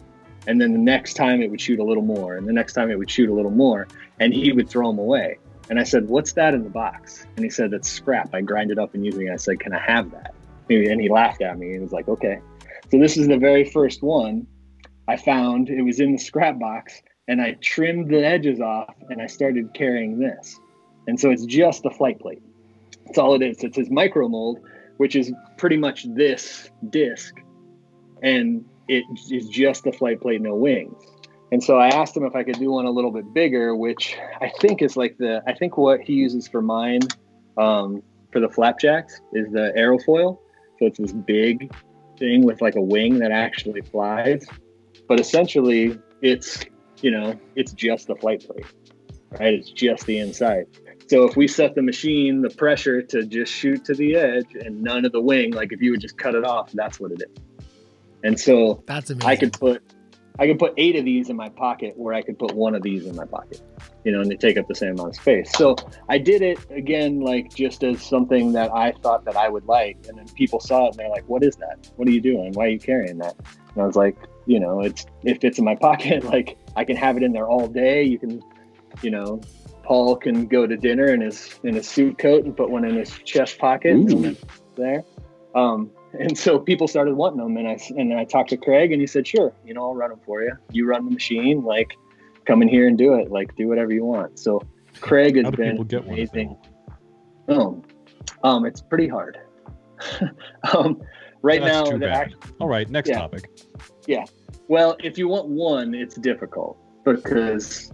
And 0.47 0.61
then 0.61 0.73
the 0.73 0.79
next 0.79 1.15
time 1.15 1.43
it 1.43 1.51
would 1.51 1.61
shoot 1.61 1.79
a 1.79 1.85
little 1.85 2.03
more, 2.03 2.37
and 2.37 2.47
the 2.47 2.53
next 2.53 2.73
time 2.73 2.91
it 2.91 2.99
would 2.99 3.11
shoot 3.11 3.29
a 3.29 3.33
little 3.33 3.51
more, 3.51 3.87
and 4.21 4.33
he 4.33 4.53
would 4.53 4.69
throw 4.69 4.89
them 4.89 4.99
away. 4.99 5.39
And 5.71 5.79
I 5.79 5.85
said, 5.85 6.09
"What's 6.09 6.33
that 6.33 6.55
in 6.55 6.65
the 6.65 6.71
box?" 6.71 7.27
And 7.37 7.45
he 7.45 7.51
said, 7.51 7.71
"That's 7.71 7.89
scrap. 7.89 8.35
I 8.35 8.41
grind 8.41 8.71
it 8.71 8.79
up 8.79 8.95
and 8.95 9.05
using 9.05 9.23
it." 9.23 9.27
And 9.27 9.35
I 9.35 9.37
said, 9.37 9.61
"Can 9.61 9.73
I 9.73 9.81
have 9.81 10.11
that?" 10.13 10.35
And 10.71 11.01
he 11.01 11.09
laughed 11.09 11.43
at 11.43 11.59
me. 11.59 11.73
He 11.73 11.79
was 11.79 11.93
like, 11.93 12.09
"Okay." 12.09 12.41
So 12.91 12.99
this 12.99 13.17
is 13.17 13.29
the 13.29 13.37
very 13.37 13.65
first 13.65 14.03
one 14.03 14.47
I 15.07 15.17
found. 15.17 15.69
It 15.69 15.83
was 15.83 16.01
in 16.01 16.13
the 16.13 16.19
scrap 16.19 16.59
box, 16.59 17.03
and 17.27 17.41
I 17.41 17.53
trimmed 17.61 18.11
the 18.11 18.25
edges 18.25 18.61
off, 18.61 18.95
and 19.11 19.21
I 19.21 19.27
started 19.27 19.75
carrying 19.75 20.19
this. 20.19 20.59
And 21.07 21.19
so 21.19 21.31
it's 21.31 21.45
just 21.45 21.83
the 21.83 21.91
flight 21.91 22.19
plate. 22.19 22.43
That's 23.07 23.19
all 23.19 23.35
it 23.35 23.43
is. 23.43 23.63
It's 23.65 23.77
his 23.77 23.91
micro 23.91 24.29
mold, 24.29 24.61
which 24.99 25.17
is 25.17 25.33
pretty 25.57 25.77
much 25.77 26.07
this 26.15 26.71
disc, 26.91 27.35
and 28.23 28.65
it 28.89 29.05
is 29.31 29.49
just 29.49 29.85
the 29.85 29.93
flight 29.93 30.21
plate, 30.21 30.41
no 30.41 30.55
wings. 30.55 31.03
And 31.51 31.63
so 31.63 31.79
I 31.79 31.89
asked 31.89 32.17
him 32.17 32.25
if 32.25 32.37
I 32.37 32.43
could 32.43 32.59
do 32.59 32.71
one 32.71 32.85
a 32.85 32.91
little 32.91 33.11
bit 33.11 33.33
bigger, 33.33 33.75
which 33.75 34.17
I 34.41 34.51
think 34.61 34.83
is 34.83 34.97
like 34.97 35.17
the 35.19 35.43
I 35.47 35.55
think 35.55 35.79
what 35.79 36.01
he 36.01 36.15
uses 36.15 36.47
for 36.47 36.61
mine 36.61 37.01
um, 37.57 38.03
for 38.33 38.41
the 38.41 38.49
flapjacks 38.49 39.21
is 39.33 39.51
the 39.53 39.73
aerofoil. 39.77 40.39
So 40.79 40.87
it's 40.87 40.99
this 40.99 41.13
big 41.13 41.75
thing 42.19 42.45
with 42.45 42.61
like 42.61 42.77
a 42.77 42.83
wing 42.83 43.19
that 43.21 43.33
actually 43.33 43.81
flies. 43.81 44.47
But 45.09 45.21
essentially, 45.21 45.99
it's 46.21 46.65
you 47.01 47.11
know 47.11 47.39
it's 47.57 47.73
just 47.73 48.09
the 48.09 48.17
flight 48.17 48.47
plate, 48.47 48.67
right? 49.31 49.55
It's 49.55 49.71
just 49.71 50.05
the 50.05 50.19
inside. 50.19 50.67
So 51.09 51.25
if 51.25 51.37
we 51.37 51.49
set 51.49 51.75
the 51.75 51.81
machine 51.81 52.43
the 52.43 52.51
pressure 52.51 53.01
to 53.01 53.25
just 53.25 53.51
shoot 53.51 53.87
to 53.87 53.95
the 53.95 54.17
edge 54.17 54.55
and 54.55 54.83
none 54.83 55.07
of 55.07 55.13
the 55.13 55.23
wing, 55.23 55.53
like 55.53 55.73
if 55.73 55.81
you 55.81 55.93
would 55.93 56.03
just 56.03 56.19
cut 56.19 56.35
it 56.35 56.45
off, 56.45 56.71
that's 56.73 57.01
what 57.01 57.13
it 57.13 57.23
is. 57.23 57.43
And 58.23 58.39
so 58.39 58.83
That's 58.87 59.09
amazing. 59.09 59.31
I 59.31 59.37
could 59.37 59.53
put 59.55 59.83
I 60.41 60.47
could 60.47 60.59
put 60.59 60.75
eight 60.77 60.95
of 60.97 61.05
these 61.05 61.31
in 61.31 61.37
my 61.37 61.49
pocket 61.49 61.95
where 61.97 62.15
I 62.15 62.23
could 62.23 62.39
put 62.39 62.53
one 62.55 62.75
of 62.75 62.83
these 62.83 63.07
in 63.07 63.17
my 63.17 63.25
pocket. 63.25 63.61
You 64.05 64.13
know, 64.13 64.21
and 64.21 64.31
they 64.31 64.37
take 64.37 64.57
up 64.57 64.69
the 64.69 64.75
same 64.75 64.93
amount 64.93 65.11
of 65.11 65.17
space. 65.17 65.51
So 65.53 65.75
I 66.09 66.19
did 66.19 66.43
it 66.43 66.59
again 66.71 67.21
like 67.21 67.53
just 67.55 67.83
as 67.83 68.03
something 68.03 68.53
that 68.53 68.73
I 68.73 68.93
thought 68.93 69.25
that 69.25 69.37
I 69.37 69.49
would 69.49 69.67
like. 69.67 69.97
And 70.09 70.17
then 70.17 70.29
people 70.29 70.61
saw 70.61 70.87
it 70.87 70.91
and 70.91 70.99
they're 70.99 71.09
like, 71.09 71.29
What 71.29 71.43
is 71.43 71.57
that? 71.57 71.91
What 71.97 72.07
are 72.07 72.13
you 72.13 72.21
doing? 72.21 72.53
Why 72.53 72.67
are 72.67 72.69
you 72.69 72.79
carrying 72.79 73.19
that? 73.19 73.35
And 73.75 73.83
I 73.83 73.87
was 73.87 73.97
like, 73.97 74.17
you 74.47 74.61
know, 74.61 74.81
it's 74.81 75.07
it 75.25 75.41
fits 75.41 75.59
in 75.59 75.65
my 75.65 75.75
pocket. 75.75 76.25
Like 76.29 76.59
I 76.77 76.85
can 76.85 76.97
have 76.97 77.17
it 77.17 77.23
in 77.23 77.33
there 77.33 77.49
all 77.49 77.67
day. 77.67 78.03
You 78.03 78.19
can, 78.19 78.43
you 79.03 79.11
know, 79.11 79.41
Paul 79.83 80.17
can 80.17 80.47
go 80.47 80.67
to 80.67 80.77
dinner 80.77 81.07
in 81.07 81.21
his 81.21 81.59
in 81.65 81.75
his 81.75 81.89
suit 81.89 82.19
coat 82.19 82.45
and 82.45 82.57
put 82.57 82.71
one 82.71 82.85
in 82.85 82.95
his 82.95 83.11
chest 83.25 83.59
pocket 83.59 83.93
and 83.93 84.37
there. 84.77 85.05
Um, 85.55 85.91
and 86.13 86.37
so 86.37 86.59
people 86.59 86.89
started 86.89 87.15
wanting 87.15 87.39
them, 87.39 87.57
and 87.57 87.69
I 87.69 87.79
and 87.97 88.15
I 88.15 88.25
talked 88.25 88.51
to 88.51 88.57
Craig, 88.57 88.93
and 88.93 89.01
he 89.01 89.07
said, 89.07 89.27
"Sure, 89.27 89.53
you 89.65 89.75
know, 89.75 89.83
I'll 89.83 89.95
run 89.95 90.11
them 90.11 90.21
for 90.25 90.43
you. 90.43 90.53
You 90.73 90.87
run 90.87 91.05
the 91.05 91.11
machine, 91.11 91.63
like, 91.63 91.93
come 92.47 92.63
in 92.63 92.69
here 92.69 92.89
and 92.89 92.97
do 92.97 93.15
it. 93.15 93.31
Like, 93.31 93.55
do 93.57 93.69
whatever 93.69 93.93
you 93.93 94.05
want." 94.05 94.39
So 94.39 94.63
Craig 95.01 95.37
has 95.37 95.51
been 95.53 95.83
get 95.85 96.05
one? 96.05 96.19
if 96.19 96.33
they 96.33 96.43
amazing. 96.43 96.57
Oh, 97.49 97.83
um, 98.43 98.65
it's 98.65 98.81
pretty 98.81 99.09
hard. 99.09 99.39
um, 100.75 101.03
right 101.43 101.63
now, 101.63 101.85
too 101.85 101.99
the 101.99 102.07
bad. 102.07 102.33
act- 102.33 102.53
All 102.61 102.69
right, 102.69 102.89
next 102.89 103.11
topic. 103.11 103.51
Yeah. 104.07 104.25
well, 104.69 104.97
if 105.03 105.19
you 105.19 105.29
want 105.29 105.49
one, 105.49 105.95
it's 105.95 106.15
difficult 106.17 106.79
because 107.05 107.91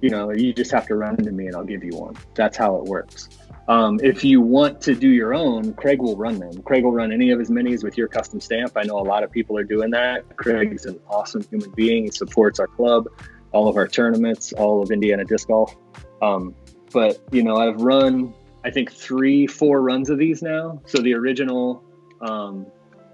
you 0.00 0.10
know 0.10 0.32
you 0.32 0.52
just 0.52 0.70
have 0.70 0.86
to 0.88 0.96
run 0.96 1.16
into 1.18 1.32
me 1.32 1.46
and 1.46 1.56
I'll 1.56 1.64
give 1.64 1.84
you 1.84 1.96
one. 1.96 2.14
That's 2.34 2.56
how 2.56 2.76
it 2.76 2.84
works. 2.84 3.28
Um, 3.66 3.98
if 4.02 4.22
you 4.22 4.40
want 4.40 4.80
to 4.82 4.94
do 4.94 5.08
your 5.08 5.34
own, 5.34 5.72
Craig 5.74 6.00
will 6.00 6.16
run 6.16 6.38
them. 6.38 6.62
Craig 6.62 6.84
will 6.84 6.92
run 6.92 7.12
any 7.12 7.30
of 7.30 7.38
his 7.38 7.50
minis 7.50 7.82
with 7.82 7.96
your 7.96 8.08
custom 8.08 8.40
stamp. 8.40 8.72
I 8.76 8.82
know 8.82 8.98
a 8.98 9.00
lot 9.00 9.22
of 9.22 9.30
people 9.30 9.56
are 9.56 9.64
doing 9.64 9.90
that. 9.92 10.36
Craig's 10.36 10.84
an 10.84 11.00
awesome 11.08 11.42
human 11.44 11.70
being. 11.70 12.04
He 12.04 12.10
supports 12.10 12.60
our 12.60 12.66
club, 12.66 13.06
all 13.52 13.68
of 13.68 13.76
our 13.76 13.88
tournaments, 13.88 14.52
all 14.52 14.82
of 14.82 14.90
Indiana 14.90 15.24
disc 15.24 15.48
golf. 15.48 15.74
Um, 16.20 16.54
but 16.92 17.22
you 17.32 17.42
know, 17.42 17.56
I've 17.56 17.80
run 17.80 18.34
I 18.64 18.70
think 18.70 18.90
three, 18.90 19.46
four 19.46 19.82
runs 19.82 20.08
of 20.08 20.18
these 20.18 20.42
now. 20.42 20.80
So 20.86 21.02
the 21.02 21.14
original 21.14 21.84
um, 22.22 22.66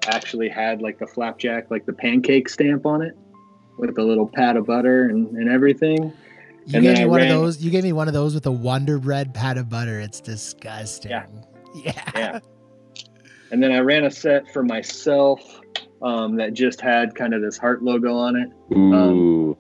actually 0.07 0.49
had 0.49 0.81
like 0.81 0.99
the 0.99 1.07
flapjack, 1.07 1.71
like 1.71 1.87
the 1.87 1.93
pancake 1.93 2.49
stamp 2.49 2.87
on 2.87 3.03
it 3.03 3.17
with 3.77 3.99
a 3.99 4.03
little 4.03 4.29
pat 4.29 4.57
of 4.57 4.67
butter 4.67 5.09
and, 5.09 5.37
and 5.37 5.49
everything. 5.49 6.13
You 6.71 6.77
And 6.79 6.85
gave 6.85 6.95
then 6.95 6.95
me 6.95 7.03
I 7.03 7.07
one 7.07 7.21
ran- 7.21 7.33
of 7.33 7.41
those. 7.41 7.63
You 7.63 7.71
gave 7.71 7.83
me 7.85 7.93
one 7.93 8.09
of 8.09 8.15
those 8.15 8.35
with 8.35 8.47
a 8.47 8.51
Wonder 8.53 8.99
Bread 8.99 9.35
pat 9.35 9.59
of 9.59 9.69
butter. 9.69 9.99
It's 10.01 10.21
disgusting. 10.21 11.11
Yeah. 11.11 11.27
Yeah. 11.75 12.11
Yeah. 12.15 12.39
And 13.53 13.61
then 13.61 13.73
I 13.73 13.81
ran 13.81 14.05
a 14.05 14.11
set 14.13 14.49
for 14.53 14.63
myself 14.63 15.61
um, 16.03 16.37
that 16.37 16.53
just 16.53 16.81
had 16.81 17.17
kind 17.17 17.35
of 17.35 17.43
this 17.43 17.59
heart 17.59 17.83
logo 17.83 18.15
on 18.15 18.37
it. 18.37 18.49
Ooh. 18.77 19.59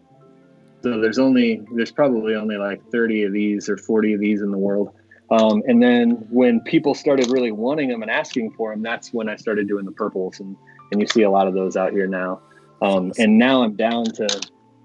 So 0.85 1.01
there's 1.01 1.19
only 1.19 1.63
there's 1.75 1.91
probably 1.91 2.37
only 2.37 2.57
like 2.57 2.81
30 2.93 3.25
of 3.25 3.33
these 3.33 3.69
or 3.69 3.77
40 3.77 4.13
of 4.13 4.21
these 4.21 4.43
in 4.43 4.53
the 4.53 4.59
world. 4.59 4.91
Um, 5.33 5.63
and 5.67 5.83
then 5.83 6.11
when 6.31 6.61
people 6.61 6.95
started 6.95 7.31
really 7.33 7.51
wanting 7.51 7.89
them 7.89 8.03
and 8.03 8.11
asking 8.13 8.53
for 8.53 8.71
them, 8.73 8.81
that's 8.81 9.13
when 9.13 9.29
I 9.29 9.35
started 9.35 9.67
doing 9.67 9.85
the 9.85 9.91
purples, 9.93 10.39
and 10.39 10.57
and 10.93 11.01
you 11.01 11.09
see 11.09 11.23
a 11.23 11.31
lot 11.31 11.49
of 11.49 11.55
those 11.55 11.77
out 11.77 11.91
here 11.93 12.07
now. 12.07 12.41
Um, 12.83 13.13
and 13.19 13.39
now 13.39 13.65
I'm 13.65 13.75
down 13.75 14.05
to 14.05 14.29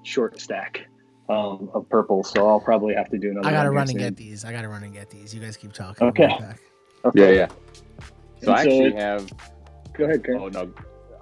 short 0.01 0.39
stack 0.41 0.87
um, 1.29 1.69
of 1.73 1.87
purple, 1.89 2.23
so 2.23 2.47
I'll 2.47 2.59
probably 2.59 2.93
have 2.95 3.09
to 3.09 3.17
do 3.17 3.31
another. 3.31 3.47
I 3.47 3.51
gotta 3.51 3.69
one 3.69 3.75
run 3.75 3.81
and 3.83 3.89
soon. 3.91 3.97
get 3.99 4.15
these. 4.15 4.45
I 4.45 4.51
gotta 4.51 4.67
run 4.69 4.83
and 4.83 4.93
get 4.93 5.09
these. 5.09 5.33
You 5.33 5.41
guys 5.41 5.57
keep 5.57 5.73
talking. 5.73 6.03
I'll 6.03 6.09
Okay. 6.09 6.29
yeah, 7.15 7.29
yeah. 7.29 7.47
So 8.43 8.51
I 8.53 8.63
so- 8.63 8.69
actually 8.69 8.93
have. 8.95 9.31
Go 9.93 10.03
ahead, 10.05 10.23
Kurt. 10.23 10.37
Oh 10.41 10.47
no, 10.49 10.71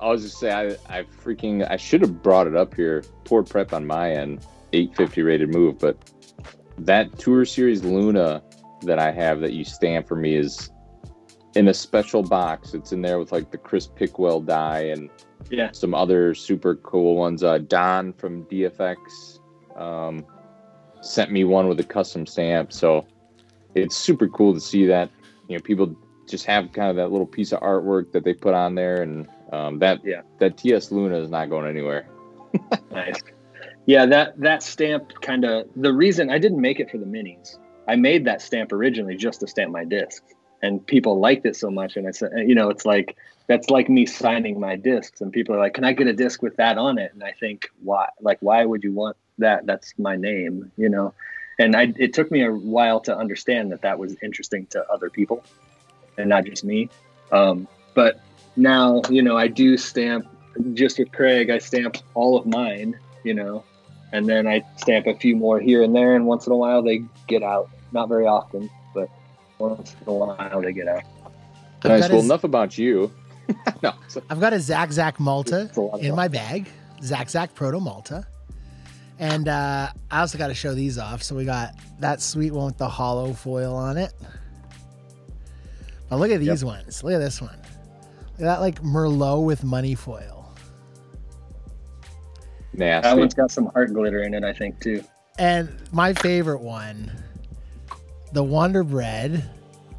I 0.01 0.09
was 0.09 0.23
just 0.23 0.39
say 0.39 0.51
I, 0.51 0.75
I 0.89 1.03
freaking 1.03 1.69
I 1.69 1.77
should 1.77 2.01
have 2.01 2.21
brought 2.23 2.47
it 2.47 2.55
up 2.55 2.73
here. 2.73 3.03
Poor 3.25 3.43
prep 3.43 3.71
on 3.73 3.85
my 3.85 4.11
end. 4.11 4.45
850 4.73 5.21
rated 5.21 5.53
move, 5.53 5.77
but 5.77 5.95
that 6.79 7.19
Tour 7.19 7.45
Series 7.45 7.83
Luna 7.83 8.41
that 8.81 8.97
I 8.97 9.11
have 9.11 9.39
that 9.41 9.53
you 9.53 9.63
stamp 9.63 10.07
for 10.07 10.15
me 10.15 10.35
is 10.35 10.71
in 11.55 11.67
a 11.67 11.73
special 11.73 12.23
box. 12.23 12.73
It's 12.73 12.91
in 12.91 13.03
there 13.03 13.19
with 13.19 13.31
like 13.31 13.51
the 13.51 13.57
Chris 13.59 13.87
Pickwell 13.87 14.43
die 14.43 14.85
and 14.85 15.11
Yeah. 15.51 15.69
some 15.73 15.93
other 15.93 16.33
super 16.33 16.75
cool 16.77 17.15
ones. 17.15 17.43
Uh, 17.43 17.59
Don 17.59 18.11
from 18.13 18.45
DFX 18.45 18.97
um, 19.75 20.25
sent 21.01 21.31
me 21.31 21.43
one 21.43 21.67
with 21.67 21.79
a 21.79 21.83
custom 21.83 22.25
stamp, 22.25 22.71
so 22.73 23.05
it's 23.75 23.95
super 23.95 24.27
cool 24.27 24.53
to 24.53 24.59
see 24.59 24.85
that. 24.87 25.09
You 25.47 25.57
know, 25.57 25.61
people 25.61 25.95
just 26.27 26.45
have 26.45 26.71
kind 26.71 26.89
of 26.89 26.95
that 26.95 27.11
little 27.11 27.27
piece 27.27 27.51
of 27.51 27.59
artwork 27.59 28.11
that 28.13 28.23
they 28.23 28.33
put 28.33 28.53
on 28.53 28.75
there, 28.75 29.01
and 29.01 29.27
um, 29.51 29.79
that 29.79 30.03
Yeah. 30.03 30.21
that 30.39 30.57
TS 30.57 30.91
Luna 30.91 31.17
is 31.17 31.29
not 31.29 31.49
going 31.49 31.67
anywhere. 31.69 32.07
Nice. 32.91 33.19
Yeah, 33.85 34.05
that 34.05 34.39
that 34.39 34.63
stamp 34.63 35.11
kind 35.21 35.43
of 35.43 35.67
the 35.75 35.91
reason 35.91 36.29
I 36.29 36.37
didn't 36.37 36.61
make 36.61 36.79
it 36.79 36.89
for 36.89 36.97
the 36.97 37.05
minis. 37.05 37.57
I 37.87 37.95
made 37.95 38.25
that 38.25 38.41
stamp 38.41 38.71
originally 38.71 39.17
just 39.17 39.41
to 39.41 39.47
stamp 39.47 39.71
my 39.71 39.83
discs, 39.83 40.33
and 40.61 40.85
people 40.85 41.19
liked 41.19 41.45
it 41.45 41.55
so 41.55 41.69
much. 41.69 41.97
And 41.97 42.07
I 42.07 42.11
said, 42.11 42.31
you 42.45 42.55
know, 42.55 42.69
it's 42.69 42.85
like 42.85 43.17
that's 43.47 43.69
like 43.69 43.89
me 43.89 44.05
signing 44.05 44.59
my 44.59 44.75
discs, 44.77 45.19
and 45.19 45.33
people 45.33 45.55
are 45.55 45.59
like, 45.59 45.73
"Can 45.73 45.83
I 45.83 45.91
get 45.91 46.07
a 46.07 46.13
disc 46.13 46.41
with 46.41 46.55
that 46.57 46.77
on 46.77 46.97
it?" 46.97 47.11
And 47.13 47.23
I 47.23 47.33
think, 47.39 47.69
why? 47.81 48.07
Like, 48.21 48.37
why 48.41 48.63
would 48.63 48.83
you 48.83 48.93
want 48.93 49.17
that? 49.39 49.65
That's 49.65 49.93
my 49.97 50.15
name, 50.15 50.71
you 50.77 50.89
know. 50.89 51.13
And 51.59 51.75
I, 51.75 51.93
it 51.97 52.13
took 52.13 52.31
me 52.31 52.43
a 52.43 52.51
while 52.51 52.99
to 53.01 53.15
understand 53.15 53.71
that 53.71 53.81
that 53.83 53.99
was 53.99 54.15
interesting 54.23 54.65
to 54.67 54.83
other 54.91 55.09
people, 55.09 55.43
and 56.17 56.29
not 56.29 56.45
just 56.45 56.63
me. 56.63 56.89
Um, 57.31 57.67
but 57.93 58.21
now, 58.55 59.01
you 59.09 59.21
know, 59.21 59.37
I 59.37 59.47
do 59.47 59.77
stamp 59.77 60.27
just 60.73 60.97
with 60.99 61.11
Craig. 61.11 61.49
I 61.49 61.59
stamp 61.59 61.97
all 62.15 62.37
of 62.37 62.45
mine, 62.45 62.99
you 63.23 63.33
know, 63.33 63.63
and 64.11 64.27
then 64.27 64.47
I 64.47 64.63
stamp 64.77 65.05
a 65.07 65.15
few 65.15 65.35
more 65.35 65.59
here 65.59 65.83
and 65.83 65.95
there, 65.95 66.15
and 66.15 66.25
once 66.25 66.47
in 66.47 66.53
a 66.53 66.57
while 66.57 66.81
they 66.81 67.03
get 67.27 67.43
out. 67.43 67.69
Not 67.91 68.09
very 68.09 68.25
often, 68.25 68.69
but 68.95 69.07
once 69.59 69.95
in 70.01 70.07
a 70.07 70.13
while 70.13 70.61
they 70.61 70.73
get 70.73 70.87
out. 70.87 71.03
I've 71.83 71.89
nice. 71.91 72.01
Well, 72.09 72.17
his- 72.17 72.25
enough 72.25 72.43
about 72.43 72.77
you. 72.77 73.11
no, 73.83 73.93
so- 74.07 74.23
I've 74.29 74.39
got 74.39 74.53
a 74.53 74.59
Zack 74.59 74.91
Zack 74.91 75.19
Malta 75.19 75.63
It's 75.69 75.77
a 75.77 75.81
lot 75.81 75.93
of 75.95 75.99
in 76.01 76.07
fun. 76.09 76.15
my 76.15 76.27
bag. 76.29 76.67
Zack 77.03 77.29
Zack 77.29 77.53
Proto 77.53 77.79
Malta. 77.79 78.25
And 79.19 79.47
uh, 79.47 79.89
I 80.11 80.19
also 80.19 80.37
got 80.37 80.47
to 80.47 80.53
show 80.53 80.73
these 80.73 80.97
off. 80.97 81.23
So 81.23 81.35
we 81.35 81.45
got 81.45 81.75
that 81.99 82.21
sweet 82.21 82.51
one 82.51 82.65
with 82.65 82.77
the 82.77 82.87
hollow 82.87 83.33
foil 83.33 83.75
on 83.75 83.97
it. 83.97 84.13
But 86.09 86.17
look 86.17 86.31
at 86.31 86.39
these 86.39 86.63
ones. 86.63 87.03
Look 87.03 87.13
at 87.13 87.19
this 87.19 87.41
one. 87.41 87.57
Look 87.59 88.39
at 88.39 88.45
that 88.45 88.61
like 88.61 88.81
Merlot 88.81 89.45
with 89.45 89.63
money 89.63 89.95
foil. 89.95 90.51
Nasty. 92.73 93.09
That 93.09 93.17
one's 93.17 93.33
got 93.33 93.51
some 93.51 93.67
heart 93.67 93.93
glitter 93.93 94.23
in 94.23 94.33
it, 94.33 94.43
I 94.43 94.53
think, 94.53 94.79
too. 94.79 95.03
And 95.37 95.75
my 95.91 96.13
favorite 96.13 96.61
one, 96.61 97.11
the 98.33 98.43
Wonder 98.43 98.83
Bread 98.83 99.49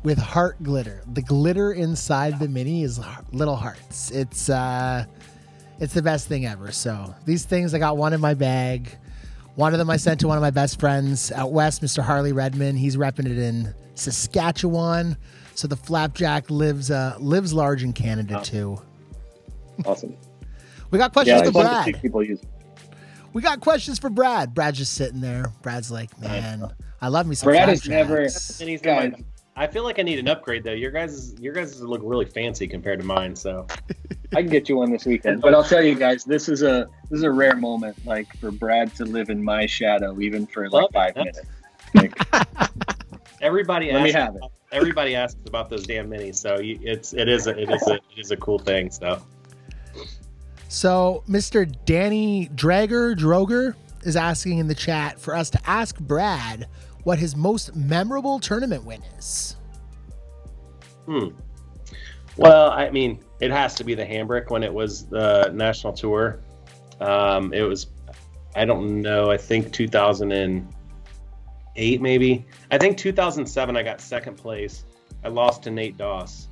with 0.02 0.18
heart 0.18 0.62
glitter. 0.62 1.02
The 1.12 1.22
glitter 1.22 1.72
inside 1.72 2.38
the 2.38 2.48
mini 2.48 2.82
is 2.82 3.00
little 3.32 3.56
hearts. 3.56 4.10
It's 4.10 4.48
uh 4.50 5.06
it's 5.80 5.94
the 5.94 6.02
best 6.02 6.28
thing 6.28 6.46
ever. 6.46 6.70
So, 6.70 7.14
these 7.24 7.44
things 7.44 7.74
I 7.74 7.78
got 7.78 7.96
one 7.96 8.12
in 8.12 8.20
my 8.20 8.34
bag. 8.34 8.96
One 9.56 9.72
of 9.72 9.78
them 9.78 9.88
I 9.90 9.96
sent 9.96 10.20
to 10.20 10.28
one 10.28 10.36
of 10.36 10.42
my 10.42 10.50
best 10.50 10.80
friends 10.80 11.30
out 11.32 11.52
west, 11.52 11.80
Mr. 11.82 12.02
Harley 12.02 12.32
Redmond. 12.32 12.78
He's 12.78 12.96
repping 12.96 13.26
it 13.26 13.38
in 13.38 13.72
Saskatchewan. 13.94 15.16
So 15.54 15.68
the 15.68 15.76
flapjack 15.76 16.50
lives 16.50 16.90
uh 16.90 17.16
lives 17.20 17.52
large 17.52 17.82
in 17.84 17.92
Canada 17.92 18.40
too. 18.42 18.80
Awesome. 19.84 20.16
We 20.90 20.98
got 20.98 21.12
questions 21.12 21.38
Yeah, 21.40 21.42
for 21.42 21.48
it's 21.48 21.56
fun 21.56 21.64
to 21.78 21.84
see 21.84 21.90
Brad. 21.92 22.02
people 22.02 22.22
use. 22.22 22.40
We 23.32 23.42
got 23.42 23.58
questions 23.60 23.98
for 23.98 24.10
Brad. 24.10 24.54
Brad's 24.54 24.78
just 24.78 24.92
sitting 24.92 25.20
there. 25.20 25.46
Brad's 25.62 25.90
like, 25.90 26.16
man, 26.20 26.70
I 27.00 27.08
love 27.08 27.26
me 27.26 27.34
some 27.34 27.48
Brad 27.48 27.68
is 27.68 27.88
never- 27.88 28.20
Minis 28.20 28.80
are 28.80 28.84
Guys. 28.84 29.12
my- 29.12 29.24
I 29.56 29.66
feel 29.66 29.82
like 29.82 29.98
I 29.98 30.02
need 30.02 30.20
an 30.20 30.28
upgrade 30.28 30.62
though. 30.62 30.72
Your 30.72 30.92
guys, 30.92 31.34
your 31.40 31.52
guys 31.52 31.80
look 31.80 32.00
really 32.04 32.26
fancy 32.26 32.68
compared 32.68 33.00
to 33.00 33.04
mine. 33.04 33.34
So 33.34 33.66
I 34.32 34.42
can 34.42 34.48
get 34.50 34.68
you 34.68 34.76
one 34.76 34.90
this 34.90 35.04
weekend. 35.04 35.40
But 35.42 35.54
I'll 35.54 35.64
tell 35.64 35.82
you 35.82 35.94
guys, 35.94 36.24
this 36.24 36.48
is 36.48 36.62
a 36.62 36.88
this 37.10 37.18
is 37.18 37.22
a 37.24 37.30
rare 37.30 37.56
moment, 37.56 37.96
like 38.06 38.26
for 38.38 38.50
Brad 38.50 38.94
to 38.96 39.04
live 39.04 39.30
in 39.30 39.42
my 39.42 39.66
shadow, 39.66 40.18
even 40.20 40.46
for 40.46 40.68
like 40.70 40.82
Love 40.82 40.90
five 40.92 41.12
it. 41.16 41.18
minutes. 41.18 41.40
Like, 41.94 42.70
everybody 43.40 43.92
Let 43.92 44.02
me 44.02 44.10
asks, 44.10 44.14
have 44.14 44.36
it. 44.36 44.42
everybody 44.72 45.14
asks 45.14 45.38
about 45.46 45.70
those 45.70 45.86
damn 45.86 46.10
minis. 46.10 46.36
So 46.36 46.58
you, 46.58 46.78
it's 46.82 47.12
it 47.12 47.28
is 47.28 47.46
a, 47.46 47.56
it 47.60 47.70
is 47.70 47.86
a 47.86 47.94
it 47.94 48.02
is 48.18 48.30
a 48.30 48.36
cool 48.36 48.58
thing. 48.58 48.90
So 48.90 49.22
So, 50.68 51.22
Mr. 51.28 51.72
Danny 51.84 52.48
Drager 52.54 53.14
Droger 53.16 53.74
is 54.02 54.16
asking 54.16 54.58
in 54.58 54.66
the 54.68 54.74
chat 54.74 55.20
for 55.20 55.34
us 55.36 55.50
to 55.50 55.60
ask 55.70 55.98
Brad 56.00 56.66
what 57.04 57.18
his 57.18 57.36
most 57.36 57.76
memorable 57.76 58.40
tournament 58.40 58.84
win 58.84 59.02
is. 59.18 59.56
Hmm. 61.06 61.28
Well, 62.36 62.70
I 62.70 62.90
mean, 62.90 63.20
it 63.40 63.50
has 63.50 63.74
to 63.76 63.84
be 63.84 63.94
the 63.94 64.04
Hambrick 64.04 64.50
when 64.50 64.62
it 64.62 64.72
was 64.72 65.06
the 65.06 65.50
national 65.54 65.92
tour. 65.92 66.40
Um, 67.00 67.52
it 67.52 67.62
was, 67.62 67.88
I 68.56 68.64
don't 68.64 69.02
know, 69.02 69.30
I 69.30 69.36
think 69.36 69.72
2008 69.72 72.00
maybe. 72.00 72.46
I 72.70 72.78
think 72.78 72.98
2007 72.98 73.76
I 73.76 73.82
got 73.82 74.00
second 74.00 74.36
place. 74.36 74.84
I 75.24 75.28
lost 75.28 75.62
to 75.64 75.70
Nate 75.70 75.96
Doss. 75.96 76.48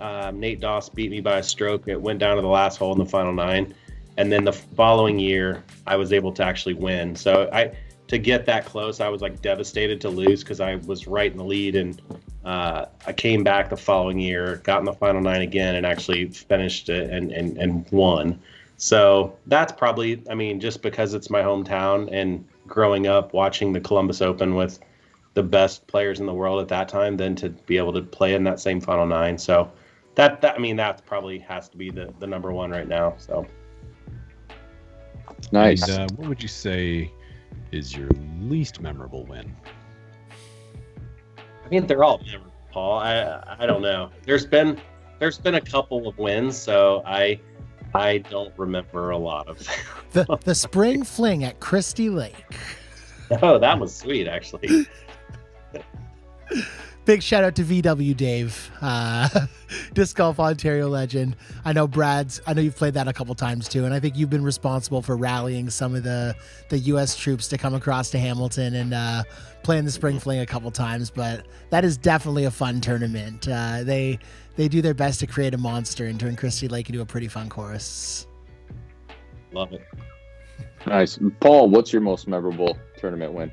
Um, 0.00 0.40
Nate 0.40 0.60
Doss 0.60 0.88
beat 0.88 1.10
me 1.10 1.20
by 1.20 1.38
a 1.38 1.42
stroke. 1.42 1.88
It 1.88 2.00
went 2.00 2.18
down 2.18 2.36
to 2.36 2.42
the 2.42 2.48
last 2.48 2.76
hole 2.76 2.92
in 2.92 2.98
the 2.98 3.06
final 3.06 3.32
nine, 3.32 3.74
and 4.16 4.30
then 4.30 4.44
the 4.44 4.52
following 4.52 5.18
year 5.18 5.64
I 5.86 5.96
was 5.96 6.12
able 6.12 6.32
to 6.32 6.44
actually 6.44 6.74
win. 6.74 7.16
So 7.16 7.48
I 7.52 7.72
to 8.08 8.18
get 8.18 8.46
that 8.46 8.64
close, 8.64 9.00
I 9.00 9.08
was 9.08 9.22
like 9.22 9.42
devastated 9.42 10.00
to 10.02 10.08
lose 10.08 10.42
because 10.42 10.60
I 10.60 10.76
was 10.76 11.06
right 11.06 11.30
in 11.30 11.38
the 11.38 11.44
lead 11.44 11.76
and 11.76 12.00
uh, 12.46 12.86
I 13.06 13.12
came 13.12 13.42
back 13.42 13.68
the 13.68 13.76
following 13.76 14.20
year, 14.20 14.60
got 14.62 14.78
in 14.78 14.84
the 14.84 14.92
final 14.92 15.20
nine 15.20 15.42
again, 15.42 15.74
and 15.74 15.84
actually 15.84 16.28
finished 16.28 16.88
it 16.88 17.10
and, 17.10 17.32
and, 17.32 17.58
and 17.58 17.84
won. 17.90 18.40
So 18.76 19.36
that's 19.46 19.72
probably, 19.72 20.22
I 20.30 20.34
mean, 20.34 20.60
just 20.60 20.80
because 20.80 21.12
it's 21.12 21.28
my 21.28 21.42
hometown 21.42 22.08
and 22.12 22.46
growing 22.68 23.08
up 23.08 23.32
watching 23.32 23.72
the 23.72 23.80
Columbus 23.80 24.22
Open 24.22 24.54
with 24.54 24.78
the 25.34 25.42
best 25.42 25.86
players 25.88 26.20
in 26.20 26.26
the 26.26 26.32
world 26.32 26.60
at 26.60 26.68
that 26.68 26.88
time, 26.88 27.16
then 27.16 27.34
to 27.36 27.50
be 27.50 27.78
able 27.78 27.92
to 27.94 28.02
play 28.02 28.34
in 28.34 28.44
that 28.44 28.60
same 28.60 28.80
final 28.80 29.06
nine. 29.06 29.36
So 29.36 29.72
that, 30.14 30.40
that 30.42 30.54
I 30.54 30.58
mean, 30.58 30.76
that 30.76 31.04
probably 31.04 31.40
has 31.40 31.68
to 31.70 31.76
be 31.76 31.90
the, 31.90 32.14
the 32.20 32.26
number 32.28 32.52
one 32.52 32.70
right 32.70 32.86
now. 32.86 33.14
So 33.18 33.44
nice. 35.50 35.88
And, 35.88 36.12
uh, 36.12 36.14
what 36.14 36.28
would 36.28 36.42
you 36.42 36.48
say 36.48 37.10
is 37.72 37.96
your 37.96 38.08
least 38.40 38.80
memorable 38.80 39.24
win? 39.24 39.52
I 41.66 41.68
mean, 41.68 41.86
they're 41.86 42.04
all 42.04 42.18
memorable, 42.24 42.52
Paul. 42.70 42.98
I 42.98 43.56
I 43.58 43.66
don't 43.66 43.82
know. 43.82 44.10
There's 44.24 44.46
been 44.46 44.80
there's 45.18 45.38
been 45.38 45.56
a 45.56 45.60
couple 45.60 46.06
of 46.06 46.16
wins, 46.16 46.56
so 46.56 47.02
I 47.04 47.40
I 47.94 48.18
don't 48.18 48.52
remember 48.56 49.10
a 49.10 49.18
lot 49.18 49.48
of 49.48 49.58
them. 49.58 49.74
The, 50.12 50.38
the 50.44 50.54
spring 50.54 51.02
fling 51.02 51.44
at 51.44 51.60
Christie 51.60 52.08
Lake. 52.08 52.42
Oh, 53.42 53.58
that 53.58 53.78
was 53.78 53.94
sweet, 53.94 54.26
actually. 54.26 54.86
big 57.06 57.22
shout 57.22 57.44
out 57.44 57.54
to 57.54 57.62
VW 57.62 58.14
Dave, 58.14 58.70
uh, 58.82 59.28
disc 59.94 60.16
golf 60.16 60.38
Ontario 60.38 60.88
legend. 60.88 61.36
I 61.64 61.72
know 61.72 61.86
Brad's. 61.86 62.42
I 62.46 62.52
know 62.52 62.60
you've 62.60 62.76
played 62.76 62.94
that 62.94 63.08
a 63.08 63.12
couple 63.12 63.34
times 63.34 63.68
too, 63.68 63.86
and 63.86 63.94
I 63.94 64.00
think 64.00 64.16
you've 64.16 64.28
been 64.28 64.44
responsible 64.44 65.00
for 65.00 65.16
rallying 65.16 65.70
some 65.70 65.94
of 65.94 66.02
the 66.02 66.34
the 66.68 66.78
U.S. 66.78 67.16
troops 67.16 67.48
to 67.48 67.56
come 67.56 67.74
across 67.74 68.10
to 68.10 68.18
Hamilton 68.18 68.74
and 68.74 68.92
uh, 68.92 69.22
play 69.62 69.78
in 69.78 69.86
the 69.86 69.90
spring 69.90 70.18
fling 70.18 70.40
a 70.40 70.46
couple 70.46 70.70
times. 70.70 71.08
But 71.08 71.46
that 71.70 71.84
is 71.84 71.96
definitely 71.96 72.44
a 72.44 72.50
fun 72.50 72.80
tournament. 72.82 73.48
Uh, 73.48 73.84
they 73.84 74.18
they 74.56 74.68
do 74.68 74.82
their 74.82 74.94
best 74.94 75.20
to 75.20 75.26
create 75.26 75.54
a 75.54 75.58
monster 75.58 76.04
and 76.06 76.20
turn 76.20 76.36
Christie 76.36 76.68
Lake 76.68 76.90
into 76.90 77.00
a 77.00 77.06
pretty 77.06 77.28
fun 77.28 77.48
course. 77.48 78.26
Love 79.52 79.72
it. 79.72 79.86
Nice. 80.86 81.18
Paul, 81.40 81.70
what's 81.70 81.92
your 81.92 82.02
most 82.02 82.28
memorable 82.28 82.76
tournament 82.98 83.32
win? 83.32 83.50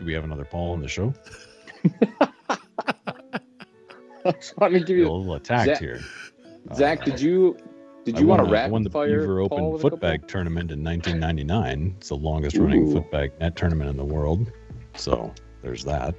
Do 0.00 0.06
we 0.06 0.14
have 0.14 0.24
another 0.24 0.46
Paul 0.46 0.72
on 0.72 0.80
the 0.80 0.88
show? 0.88 1.12
I 4.24 4.32
just 4.32 4.56
wanted 4.58 4.78
to 4.80 4.84
give 4.86 4.86
Feel 4.86 4.94
a 4.96 4.96
you 4.96 5.08
little 5.18 5.34
attacked 5.34 5.66
Zach- 5.66 5.78
here. 5.78 6.00
Zach. 6.74 7.04
Did 7.04 7.14
uh, 7.14 7.18
you 7.18 7.56
did 8.06 8.18
you 8.18 8.26
want 8.26 8.40
to 8.40 8.46
a- 8.46 8.48
I 8.48 8.52
rapid 8.52 8.72
won 8.72 8.82
the 8.82 8.88
fire 8.88 9.20
Beaver 9.20 9.46
Paul 9.48 9.58
Open 9.58 9.72
with 9.72 9.84
a 9.84 9.90
couple? 9.90 9.98
footbag 9.98 10.26
tournament 10.26 10.70
in 10.70 10.82
1999. 10.82 11.96
It's 11.98 12.08
the 12.08 12.16
longest 12.16 12.56
running 12.56 12.86
footbag 12.86 13.38
net 13.40 13.56
tournament 13.56 13.90
in 13.90 13.98
the 13.98 14.04
world. 14.04 14.50
So 14.94 15.34
there's 15.62 15.84
that. 15.84 16.14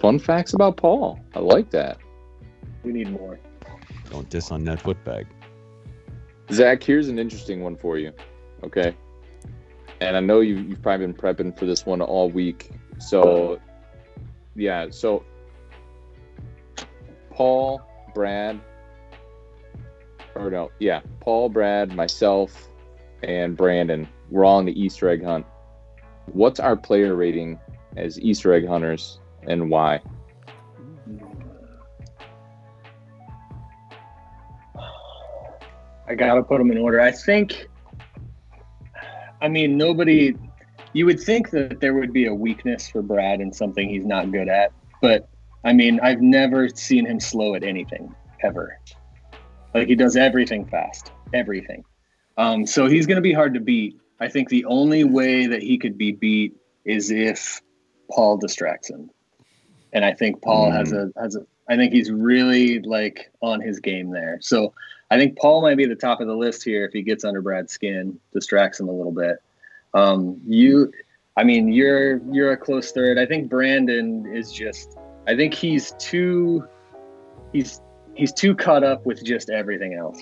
Fun 0.00 0.18
facts 0.18 0.52
about 0.52 0.76
Paul. 0.76 1.20
I 1.36 1.38
like 1.38 1.70
that. 1.70 1.98
We 2.82 2.92
need 2.92 3.10
more. 3.12 3.38
Don't 4.10 4.28
diss 4.28 4.50
on 4.50 4.64
net 4.64 4.80
footbag. 4.80 5.26
Zach, 6.50 6.82
here's 6.82 7.06
an 7.08 7.20
interesting 7.20 7.62
one 7.62 7.76
for 7.76 7.98
you. 7.98 8.12
Okay. 8.64 8.96
And 10.00 10.16
I 10.16 10.20
know 10.20 10.40
you, 10.40 10.56
you've 10.56 10.82
probably 10.82 11.06
been 11.06 11.14
prepping 11.14 11.56
for 11.56 11.66
this 11.66 11.84
one 11.86 12.00
all 12.00 12.30
week. 12.30 12.70
So, 13.00 13.58
yeah. 14.54 14.90
So, 14.90 15.24
Paul, 17.30 17.82
Brad, 18.14 18.60
or 20.34 20.50
no, 20.50 20.70
yeah, 20.78 21.00
Paul, 21.20 21.48
Brad, 21.48 21.94
myself, 21.94 22.68
and 23.22 23.56
Brandon, 23.56 24.08
we're 24.30 24.44
all 24.44 24.60
in 24.60 24.66
the 24.66 24.80
Easter 24.80 25.08
egg 25.08 25.24
hunt. 25.24 25.46
What's 26.26 26.60
our 26.60 26.76
player 26.76 27.14
rating 27.16 27.58
as 27.96 28.20
Easter 28.20 28.52
egg 28.52 28.66
hunters 28.66 29.18
and 29.46 29.70
why? 29.70 30.00
I 36.06 36.14
gotta 36.14 36.42
put 36.42 36.58
them 36.58 36.70
in 36.70 36.78
order. 36.78 37.00
I 37.00 37.12
think. 37.12 37.68
I 39.40 39.48
mean, 39.48 39.76
nobody. 39.76 40.36
You 40.92 41.06
would 41.06 41.20
think 41.20 41.50
that 41.50 41.80
there 41.80 41.94
would 41.94 42.12
be 42.12 42.26
a 42.26 42.34
weakness 42.34 42.88
for 42.88 43.02
Brad 43.02 43.40
and 43.40 43.54
something 43.54 43.88
he's 43.88 44.04
not 44.04 44.32
good 44.32 44.48
at, 44.48 44.72
but 45.00 45.28
I 45.64 45.72
mean, 45.72 46.00
I've 46.00 46.20
never 46.20 46.68
seen 46.68 47.06
him 47.06 47.20
slow 47.20 47.54
at 47.54 47.62
anything 47.62 48.14
ever. 48.42 48.78
Like 49.74 49.88
he 49.88 49.94
does 49.94 50.16
everything 50.16 50.66
fast, 50.66 51.12
everything. 51.32 51.84
Um, 52.36 52.66
so 52.66 52.86
he's 52.86 53.06
going 53.06 53.16
to 53.16 53.22
be 53.22 53.32
hard 53.32 53.54
to 53.54 53.60
beat. 53.60 53.98
I 54.18 54.28
think 54.28 54.48
the 54.48 54.64
only 54.64 55.04
way 55.04 55.46
that 55.46 55.62
he 55.62 55.78
could 55.78 55.96
be 55.96 56.12
beat 56.12 56.56
is 56.84 57.10
if 57.10 57.60
Paul 58.10 58.38
distracts 58.38 58.90
him, 58.90 59.10
and 59.92 60.04
I 60.04 60.12
think 60.12 60.42
Paul 60.42 60.70
has 60.70 60.92
a 60.92 61.10
has 61.16 61.36
a. 61.36 61.46
I 61.68 61.76
think 61.76 61.92
he's 61.92 62.10
really 62.10 62.80
like 62.80 63.30
on 63.40 63.60
his 63.60 63.78
game 63.78 64.10
there. 64.10 64.38
So 64.40 64.74
I 65.10 65.18
think 65.18 65.38
Paul 65.38 65.62
might 65.62 65.76
be 65.76 65.84
at 65.84 65.88
the 65.88 65.94
top 65.96 66.20
of 66.20 66.26
the 66.26 66.36
list 66.36 66.64
here 66.64 66.84
if 66.84 66.92
he 66.92 67.02
gets 67.02 67.24
under 67.24 67.40
Brad's 67.40 67.72
skin, 67.72 68.18
distracts 68.32 68.80
him 68.80 68.88
a 68.88 68.92
little 68.92 69.12
bit. 69.12 69.38
Um, 69.94 70.40
you, 70.46 70.92
I 71.36 71.44
mean, 71.44 71.72
you're 71.72 72.20
you're 72.32 72.52
a 72.52 72.56
close 72.56 72.92
third. 72.92 73.18
I 73.18 73.26
think 73.26 73.48
Brandon 73.48 74.26
is 74.32 74.52
just. 74.52 74.96
I 75.26 75.36
think 75.36 75.54
he's 75.54 75.92
too. 75.98 76.66
He's 77.52 77.80
he's 78.14 78.32
too 78.32 78.54
caught 78.54 78.84
up 78.84 79.06
with 79.06 79.24
just 79.24 79.50
everything 79.50 79.94
else. 79.94 80.20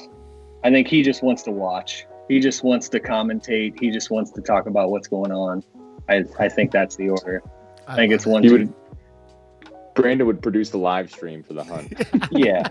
I 0.65 0.71
think 0.71 0.89
he 0.89 1.03
just 1.03 1.23
wants 1.23 1.43
to 1.45 1.51
watch. 1.51 2.07
He 2.29 2.41
just 2.41 2.63
wants 2.63 2.89
to 2.91 3.01
commentate. 3.01 3.81
He 3.81 3.91
just 3.91 4.11
wants 4.11 4.31
to 4.33 4.41
talk 4.41 4.67
about 4.67 4.91
what's 4.91 5.09
going 5.09 5.33
on. 5.33 5.63
I 6.09 6.25
I 6.39 6.49
think 6.49 6.71
that's 6.71 6.97
the 6.97 7.11
order. 7.11 7.43
I 7.87 7.97
think 7.97 8.13
it's 8.13 8.27
one. 8.27 8.43
He 8.43 8.51
would. 8.51 8.73
Brandon 9.95 10.29
would 10.29 10.41
produce 10.41 10.71
the 10.71 10.79
live 10.79 11.11
stream 11.11 11.43
for 11.43 11.55
the 11.55 11.65
hunt. 11.65 11.93
yeah. 12.31 12.69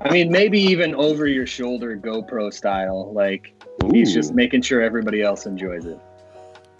I 0.00 0.10
mean, 0.10 0.32
maybe 0.32 0.60
even 0.60 0.92
over 0.96 1.28
your 1.28 1.46
shoulder 1.46 1.96
GoPro 1.96 2.52
style. 2.52 3.12
Like 3.12 3.54
he's 3.92 4.12
just 4.12 4.34
making 4.34 4.62
sure 4.62 4.82
everybody 4.82 5.22
else 5.22 5.46
enjoys 5.46 5.86
it. 5.86 6.00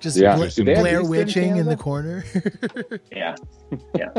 Just 0.01 0.17
Yeah. 0.17 0.37
Bla- 0.37 0.49
Blair 0.65 1.01
Easter 1.01 1.01
in 1.01 1.09
witching 1.09 1.57
in 1.57 1.67
the 1.67 1.77
corner. 1.77 2.25
Yeah. 3.13 3.35
Yeah. 3.97 4.11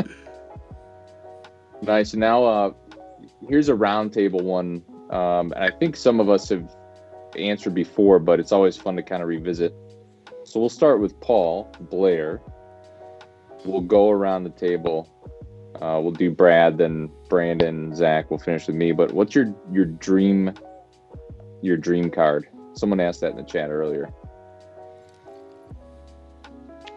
nice. 1.82 2.14
And 2.14 2.20
now, 2.20 2.44
uh, 2.44 2.74
here's 3.48 3.70
a 3.70 3.74
roundtable 3.74 4.42
one. 4.44 4.84
Um, 5.10 5.52
and 5.54 5.64
I 5.64 5.72
think 5.72 5.96
some 5.96 6.20
of 6.20 6.30
us 6.30 6.50
have 6.50 6.76
answered 7.38 7.74
before, 7.74 8.20
but 8.20 8.40
it's 8.40 8.52
always 8.52 8.76
fun 8.78 8.96
to 8.98 9.04
kind 9.04 9.22
of 9.22 9.30
revisit. 9.30 9.74
So 10.44 10.60
we'll 10.60 10.70
start 10.70 11.00
with 11.00 11.20
Paul, 11.22 11.72
Blair. 11.80 12.42
We'll 13.66 13.82
go 13.82 14.10
around 14.10 14.44
the 14.44 14.50
table. 14.52 15.08
Uh, 15.76 16.00
we'll 16.02 16.12
do 16.12 16.32
Brad, 16.32 16.78
then 16.78 17.10
Brandon, 17.30 17.96
Zach. 17.96 18.30
We'll 18.30 18.40
finish 18.40 18.68
with 18.68 18.76
me. 18.76 18.92
But 18.92 19.12
what's 19.14 19.36
your 19.36 19.54
your 19.72 19.86
dream 19.86 20.54
your 21.62 21.78
dream 21.78 22.10
card? 22.10 22.48
Someone 22.74 23.00
asked 23.00 23.22
that 23.22 23.32
in 23.32 23.38
the 23.38 23.44
chat 23.44 23.70
earlier. 23.70 24.10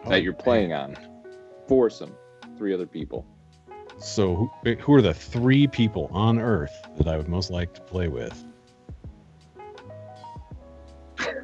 That 0.07 0.23
you're 0.23 0.33
playing 0.33 0.73
on. 0.73 0.97
Foursome, 1.67 2.15
three 2.57 2.73
other 2.73 2.85
people. 2.85 3.25
So 3.99 4.49
who, 4.63 4.75
who 4.75 4.93
are 4.93 5.01
the 5.01 5.13
three 5.13 5.67
people 5.67 6.09
on 6.11 6.39
Earth 6.39 6.73
that 6.97 7.07
I 7.07 7.17
would 7.17 7.29
most 7.29 7.49
like 7.49 7.73
to 7.75 7.81
play 7.81 8.07
with? 8.07 8.43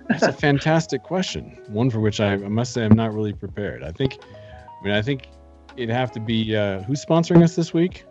That's 0.09 0.23
a 0.23 0.33
fantastic 0.47 1.03
question. 1.03 1.57
One 1.67 1.89
for 1.89 1.99
which 1.99 2.19
I, 2.19 2.33
I 2.33 2.37
must 2.37 2.73
say 2.73 2.83
I'm 2.83 2.95
not 2.95 3.13
really 3.13 3.33
prepared. 3.33 3.83
I 3.83 3.91
think, 3.91 4.17
I 4.23 4.83
mean, 4.83 4.93
I 4.93 5.01
think 5.01 5.29
it'd 5.77 5.89
have 5.89 6.11
to 6.13 6.19
be 6.19 6.55
uh, 6.55 6.81
who's 6.83 7.03
sponsoring 7.03 7.43
us 7.43 7.55
this 7.55 7.73
week. 7.73 8.05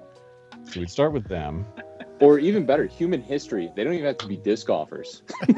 So 0.65 0.81
we'd 0.81 0.91
start 0.91 1.13
with 1.13 1.29
them. 1.29 1.67
Or 2.21 2.39
even 2.39 2.67
better, 2.67 2.87
human 2.87 3.23
history. 3.23 3.71
They 3.77 3.85
don't 3.85 3.95
even 3.95 4.07
have 4.07 4.19
to 4.19 4.27
be 4.27 4.37
disc 4.37 4.67
golfers. 4.67 5.23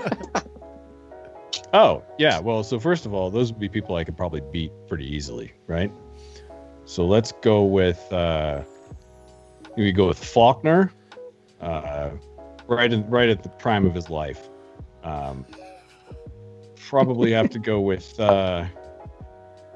Oh 1.72 2.02
yeah, 2.18 2.40
well, 2.40 2.64
so 2.64 2.80
first 2.80 3.06
of 3.06 3.14
all, 3.14 3.30
those 3.30 3.52
would 3.52 3.60
be 3.60 3.68
people 3.68 3.96
I 3.96 4.04
could 4.04 4.16
probably 4.16 4.42
beat 4.52 4.72
pretty 4.88 5.06
easily, 5.06 5.52
right? 5.66 5.92
So 6.84 7.06
let's 7.06 7.32
go 7.42 7.64
with 7.64 8.12
uh, 8.12 8.62
we 9.76 9.92
go 9.92 10.08
with 10.08 10.18
Faulkner, 10.18 10.92
uh, 11.60 12.10
right 12.66 12.92
in, 12.92 13.08
right 13.08 13.28
at 13.28 13.42
the 13.42 13.48
prime 13.48 13.86
of 13.86 13.94
his 13.94 14.10
life. 14.10 14.48
Um, 15.04 15.46
probably 16.76 17.30
have 17.32 17.50
to 17.50 17.58
go 17.60 17.80
with 17.80 18.18
uh, 18.18 18.66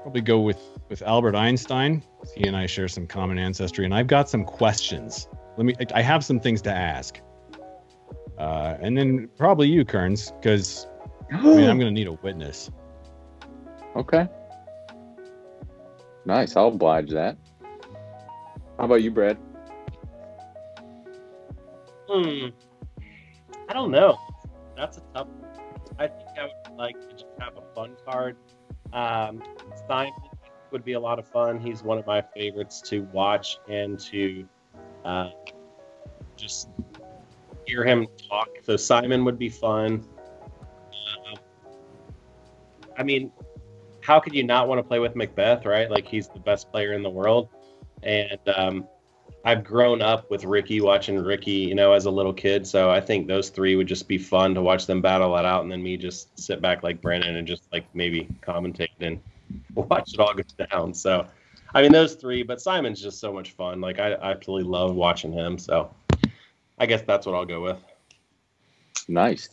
probably 0.03 0.21
go 0.21 0.41
with 0.41 0.61
with 0.89 1.03
Albert 1.03 1.37
Einstein. 1.37 2.03
He 2.35 2.49
and 2.49 2.57
I 2.57 2.67
share 2.67 2.89
some 2.89 3.07
common 3.07 3.39
ancestry, 3.39 3.85
and 3.85 3.95
I've 3.95 4.09
got 4.09 4.29
some 4.29 4.45
questions. 4.45 5.29
Let 5.57 5.67
me. 5.67 5.75
I 5.95 6.03
have 6.03 6.25
some 6.25 6.41
things 6.41 6.61
to 6.63 6.73
ask. 6.73 7.21
Uh, 8.37 8.77
and 8.81 8.99
then 8.99 9.29
probably 9.39 9.69
you, 9.69 9.85
Kearns, 9.85 10.33
because 10.33 10.89
I 11.35 11.43
mean, 11.43 11.69
I'm 11.69 11.79
gonna 11.81 11.91
need 11.91 12.07
a 12.07 12.13
witness. 12.13 12.71
Okay. 13.97 14.29
Nice. 16.25 16.57
I'll 16.57 16.69
oblige 16.69 17.11
that. 17.11 17.37
How 18.79 18.85
about 18.85 19.03
you, 19.03 19.11
Brad? 19.11 19.39
Hmm. 22.09 22.49
I 23.69 23.73
don't 23.73 23.91
know. 23.91 24.19
That's 24.77 24.99
a 24.99 25.03
tough. 25.15 25.29
One. 25.29 25.51
I 25.99 26.09
think 26.09 26.29
I 26.39 26.45
would 26.45 26.77
like 26.77 27.01
to 27.01 27.13
just 27.13 27.27
have 27.39 27.57
a 27.57 27.75
fun 27.75 27.97
card. 28.05 28.37
Um, 28.93 29.43
Simon 29.89 30.13
would 30.71 30.85
be 30.85 30.93
a 30.93 31.01
lot 31.01 31.19
of 31.19 31.27
fun. 31.27 31.61
He's 31.61 31.83
one 31.83 31.99
of 31.99 32.07
my 32.07 32.21
favorites 32.21 32.81
to 32.83 33.03
watch 33.13 33.59
and 33.69 33.99
to 34.01 34.47
uh, 35.05 35.31
just 36.37 36.69
hear 37.67 37.85
him 37.85 38.07
talk. 38.29 38.49
So 38.63 38.77
Simon 38.77 39.25
would 39.25 39.39
be 39.39 39.49
fun. 39.49 40.05
I 42.99 43.03
mean, 43.03 43.33
how 44.01 44.21
could 44.21 44.35
you 44.35 44.45
not 44.45 44.69
want 44.69 44.79
to 44.79 44.83
play 44.83 44.99
with 44.99 45.15
McBeth, 45.15 45.65
right? 45.65 45.91
Like 45.91 46.07
he's 46.07 46.29
the 46.29 46.41
best 46.41 46.71
player 46.71 46.93
in 46.93 47.03
the 47.03 47.11
world, 47.11 47.49
and 48.03 48.39
um, 48.55 48.87
I've 49.47 49.63
grown 49.63 50.01
up 50.01 50.31
with 50.31 50.45
Ricky, 50.45 50.81
watching 50.81 51.19
Ricky, 51.19 51.53
you 51.53 51.75
know, 51.75 51.93
as 51.93 52.07
a 52.07 52.11
little 52.11 52.33
kid. 52.33 52.67
So 52.67 52.91
I 52.91 53.01
think 53.01 53.27
those 53.27 53.51
three 53.51 53.77
would 53.77 53.87
just 53.87 54.09
be 54.09 54.17
fun 54.17 54.55
to 54.55 54.63
watch 54.63 54.87
them 54.87 55.03
battle 55.03 55.37
it 55.37 55.45
out, 55.45 55.63
and 55.63 55.71
then 55.71 55.83
me 55.83 55.97
just 55.99 56.39
sit 56.39 56.63
back 56.63 56.83
like 56.83 57.03
Brandon 57.03 57.37
and 57.37 57.47
just 57.47 57.65
like 57.73 57.87
maybe 57.95 58.29
commentate 58.43 58.89
and 59.01 59.21
watch 59.75 60.15
it 60.15 60.21
all 60.21 60.33
go 60.35 60.43
down. 60.71 60.95
So, 60.95 61.27
I 61.75 61.83
mean, 61.83 61.93
those 61.93 62.15
three. 62.15 62.43
But 62.43 62.61
Simon's 62.61 63.03
just 63.03 63.21
so 63.21 63.33
much 63.33 63.53
fun. 63.53 63.81
Like 63.81 63.99
I, 63.99 64.13
I 64.13 64.31
absolutely 64.31 64.71
love 64.71 64.95
watching 64.95 65.33
him. 65.33 65.59
So, 65.59 65.95
I 66.79 66.87
guess 66.87 67.03
that's 67.03 67.27
what 67.27 67.35
I'll 67.35 67.45
go 67.45 67.61
with. 67.61 67.79
Nice. 69.09 69.51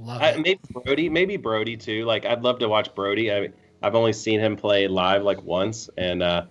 Love 0.00 0.22
I, 0.22 0.30
it. 0.30 0.40
maybe 0.40 0.60
Brodie, 0.70 1.08
maybe 1.08 1.36
Brodie 1.36 1.76
too. 1.76 2.04
Like 2.04 2.24
I'd 2.24 2.42
love 2.42 2.58
to 2.60 2.68
watch 2.68 2.94
Brodie. 2.94 3.32
I 3.32 3.50
I've 3.82 3.94
only 3.94 4.12
seen 4.12 4.40
him 4.40 4.56
play 4.56 4.86
live 4.86 5.22
like 5.22 5.42
once, 5.42 5.90
and 5.96 6.22
uh, 6.22 6.44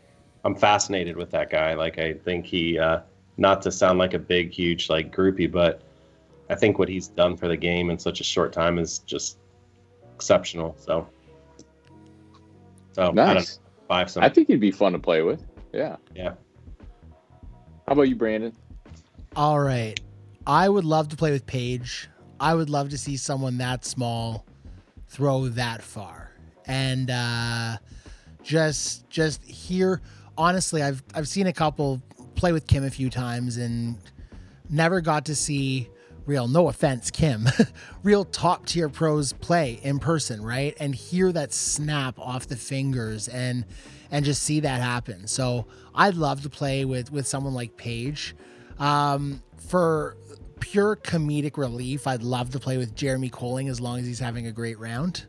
I'm 0.43 0.55
fascinated 0.55 1.15
with 1.15 1.31
that 1.31 1.49
guy. 1.49 1.73
Like 1.75 1.97
I 1.97 2.13
think 2.13 2.45
he, 2.45 2.77
uh, 2.77 3.01
not 3.37 3.61
to 3.63 3.71
sound 3.71 3.99
like 3.99 4.13
a 4.13 4.19
big, 4.19 4.51
huge 4.51 4.89
like 4.89 5.15
groupie, 5.15 5.49
but 5.51 5.81
I 6.49 6.55
think 6.55 6.77
what 6.77 6.89
he's 6.89 7.07
done 7.07 7.37
for 7.37 7.47
the 7.47 7.55
game 7.55 7.89
in 7.89 7.97
such 7.97 8.19
a 8.19 8.23
short 8.23 8.51
time 8.51 8.77
is 8.77 8.99
just 8.99 9.37
exceptional. 10.13 10.75
So, 10.77 11.07
so 12.91 13.01
I 13.01 13.05
don't 13.05 13.15
know, 13.15 13.33
Nice. 13.33 13.59
five 13.87 14.09
some. 14.09 14.23
I 14.23 14.29
think 14.29 14.47
he'd 14.49 14.59
be 14.59 14.71
fun 14.71 14.91
to 14.91 14.99
play 14.99 15.21
with. 15.21 15.45
Yeah. 15.73 15.95
yeah. 16.13 16.33
How 17.87 17.93
about 17.93 18.03
you, 18.03 18.15
Brandon? 18.15 18.53
All 19.37 19.59
right. 19.59 19.97
I 20.45 20.67
would 20.67 20.83
love 20.83 21.07
to 21.09 21.15
play 21.15 21.31
with 21.31 21.45
Paige. 21.45 22.09
I 22.41 22.55
would 22.55 22.71
love 22.71 22.89
to 22.89 22.97
see 22.97 23.17
someone 23.17 23.59
that 23.59 23.85
small 23.85 24.45
throw 25.07 25.47
that 25.49 25.83
far. 25.83 26.31
And 26.65 27.11
uh 27.11 27.77
just 28.41 29.07
just 29.09 29.43
here 29.43 30.01
honestly 30.35 30.81
I've 30.81 31.03
I've 31.13 31.27
seen 31.27 31.45
a 31.45 31.53
couple 31.53 32.01
play 32.33 32.51
with 32.51 32.65
Kim 32.65 32.83
a 32.83 32.89
few 32.89 33.11
times 33.11 33.57
and 33.57 33.97
never 34.69 35.01
got 35.01 35.25
to 35.25 35.35
see 35.35 35.87
real 36.25 36.47
no 36.47 36.67
offense 36.67 37.11
Kim 37.11 37.47
real 38.03 38.25
top 38.25 38.65
tier 38.65 38.89
pros 38.89 39.33
play 39.33 39.79
in 39.83 39.99
person 39.99 40.41
right? 40.41 40.75
And 40.79 40.95
hear 40.95 41.31
that 41.31 41.53
snap 41.53 42.17
off 42.17 42.47
the 42.47 42.55
fingers 42.55 43.27
and 43.27 43.65
and 44.09 44.25
just 44.25 44.41
see 44.41 44.61
that 44.61 44.81
happen. 44.81 45.27
So 45.27 45.67
I'd 45.93 46.15
love 46.15 46.41
to 46.41 46.49
play 46.49 46.85
with 46.85 47.11
with 47.11 47.27
someone 47.27 47.53
like 47.53 47.77
Paige. 47.77 48.35
Um 48.79 49.43
for 49.59 50.17
pure 50.61 50.95
comedic 50.95 51.57
relief 51.57 52.07
I'd 52.07 52.23
love 52.23 52.51
to 52.51 52.59
play 52.59 52.77
with 52.77 52.95
Jeremy 52.95 53.29
Koling 53.29 53.69
as 53.69 53.81
long 53.81 53.99
as 53.99 54.05
he's 54.05 54.19
having 54.19 54.47
a 54.47 54.51
great 54.53 54.79
round 54.79 55.25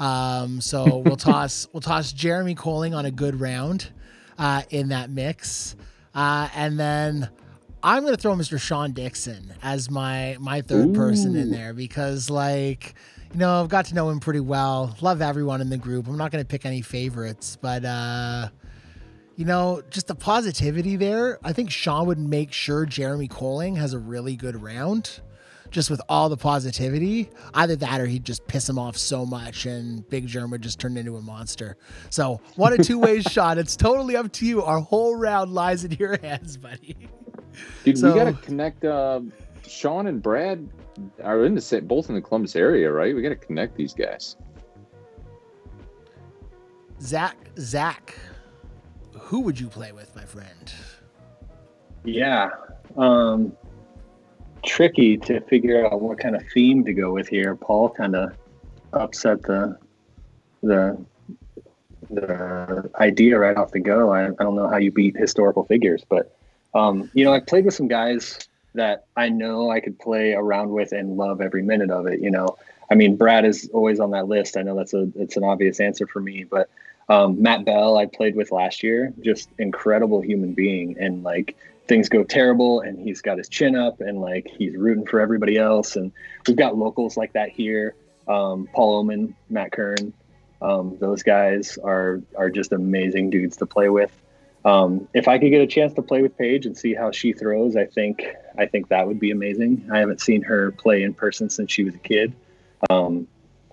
um, 0.00 0.60
so 0.60 0.98
we'll 1.04 1.16
toss 1.16 1.68
we'll 1.72 1.82
toss 1.82 2.12
Jeremy 2.12 2.54
Koling 2.54 2.96
on 2.96 3.04
a 3.04 3.10
good 3.10 3.38
round 3.38 3.90
uh, 4.38 4.62
in 4.70 4.88
that 4.88 5.10
mix, 5.10 5.76
uh, 6.14 6.48
and 6.54 6.80
then 6.80 7.28
I'm 7.82 8.04
gonna 8.04 8.16
throw 8.16 8.34
Mr. 8.34 8.58
Sean 8.58 8.92
Dixon 8.92 9.52
as 9.62 9.90
my 9.90 10.36
my 10.40 10.62
third 10.62 10.94
person 10.94 11.36
in 11.36 11.50
there 11.50 11.74
because 11.74 12.30
like 12.30 12.94
you 13.32 13.38
know 13.38 13.60
I've 13.62 13.68
got 13.68 13.84
to 13.86 13.94
know 13.94 14.08
him 14.08 14.18
pretty 14.18 14.40
well. 14.40 14.96
Love 15.02 15.20
everyone 15.20 15.60
in 15.60 15.68
the 15.68 15.76
group. 15.76 16.08
I'm 16.08 16.16
not 16.16 16.30
gonna 16.32 16.44
pick 16.46 16.64
any 16.64 16.80
favorites, 16.80 17.58
but 17.60 17.84
uh, 17.84 18.48
you 19.40 19.46
know 19.46 19.80
just 19.88 20.06
the 20.06 20.14
positivity 20.14 20.96
there. 20.96 21.38
I 21.42 21.54
think 21.54 21.70
Sean 21.70 22.06
would 22.08 22.18
make 22.18 22.52
sure 22.52 22.84
Jeremy 22.84 23.26
Koling 23.26 23.74
has 23.78 23.94
a 23.94 23.98
really 23.98 24.36
good 24.36 24.62
round 24.62 25.20
just 25.70 25.88
with 25.88 26.02
all 26.10 26.28
the 26.28 26.36
positivity. 26.36 27.30
Either 27.54 27.74
that 27.76 28.02
or 28.02 28.06
he'd 28.06 28.22
just 28.24 28.46
piss 28.48 28.68
him 28.68 28.78
off 28.78 28.98
so 28.98 29.24
much 29.24 29.64
and 29.64 30.06
Big 30.10 30.26
Jerm 30.28 30.50
would 30.50 30.60
just 30.60 30.78
turn 30.78 30.98
into 30.98 31.16
a 31.16 31.22
monster. 31.22 31.78
So 32.10 32.38
one 32.56 32.74
of 32.78 32.84
two 32.86 32.98
ways, 33.06 33.24
Sean. 33.24 33.56
It's 33.56 33.76
totally 33.76 34.14
up 34.14 34.30
to 34.32 34.44
you. 34.46 34.62
Our 34.62 34.80
whole 34.80 35.16
round 35.16 35.54
lies 35.54 35.84
in 35.84 35.92
your 35.92 36.18
hands, 36.20 36.58
buddy. 36.58 36.94
Dude, 37.84 37.96
So- 37.96 38.12
we 38.12 38.18
gotta 38.18 38.32
connect. 38.34 38.84
Uh, 38.84 39.20
Sean 39.66 40.06
and 40.06 40.22
Brad 40.22 40.68
are 41.24 41.46
in 41.46 41.54
the 41.54 41.62
same, 41.62 41.86
both 41.86 42.10
in 42.10 42.14
the 42.14 42.20
Columbus 42.20 42.56
area, 42.56 42.92
right? 42.92 43.14
We 43.16 43.22
gotta 43.22 43.36
connect 43.36 43.74
these 43.74 43.94
guys. 43.94 44.36
Zach, 47.00 47.36
Zach, 47.58 48.14
who 49.12 49.40
would 49.40 49.58
you 49.58 49.68
play 49.68 49.92
with, 49.92 50.14
my 50.14 50.24
friend? 50.24 50.72
Yeah. 52.04 52.50
Um, 52.96 53.56
tricky 54.64 55.16
to 55.18 55.40
figure 55.42 55.86
out 55.86 56.00
what 56.00 56.18
kind 56.18 56.36
of 56.36 56.42
theme 56.52 56.84
to 56.84 56.92
go 56.92 57.12
with 57.12 57.28
here. 57.28 57.56
Paul 57.56 57.90
kind 57.90 58.16
of 58.16 58.32
upset 58.92 59.42
the 59.42 59.78
the 60.62 61.04
the 62.10 62.90
idea 62.96 63.38
right 63.38 63.56
off 63.56 63.70
the 63.70 63.80
go. 63.80 64.12
I, 64.12 64.26
I 64.26 64.28
don't 64.28 64.56
know 64.56 64.68
how 64.68 64.78
you 64.78 64.90
beat 64.90 65.16
historical 65.16 65.64
figures, 65.64 66.04
but 66.08 66.36
um, 66.74 67.10
you 67.14 67.24
know, 67.24 67.32
I 67.32 67.40
played 67.40 67.64
with 67.64 67.74
some 67.74 67.88
guys 67.88 68.48
that 68.74 69.06
I 69.16 69.28
know 69.28 69.70
I 69.70 69.80
could 69.80 69.98
play 69.98 70.32
around 70.32 70.70
with 70.70 70.92
and 70.92 71.16
love 71.16 71.40
every 71.40 71.62
minute 71.62 71.90
of 71.90 72.06
it. 72.06 72.20
You 72.20 72.30
know, 72.30 72.56
I 72.90 72.94
mean, 72.94 73.16
Brad 73.16 73.44
is 73.44 73.70
always 73.72 74.00
on 74.00 74.10
that 74.12 74.26
list. 74.26 74.56
I 74.56 74.62
know 74.62 74.76
that's 74.76 74.94
a 74.94 75.08
it's 75.16 75.36
an 75.36 75.44
obvious 75.44 75.80
answer 75.80 76.06
for 76.06 76.20
me, 76.20 76.44
but 76.44 76.68
um, 77.10 77.42
Matt 77.42 77.64
Bell 77.64 77.98
I 77.98 78.06
played 78.06 78.36
with 78.36 78.52
last 78.52 78.84
year, 78.84 79.12
just 79.20 79.50
incredible 79.58 80.20
human 80.20 80.54
being, 80.54 80.96
and 80.98 81.24
like 81.24 81.56
things 81.88 82.08
go 82.08 82.22
terrible, 82.22 82.80
and 82.82 83.00
he's 83.00 83.20
got 83.20 83.36
his 83.36 83.48
chin 83.48 83.74
up, 83.74 84.00
and 84.00 84.20
like 84.20 84.46
he's 84.46 84.76
rooting 84.76 85.04
for 85.04 85.20
everybody 85.20 85.58
else, 85.58 85.96
and 85.96 86.12
we've 86.46 86.56
got 86.56 86.76
locals 86.76 87.16
like 87.16 87.32
that 87.32 87.50
here. 87.50 87.96
Um, 88.28 88.68
Paul 88.72 89.00
Oman, 89.00 89.34
Matt 89.48 89.72
Kern, 89.72 90.12
um, 90.62 90.98
those 91.00 91.24
guys 91.24 91.78
are 91.78 92.22
are 92.38 92.48
just 92.48 92.70
amazing 92.72 93.30
dudes 93.30 93.56
to 93.56 93.66
play 93.66 93.88
with. 93.88 94.12
Um, 94.64 95.08
if 95.12 95.26
I 95.26 95.38
could 95.38 95.50
get 95.50 95.62
a 95.62 95.66
chance 95.66 95.92
to 95.94 96.02
play 96.02 96.22
with 96.22 96.38
Paige 96.38 96.64
and 96.64 96.78
see 96.78 96.94
how 96.94 97.10
she 97.10 97.32
throws, 97.32 97.74
I 97.74 97.86
think 97.86 98.24
I 98.56 98.66
think 98.66 98.86
that 98.90 99.08
would 99.08 99.18
be 99.18 99.32
amazing. 99.32 99.88
I 99.92 99.98
haven't 99.98 100.20
seen 100.20 100.42
her 100.42 100.70
play 100.70 101.02
in 101.02 101.14
person 101.14 101.50
since 101.50 101.72
she 101.72 101.82
was 101.82 101.96
a 101.96 101.98
kid, 101.98 102.34
um, 102.88 103.26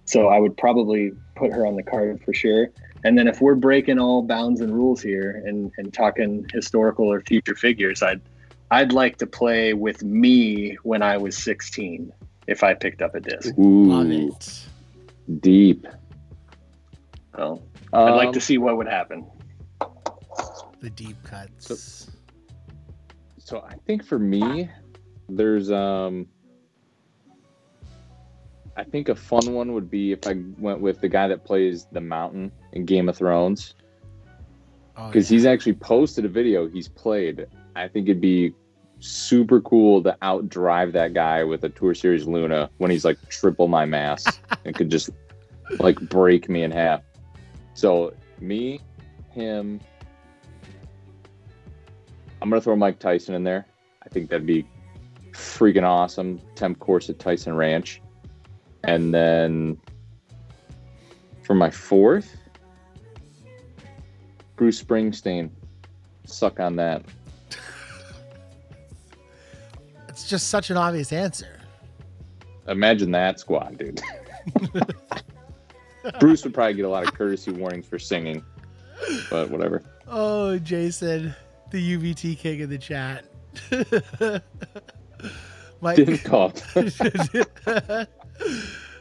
so 0.05 0.27
I 0.27 0.39
would 0.39 0.57
probably 0.57 1.11
put 1.35 1.53
her 1.53 1.67
on 1.67 1.75
the 1.75 1.83
card 1.83 2.23
for 2.23 2.33
sure. 2.33 2.69
And 3.07 3.17
then 3.17 3.29
if 3.29 3.39
we're 3.39 3.55
breaking 3.55 3.99
all 3.99 4.21
bounds 4.21 4.59
and 4.59 4.73
rules 4.73 5.01
here 5.01 5.41
and, 5.45 5.71
and 5.77 5.93
talking 5.93 6.45
historical 6.51 7.05
or 7.07 7.21
future 7.21 7.55
figures, 7.55 8.03
I'd 8.03 8.19
I'd 8.69 8.91
like 8.91 9.15
to 9.19 9.25
play 9.25 9.71
with 9.73 10.03
me 10.03 10.75
when 10.83 11.01
I 11.01 11.15
was 11.15 11.37
16 11.37 12.11
if 12.47 12.63
I 12.65 12.73
picked 12.73 13.01
up 13.01 13.15
a 13.15 13.21
disc. 13.21 13.53
Love 13.57 14.11
it. 14.11 14.65
deep. 15.39 15.87
So 17.33 17.63
I'd 17.93 18.11
like 18.11 18.27
Um, 18.27 18.33
to 18.33 18.41
see 18.41 18.57
what 18.57 18.75
would 18.75 18.89
happen. 18.89 19.25
The 20.81 20.89
deep 20.89 21.15
cuts. 21.23 22.09
So 23.37 23.61
I 23.61 23.75
think 23.85 24.03
for 24.03 24.19
me, 24.19 24.69
there's 25.29 25.71
um 25.71 26.27
I 28.77 28.83
think 28.83 29.09
a 29.09 29.15
fun 29.15 29.53
one 29.53 29.73
would 29.73 29.89
be 29.89 30.11
if 30.11 30.27
I 30.27 30.35
went 30.59 30.81
with 30.81 31.01
the 31.01 31.09
guy 31.09 31.27
that 31.27 31.43
plays 31.43 31.87
the 31.91 31.99
mountain 31.99 32.51
in 32.73 32.85
Game 32.85 33.09
of 33.09 33.17
Thrones. 33.17 33.73
Oh, 34.95 35.07
Because 35.07 35.29
yeah. 35.29 35.35
he's 35.35 35.45
actually 35.47 35.73
posted 35.73 36.25
a 36.25 36.29
video 36.29 36.67
he's 36.67 36.87
played. 36.87 37.47
I 37.75 37.87
think 37.87 38.07
it'd 38.07 38.21
be 38.21 38.53
super 38.99 39.61
cool 39.61 40.03
to 40.03 40.15
outdrive 40.21 40.91
that 40.93 41.13
guy 41.13 41.43
with 41.43 41.63
a 41.63 41.69
Tour 41.69 41.95
Series 41.95 42.27
Luna 42.27 42.69
when 42.77 42.91
he's 42.91 43.03
like 43.03 43.17
triple 43.29 43.67
my 43.67 43.85
mass 43.85 44.25
and 44.65 44.75
could 44.75 44.91
just 44.91 45.09
like 45.79 45.99
break 45.99 46.47
me 46.47 46.61
in 46.61 46.69
half. 46.69 47.01
So 47.73 48.13
me, 48.39 48.79
him, 49.31 49.79
I'm 52.41 52.49
gonna 52.49 52.61
throw 52.61 52.75
Mike 52.75 52.99
Tyson 52.99 53.33
in 53.33 53.43
there. 53.43 53.65
I 54.03 54.09
think 54.09 54.29
that'd 54.29 54.45
be 54.45 54.65
freaking 55.31 55.83
awesome. 55.83 56.39
Temp 56.55 56.77
course 56.79 57.09
at 57.09 57.17
Tyson 57.17 57.55
Ranch. 57.55 58.01
And 58.87 59.13
then 59.13 59.79
for 61.43 61.53
my 61.53 61.69
fourth, 61.69 62.35
Bruce 64.55 64.81
Springsteen. 64.81 65.51
Suck 66.25 66.59
on 66.59 66.75
that. 66.77 67.03
It's 70.09 70.27
just 70.27 70.49
such 70.49 70.71
an 70.71 70.77
obvious 70.77 71.13
answer. 71.13 71.59
Imagine 72.67 73.11
that 73.11 73.39
squad, 73.39 73.77
dude. 73.77 74.01
Bruce 76.19 76.43
would 76.43 76.55
probably 76.55 76.73
get 76.73 76.85
a 76.85 76.89
lot 76.89 77.03
of 77.03 77.13
courtesy 77.13 77.51
warnings 77.51 77.85
for 77.85 77.99
singing, 77.99 78.43
but 79.29 79.51
whatever. 79.51 79.83
Oh, 80.07 80.57
Jason, 80.57 81.35
the 81.69 81.97
UVT 81.97 82.35
king 82.39 82.61
in 82.61 82.69
the 82.71 82.79
chat. 82.79 83.25
Mike. 85.81 85.97
Didn't 85.97 86.23
call. 86.23 86.51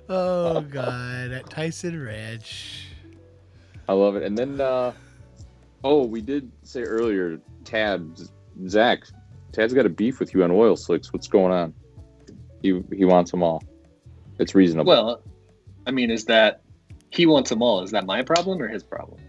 Oh 0.08 0.60
God, 0.62 1.30
at 1.32 1.48
Tyson 1.50 2.02
Ranch. 2.02 2.88
I 3.88 3.92
love 3.92 4.16
it. 4.16 4.22
And 4.22 4.36
then, 4.36 4.60
uh, 4.60 4.92
oh, 5.84 6.04
we 6.04 6.20
did 6.20 6.50
say 6.62 6.82
earlier, 6.82 7.40
Tad, 7.64 8.18
Zach, 8.68 9.04
Tad's 9.52 9.72
got 9.74 9.86
a 9.86 9.90
beef 9.90 10.20
with 10.20 10.34
you 10.34 10.42
on 10.44 10.50
oil 10.50 10.76
slicks. 10.76 11.12
What's 11.12 11.28
going 11.28 11.52
on? 11.52 11.72
He 12.62 12.82
he 12.94 13.04
wants 13.04 13.30
them 13.30 13.42
all. 13.42 13.62
It's 14.38 14.54
reasonable. 14.54 14.90
Well, 14.90 15.22
I 15.86 15.90
mean, 15.92 16.10
is 16.10 16.24
that 16.26 16.62
he 17.10 17.26
wants 17.26 17.50
them 17.50 17.62
all? 17.62 17.82
Is 17.82 17.90
that 17.92 18.04
my 18.06 18.22
problem 18.22 18.60
or 18.60 18.68
his 18.68 18.82
problem? 18.82 19.20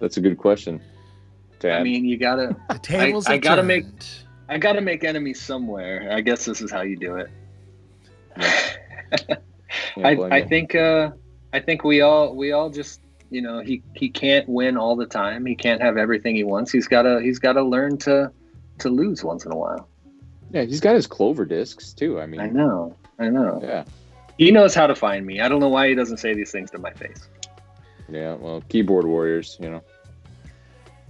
That's 0.00 0.16
a 0.16 0.20
good 0.20 0.38
question. 0.38 0.80
Tad, 1.60 1.80
I 1.80 1.82
mean, 1.82 2.04
you 2.04 2.18
gotta, 2.18 2.56
The 2.68 2.78
tables 2.78 3.26
I 3.26 3.34
have 3.34 3.40
gotta 3.42 3.62
make- 3.62 3.86
I 4.48 4.58
gotta 4.58 4.80
make 4.80 5.02
enemies 5.02 5.40
somewhere. 5.40 6.10
I 6.12 6.20
guess 6.20 6.44
this 6.44 6.60
is 6.60 6.70
how 6.70 6.82
you 6.82 6.96
do 6.96 7.16
it. 7.16 7.30
can't 8.38 8.61
I, 9.96 10.10
I 10.30 10.42
think 10.42 10.74
uh, 10.74 11.10
I 11.52 11.60
think 11.60 11.84
we 11.84 12.00
all 12.00 12.34
we 12.34 12.52
all 12.52 12.70
just 12.70 13.00
you 13.30 13.40
know 13.42 13.60
he 13.60 13.82
he 13.94 14.08
can't 14.08 14.48
win 14.48 14.76
all 14.76 14.96
the 14.96 15.06
time. 15.06 15.46
He 15.46 15.54
can't 15.54 15.80
have 15.80 15.96
everything 15.96 16.34
he 16.36 16.44
wants. 16.44 16.70
He's 16.70 16.88
gotta 16.88 17.20
he's 17.22 17.38
gotta 17.38 17.62
learn 17.62 17.96
to 17.98 18.30
to 18.78 18.88
lose 18.88 19.22
once 19.24 19.44
in 19.46 19.52
a 19.52 19.56
while. 19.56 19.88
Yeah, 20.50 20.62
he's 20.64 20.80
got 20.80 20.94
his 20.94 21.06
clover 21.06 21.44
discs 21.44 21.92
too. 21.94 22.20
I 22.20 22.26
mean, 22.26 22.40
I 22.40 22.48
know, 22.48 22.94
I 23.18 23.28
know. 23.30 23.60
yeah, 23.62 23.84
He 24.36 24.50
knows 24.50 24.74
how 24.74 24.86
to 24.86 24.94
find 24.94 25.24
me. 25.24 25.40
I 25.40 25.48
don't 25.48 25.60
know 25.60 25.68
why 25.70 25.88
he 25.88 25.94
doesn't 25.94 26.18
say 26.18 26.34
these 26.34 26.50
things 26.50 26.70
to 26.72 26.78
my 26.78 26.92
face. 26.92 27.28
yeah. 28.10 28.34
Well, 28.34 28.62
keyboard 28.68 29.06
warriors, 29.06 29.56
you 29.60 29.70
know. 29.70 29.82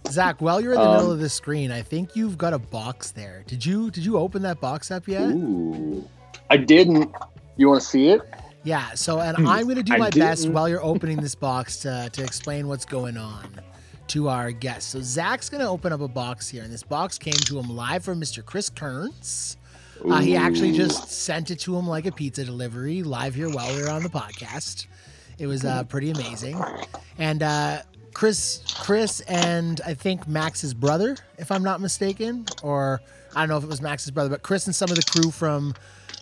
Zach, 0.09 0.41
while 0.41 0.61
you're 0.61 0.73
in 0.75 0.79
the 0.81 0.85
Um, 0.89 0.97
middle 0.97 1.13
of 1.13 1.21
the 1.21 1.29
screen, 1.29 1.71
I 1.73 1.83
think 1.83 2.15
you've 2.17 2.37
got 2.37 2.53
a 2.53 2.59
box 2.59 3.13
there. 3.13 3.43
Did 3.47 3.65
you 3.67 3.91
did 3.91 4.05
you 4.05 4.17
open 4.19 4.43
that 4.43 4.61
box 4.61 4.91
up 4.91 5.09
yet? 5.09 5.23
Ooh. 5.31 6.09
I 6.51 6.57
didn't. 6.57 7.11
You 7.57 7.69
want 7.69 7.81
to 7.83 7.87
see 7.87 8.09
it? 8.09 8.21
Yeah. 8.65 8.95
So, 8.95 9.21
and 9.21 9.37
Hmm. 9.37 9.47
I'm 9.49 9.65
going 9.65 9.77
to 9.77 9.83
do 9.83 9.97
my 9.99 10.11
best 10.11 10.49
while 10.49 10.69
you're 10.69 10.83
opening 10.83 11.21
this 11.21 11.35
box 11.35 11.79
to 11.79 12.09
to 12.13 12.23
explain 12.25 12.69
what's 12.69 12.85
going 12.85 13.17
on 13.17 13.61
to 14.09 14.29
our 14.29 14.53
guests. 14.53 14.91
So 14.93 15.01
Zach's 15.01 15.49
going 15.49 15.61
to 15.63 15.69
open 15.69 15.93
up 15.93 16.01
a 16.01 16.09
box 16.09 16.49
here, 16.49 16.63
and 16.63 16.73
this 16.73 16.83
box 16.83 17.19
came 17.19 17.33
to 17.35 17.59
him 17.59 17.75
live 17.75 18.05
from 18.05 18.21
Mr. 18.21 18.45
Chris 18.45 18.69
Kearns. 18.69 19.57
Uh, 20.05 20.19
he 20.21 20.35
actually 20.37 20.73
just 20.73 21.11
sent 21.13 21.51
it 21.53 21.61
to 21.61 21.77
him 21.77 21.87
like 21.87 22.07
a 22.07 22.13
pizza 22.13 22.45
delivery 22.45 23.03
live 23.05 23.35
here 23.37 23.49
while 23.49 23.73
we 23.75 23.81
were 23.83 23.89
on 23.89 24.03
the 24.03 24.09
podcast. 24.09 24.87
It 25.39 25.47
was 25.47 25.65
uh, 25.65 25.85
pretty 25.85 26.11
amazing. 26.11 26.61
And 27.19 27.43
uh, 27.43 27.83
Chris, 28.13 28.63
Chris, 28.81 29.21
and 29.23 29.81
I 29.87 29.95
think 29.95 30.27
Max's 30.27 30.75
brother, 30.75 31.17
if 31.39 31.53
I'm 31.53 31.63
not 31.63 31.81
mistaken, 31.81 32.47
or 32.65 33.01
I 33.37 33.41
don't 33.43 33.49
know 33.49 33.59
if 33.59 33.65
it 33.65 33.69
was 33.71 33.81
Max's 33.81 34.11
brother, 34.11 34.29
but 34.31 34.43
Chris 34.43 34.67
and 34.67 34.75
some 34.75 34.91
of 34.91 34.97
the 34.97 35.05
crew 35.05 35.31
from 35.31 35.75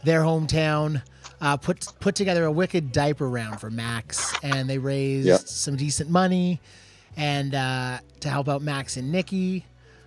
their 0.05 0.20
hometown 0.20 1.02
uh, 1.41 1.57
put 1.57 1.87
put 2.01 2.15
together 2.15 2.45
a 2.45 2.53
wicked 2.53 2.93
diaper 2.93 3.29
round 3.29 3.61
for 3.61 3.71
Max, 3.71 4.33
and 4.43 4.69
they 4.69 4.79
raised 4.79 5.27
Yep. 5.27 5.41
some 5.41 5.77
decent 5.77 6.11
money, 6.11 6.61
and 7.17 7.55
uh, 7.55 7.99
to 8.21 8.29
help 8.29 8.49
out 8.49 8.62
Max 8.62 8.97
and 8.97 9.11
Nikki, 9.11 9.65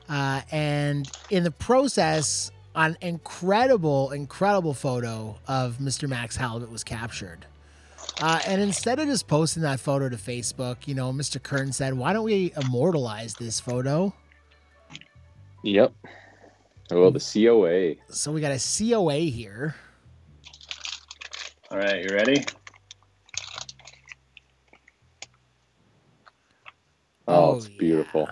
uh, 0.09 0.41
and 0.51 1.09
in 1.29 1.43
the 1.43 1.51
process, 1.51 2.51
an 2.75 2.97
incredible, 3.01 4.11
incredible 4.11 4.73
photo 4.73 5.37
of 5.47 5.77
Mr. 5.77 6.07
Max 6.07 6.35
Halibut 6.35 6.71
was 6.71 6.83
captured. 6.83 7.45
Uh, 8.21 8.39
and 8.45 8.61
instead 8.61 8.99
of 8.99 9.07
just 9.07 9.27
posting 9.27 9.63
that 9.63 9.79
photo 9.79 10.07
to 10.09 10.17
Facebook, 10.17 10.87
you 10.87 10.93
know, 10.93 11.11
Mr. 11.11 11.41
Kern 11.41 11.71
said, 11.71 11.95
"Why 11.95 12.13
don't 12.13 12.25
we 12.25 12.53
immortalize 12.55 13.33
this 13.35 13.59
photo?" 13.59 14.13
Yep. 15.63 15.93
Well, 16.91 17.11
the 17.11 17.19
COA. 17.19 17.95
So 18.13 18.31
we 18.31 18.41
got 18.41 18.51
a 18.51 18.59
COA 18.59 19.15
here. 19.31 19.75
All 21.73 21.79
right, 21.79 22.03
you 22.03 22.15
ready? 22.15 22.45
Oh, 27.27 27.53
Oh, 27.53 27.57
it's 27.57 27.67
beautiful. 27.67 28.29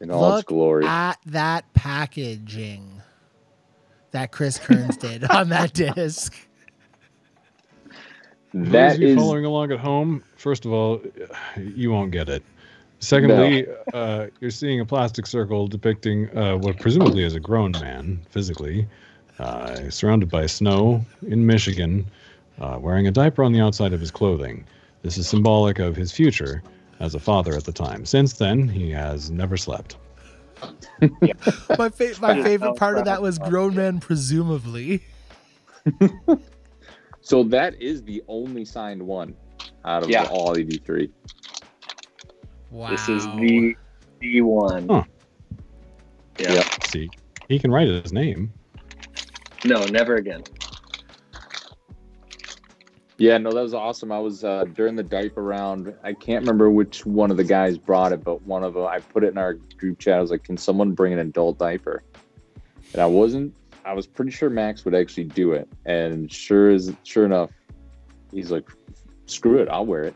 In 0.00 0.10
all 0.10 0.30
its 0.30 0.36
Look 0.38 0.46
glory. 0.46 0.86
at 0.86 1.18
that 1.26 1.70
packaging 1.74 3.02
that 4.12 4.32
Chris 4.32 4.58
Kearns 4.58 4.96
did 4.96 5.24
on 5.30 5.50
that 5.50 5.74
disc. 5.74 6.34
Those 8.54 8.94
of 8.94 9.02
you 9.02 9.08
is 9.08 9.16
following 9.16 9.44
along 9.44 9.70
at 9.70 9.80
home, 9.80 10.24
first 10.36 10.64
of 10.64 10.72
all, 10.72 11.02
you 11.58 11.90
won't 11.90 12.10
get 12.10 12.30
it. 12.30 12.42
Secondly, 13.00 13.66
uh, 13.92 14.28
you're 14.40 14.50
seeing 14.50 14.80
a 14.80 14.86
plastic 14.86 15.26
circle 15.26 15.66
depicting 15.68 16.34
uh, 16.34 16.56
what 16.56 16.78
presumably 16.80 17.22
is 17.22 17.34
a 17.34 17.40
grown 17.40 17.72
man 17.72 18.22
physically, 18.30 18.88
uh, 19.38 19.90
surrounded 19.90 20.30
by 20.30 20.46
snow 20.46 21.04
in 21.26 21.46
Michigan, 21.46 22.06
uh, 22.60 22.78
wearing 22.80 23.06
a 23.06 23.10
diaper 23.10 23.42
on 23.42 23.52
the 23.52 23.60
outside 23.60 23.92
of 23.92 24.00
his 24.00 24.10
clothing. 24.10 24.64
This 25.02 25.18
is 25.18 25.28
symbolic 25.28 25.78
of 25.78 25.96
his 25.96 26.12
future 26.12 26.62
as 27.00 27.14
a 27.14 27.20
father 27.20 27.54
at 27.54 27.64
the 27.64 27.72
time. 27.72 28.06
Since 28.06 28.34
then, 28.34 28.68
he 28.68 28.90
has 28.90 29.30
never 29.30 29.56
slept. 29.56 29.96
My 31.78 31.90
fa- 31.90 32.14
my 32.20 32.42
favorite 32.42 32.76
part 32.76 32.96
of 32.96 33.04
that 33.04 33.20
was 33.20 33.38
grown 33.38 33.74
men 33.74 34.00
presumably. 34.00 35.02
so 37.20 37.42
that 37.42 37.74
is 37.82 38.02
the 38.04 38.22
only 38.28 38.64
signed 38.64 39.02
one 39.02 39.34
out 39.84 40.04
of 40.04 40.08
Yeah. 40.08 40.24
all 40.30 40.56
83. 40.56 41.10
Wow. 42.70 42.90
This 42.90 43.08
is 43.08 43.26
the 43.26 43.74
the 44.20 44.40
one. 44.40 44.88
Huh. 44.88 45.02
Yeah. 46.38 46.54
Yep. 46.54 46.66
See, 46.84 47.10
he 47.48 47.58
can 47.58 47.70
write 47.70 47.88
his 47.88 48.12
name. 48.12 48.52
No, 49.64 49.84
never 49.86 50.16
again. 50.16 50.42
Yeah, 53.16 53.38
no, 53.38 53.52
that 53.52 53.62
was 53.62 53.74
awesome. 53.74 54.10
I 54.10 54.18
was 54.18 54.44
uh, 54.44 54.64
during 54.74 54.96
the 54.96 55.02
diaper 55.02 55.42
round. 55.42 55.94
I 56.02 56.12
can't 56.12 56.42
remember 56.42 56.68
which 56.68 57.06
one 57.06 57.30
of 57.30 57.36
the 57.36 57.44
guys 57.44 57.78
brought 57.78 58.12
it, 58.12 58.24
but 58.24 58.42
one 58.42 58.64
of 58.64 58.74
them. 58.74 58.86
I 58.86 58.98
put 58.98 59.24
it 59.24 59.28
in 59.28 59.38
our 59.38 59.54
group 59.54 60.00
chat. 60.00 60.18
I 60.18 60.20
was 60.20 60.30
like, 60.30 60.42
"Can 60.42 60.56
someone 60.56 60.92
bring 60.92 61.12
an 61.12 61.20
adult 61.20 61.58
diaper?" 61.58 62.02
And 62.92 63.00
I 63.00 63.06
wasn't. 63.06 63.54
I 63.84 63.92
was 63.92 64.06
pretty 64.06 64.32
sure 64.32 64.50
Max 64.50 64.84
would 64.84 64.94
actually 64.94 65.24
do 65.24 65.52
it. 65.52 65.68
And 65.86 66.30
sure 66.30 66.70
as 66.70 66.92
sure 67.04 67.24
enough, 67.24 67.50
he's 68.32 68.50
like, 68.50 68.68
"Screw 69.26 69.58
it, 69.58 69.68
I'll 69.68 69.86
wear 69.86 70.02
it." 70.02 70.14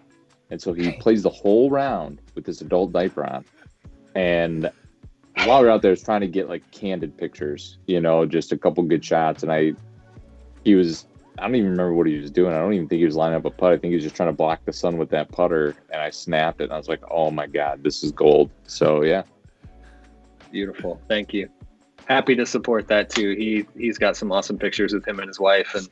And 0.51 0.61
so 0.61 0.73
he 0.73 0.93
plays 0.93 1.23
the 1.23 1.31
whole 1.31 1.71
round 1.71 2.21
with 2.35 2.45
this 2.45 2.63
adult 2.63 2.93
diaper 2.93 3.25
on. 3.25 3.45
And 4.17 4.71
while 5.47 5.63
we 5.63 5.69
are 5.69 5.71
out 5.71 5.83
there, 5.83 5.91
I 5.91 5.93
was 5.93 6.03
trying 6.03 6.21
to 6.23 6.27
get 6.27 6.49
like 6.49 6.69
candid 6.71 7.17
pictures, 7.17 7.79
you 7.87 8.01
know, 8.01 8.27
just 8.27 8.53
a 8.53 8.59
couple 8.59 8.83
good 8.85 9.05
shots. 9.05 9.43
And 9.43 9.53
I, 9.53 9.73
he 10.65 10.75
was 10.75 11.07
I 11.39 11.43
don't 11.43 11.55
even 11.55 11.71
remember 11.71 11.95
what 11.95 12.07
he 12.07 12.19
was 12.19 12.31
doing. 12.31 12.53
I 12.53 12.59
don't 12.59 12.73
even 12.73 12.89
think 12.89 12.99
he 12.99 13.05
was 13.05 13.15
lining 13.15 13.37
up 13.37 13.45
a 13.45 13.51
putt. 13.51 13.73
I 13.73 13.79
think 13.79 13.91
he 13.91 13.95
was 13.95 14.03
just 14.03 14.17
trying 14.17 14.29
to 14.29 14.33
block 14.33 14.65
the 14.65 14.73
sun 14.73 14.99
with 14.99 15.11
that 15.11 15.31
putter, 15.31 15.77
and 15.93 16.03
I 16.03 16.11
snapped 16.11 16.61
it. 16.61 16.65
And 16.65 16.73
I 16.73 16.77
was 16.77 16.89
like, 16.89 17.01
"Oh 17.11 17.31
my 17.31 17.47
god, 17.47 17.85
this 17.85 18.03
is 18.03 18.11
gold!" 18.11 18.51
So 18.67 19.05
yeah, 19.05 19.23
Beautiful. 20.51 21.01
Thank 21.09 21.35
you. 21.35 21.49
Happy 22.07 22.35
to 22.37 22.47
support 22.47 22.89
that 22.89 23.11
too. 23.11 23.35
He 23.37 23.67
he's 23.79 23.99
got 23.99 24.17
some 24.17 24.33
awesome 24.33 24.59
pictures 24.59 24.93
with 24.93 25.07
him 25.07 25.19
and 25.21 25.29
his 25.29 25.39
wife 25.39 25.75
and 25.75 25.89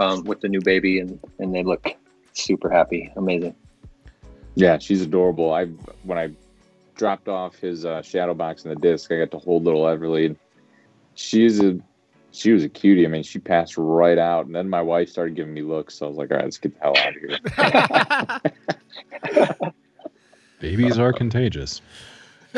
um, 0.00 0.24
with 0.24 0.40
the 0.40 0.48
new 0.48 0.60
baby 0.60 0.98
and 0.98 1.18
and 1.38 1.54
they 1.54 1.62
look 1.62 1.88
super 2.32 2.68
happy. 2.68 3.12
Amazing. 3.16 3.54
yeah, 4.56 4.78
she's 4.78 5.02
adorable. 5.02 5.52
I 5.52 5.66
when 6.02 6.18
I 6.18 6.30
dropped 7.02 7.26
off 7.26 7.56
his 7.56 7.84
uh, 7.84 8.00
shadow 8.00 8.32
box 8.32 8.64
in 8.64 8.70
the 8.70 8.76
disc, 8.76 9.10
I 9.10 9.18
got 9.18 9.32
to 9.32 9.38
hold 9.38 9.64
little 9.64 9.82
Everly. 9.82 10.36
She's 11.16 11.58
a 11.60 11.80
she 12.30 12.52
was 12.52 12.62
a 12.62 12.68
cutie. 12.68 13.04
I 13.04 13.08
mean, 13.08 13.24
she 13.24 13.40
passed 13.40 13.76
right 13.76 14.18
out, 14.18 14.46
and 14.46 14.54
then 14.54 14.68
my 14.68 14.80
wife 14.80 15.08
started 15.08 15.34
giving 15.34 15.52
me 15.52 15.62
looks. 15.62 15.96
So 15.96 16.06
I 16.06 16.08
was 16.10 16.16
like, 16.16 16.30
"All 16.30 16.36
right, 16.36 16.44
let's 16.44 16.58
get 16.58 16.74
the 16.74 16.80
hell 16.80 16.94
out 16.96 17.16
of 17.16 18.42
here." 19.60 19.72
Babies 20.60 20.96
are 20.96 21.12
contagious. 21.12 21.82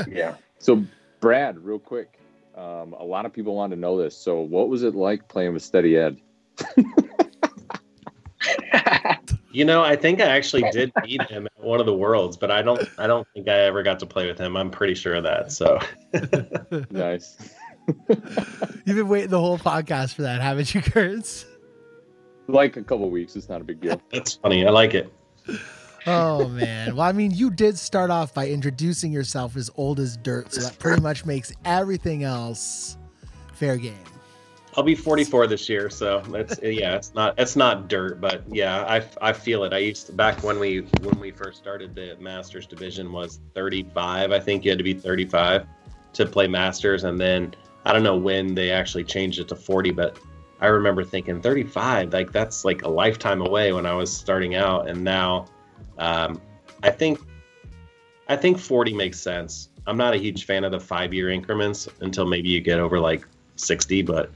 Yeah. 0.07 0.35
So, 0.59 0.85
Brad, 1.21 1.59
real 1.65 1.79
quick, 1.79 2.21
um, 2.55 2.93
a 2.99 3.05
lot 3.05 3.25
of 3.25 3.33
people 3.33 3.55
want 3.55 3.73
to 3.73 3.79
know 3.79 3.97
this. 3.97 4.15
So, 4.15 4.41
what 4.41 4.69
was 4.69 4.83
it 4.83 4.95
like 4.95 5.27
playing 5.27 5.55
with 5.55 5.63
Steady 5.63 5.97
Ed? 5.97 6.19
You 9.55 9.65
know, 9.65 9.85
I 9.85 9.95
think 9.95 10.21
I 10.21 10.25
actually 10.25 10.69
did 10.73 10.93
beat 11.05 11.23
him 11.31 11.47
at 11.47 11.65
one 11.65 11.79
of 11.79 11.87
the 11.87 11.95
worlds, 11.95 12.37
but 12.37 12.51
I 12.51 12.61
don't 12.61 12.89
I 12.99 13.07
don't 13.07 13.27
think 13.35 13.49
I 13.49 13.61
ever 13.61 13.85
got 13.85 14.01
to 14.01 14.07
play 14.07 14.27
with 14.27 14.37
him. 14.37 14.57
I'm 14.57 14.69
pretty 14.69 14.95
sure 14.95 15.15
of 15.15 15.23
that. 15.23 15.53
So 15.53 15.79
Nice. 16.91 17.37
You've 18.09 18.97
been 18.97 19.09
waiting 19.09 19.31
the 19.31 19.39
whole 19.39 19.59
podcast 19.59 20.15
for 20.15 20.23
that, 20.23 20.41
haven't 20.41 20.75
you, 20.75 20.83
Kurtz? 20.83 21.47
like 22.49 22.77
a 22.77 22.83
couple 22.83 23.09
weeks. 23.11 23.37
It's 23.37 23.49
not 23.49 23.61
a 23.61 23.65
big 23.65 23.81
deal. 23.81 24.03
that's 24.13 24.35
funny. 24.35 24.67
I 24.67 24.71
like 24.71 24.93
it. 24.93 25.13
Oh 26.05 26.49
man. 26.49 26.97
Well, 26.97 27.07
I 27.07 27.13
mean, 27.13 27.31
you 27.31 27.49
did 27.51 27.79
start 27.79 28.11
off 28.11 28.35
by 28.35 28.49
introducing 28.49 29.13
yourself 29.13 29.57
as 29.57 29.71
old 29.77 30.01
as 30.01 30.17
dirt, 30.17 30.53
so 30.53 30.63
that 30.63 30.79
pretty 30.81 31.01
much 31.01 31.25
makes 31.25 31.53
everything 31.65 32.25
else 32.25 32.99
fair 33.53 33.77
game. 33.77 33.95
I'll 34.77 34.83
be 34.83 34.97
44 34.97 35.47
this 35.47 35.69
year, 35.69 35.89
so 35.89 36.21
that's 36.29 36.59
yeah. 36.63 36.97
It's 36.97 37.15
not 37.15 37.39
it's 37.39 37.55
not 37.55 37.89
dirt, 37.89 38.21
but 38.21 38.43
yeah, 38.51 38.83
I, 38.83 39.05
I 39.21 39.33
feel 39.33 39.63
it. 39.65 39.73
I 39.73 39.79
used 39.79 40.07
to 40.07 40.13
back 40.13 40.43
when 40.43 40.59
we 40.59 40.81
when 41.03 41.19
we 41.21 41.31
first 41.31 41.59
started 41.59 41.95
the 41.95 42.17
Masters 42.19 42.67
division 42.67 43.13
was 43.13 43.41
35. 43.55 44.33
I 44.33 44.41
think 44.41 44.65
you 44.65 44.71
had 44.71 44.79
to 44.79 44.85
be 44.85 44.95
35 44.95 45.67
to 46.15 46.27
play 46.27 46.49
Masters, 46.49 47.05
and 47.05 47.21
then 47.21 47.55
I 47.85 47.93
don't 47.93 48.03
know 48.03 48.17
when 48.17 48.55
they 48.55 48.71
actually 48.71 49.05
changed 49.05 49.39
it 49.39 49.49
to 49.49 49.57
40, 49.57 49.93
but 49.93 50.19
I 50.61 50.67
remember 50.67 51.05
thinking 51.05 51.41
35, 51.41 52.13
like 52.13 52.33
that's 52.33 52.65
like 52.65 52.83
a 52.83 52.89
lifetime 52.89 53.43
away 53.43 53.73
when 53.73 53.87
I 53.87 53.95
was 53.95 54.15
starting 54.15 54.57
out, 54.57 54.89
and 54.89 55.05
now 55.05 55.47
um, 55.99 56.41
I 56.83 56.91
think 56.91 57.21
I 58.27 58.35
think 58.37 58.59
40 58.59 58.93
makes 58.95 59.21
sense. 59.21 59.69
I'm 59.87 59.97
not 59.97 60.15
a 60.15 60.17
huge 60.17 60.47
fan 60.47 60.65
of 60.65 60.73
the 60.73 60.81
five 60.81 61.15
year 61.15 61.31
increments 61.31 61.87
until 62.01 62.27
maybe 62.27 62.49
you 62.49 62.61
get 62.61 62.81
over 62.81 62.99
like 62.99 63.25
60, 63.57 64.03
but 64.03 64.31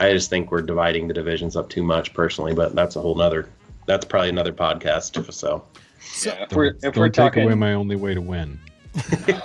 I 0.00 0.12
just 0.12 0.30
think 0.30 0.50
we're 0.50 0.62
dividing 0.62 1.08
the 1.08 1.14
divisions 1.14 1.56
up 1.56 1.68
too 1.68 1.82
much 1.82 2.14
personally, 2.14 2.54
but 2.54 2.74
that's 2.74 2.96
a 2.96 3.00
whole 3.00 3.14
nother. 3.14 3.48
That's 3.86 4.04
probably 4.04 4.30
another 4.30 4.52
podcast. 4.52 5.32
So 5.32 5.64
So 6.00 6.30
Yeah, 6.30 6.44
if 6.44 6.52
we're 6.52 6.66
if 6.68 6.80
don't 6.80 6.96
we're 6.96 7.08
take 7.08 7.14
talking 7.14 7.44
away 7.44 7.54
my 7.54 7.74
only 7.74 7.96
way 7.96 8.14
to 8.14 8.20
win. 8.20 8.58
if 8.94 9.44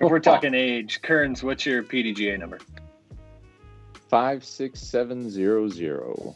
we're 0.00 0.18
talking 0.18 0.52
age, 0.52 1.00
Kearns, 1.02 1.42
what's 1.42 1.64
your 1.64 1.82
PDGA 1.82 2.38
number? 2.38 2.58
Five 4.08 4.44
six 4.44 4.80
seven 4.80 5.30
zero 5.30 5.68
zero. 5.68 6.34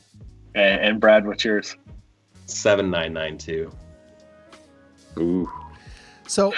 And, 0.54 0.80
and 0.80 1.00
Brad, 1.00 1.26
what's 1.26 1.44
yours? 1.44 1.76
seven 2.46 2.90
nine 2.90 3.12
nine 3.12 3.38
two. 3.38 3.70
Ooh. 5.18 5.50
So, 6.26 6.52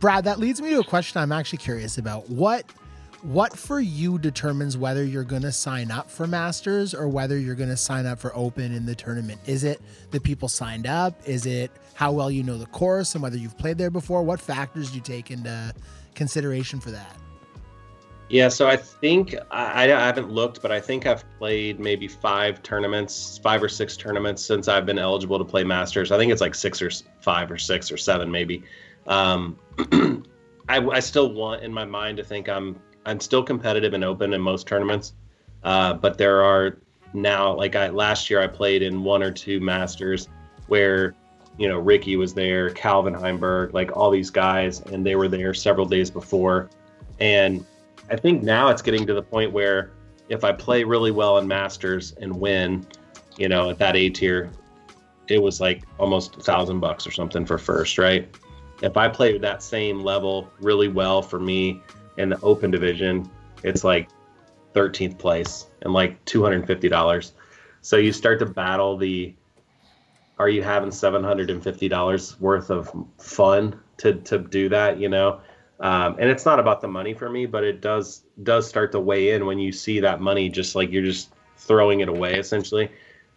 Brad, 0.00 0.24
that 0.24 0.38
leads 0.38 0.60
me 0.62 0.70
to 0.70 0.80
a 0.80 0.84
question 0.84 1.20
I'm 1.20 1.32
actually 1.32 1.58
curious 1.58 1.98
about. 1.98 2.30
What 2.30 2.64
what 3.28 3.54
for 3.54 3.78
you 3.78 4.18
determines 4.18 4.78
whether 4.78 5.04
you're 5.04 5.22
going 5.22 5.42
to 5.42 5.52
sign 5.52 5.90
up 5.90 6.10
for 6.10 6.26
Masters 6.26 6.94
or 6.94 7.08
whether 7.08 7.36
you're 7.36 7.54
going 7.54 7.68
to 7.68 7.76
sign 7.76 8.06
up 8.06 8.18
for 8.18 8.34
Open 8.34 8.72
in 8.72 8.86
the 8.86 8.94
tournament? 8.94 9.38
Is 9.44 9.64
it 9.64 9.82
the 10.10 10.18
people 10.18 10.48
signed 10.48 10.86
up? 10.86 11.20
Is 11.26 11.44
it 11.44 11.70
how 11.92 12.10
well 12.10 12.30
you 12.30 12.42
know 12.42 12.56
the 12.56 12.64
course 12.66 13.14
and 13.14 13.22
whether 13.22 13.36
you've 13.36 13.58
played 13.58 13.76
there 13.76 13.90
before? 13.90 14.22
What 14.22 14.40
factors 14.40 14.88
do 14.88 14.96
you 14.96 15.02
take 15.02 15.30
into 15.30 15.74
consideration 16.14 16.80
for 16.80 16.90
that? 16.90 17.18
Yeah, 18.30 18.48
so 18.48 18.66
I 18.66 18.76
think 18.76 19.34
I, 19.50 19.92
I 19.92 20.06
haven't 20.06 20.30
looked, 20.30 20.62
but 20.62 20.72
I 20.72 20.80
think 20.80 21.04
I've 21.04 21.22
played 21.38 21.78
maybe 21.78 22.08
five 22.08 22.62
tournaments, 22.62 23.38
five 23.42 23.62
or 23.62 23.68
six 23.68 23.94
tournaments 23.94 24.42
since 24.42 24.68
I've 24.68 24.86
been 24.86 24.98
eligible 24.98 25.36
to 25.36 25.44
play 25.44 25.64
Masters. 25.64 26.12
I 26.12 26.16
think 26.16 26.32
it's 26.32 26.40
like 26.40 26.54
six 26.54 26.80
or 26.80 26.90
five 27.20 27.50
or 27.50 27.58
six 27.58 27.92
or 27.92 27.98
seven, 27.98 28.30
maybe. 28.30 28.62
Um, 29.06 29.58
I, 30.70 30.78
I 30.78 31.00
still 31.00 31.34
want 31.34 31.62
in 31.62 31.74
my 31.74 31.84
mind 31.84 32.16
to 32.18 32.24
think 32.24 32.48
I'm 32.48 32.80
I'm 33.08 33.20
still 33.20 33.42
competitive 33.42 33.94
and 33.94 34.04
open 34.04 34.34
in 34.34 34.40
most 34.42 34.66
tournaments, 34.66 35.14
uh, 35.62 35.94
but 35.94 36.18
there 36.18 36.42
are 36.42 36.78
now 37.14 37.54
like 37.54 37.74
I 37.74 37.88
last 37.88 38.28
year 38.28 38.42
I 38.42 38.46
played 38.46 38.82
in 38.82 39.02
one 39.02 39.22
or 39.22 39.32
two 39.32 39.60
Masters 39.60 40.28
where 40.66 41.14
you 41.56 41.68
know 41.68 41.78
Ricky 41.78 42.16
was 42.16 42.34
there, 42.34 42.68
Calvin 42.70 43.14
Heimburg, 43.14 43.72
like 43.72 43.96
all 43.96 44.10
these 44.10 44.28
guys, 44.28 44.82
and 44.82 45.06
they 45.06 45.16
were 45.16 45.26
there 45.26 45.54
several 45.54 45.86
days 45.86 46.10
before, 46.10 46.68
and 47.18 47.64
I 48.10 48.16
think 48.16 48.42
now 48.42 48.68
it's 48.68 48.82
getting 48.82 49.06
to 49.06 49.14
the 49.14 49.22
point 49.22 49.52
where 49.52 49.92
if 50.28 50.44
I 50.44 50.52
play 50.52 50.84
really 50.84 51.10
well 51.10 51.38
in 51.38 51.48
Masters 51.48 52.12
and 52.20 52.38
win, 52.38 52.86
you 53.38 53.48
know, 53.48 53.70
at 53.70 53.78
that 53.78 53.96
A 53.96 54.10
tier, 54.10 54.50
it 55.28 55.40
was 55.40 55.62
like 55.62 55.82
almost 55.98 56.36
a 56.36 56.40
thousand 56.40 56.80
bucks 56.80 57.06
or 57.06 57.10
something 57.10 57.46
for 57.46 57.56
first, 57.56 57.96
right? 57.96 58.28
If 58.82 58.98
I 58.98 59.08
play 59.08 59.38
that 59.38 59.62
same 59.62 60.00
level 60.00 60.52
really 60.60 60.88
well 60.88 61.22
for 61.22 61.40
me 61.40 61.82
in 62.18 62.28
the 62.28 62.40
open 62.40 62.70
division, 62.70 63.30
it's 63.62 63.84
like 63.84 64.08
13th 64.74 65.18
place 65.18 65.66
and 65.82 65.92
like 65.92 66.24
$250. 66.24 67.32
So 67.80 67.96
you 67.96 68.12
start 68.12 68.38
to 68.40 68.46
battle 68.46 68.96
the 68.96 69.34
are 70.38 70.48
you 70.48 70.62
having 70.62 70.90
$750 70.90 72.40
worth 72.40 72.70
of 72.70 72.92
fun 73.18 73.80
to, 73.96 74.14
to 74.14 74.38
do 74.38 74.68
that, 74.68 75.00
you 75.00 75.08
know? 75.08 75.40
um, 75.80 76.16
and 76.18 76.28
it's 76.28 76.44
not 76.44 76.58
about 76.58 76.80
the 76.80 76.88
money 76.88 77.14
for 77.14 77.28
me 77.28 77.46
but 77.46 77.64
it 77.64 77.80
does 77.80 78.24
does 78.42 78.68
start 78.68 78.92
to 78.92 79.00
weigh 79.00 79.30
in 79.30 79.46
when 79.46 79.58
you 79.58 79.72
see 79.72 80.00
that 80.00 80.20
money 80.20 80.48
just 80.48 80.74
like 80.74 80.90
you're 80.90 81.04
just 81.04 81.32
throwing 81.56 82.00
it 82.00 82.08
away 82.08 82.34
essentially 82.38 82.90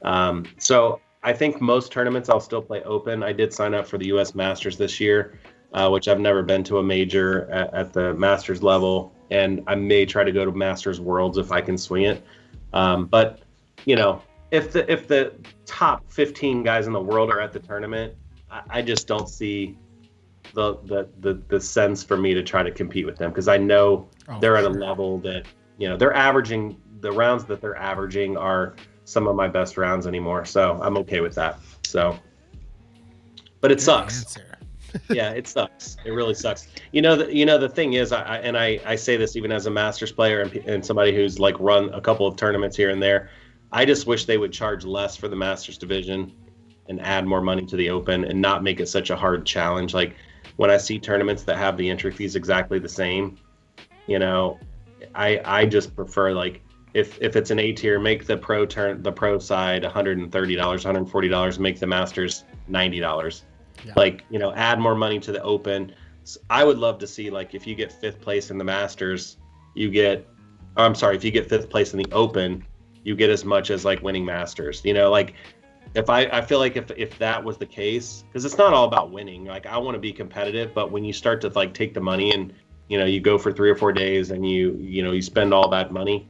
um, 0.03 0.45
so 0.57 0.99
i 1.23 1.31
think 1.31 1.61
most 1.61 1.91
tournaments 1.91 2.29
i'll 2.29 2.39
still 2.39 2.61
play 2.61 2.81
open 2.83 3.23
i 3.23 3.31
did 3.31 3.53
sign 3.53 3.73
up 3.73 3.87
for 3.87 3.97
the 3.97 4.05
us 4.05 4.33
masters 4.33 4.77
this 4.77 4.99
year 4.99 5.39
uh, 5.73 5.89
which 5.89 6.07
i've 6.07 6.19
never 6.19 6.41
been 6.41 6.63
to 6.63 6.77
a 6.77 6.83
major 6.83 7.49
at, 7.51 7.73
at, 7.73 7.93
the 7.93 8.13
masters 8.15 8.61
level 8.61 9.13
and 9.29 9.63
i 9.67 9.75
may 9.75 10.05
try 10.05 10.23
to 10.23 10.31
go 10.31 10.45
to 10.45 10.51
masters 10.51 10.99
worlds 10.99 11.37
if 11.37 11.51
i 11.51 11.61
can 11.61 11.77
swing 11.77 12.03
it 12.03 12.23
um, 12.73 13.05
but 13.05 13.39
you 13.85 13.95
know 13.95 14.21
if 14.51 14.71
the 14.71 14.89
if 14.91 15.07
the 15.07 15.33
top 15.65 16.03
15 16.09 16.63
guys 16.63 16.87
in 16.87 16.93
the 16.93 17.01
world 17.01 17.29
are 17.29 17.39
at 17.39 17.53
the 17.53 17.59
tournament 17.59 18.13
I, 18.49 18.61
I 18.69 18.81
just 18.81 19.07
don't 19.07 19.29
see 19.29 19.77
the 20.53 20.77
the 20.83 21.07
the, 21.19 21.41
the 21.47 21.59
sense 21.59 22.03
for 22.03 22.17
me 22.17 22.33
to 22.33 22.43
try 22.43 22.63
to 22.63 22.71
compete 22.71 23.05
with 23.05 23.17
them 23.17 23.31
because 23.31 23.47
I 23.47 23.57
know 23.57 24.09
Oh, 24.27 24.39
they're 24.39 24.55
at 24.55 24.63
a 24.63 24.69
level 24.69 25.19
that 25.19 25.45
you 25.77 25.89
know 25.89 25.97
they're 25.97 26.13
averaging 26.13 26.79
the 27.01 27.11
rounds 27.11 27.45
that 27.45 27.61
they're 27.61 27.77
averaging 27.77 28.37
are 28.37 28.75
some 29.05 29.27
of 29.27 29.35
my 29.35 29.47
best 29.47 29.77
rounds 29.77 30.07
anymore. 30.07 30.45
So 30.45 30.79
I'm 30.81 30.97
okay 30.97 31.19
with 31.21 31.35
that. 31.35 31.59
So, 31.83 32.17
but 33.59 33.71
it 33.71 33.75
Good 33.75 33.81
sucks. 33.81 34.19
answer. 34.19 34.50
yeah, 35.09 35.31
it 35.31 35.47
sucks. 35.47 35.97
It 36.05 36.11
really 36.11 36.33
sucks. 36.33 36.67
You 36.91 37.01
know, 37.01 37.15
the, 37.15 37.35
you 37.35 37.45
know 37.45 37.57
the 37.57 37.69
thing 37.69 37.93
is, 37.93 38.11
I, 38.11 38.21
I 38.21 38.37
and 38.37 38.57
I, 38.57 38.79
I 38.85 38.95
say 38.95 39.17
this 39.17 39.35
even 39.35 39.51
as 39.51 39.65
a 39.65 39.71
Masters 39.71 40.11
player 40.11 40.41
and, 40.41 40.53
and 40.67 40.85
somebody 40.85 41.15
who's 41.15 41.39
like 41.39 41.59
run 41.59 41.93
a 41.93 42.01
couple 42.01 42.27
of 42.27 42.35
tournaments 42.35 42.75
here 42.75 42.89
and 42.89 43.01
there. 43.01 43.29
I 43.71 43.85
just 43.85 44.05
wish 44.05 44.25
they 44.25 44.37
would 44.37 44.51
charge 44.51 44.83
less 44.83 45.15
for 45.15 45.27
the 45.27 45.35
Masters 45.35 45.77
division 45.77 46.33
and 46.89 46.99
add 47.01 47.25
more 47.25 47.41
money 47.41 47.65
to 47.65 47.75
the 47.77 47.89
Open 47.89 48.25
and 48.25 48.41
not 48.41 48.63
make 48.63 48.79
it 48.79 48.87
such 48.87 49.09
a 49.09 49.15
hard 49.15 49.45
challenge. 49.45 49.93
Like 49.93 50.15
when 50.57 50.69
I 50.69 50.77
see 50.77 50.99
tournaments 50.99 51.43
that 51.43 51.57
have 51.57 51.77
the 51.77 51.89
entry 51.89 52.11
fees 52.11 52.35
exactly 52.35 52.79
the 52.79 52.89
same, 52.89 53.37
you 54.07 54.19
know, 54.19 54.59
I 55.15 55.41
I 55.45 55.65
just 55.65 55.95
prefer 55.95 56.33
like 56.33 56.61
if 56.93 57.21
if 57.21 57.35
it's 57.35 57.51
an 57.51 57.59
A 57.59 57.71
tier, 57.71 57.99
make 57.99 58.25
the 58.25 58.37
pro 58.37 58.65
turn 58.65 59.01
the 59.01 59.11
pro 59.11 59.39
side 59.39 59.83
one 59.83 59.91
hundred 59.91 60.17
and 60.17 60.31
thirty 60.31 60.55
dollars, 60.55 60.83
one 60.83 60.95
hundred 60.95 61.09
forty 61.09 61.29
dollars, 61.29 61.59
make 61.59 61.79
the 61.79 61.87
Masters 61.87 62.43
ninety 62.67 62.99
dollars. 62.99 63.43
Yeah. 63.85 63.93
Like 63.95 64.23
you 64.29 64.39
know, 64.39 64.53
add 64.53 64.79
more 64.79 64.95
money 64.95 65.19
to 65.19 65.31
the 65.31 65.41
Open. 65.43 65.93
I 66.49 66.63
would 66.63 66.77
love 66.77 66.99
to 66.99 67.07
see 67.07 67.29
like 67.29 67.55
if 67.55 67.65
you 67.65 67.75
get 67.75 67.91
fifth 67.91 68.21
place 68.21 68.51
in 68.51 68.57
the 68.57 68.63
Masters, 68.63 69.37
you 69.73 69.89
get. 69.89 70.27
oh, 70.77 70.85
I'm 70.85 70.95
sorry, 70.95 71.15
if 71.15 71.23
you 71.23 71.31
get 71.31 71.49
fifth 71.49 71.69
place 71.69 71.93
in 71.93 71.99
the 71.99 72.11
Open, 72.11 72.63
you 73.03 73.15
get 73.15 73.29
as 73.29 73.43
much 73.43 73.71
as 73.71 73.83
like 73.85 74.01
winning 74.01 74.25
Masters. 74.25 74.81
You 74.85 74.93
know, 74.93 75.09
like 75.09 75.33
if 75.93 76.09
I, 76.09 76.21
I 76.25 76.41
feel 76.41 76.59
like 76.59 76.77
if 76.77 76.91
if 76.91 77.17
that 77.19 77.43
was 77.43 77.57
the 77.57 77.65
case 77.65 78.23
because 78.27 78.45
it's 78.45 78.57
not 78.57 78.73
all 78.73 78.85
about 78.85 79.11
winning 79.11 79.45
like 79.45 79.65
i 79.65 79.77
want 79.77 79.95
to 79.95 79.99
be 79.99 80.13
competitive 80.13 80.73
but 80.73 80.91
when 80.91 81.03
you 81.03 81.11
start 81.11 81.41
to 81.41 81.49
like 81.49 81.73
take 81.73 81.93
the 81.93 81.99
money 81.99 82.31
and 82.31 82.53
you 82.87 82.97
know 82.97 83.05
you 83.05 83.19
go 83.19 83.37
for 83.37 83.51
three 83.51 83.69
or 83.69 83.75
four 83.75 83.91
days 83.91 84.31
and 84.31 84.47
you 84.47 84.77
you 84.79 85.03
know 85.03 85.11
you 85.11 85.21
spend 85.21 85.53
all 85.53 85.67
that 85.69 85.91
money 85.91 86.27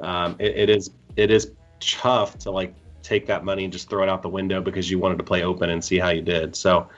um, 0.00 0.36
it, 0.38 0.56
it 0.56 0.70
is 0.70 0.90
it 1.16 1.30
is 1.30 1.52
tough 1.80 2.36
to 2.38 2.50
like 2.50 2.74
take 3.06 3.26
that 3.26 3.44
money 3.44 3.62
and 3.64 3.72
just 3.72 3.88
throw 3.88 4.02
it 4.02 4.08
out 4.08 4.20
the 4.20 4.28
window 4.28 4.60
because 4.60 4.90
you 4.90 4.98
wanted 4.98 5.16
to 5.16 5.24
play 5.24 5.42
open 5.44 5.70
and 5.70 5.82
see 5.82 5.96
how 5.98 6.08
you 6.08 6.20
did 6.20 6.56
so 6.56 6.88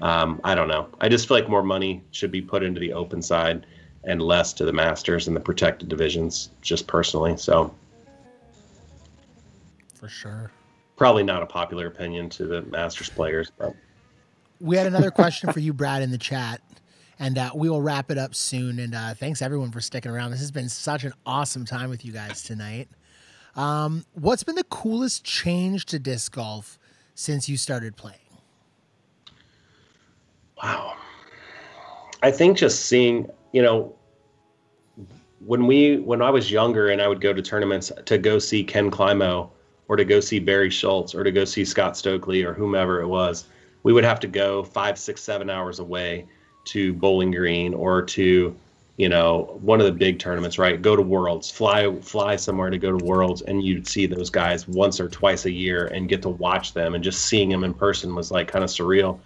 um, 0.00 0.40
i 0.44 0.54
don't 0.54 0.68
know 0.68 0.88
i 1.00 1.08
just 1.08 1.28
feel 1.28 1.36
like 1.36 1.48
more 1.48 1.62
money 1.62 2.02
should 2.10 2.30
be 2.30 2.40
put 2.40 2.62
into 2.62 2.80
the 2.80 2.92
open 2.92 3.20
side 3.20 3.66
and 4.04 4.22
less 4.22 4.54
to 4.54 4.64
the 4.64 4.72
masters 4.72 5.26
and 5.28 5.36
the 5.36 5.40
protected 5.40 5.88
divisions 5.88 6.50
just 6.62 6.86
personally 6.86 7.36
so 7.36 7.72
For 9.94 10.08
sure. 10.08 10.50
probably 10.96 11.22
not 11.22 11.42
a 11.42 11.46
popular 11.46 11.86
opinion 11.86 12.30
to 12.30 12.46
the 12.46 12.62
masters 12.62 13.10
players 13.10 13.52
but 13.58 13.74
We 14.60 14.76
had 14.76 14.86
another 14.86 15.10
question 15.10 15.52
for 15.52 15.60
you, 15.60 15.72
Brad, 15.72 16.02
in 16.02 16.10
the 16.10 16.18
chat, 16.18 16.60
and 17.20 17.38
uh, 17.38 17.50
we 17.54 17.68
will 17.68 17.80
wrap 17.82 18.10
it 18.10 18.18
up 18.18 18.34
soon. 18.34 18.78
And 18.80 18.92
uh, 18.94 19.14
thanks 19.14 19.40
everyone 19.42 19.70
for 19.70 19.80
sticking 19.80 20.10
around. 20.10 20.32
This 20.32 20.40
has 20.40 20.50
been 20.50 20.68
such 20.68 21.04
an 21.04 21.12
awesome 21.26 21.64
time 21.64 21.90
with 21.90 22.04
you 22.04 22.12
guys 22.12 22.42
tonight. 22.42 22.88
Um, 23.58 24.04
what's 24.14 24.44
been 24.44 24.54
the 24.54 24.62
coolest 24.62 25.24
change 25.24 25.86
to 25.86 25.98
disc 25.98 26.32
golf 26.32 26.78
since 27.16 27.48
you 27.48 27.56
started 27.56 27.96
playing? 27.96 28.20
Wow. 30.62 30.94
I 32.22 32.30
think 32.30 32.56
just 32.56 32.86
seeing, 32.86 33.28
you 33.52 33.60
know, 33.60 33.96
when 35.44 35.66
we 35.66 35.98
when 35.98 36.22
I 36.22 36.30
was 36.30 36.52
younger 36.52 36.90
and 36.90 37.02
I 37.02 37.08
would 37.08 37.20
go 37.20 37.32
to 37.32 37.42
tournaments 37.42 37.90
to 38.06 38.16
go 38.16 38.38
see 38.38 38.62
Ken 38.62 38.92
Climo 38.92 39.50
or 39.88 39.96
to 39.96 40.04
go 40.04 40.20
see 40.20 40.38
Barry 40.38 40.70
Schultz 40.70 41.12
or 41.12 41.24
to 41.24 41.32
go 41.32 41.44
see 41.44 41.64
Scott 41.64 41.96
Stokely 41.96 42.44
or 42.44 42.54
whomever 42.54 43.00
it 43.00 43.08
was, 43.08 43.46
we 43.82 43.92
would 43.92 44.04
have 44.04 44.20
to 44.20 44.28
go 44.28 44.62
five, 44.62 44.96
six, 44.96 45.20
seven 45.20 45.50
hours 45.50 45.80
away 45.80 46.26
to 46.66 46.92
Bowling 46.92 47.32
Green 47.32 47.74
or 47.74 48.02
to, 48.02 48.54
you 48.98 49.08
know, 49.08 49.58
one 49.62 49.80
of 49.80 49.86
the 49.86 49.92
big 49.92 50.18
tournaments, 50.18 50.58
right? 50.58 50.82
Go 50.82 50.94
to 50.96 51.02
Worlds, 51.02 51.50
fly 51.50 51.94
fly 52.00 52.36
somewhere 52.36 52.68
to 52.68 52.78
go 52.78 52.96
to 52.96 53.04
Worlds, 53.04 53.40
and 53.42 53.64
you'd 53.64 53.88
see 53.88 54.04
those 54.06 54.28
guys 54.28 54.68
once 54.68 55.00
or 55.00 55.08
twice 55.08 55.46
a 55.46 55.50
year 55.50 55.86
and 55.86 56.08
get 56.08 56.20
to 56.22 56.28
watch 56.28 56.74
them, 56.74 56.94
and 56.94 57.02
just 57.02 57.24
seeing 57.24 57.48
them 57.48 57.64
in 57.64 57.72
person 57.72 58.14
was 58.14 58.30
like 58.30 58.48
kind 58.48 58.64
of 58.64 58.70
surreal. 58.70 59.20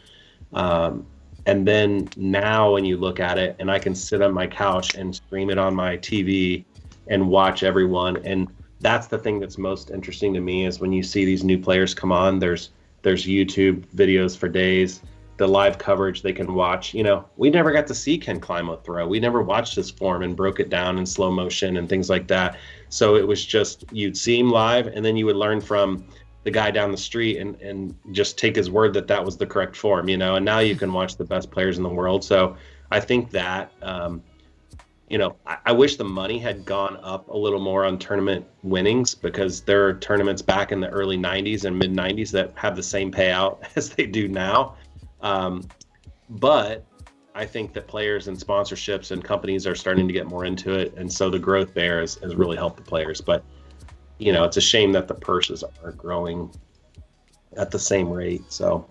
Um, 0.53 1.07
and 1.47 1.67
then 1.67 2.09
now 2.17 2.73
when 2.73 2.85
you 2.85 2.97
look 2.97 3.21
at 3.21 3.39
it 3.39 3.57
and 3.59 3.71
i 3.71 3.79
can 3.79 3.95
sit 3.95 4.23
on 4.23 4.33
my 4.33 4.47
couch 4.47 4.95
and 4.95 5.15
stream 5.15 5.51
it 5.51 5.59
on 5.59 5.75
my 5.75 5.97
tv 5.99 6.65
and 7.09 7.29
watch 7.29 7.63
everyone 7.63 8.17
and 8.25 8.49
that's 8.81 9.07
the 9.07 9.19
thing 9.19 9.39
that's 9.39 9.59
most 9.59 9.91
interesting 9.91 10.35
to 10.35 10.41
me 10.41 10.67
is 10.67 10.81
when 10.81 10.93
you 10.93 11.03
see 11.03 11.25
these 11.25 11.45
new 11.45 11.59
players 11.59 11.95
come 11.95 12.13
on 12.13 12.39
there's 12.39 12.71
there's 13.03 13.27
youtube 13.27 13.85
videos 13.95 14.37
for 14.37 14.49
days 14.49 15.01
the 15.39 15.47
live 15.47 15.79
coverage 15.79 16.23
they 16.23 16.33
can 16.33 16.55
watch 16.55 16.95
you 16.95 17.03
know 17.03 17.25
we 17.37 17.51
never 17.51 17.73
got 17.73 17.87
to 17.87 17.95
see 17.95 18.19
ken 18.19 18.39
Climo 18.39 18.77
throw 18.77 19.07
we 19.07 19.19
never 19.19 19.43
watched 19.43 19.75
his 19.75 19.91
form 19.91 20.23
and 20.23 20.37
broke 20.37 20.61
it 20.61 20.69
down 20.69 20.99
in 20.99 21.07
slow 21.07 21.31
motion 21.31 21.79
and 21.79 21.89
things 21.89 22.11
like 22.11 22.29
that 22.29 22.59
so 22.89 23.17
it 23.17 23.27
was 23.27 23.45
just 23.45 23.85
you'd 23.93 24.17
see 24.17 24.39
him 24.39 24.51
live 24.51 24.87
and 24.89 25.05
then 25.05 25.17
you 25.17 25.27
would 25.27 25.37
learn 25.37 25.61
from 25.61 26.05
the 26.45 26.51
guy 26.51 26.71
down 26.71 26.91
the 26.91 26.97
street 26.97 27.39
and 27.39 27.61
and 27.61 27.95
just 28.13 28.39
take 28.39 28.57
his 28.57 28.71
word 28.71 28.95
that 28.95 29.07
that 29.07 29.25
was 29.25 29.37
the 29.37 29.47
correct 29.47 29.77
form, 29.77 30.09
you 30.09 30.17
know. 30.17 30.37
And 30.37 30.45
now 30.45 30.59
you 30.59 30.77
can 30.77 30.93
watch 30.93 31.17
the 31.17 31.25
best 31.25 31.51
players 31.51 31.77
in 31.77 31.83
the 31.83 31.89
world. 31.89 32.25
So 32.25 32.57
I 32.91 33.01
think 33.01 33.31
that, 33.31 33.73
um, 33.83 34.23
you 35.09 35.19
know, 35.19 35.37
I, 35.47 35.59
I 35.67 35.73
wish 35.73 35.97
the 35.97 36.05
money 36.05 36.39
had 36.39 36.65
gone 36.65 36.99
up 37.03 37.29
a 37.29 37.37
little 37.37 37.61
more 37.61 37.85
on 37.85 37.99
tournament 37.99 38.45
winnings 38.63 39.15
because 39.15 39.61
there 39.63 39.87
are 39.87 39.95
tournaments 39.95 40.43
back 40.43 40.73
in 40.73 40.81
the 40.81 40.89
early 40.89 41.17
'90s 41.17 41.65
and 41.65 41.79
mid 41.79 41.93
'90s 41.93 42.31
that 42.33 42.53
have 42.57 42.77
the 42.77 42.83
same 42.83 43.13
payout 43.13 43.59
as 43.77 43.91
they 43.91 44.07
do 44.07 44.29
now. 44.29 44.77
Um, 45.23 45.63
but 46.29 46.85
I 47.35 47.47
think 47.47 47.73
that 47.75 47.87
players 47.87 48.29
and 48.29 48.37
sponsorships 48.37 49.11
and 49.11 49.23
companies 49.23 49.67
are 49.67 49.75
starting 49.75 50.07
to 50.07 50.13
get 50.13 50.27
more 50.27 50.45
into 50.45 50.73
it, 50.73 50.95
and 50.97 51.11
so 51.11 51.31
the 51.31 51.39
growth 51.39 51.75
there 51.75 52.01
has, 52.01 52.17
has 52.17 52.35
really 52.35 52.57
helped 52.57 52.77
the 52.77 52.83
players. 52.83 53.21
But 53.21 53.45
you 54.19 54.33
know, 54.33 54.45
it's 54.45 54.57
a 54.57 54.63
shame 54.63 54.93
that 54.93 55.09
the 55.09 55.15
purses 55.15 55.65
are 55.83 55.93
growing 55.93 56.51
at 57.57 57.71
the 57.71 57.79
same 57.79 58.11
rate. 58.11 58.43
So 58.53 58.89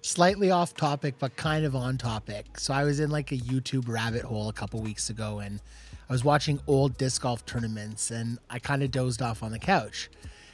Slightly 0.00 0.50
off 0.50 0.74
topic, 0.74 1.16
but 1.18 1.34
kind 1.36 1.64
of 1.64 1.74
on 1.74 1.98
topic. 1.98 2.58
So 2.58 2.72
I 2.72 2.84
was 2.84 3.00
in 3.00 3.10
like 3.10 3.32
a 3.32 3.36
YouTube 3.36 3.88
rabbit 3.88 4.22
hole 4.22 4.48
a 4.48 4.52
couple 4.52 4.80
weeks 4.80 5.10
ago, 5.10 5.40
and 5.40 5.60
I 6.08 6.12
was 6.12 6.24
watching 6.24 6.60
old 6.66 6.96
disc 6.96 7.22
golf 7.22 7.44
tournaments 7.44 8.10
and 8.10 8.38
I 8.48 8.58
kind 8.58 8.82
of 8.82 8.90
dozed 8.90 9.20
off 9.20 9.42
on 9.42 9.50
the 9.50 9.58
couch. 9.58 10.08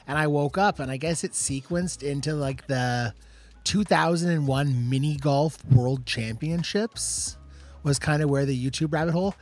And 0.06 0.18
I 0.18 0.26
woke 0.26 0.58
up 0.58 0.80
and 0.80 0.90
I 0.90 0.96
guess 0.96 1.24
it 1.24 1.32
sequenced 1.32 2.02
into 2.02 2.34
like 2.34 2.66
the 2.66 3.14
2001 3.64 4.88
mini 4.90 5.16
golf 5.16 5.64
world 5.66 6.06
championships 6.06 7.36
was 7.82 7.98
kind 7.98 8.22
of 8.22 8.30
where 8.30 8.44
the 8.46 8.70
YouTube 8.70 8.92
rabbit 8.92 9.12
hole. 9.12 9.34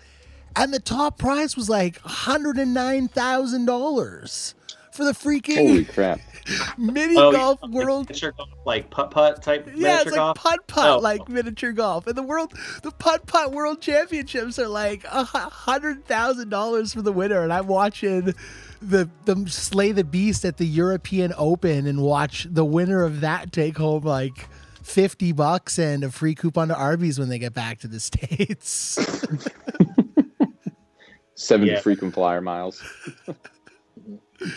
And 0.56 0.72
the 0.72 0.80
top 0.80 1.18
prize 1.18 1.56
was 1.56 1.68
like 1.70 2.00
$109,000 2.02 4.54
for 4.92 5.04
the 5.04 5.12
freaking 5.12 5.56
Holy 5.56 5.84
crap! 5.86 6.20
mini 6.78 7.16
Oh, 7.16 7.32
golf 7.32 7.60
yeah, 7.62 7.68
world 7.70 8.08
miniature 8.10 8.32
golf, 8.32 8.50
like 8.66 8.90
putt 8.90 9.10
putt 9.10 9.42
type 9.42 9.66
yeah, 9.68 9.72
miniature 9.74 10.00
it's 10.02 10.10
like 10.10 10.16
golf. 10.16 10.36
putt 10.36 10.66
putt, 10.66 10.90
Oh. 10.90 10.98
like 10.98 11.26
miniature 11.28 11.72
golf, 11.72 12.06
and 12.06 12.14
the 12.16 12.22
world, 12.22 12.52
the 12.82 12.90
putt 12.90 13.26
putt 13.26 13.52
world 13.52 13.80
championships 13.80 14.58
are 14.58 14.68
like 14.68 15.04
a 15.04 15.24
hundred 15.24 16.04
thousand 16.04 16.50
dollars 16.50 16.92
for 16.92 17.00
the 17.00 17.12
winner, 17.12 17.42
and 17.42 17.50
I'm 17.52 17.68
watching 17.68 18.34
the 18.82 19.08
them 19.24 19.46
slay 19.48 19.92
the 19.92 20.04
beast 20.04 20.44
at 20.44 20.56
the 20.56 20.66
European 20.66 21.32
Open 21.36 21.86
and 21.86 22.02
watch 22.02 22.46
the 22.50 22.64
winner 22.64 23.02
of 23.04 23.20
that 23.20 23.52
take 23.52 23.76
home 23.78 24.02
like 24.04 24.48
fifty 24.82 25.32
bucks 25.32 25.78
and 25.78 26.04
a 26.04 26.10
free 26.10 26.34
coupon 26.34 26.68
to 26.68 26.76
Arby's 26.76 27.18
when 27.18 27.28
they 27.28 27.38
get 27.38 27.54
back 27.54 27.78
to 27.80 27.88
the 27.88 28.00
states. 28.00 28.98
Seventy 31.34 31.72
Yeah. 31.72 31.80
frequent 31.80 32.14
flyer 32.14 32.40
miles. 32.40 32.82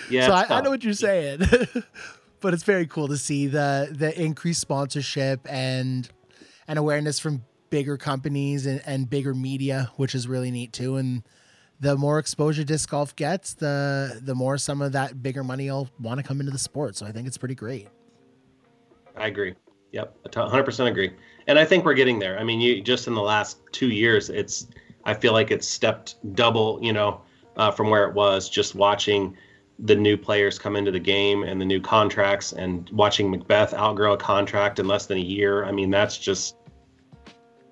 Yeah, 0.09 0.27
so 0.27 0.33
I, 0.33 0.57
I 0.57 0.61
know 0.61 0.71
what 0.71 0.83
you're 0.83 0.93
saying, 0.93 1.41
but 2.39 2.53
it's 2.53 2.63
very 2.63 2.87
cool 2.87 3.07
to 3.07 3.17
see 3.17 3.47
the 3.47 3.87
the 3.91 4.19
increased 4.19 4.61
sponsorship 4.61 5.41
and 5.49 6.09
and 6.67 6.79
awareness 6.79 7.19
from 7.19 7.43
bigger 7.69 7.97
companies 7.97 8.65
and, 8.65 8.81
and 8.85 9.09
bigger 9.09 9.33
media, 9.33 9.91
which 9.95 10.15
is 10.15 10.27
really 10.27 10.49
neat 10.51 10.73
too. 10.73 10.95
And 10.95 11.23
the 11.79 11.97
more 11.97 12.19
exposure 12.19 12.63
disc 12.63 12.89
golf 12.89 13.15
gets, 13.15 13.53
the 13.53 14.19
the 14.21 14.35
more 14.35 14.57
some 14.57 14.81
of 14.81 14.93
that 14.93 15.21
bigger 15.21 15.43
money 15.43 15.69
will 15.69 15.89
want 15.99 16.19
to 16.19 16.23
come 16.23 16.39
into 16.39 16.51
the 16.51 16.57
sport. 16.57 16.95
So 16.95 17.05
I 17.05 17.11
think 17.11 17.27
it's 17.27 17.37
pretty 17.37 17.55
great. 17.55 17.89
I 19.17 19.27
agree. 19.27 19.55
Yep, 19.91 20.15
a 20.25 20.29
100% 20.29 20.87
agree. 20.87 21.13
And 21.47 21.57
I 21.57 21.63
think 21.63 21.85
we're 21.85 21.93
getting 21.93 22.19
there. 22.19 22.37
I 22.37 22.43
mean, 22.43 22.59
you 22.59 22.81
just 22.81 23.07
in 23.07 23.13
the 23.13 23.21
last 23.21 23.59
two 23.71 23.89
years, 23.89 24.29
it's 24.29 24.67
I 25.05 25.13
feel 25.13 25.33
like 25.33 25.51
it's 25.51 25.67
stepped 25.67 26.15
double, 26.35 26.79
you 26.81 26.91
know, 26.91 27.21
uh, 27.55 27.71
from 27.71 27.89
where 27.89 28.07
it 28.07 28.13
was. 28.13 28.49
Just 28.49 28.75
watching 28.75 29.37
the 29.79 29.95
new 29.95 30.17
players 30.17 30.57
come 30.57 30.75
into 30.75 30.91
the 30.91 30.99
game 30.99 31.43
and 31.43 31.61
the 31.61 31.65
new 31.65 31.79
contracts, 31.79 32.53
and 32.53 32.89
watching 32.91 33.31
McBeth 33.33 33.73
outgrow 33.73 34.13
a 34.13 34.17
contract 34.17 34.79
in 34.79 34.87
less 34.87 35.05
than 35.05 35.17
a 35.17 35.21
year. 35.21 35.65
I 35.65 35.71
mean, 35.71 35.91
that's 35.91 36.17
just 36.17 36.57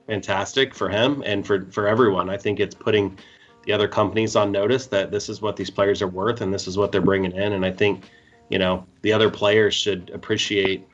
fantastic 0.08 0.74
for 0.76 0.90
him 0.90 1.24
and 1.26 1.46
for 1.46 1.66
for 1.72 1.88
everyone. 1.88 2.30
I 2.30 2.38
think 2.38 2.60
it's 2.60 2.76
putting 2.76 3.18
the 3.66 3.74
other 3.74 3.88
companies 3.88 4.36
on 4.36 4.52
notice 4.52 4.88
that 4.88 5.12
this 5.12 5.30
is 5.30 5.42
what 5.42 5.56
these 5.56 5.70
players 5.70 6.02
are 6.02 6.08
worth 6.08 6.42
and 6.42 6.54
this 6.54 6.68
is 6.68 6.78
what 6.78 6.92
they're 6.92 7.02
bringing 7.02 7.32
in. 7.32 7.54
And 7.54 7.66
I 7.66 7.72
think, 7.72 8.06
you 8.50 8.60
know, 8.60 8.86
the 9.02 9.14
other 9.14 9.30
players 9.30 9.74
should 9.74 10.12
appreciate 10.14 10.88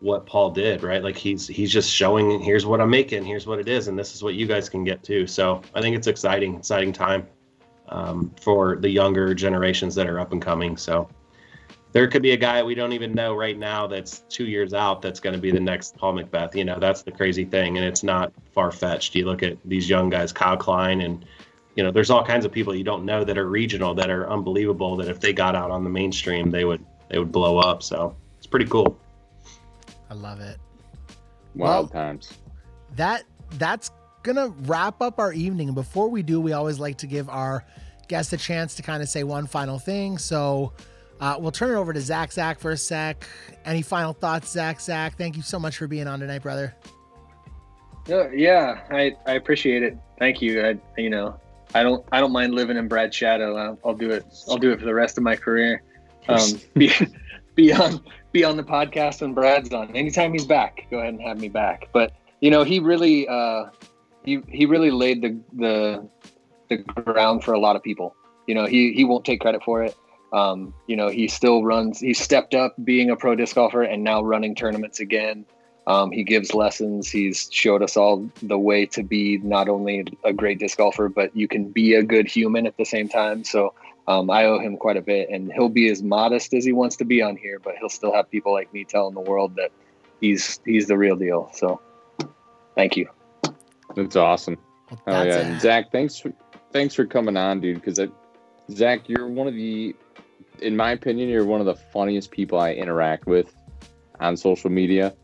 what 0.00 0.26
Paul 0.26 0.50
did, 0.50 0.82
right? 0.82 1.02
Like 1.02 1.16
he's 1.16 1.46
he's 1.46 1.72
just 1.72 1.90
showing 1.90 2.40
here's 2.40 2.66
what 2.66 2.80
I'm 2.80 2.90
making, 2.90 3.24
here's 3.24 3.46
what 3.46 3.58
it 3.58 3.68
is, 3.68 3.88
and 3.88 3.98
this 3.98 4.14
is 4.14 4.22
what 4.22 4.34
you 4.34 4.46
guys 4.46 4.68
can 4.68 4.84
get 4.84 5.02
too. 5.02 5.26
So 5.26 5.62
I 5.74 5.80
think 5.80 5.96
it's 5.96 6.08
exciting, 6.08 6.56
exciting 6.56 6.92
time 6.92 7.26
um, 7.88 8.34
for 8.40 8.76
the 8.76 8.88
younger 8.88 9.34
generations 9.34 9.94
that 9.94 10.06
are 10.06 10.20
up 10.20 10.32
and 10.32 10.42
coming. 10.42 10.76
So 10.76 11.08
there 11.92 12.08
could 12.08 12.22
be 12.22 12.32
a 12.32 12.36
guy 12.36 12.62
we 12.62 12.74
don't 12.74 12.92
even 12.92 13.12
know 13.12 13.34
right 13.34 13.56
now 13.56 13.86
that's 13.86 14.24
two 14.28 14.46
years 14.46 14.74
out 14.74 15.00
that's 15.00 15.20
going 15.20 15.34
to 15.34 15.40
be 15.40 15.52
the 15.52 15.60
next 15.60 15.96
Paul 15.96 16.14
McBeth. 16.14 16.54
You 16.54 16.64
know, 16.64 16.78
that's 16.78 17.02
the 17.02 17.12
crazy 17.12 17.44
thing, 17.44 17.78
and 17.78 17.86
it's 17.86 18.02
not 18.02 18.32
far 18.52 18.72
fetched. 18.72 19.14
You 19.14 19.24
look 19.24 19.42
at 19.42 19.56
these 19.64 19.88
young 19.88 20.10
guys, 20.10 20.32
Kyle 20.32 20.56
Klein, 20.56 21.00
and 21.00 21.24
you 21.76 21.82
know, 21.82 21.90
there's 21.90 22.10
all 22.10 22.24
kinds 22.24 22.44
of 22.44 22.52
people 22.52 22.74
you 22.74 22.84
don't 22.84 23.04
know 23.04 23.24
that 23.24 23.36
are 23.36 23.48
regional 23.48 23.94
that 23.94 24.10
are 24.10 24.30
unbelievable. 24.30 24.96
That 24.96 25.08
if 25.08 25.20
they 25.20 25.32
got 25.32 25.54
out 25.56 25.70
on 25.70 25.84
the 25.84 25.90
mainstream, 25.90 26.50
they 26.50 26.64
would 26.64 26.84
they 27.08 27.18
would 27.18 27.32
blow 27.32 27.58
up. 27.58 27.82
So 27.82 28.16
it's 28.38 28.46
pretty 28.46 28.66
cool. 28.66 28.98
I 30.10 30.14
love 30.14 30.40
it. 30.40 30.58
Wild 31.54 31.92
Well- 31.92 32.02
times. 32.04 32.30
that 32.96 33.24
that's 33.58 33.90
gonna 34.22 34.48
wrap 34.62 35.02
up 35.02 35.18
our 35.18 35.32
evening. 35.32 35.68
And 35.68 35.74
before 35.74 36.08
we 36.08 36.22
do, 36.22 36.40
we 36.40 36.52
always 36.52 36.78
like 36.78 36.98
to 36.98 37.06
give 37.06 37.28
our 37.28 37.64
guests 38.08 38.32
a 38.32 38.36
chance 38.36 38.74
to 38.76 38.82
kind 38.82 39.02
of 39.02 39.08
say 39.08 39.22
one 39.24 39.46
final 39.46 39.78
thing. 39.78 40.18
So 40.18 40.72
uh, 41.20 41.36
we'll 41.38 41.52
turn 41.52 41.70
it 41.70 41.74
over 41.78 41.92
to 41.92 42.00
Zach. 42.00 42.32
Zach 42.32 42.58
for 42.58 42.70
a 42.70 42.76
sec. 42.76 43.26
Any 43.64 43.82
final 43.82 44.12
thoughts, 44.12 44.50
Zach? 44.50 44.80
Zach, 44.80 45.16
thank 45.16 45.36
you 45.36 45.42
so 45.42 45.58
much 45.58 45.76
for 45.76 45.86
being 45.86 46.06
on 46.06 46.20
tonight, 46.20 46.42
brother. 46.42 46.74
Yeah, 48.06 48.30
yeah, 48.32 48.80
I, 48.90 49.16
I 49.26 49.32
appreciate 49.34 49.82
it. 49.82 49.96
Thank 50.18 50.42
you. 50.42 50.64
I 50.64 50.76
you 51.00 51.10
know 51.10 51.38
I 51.74 51.82
don't 51.82 52.04
I 52.12 52.20
don't 52.20 52.32
mind 52.32 52.54
living 52.54 52.76
in 52.76 52.88
Brad's 52.88 53.16
shadow. 53.16 53.56
I'll, 53.56 53.78
I'll 53.84 53.94
do 53.94 54.10
it. 54.10 54.24
I'll 54.48 54.58
do 54.58 54.70
it 54.72 54.78
for 54.78 54.84
the 54.84 54.94
rest 54.94 55.18
of 55.18 55.24
my 55.24 55.36
career. 55.36 55.82
Um, 56.28 56.60
be 56.74 56.92
be 57.54 57.72
on 57.72 58.00
be 58.32 58.44
on 58.44 58.56
the 58.56 58.64
podcast 58.64 59.20
when 59.20 59.34
Brad's 59.34 59.72
on. 59.72 59.94
Anytime 59.96 60.32
he's 60.32 60.44
back, 60.44 60.86
go 60.90 60.98
ahead 60.98 61.14
and 61.14 61.22
have 61.22 61.40
me 61.40 61.48
back. 61.48 61.88
But 61.92 62.12
you 62.40 62.50
know 62.50 62.64
he 62.64 62.78
really 62.78 63.28
uh, 63.28 63.66
he 64.24 64.40
he 64.48 64.66
really 64.66 64.90
laid 64.90 65.22
the 65.22 65.38
the 65.52 66.08
the 66.68 66.78
ground 66.78 67.44
for 67.44 67.52
a 67.52 67.58
lot 67.58 67.76
of 67.76 67.82
people. 67.82 68.14
You 68.46 68.54
know 68.54 68.66
he 68.66 68.92
he 68.92 69.04
won't 69.04 69.24
take 69.24 69.40
credit 69.40 69.62
for 69.62 69.82
it. 69.82 69.96
Um, 70.32 70.74
you 70.86 70.96
know 70.96 71.08
he 71.08 71.28
still 71.28 71.64
runs. 71.64 72.00
He 72.00 72.14
stepped 72.14 72.54
up 72.54 72.74
being 72.82 73.10
a 73.10 73.16
pro 73.16 73.34
disc 73.34 73.54
golfer 73.54 73.82
and 73.82 74.02
now 74.02 74.22
running 74.22 74.54
tournaments 74.54 75.00
again. 75.00 75.46
Um, 75.86 76.10
he 76.10 76.24
gives 76.24 76.54
lessons. 76.54 77.10
He's 77.10 77.48
showed 77.52 77.82
us 77.82 77.96
all 77.96 78.28
the 78.42 78.58
way 78.58 78.86
to 78.86 79.02
be 79.02 79.38
not 79.38 79.68
only 79.68 80.04
a 80.24 80.32
great 80.32 80.58
disc 80.58 80.78
golfer, 80.78 81.08
but 81.08 81.36
you 81.36 81.46
can 81.46 81.70
be 81.70 81.94
a 81.94 82.02
good 82.02 82.26
human 82.26 82.66
at 82.66 82.76
the 82.78 82.86
same 82.86 83.08
time. 83.08 83.44
So 83.44 83.74
um, 84.08 84.30
I 84.30 84.44
owe 84.44 84.58
him 84.58 84.76
quite 84.76 84.96
a 84.96 85.02
bit, 85.02 85.28
and 85.28 85.52
he'll 85.52 85.68
be 85.68 85.90
as 85.90 86.02
modest 86.02 86.54
as 86.54 86.64
he 86.64 86.72
wants 86.72 86.96
to 86.96 87.04
be 87.04 87.20
on 87.22 87.36
here, 87.36 87.58
but 87.58 87.76
he'll 87.78 87.90
still 87.90 88.14
have 88.14 88.30
people 88.30 88.52
like 88.52 88.72
me 88.72 88.84
telling 88.84 89.14
the 89.14 89.20
world 89.20 89.56
that 89.56 89.72
he's 90.20 90.60
he's 90.64 90.86
the 90.86 90.96
real 90.96 91.16
deal. 91.16 91.50
So 91.52 91.80
thank 92.74 92.96
you. 92.96 93.08
That's 93.94 94.16
awesome. 94.16 94.58
Well, 95.06 95.22
Oh 95.22 95.24
yeah, 95.24 95.40
and 95.40 95.60
Zach, 95.60 95.92
thanks 95.92 96.18
for 96.18 96.32
thanks 96.72 96.94
for 96.94 97.06
coming 97.06 97.36
on, 97.36 97.60
dude. 97.60 97.82
Because 97.82 98.00
Zach, 98.70 99.08
you're 99.08 99.26
one 99.26 99.46
of 99.46 99.54
the, 99.54 99.94
in 100.60 100.76
my 100.76 100.92
opinion, 100.92 101.28
you're 101.28 101.44
one 101.44 101.60
of 101.60 101.66
the 101.66 101.74
funniest 101.74 102.30
people 102.30 102.58
I 102.58 102.72
interact 102.72 103.26
with 103.26 103.54
on 104.20 104.36
social 104.36 104.70
media. 104.70 105.14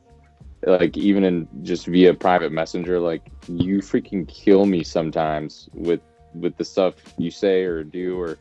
Like 0.67 0.97
even 0.97 1.25
in 1.25 1.49
just 1.63 1.87
via 1.87 2.13
private 2.13 2.53
messenger, 2.53 3.01
like 3.01 3.31
you 3.49 3.79
freaking 3.79 4.29
kill 4.29 4.67
me 4.67 4.83
sometimes 4.85 5.69
with 5.73 6.01
with 6.35 6.57
the 6.57 6.65
stuff 6.65 6.95
you 7.19 7.31
say 7.31 7.63
or 7.63 7.83
do 7.85 8.21
or. 8.21 8.39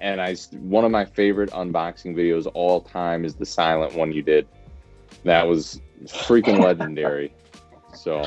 And 0.00 0.20
i 0.20 0.36
one 0.60 0.84
of 0.84 0.92
my 0.92 1.04
favorite 1.04 1.50
unboxing 1.50 2.14
videos 2.14 2.48
all 2.54 2.80
time 2.80 3.24
is 3.24 3.34
the 3.34 3.46
silent 3.46 3.94
one 3.94 4.12
you 4.12 4.22
did. 4.22 4.46
That 5.24 5.46
was 5.46 5.80
freaking 6.04 6.62
legendary. 6.62 7.32
So 7.94 8.22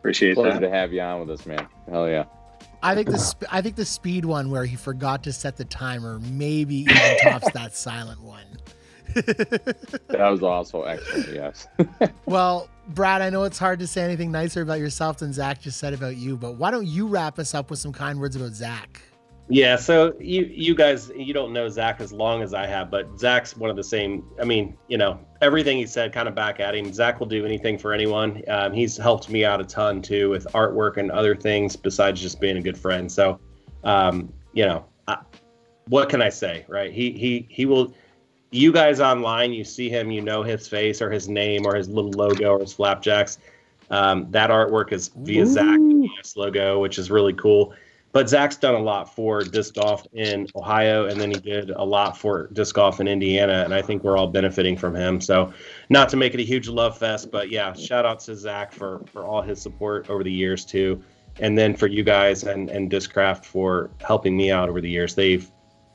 Appreciate 0.00 0.34
pleasure 0.34 0.54
that. 0.54 0.60
to 0.60 0.70
have 0.70 0.92
you 0.92 1.00
on 1.00 1.20
with 1.20 1.30
us, 1.30 1.46
man. 1.46 1.66
Hell 1.88 2.08
yeah. 2.08 2.24
I 2.82 2.94
think 2.94 3.10
the 3.10 3.18
sp- 3.20 3.44
I 3.50 3.60
think 3.60 3.76
the 3.76 3.84
speed 3.84 4.24
one 4.24 4.50
where 4.50 4.64
he 4.64 4.76
forgot 4.76 5.22
to 5.24 5.32
set 5.32 5.56
the 5.58 5.64
timer 5.66 6.18
maybe 6.18 6.76
even 6.76 7.16
tops 7.22 7.50
that 7.52 7.74
silent 7.76 8.22
one. 8.22 8.46
That 9.14 10.28
was 10.30 10.42
also 10.42 10.82
excellent. 10.82 11.34
Yes. 11.34 11.66
Well, 12.26 12.68
Brad, 12.88 13.22
I 13.22 13.30
know 13.30 13.42
it's 13.42 13.58
hard 13.58 13.80
to 13.80 13.86
say 13.86 14.02
anything 14.02 14.30
nicer 14.30 14.62
about 14.62 14.78
yourself 14.78 15.18
than 15.18 15.32
Zach 15.32 15.60
just 15.60 15.78
said 15.78 15.94
about 15.94 16.16
you, 16.16 16.36
but 16.36 16.56
why 16.56 16.70
don't 16.70 16.86
you 16.86 17.06
wrap 17.06 17.38
us 17.38 17.54
up 17.54 17.70
with 17.70 17.78
some 17.78 17.92
kind 17.92 18.20
words 18.20 18.36
about 18.36 18.52
Zach? 18.52 19.02
Yeah, 19.52 19.74
so 19.74 20.14
you 20.20 20.44
you 20.44 20.76
guys 20.76 21.10
you 21.16 21.34
don't 21.34 21.52
know 21.52 21.68
Zach 21.68 22.00
as 22.00 22.12
long 22.12 22.40
as 22.40 22.54
I 22.54 22.68
have, 22.68 22.88
but 22.88 23.18
Zach's 23.18 23.56
one 23.56 23.68
of 23.68 23.74
the 23.74 23.82
same. 23.82 24.24
I 24.40 24.44
mean, 24.44 24.76
you 24.86 24.96
know, 24.96 25.18
everything 25.40 25.76
he 25.76 25.86
said 25.86 26.12
kind 26.12 26.28
of 26.28 26.36
back 26.36 26.60
at 26.60 26.76
him. 26.76 26.92
Zach 26.92 27.18
will 27.18 27.26
do 27.26 27.44
anything 27.44 27.76
for 27.76 27.92
anyone. 27.92 28.42
Um, 28.46 28.72
he's 28.72 28.96
helped 28.96 29.28
me 29.28 29.44
out 29.44 29.60
a 29.60 29.64
ton 29.64 30.02
too 30.02 30.30
with 30.30 30.46
artwork 30.54 30.98
and 30.98 31.10
other 31.10 31.34
things 31.34 31.74
besides 31.74 32.20
just 32.20 32.40
being 32.40 32.58
a 32.58 32.62
good 32.62 32.78
friend. 32.78 33.10
So, 33.10 33.40
um, 33.82 34.32
you 34.52 34.64
know, 34.64 34.84
I, 35.08 35.18
what 35.88 36.08
can 36.08 36.22
I 36.22 36.28
say, 36.28 36.64
right? 36.68 36.92
He 36.92 37.10
he 37.10 37.48
he 37.50 37.66
will. 37.66 37.92
You 38.50 38.72
guys 38.72 39.00
online, 39.00 39.52
you 39.52 39.64
see 39.64 39.88
him, 39.88 40.10
you 40.10 40.22
know 40.22 40.42
his 40.42 40.66
face 40.66 41.00
or 41.00 41.10
his 41.10 41.28
name 41.28 41.66
or 41.66 41.74
his 41.74 41.88
little 41.88 42.10
logo 42.10 42.52
or 42.52 42.60
his 42.60 42.72
flapjacks. 42.72 43.38
Um, 43.90 44.30
that 44.30 44.50
artwork 44.50 44.92
is 44.92 45.08
via 45.08 45.46
Zach 45.46 45.78
the 45.78 46.08
ES 46.18 46.36
logo, 46.36 46.80
which 46.80 46.98
is 46.98 47.10
really 47.10 47.32
cool. 47.32 47.74
But 48.12 48.28
Zach's 48.28 48.56
done 48.56 48.74
a 48.74 48.80
lot 48.80 49.14
for 49.14 49.42
disc 49.44 49.74
golf 49.74 50.04
in 50.12 50.48
Ohio, 50.56 51.06
and 51.06 51.20
then 51.20 51.30
he 51.30 51.38
did 51.38 51.70
a 51.70 51.84
lot 51.84 52.18
for 52.18 52.48
disc 52.52 52.74
golf 52.74 52.98
in 52.98 53.06
Indiana, 53.06 53.62
and 53.64 53.72
I 53.72 53.82
think 53.82 54.02
we're 54.02 54.16
all 54.16 54.26
benefiting 54.26 54.76
from 54.76 54.96
him. 54.96 55.20
So, 55.20 55.52
not 55.90 56.08
to 56.08 56.16
make 56.16 56.34
it 56.34 56.40
a 56.40 56.44
huge 56.44 56.68
love 56.68 56.98
fest, 56.98 57.30
but 57.30 57.50
yeah, 57.50 57.72
shout 57.72 58.04
out 58.04 58.18
to 58.20 58.34
Zach 58.34 58.72
for 58.72 59.02
for 59.12 59.24
all 59.24 59.42
his 59.42 59.62
support 59.62 60.10
over 60.10 60.24
the 60.24 60.32
years 60.32 60.64
too, 60.64 61.00
and 61.38 61.56
then 61.56 61.76
for 61.76 61.86
you 61.86 62.02
guys 62.02 62.42
and 62.42 62.68
and 62.68 62.90
Discraft 62.90 63.44
for 63.44 63.90
helping 64.00 64.36
me 64.36 64.50
out 64.50 64.68
over 64.68 64.80
the 64.80 64.90
years. 64.90 65.14
They've 65.14 65.48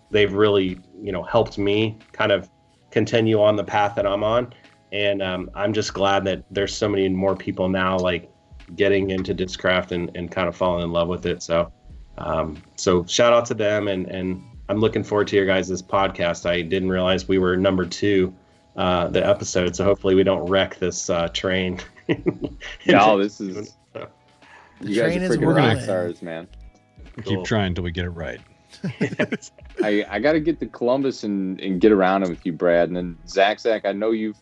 they've 0.09 0.31
really 0.31 0.79
you 1.01 1.11
know 1.11 1.23
helped 1.23 1.57
me 1.57 1.97
kind 2.11 2.31
of 2.31 2.49
continue 2.91 3.41
on 3.41 3.55
the 3.55 3.63
path 3.63 3.95
that 3.95 4.05
I'm 4.07 4.23
on, 4.23 4.53
and 4.91 5.21
um, 5.21 5.49
I'm 5.55 5.73
just 5.73 5.93
glad 5.93 6.23
that 6.25 6.43
there's 6.51 6.73
so 6.75 6.87
many 6.89 7.07
more 7.09 7.35
people 7.35 7.67
now 7.69 7.97
like 7.97 8.31
getting 8.75 9.11
into 9.11 9.33
discraft 9.35 9.91
and, 9.91 10.09
and 10.15 10.31
kind 10.31 10.47
of 10.47 10.55
falling 10.55 10.83
in 10.83 10.91
love 10.91 11.07
with 11.07 11.25
it. 11.27 11.43
So, 11.43 11.71
um, 12.17 12.61
so 12.77 13.05
shout 13.05 13.33
out 13.33 13.45
to 13.47 13.53
them, 13.53 13.87
and 13.87 14.07
and 14.07 14.41
I'm 14.69 14.79
looking 14.79 15.03
forward 15.03 15.27
to 15.27 15.35
your 15.35 15.45
guys' 15.45 15.81
podcast. 15.81 16.45
I 16.49 16.61
didn't 16.61 16.89
realize 16.89 17.27
we 17.27 17.37
were 17.37 17.55
number 17.55 17.85
two, 17.85 18.33
uh, 18.75 19.07
the 19.09 19.25
episode. 19.25 19.75
So 19.75 19.83
hopefully 19.83 20.15
we 20.15 20.23
don't 20.23 20.45
wreck 20.49 20.77
this 20.79 21.09
uh, 21.09 21.27
train. 21.29 21.79
No, 22.87 23.17
this 23.17 23.41
is 23.41 23.75
The 23.93 24.07
you 24.81 25.01
guys 25.01 25.13
train 25.13 25.23
are 25.23 25.25
is 25.25 25.37
freaking 25.37 25.47
rock 25.47 25.57
rolling. 25.57 25.79
stars, 25.81 26.21
man. 26.21 26.47
Keep 27.17 27.25
Cool. 27.25 27.45
trying 27.45 27.67
until 27.67 27.83
we 27.83 27.91
get 27.91 28.05
it 28.05 28.09
right. 28.09 28.41
I, 29.83 30.05
I 30.09 30.19
got 30.19 30.33
to 30.33 30.39
get 30.39 30.59
to 30.59 30.67
Columbus 30.67 31.23
and, 31.23 31.59
and 31.59 31.79
get 31.79 31.91
around 31.91 32.23
it 32.23 32.29
with 32.29 32.45
you, 32.45 32.53
Brad. 32.53 32.87
And 32.87 32.95
then 32.97 33.17
Zach, 33.27 33.59
Zach, 33.59 33.85
I 33.85 33.91
know 33.91 34.11
you've 34.11 34.37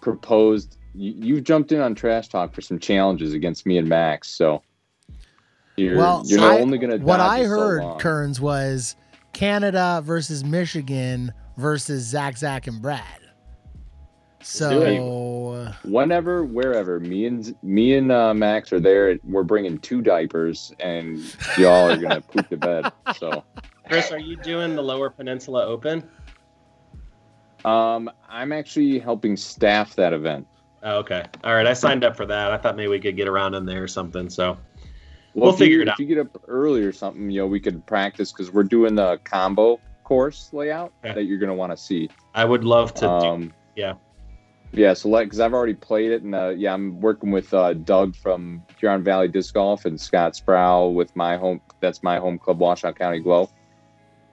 proposed, 0.00 0.76
you, 0.94 1.14
you've 1.16 1.44
jumped 1.44 1.72
in 1.72 1.80
on 1.80 1.94
Trash 1.94 2.28
Talk 2.28 2.54
for 2.54 2.60
some 2.60 2.78
challenges 2.78 3.32
against 3.34 3.66
me 3.66 3.78
and 3.78 3.88
Max. 3.88 4.28
So 4.28 4.62
you're, 5.76 5.96
well, 5.96 6.22
you're 6.26 6.40
I- 6.40 6.60
only 6.60 6.78
going 6.78 6.98
to 6.98 7.04
what 7.04 7.20
I 7.20 7.44
heard, 7.44 7.82
Kearns, 7.98 8.40
was 8.40 8.96
Canada 9.32 10.00
versus 10.04 10.44
Michigan 10.44 11.32
versus 11.56 12.04
Zach, 12.04 12.36
Zach, 12.36 12.66
and 12.66 12.80
Brad. 12.82 13.02
So 14.40 14.70
Whenever, 15.84 16.44
wherever, 16.44 17.00
me 17.00 17.26
and 17.26 17.54
me 17.62 17.94
and 17.96 18.12
uh, 18.12 18.32
Max 18.32 18.72
are 18.72 18.80
there. 18.80 19.18
We're 19.24 19.42
bringing 19.42 19.78
two 19.78 20.00
diapers, 20.00 20.72
and 20.78 21.18
y'all 21.58 21.90
are 21.90 21.96
gonna 21.96 22.20
poop 22.20 22.48
the 22.48 22.56
bed. 22.56 22.90
So, 23.18 23.44
Chris, 23.88 24.12
are 24.12 24.18
you 24.18 24.36
doing 24.36 24.76
the 24.76 24.82
Lower 24.82 25.10
Peninsula 25.10 25.64
Open? 25.66 26.08
um, 27.64 28.10
I'm 28.28 28.52
actually 28.52 28.98
helping 28.98 29.36
staff 29.36 29.96
that 29.96 30.12
event. 30.12 30.46
Oh, 30.82 30.98
okay. 30.98 31.24
All 31.42 31.54
right. 31.54 31.66
I 31.66 31.72
signed 31.72 32.04
up 32.04 32.16
for 32.16 32.24
that. 32.26 32.52
I 32.52 32.56
thought 32.56 32.76
maybe 32.76 32.88
we 32.88 33.00
could 33.00 33.16
get 33.16 33.26
around 33.26 33.54
in 33.54 33.66
there 33.66 33.82
or 33.82 33.88
something. 33.88 34.30
So 34.30 34.52
Well, 35.34 35.46
We'll 35.46 35.54
if 35.54 35.60
you- 35.60 35.66
figure 35.66 35.80
it 35.82 35.88
out. 35.88 35.94
If 35.94 35.98
you 36.00 36.06
get 36.06 36.18
up 36.18 36.40
early 36.46 36.82
or 36.84 36.92
something, 36.92 37.30
you 37.30 37.40
know, 37.40 37.46
we 37.46 37.58
could 37.60 37.84
practice 37.86 38.30
because 38.32 38.52
we're 38.52 38.62
doing 38.62 38.94
the 38.94 39.18
combo 39.24 39.80
course 40.04 40.50
layout 40.52 40.92
Okay. 41.04 41.14
that 41.14 41.24
you're 41.24 41.38
gonna 41.38 41.54
want 41.54 41.72
to 41.72 41.76
see. 41.76 42.08
I 42.34 42.44
would 42.44 42.64
love 42.64 42.94
to. 42.94 43.00
do, 43.00 43.06
Um, 43.08 43.52
yeah. 43.74 43.94
Yeah, 44.72 44.92
so 44.94 45.08
like, 45.08 45.26
because 45.26 45.40
I've 45.40 45.54
already 45.54 45.74
played 45.74 46.12
it, 46.12 46.22
and 46.22 46.34
uh, 46.34 46.50
yeah, 46.50 46.74
I'm 46.74 47.00
working 47.00 47.30
with 47.30 47.52
uh, 47.54 47.72
Doug 47.72 48.14
from 48.14 48.62
Huron 48.78 49.02
Valley 49.02 49.26
Disc 49.28 49.54
Golf 49.54 49.84
and 49.86 49.98
Scott 50.00 50.36
Sproul 50.36 50.94
with 50.94 51.14
my 51.16 51.36
home. 51.36 51.60
That's 51.80 52.02
my 52.02 52.18
home 52.18 52.38
club, 52.38 52.58
Washtenaw 52.60 52.94
County 52.96 53.18
Glow. 53.20 53.50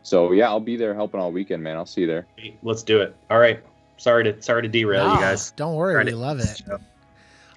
So 0.06 0.34
yeah, 0.34 0.48
I'll 0.50 0.60
be 0.60 0.78
there 0.78 0.94
helping 0.94 1.20
all 1.20 1.32
weekend, 1.32 1.64
man. 1.64 1.76
I'll 1.78 1.86
see 1.88 2.02
you 2.02 2.08
there. 2.08 2.28
Let's 2.62 2.84
do 2.84 3.02
it. 3.02 3.16
All 3.32 3.40
right. 3.40 3.60
Sorry 3.98 4.24
to 4.26 4.40
sorry 4.42 4.62
to 4.62 4.68
derail 4.68 5.06
Ah, 5.06 5.16
you 5.16 5.20
guys. 5.22 5.52
don't 5.52 5.74
worry, 5.76 5.96
Trying 5.96 6.06
we 6.06 6.12
to- 6.12 6.18
love 6.18 6.40
it. 6.40 6.44
So, 6.46 6.74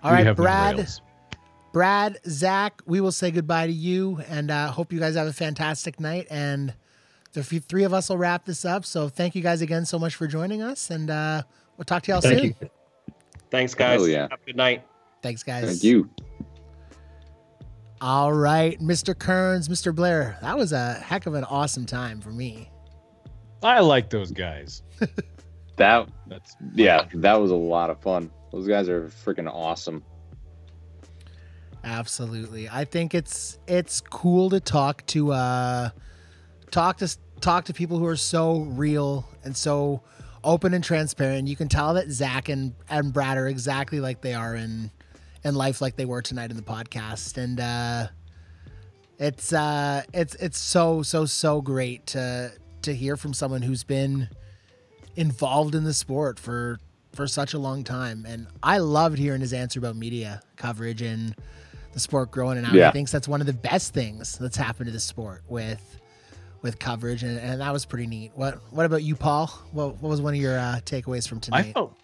All 0.03 0.11
We 0.11 0.16
right, 0.16 0.27
have 0.27 0.39
no 0.39 0.45
Brad. 0.45 0.89
Brad, 1.75 2.19
Zach, 2.27 2.81
we 2.87 3.01
will 3.03 3.12
say 3.12 3.31
goodbye 3.31 3.66
to 3.66 3.73
you, 3.73 4.20
and 4.31 4.51
uh, 4.51 4.69
hope 4.70 4.93
you 4.93 4.99
guys 4.99 5.15
have 5.16 5.27
a 5.27 5.33
fantastic 5.33 6.01
night. 6.01 6.27
And 6.31 6.73
the 7.35 7.41
f- 7.41 7.65
three 7.69 7.85
of 7.85 7.93
us 7.93 8.09
will 8.09 8.16
wrap 8.16 8.47
this 8.47 8.65
up. 8.65 8.87
So 8.87 9.09
thank 9.11 9.35
you 9.35 9.43
guys 9.43 9.61
again 9.61 9.85
so 9.85 9.99
much 9.99 10.15
for 10.15 10.27
joining 10.27 10.62
us, 10.62 10.89
and 10.91 11.11
uh, 11.11 11.43
we'll 11.77 11.85
talk 11.85 12.03
to 12.05 12.12
y'all 12.12 12.20
Thank 12.23 12.39
soon. 12.39 12.55
you. 12.62 12.70
Thanks, 13.51 13.75
guys. 13.75 14.01
Hell 14.01 14.09
yeah. 14.09 14.23
Have 14.31 14.41
a 14.43 14.47
good 14.47 14.57
night. 14.57 14.87
Thanks, 15.23 15.43
guys. 15.43 15.65
Thank 15.65 15.83
you. 15.85 16.09
All 18.01 18.33
right, 18.33 18.81
Mr. 18.81 19.19
Kearns, 19.19 19.69
Mr. 19.69 19.95
Blair, 19.95 20.39
that 20.41 20.57
was 20.57 20.73
a 20.73 20.95
heck 20.95 21.27
of 21.27 21.35
an 21.35 21.45
awesome 21.45 21.85
time 21.85 22.20
for 22.20 22.31
me. 22.31 22.70
I 23.62 23.81
like 23.81 24.09
those 24.11 24.31
guys. 24.31 24.83
That 25.79 26.09
That's 26.27 26.57
yeah, 26.75 27.07
that 27.15 27.41
was 27.41 27.53
a 27.53 27.57
lot 27.57 27.89
of 27.89 28.03
fun. 28.03 28.31
Those 28.53 28.66
guys 28.66 28.89
are 28.89 29.05
freaking 29.05 29.49
awesome. 29.49 30.03
Absolutely. 31.85 32.69
I 32.69 32.85
think 32.85 33.15
it's 33.15 33.59
it's 33.69 34.01
cool 34.01 34.51
to 34.51 34.61
talk 34.61 35.07
to 35.07 35.33
uh 35.33 35.91
talk 36.73 36.99
to 36.99 37.16
talk 37.41 37.66
to 37.66 37.73
people 37.73 37.97
who 37.99 38.07
are 38.07 38.16
so 38.16 38.62
real 38.62 39.29
and 39.45 39.57
so 39.57 40.03
open 40.43 40.75
and 40.75 40.83
transparent. 40.83 41.47
You 41.47 41.57
can 41.57 41.69
tell 41.69 41.95
that 41.95 42.11
Zach 42.11 42.49
and, 42.49 42.75
and 42.91 43.12
Brad 43.12 43.39
are 43.39 43.47
exactly 43.47 44.01
like 44.01 44.20
they 44.20 44.35
are 44.35 44.57
in 44.57 44.91
in 45.44 45.55
life 45.55 45.81
like 45.81 45.97
they 45.97 46.05
were 46.05 46.23
tonight 46.23 46.51
in 46.51 46.56
the 46.56 46.62
podcast. 46.62 47.36
And 47.43 47.60
uh 47.60 48.09
it's 49.19 49.52
uh 49.52 50.02
it's 50.12 50.35
it's 50.36 50.59
so 50.59 51.02
so 51.02 51.24
so 51.27 51.60
great 51.60 52.06
to 52.06 52.52
to 52.82 52.94
hear 52.94 53.16
from 53.16 53.32
someone 53.35 53.62
who's 53.62 53.82
been 53.85 54.28
involved 55.16 55.74
in 55.74 55.82
the 55.85 55.93
sport 55.94 56.39
for 56.39 56.78
for 57.12 57.27
such 57.27 57.52
a 57.52 57.59
long 57.59 57.82
time 57.82 58.24
and 58.28 58.47
i 58.62 58.78
loved 58.78 59.19
hearing 59.19 59.40
his 59.40 59.52
answer 59.52 59.81
about 59.81 59.97
media 59.97 60.40
coverage 60.55 61.02
and 61.02 61.35
the 61.94 61.98
sport 61.98 62.31
growing 62.31 62.59
and 62.59 62.66
out 62.69 62.73
Yeah. 62.74 62.86
he 62.86 62.93
thinks 62.93 63.10
that's 63.10 63.27
one 63.27 63.40
of 63.40 63.48
the 63.48 63.52
best 63.52 63.93
things 63.93 64.39
that's 64.39 64.56
happened 64.56 64.86
to 64.86 64.93
the 64.93 65.01
sport 65.01 65.43
with 65.48 65.98
with 66.62 66.78
coverage 66.78 67.24
and, 67.24 67.39
and 67.40 67.60
that 67.60 67.73
was 67.73 67.85
pretty 67.85 68.06
neat 68.06 68.31
what 68.36 68.60
what 68.70 68.86
about 68.86 69.02
you 69.02 69.16
paul 69.16 69.48
what, 69.73 70.01
what 70.01 70.09
was 70.10 70.20
one 70.20 70.35
of 70.35 70.40
your 70.40 70.56
uh, 70.56 70.78
takeaways 70.85 71.28
from 71.28 71.39
I 71.39 71.40
tonight 71.40 71.73
felt. 71.74 71.97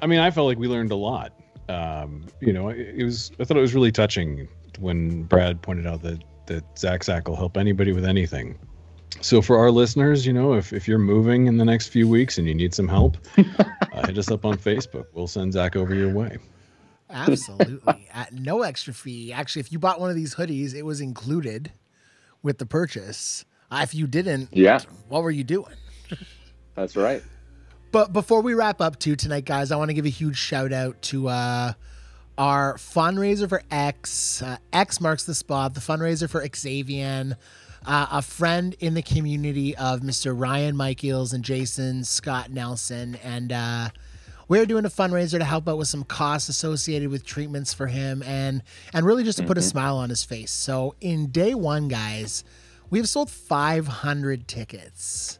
I 0.00 0.06
mean, 0.08 0.18
I 0.18 0.32
felt 0.32 0.48
like 0.48 0.58
we 0.58 0.66
learned 0.66 0.90
a 0.90 0.96
lot. 0.96 1.32
Um, 1.68 2.26
you 2.40 2.52
know, 2.52 2.68
it, 2.68 2.94
it 2.96 3.04
was. 3.04 3.32
I 3.40 3.44
thought 3.44 3.56
it 3.56 3.60
was 3.60 3.74
really 3.74 3.92
touching 3.92 4.48
when 4.78 5.24
Brad 5.24 5.62
pointed 5.62 5.86
out 5.86 6.02
that 6.02 6.22
that 6.46 6.78
Zach 6.78 7.04
Zach 7.04 7.28
will 7.28 7.36
help 7.36 7.56
anybody 7.56 7.92
with 7.92 8.04
anything. 8.04 8.58
So 9.20 9.40
for 9.40 9.58
our 9.58 9.70
listeners, 9.70 10.26
you 10.26 10.32
know, 10.32 10.52
if, 10.54 10.72
if 10.72 10.86
you're 10.86 10.98
moving 10.98 11.46
in 11.46 11.56
the 11.56 11.64
next 11.64 11.88
few 11.88 12.06
weeks 12.06 12.36
and 12.38 12.46
you 12.46 12.54
need 12.54 12.74
some 12.74 12.86
help, 12.86 13.16
uh, 13.38 14.06
hit 14.06 14.18
us 14.18 14.30
up 14.30 14.44
on 14.44 14.58
Facebook. 14.58 15.06
We'll 15.14 15.26
send 15.26 15.54
Zach 15.54 15.74
over 15.74 15.94
your 15.94 16.12
way. 16.12 16.38
absolutely 17.08 18.08
at 18.12 18.32
no 18.32 18.62
extra 18.62 18.92
fee 18.92 19.32
actually 19.32 19.60
if 19.60 19.70
you 19.70 19.78
bought 19.78 20.00
one 20.00 20.10
of 20.10 20.16
these 20.16 20.34
hoodies 20.34 20.74
it 20.74 20.82
was 20.82 21.00
included 21.00 21.70
with 22.42 22.58
the 22.58 22.66
purchase 22.66 23.44
uh, 23.70 23.78
if 23.80 23.94
you 23.94 24.08
didn't 24.08 24.48
Yeah, 24.52 24.80
what 25.08 25.22
were 25.22 25.30
you 25.30 25.44
doing 25.44 25.72
that's 26.74 26.96
right. 26.96 27.22
But 27.96 28.12
before 28.12 28.42
we 28.42 28.52
wrap 28.52 28.82
up 28.82 28.98
too 28.98 29.16
tonight, 29.16 29.46
guys, 29.46 29.72
I 29.72 29.76
want 29.76 29.88
to 29.88 29.94
give 29.94 30.04
a 30.04 30.10
huge 30.10 30.36
shout 30.36 30.70
out 30.70 31.00
to 31.04 31.28
uh, 31.28 31.72
our 32.36 32.74
fundraiser 32.74 33.48
for 33.48 33.62
X. 33.70 34.42
Uh, 34.42 34.58
X 34.70 35.00
marks 35.00 35.24
the 35.24 35.34
spot. 35.34 35.72
The 35.72 35.80
fundraiser 35.80 36.28
for 36.28 36.46
Xavian, 36.54 37.36
uh, 37.86 38.06
a 38.10 38.20
friend 38.20 38.76
in 38.80 38.92
the 38.92 39.00
community 39.00 39.74
of 39.78 40.00
Mr. 40.00 40.38
Ryan 40.38 40.76
Michaels 40.76 41.32
and 41.32 41.42
Jason 41.42 42.04
Scott 42.04 42.50
Nelson, 42.50 43.14
and 43.24 43.50
uh, 43.50 43.88
we're 44.46 44.66
doing 44.66 44.84
a 44.84 44.90
fundraiser 44.90 45.38
to 45.38 45.44
help 45.44 45.66
out 45.66 45.78
with 45.78 45.88
some 45.88 46.04
costs 46.04 46.50
associated 46.50 47.08
with 47.08 47.24
treatments 47.24 47.72
for 47.72 47.86
him, 47.86 48.22
and 48.24 48.62
and 48.92 49.06
really 49.06 49.24
just 49.24 49.38
to 49.38 49.44
put 49.46 49.56
a 49.56 49.62
smile 49.62 49.96
on 49.96 50.10
his 50.10 50.22
face. 50.22 50.50
So 50.50 50.94
in 51.00 51.28
day 51.28 51.54
one, 51.54 51.88
guys, 51.88 52.44
we've 52.90 53.08
sold 53.08 53.30
500 53.30 54.46
tickets 54.46 55.38